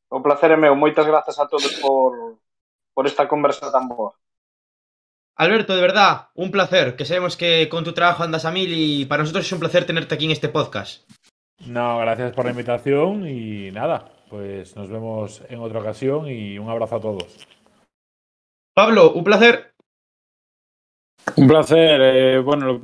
O 0.08 0.22
placer 0.22 0.52
é 0.52 0.56
meu. 0.56 0.76
Moitas 0.76 1.04
grazas 1.04 1.36
a 1.40 1.48
todos 1.48 1.82
por, 1.82 2.38
por 2.94 3.04
esta 3.04 3.26
conversa 3.26 3.72
tan 3.74 3.88
boa. 3.90 4.14
Alberto, 5.34 5.74
de 5.74 5.82
verdad, 5.82 6.30
un 6.36 6.52
placer, 6.52 6.94
que 6.94 7.04
sabemos 7.04 7.36
que 7.36 7.68
con 7.68 7.82
tu 7.82 7.92
trabajo 7.92 8.22
andas 8.22 8.44
a 8.44 8.52
mil 8.52 8.70
y 8.72 9.04
para 9.04 9.24
nosotros 9.24 9.44
es 9.44 9.52
un 9.52 9.58
placer 9.58 9.84
tenerte 9.84 10.14
aquí 10.14 10.26
en 10.26 10.30
este 10.30 10.48
podcast. 10.48 11.10
No, 11.66 11.98
gracias 11.98 12.32
por 12.34 12.44
la 12.44 12.52
invitación 12.52 13.26
y 13.26 13.72
nada, 13.72 14.12
pues 14.30 14.76
nos 14.76 14.88
vemos 14.88 15.42
en 15.48 15.58
otra 15.58 15.80
ocasión 15.80 16.28
y 16.28 16.56
un 16.56 16.70
abrazo 16.70 16.96
a 16.96 17.00
todos. 17.00 17.48
Pablo, 18.72 19.10
un 19.10 19.24
placer. 19.24 19.74
Un 21.34 21.48
placer. 21.48 22.00
Eh, 22.00 22.38
bueno, 22.38 22.66
lo, 22.66 22.80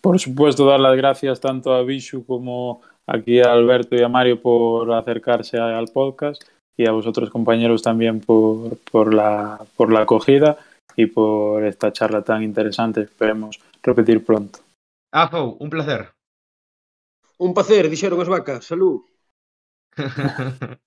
por 0.00 0.18
supuesto, 0.18 0.64
dar 0.64 0.80
las 0.80 0.96
gracias 0.96 1.38
tanto 1.38 1.74
a 1.74 1.82
Bishu 1.82 2.24
como 2.24 2.80
aquí 3.10 3.40
a 3.40 3.52
Alberto 3.52 3.96
y 3.96 4.02
a 4.02 4.08
Mario 4.08 4.40
por 4.40 4.92
acercarse 4.92 5.58
al 5.58 5.88
podcast 5.88 6.42
y 6.76 6.86
a 6.86 6.92
vosotros 6.92 7.28
compañeros 7.28 7.82
también 7.82 8.20
por, 8.20 8.78
por, 8.90 9.12
la, 9.12 9.60
por 9.76 9.92
la 9.92 10.02
acogida 10.02 10.56
y 10.96 11.06
por 11.06 11.64
esta 11.64 11.92
charla 11.92 12.22
tan 12.22 12.42
interesante. 12.42 13.02
Esperemos 13.02 13.60
repetir 13.82 14.24
pronto. 14.24 14.60
Ajo, 15.12 15.56
un 15.58 15.68
placer. 15.68 16.12
Un 17.38 17.52
placer, 17.52 17.90
dixeron 17.90 18.20
as 18.20 18.28
vacas. 18.28 18.64
Salud. 18.64 19.02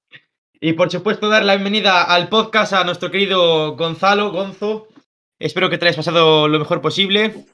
y 0.62 0.74
por 0.74 0.90
supuesto 0.90 1.28
dar 1.28 1.44
la 1.44 1.56
bienvenida 1.56 2.04
al 2.04 2.30
podcast 2.30 2.74
a 2.74 2.84
nuestro 2.84 3.12
querido 3.12 3.76
Gonzalo, 3.76 4.32
Gonzo. 4.32 4.88
Espero 5.40 5.70
que 5.70 5.78
te 5.78 5.86
hayas 5.86 5.98
pasado 5.98 6.48
lo 6.48 6.60
mejor 6.60 6.80
posible. 6.80 7.46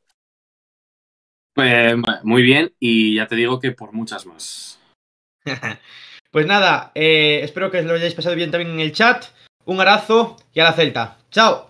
Pues 1.53 1.95
muy 2.23 2.41
bien 2.41 2.73
y 2.80 3.15
ya 3.15 3.27
te 3.27 3.35
digo 3.35 3.59
que 3.59 3.71
por 3.71 3.93
muchas 3.93 4.26
más. 4.26 4.80
pues 6.31 6.45
nada, 6.45 6.91
eh, 6.95 7.41
espero 7.43 7.71
que 7.71 7.81
lo 7.81 7.93
hayáis 7.93 8.13
pasado 8.13 8.35
bien 8.35 8.51
también 8.51 8.71
en 8.71 8.80
el 8.80 8.91
chat. 8.91 9.26
Un 9.65 9.80
abrazo 9.80 10.38
y 10.53 10.59
a 10.59 10.65
la 10.65 10.73
Celta. 10.73 11.17
Chao. 11.31 11.68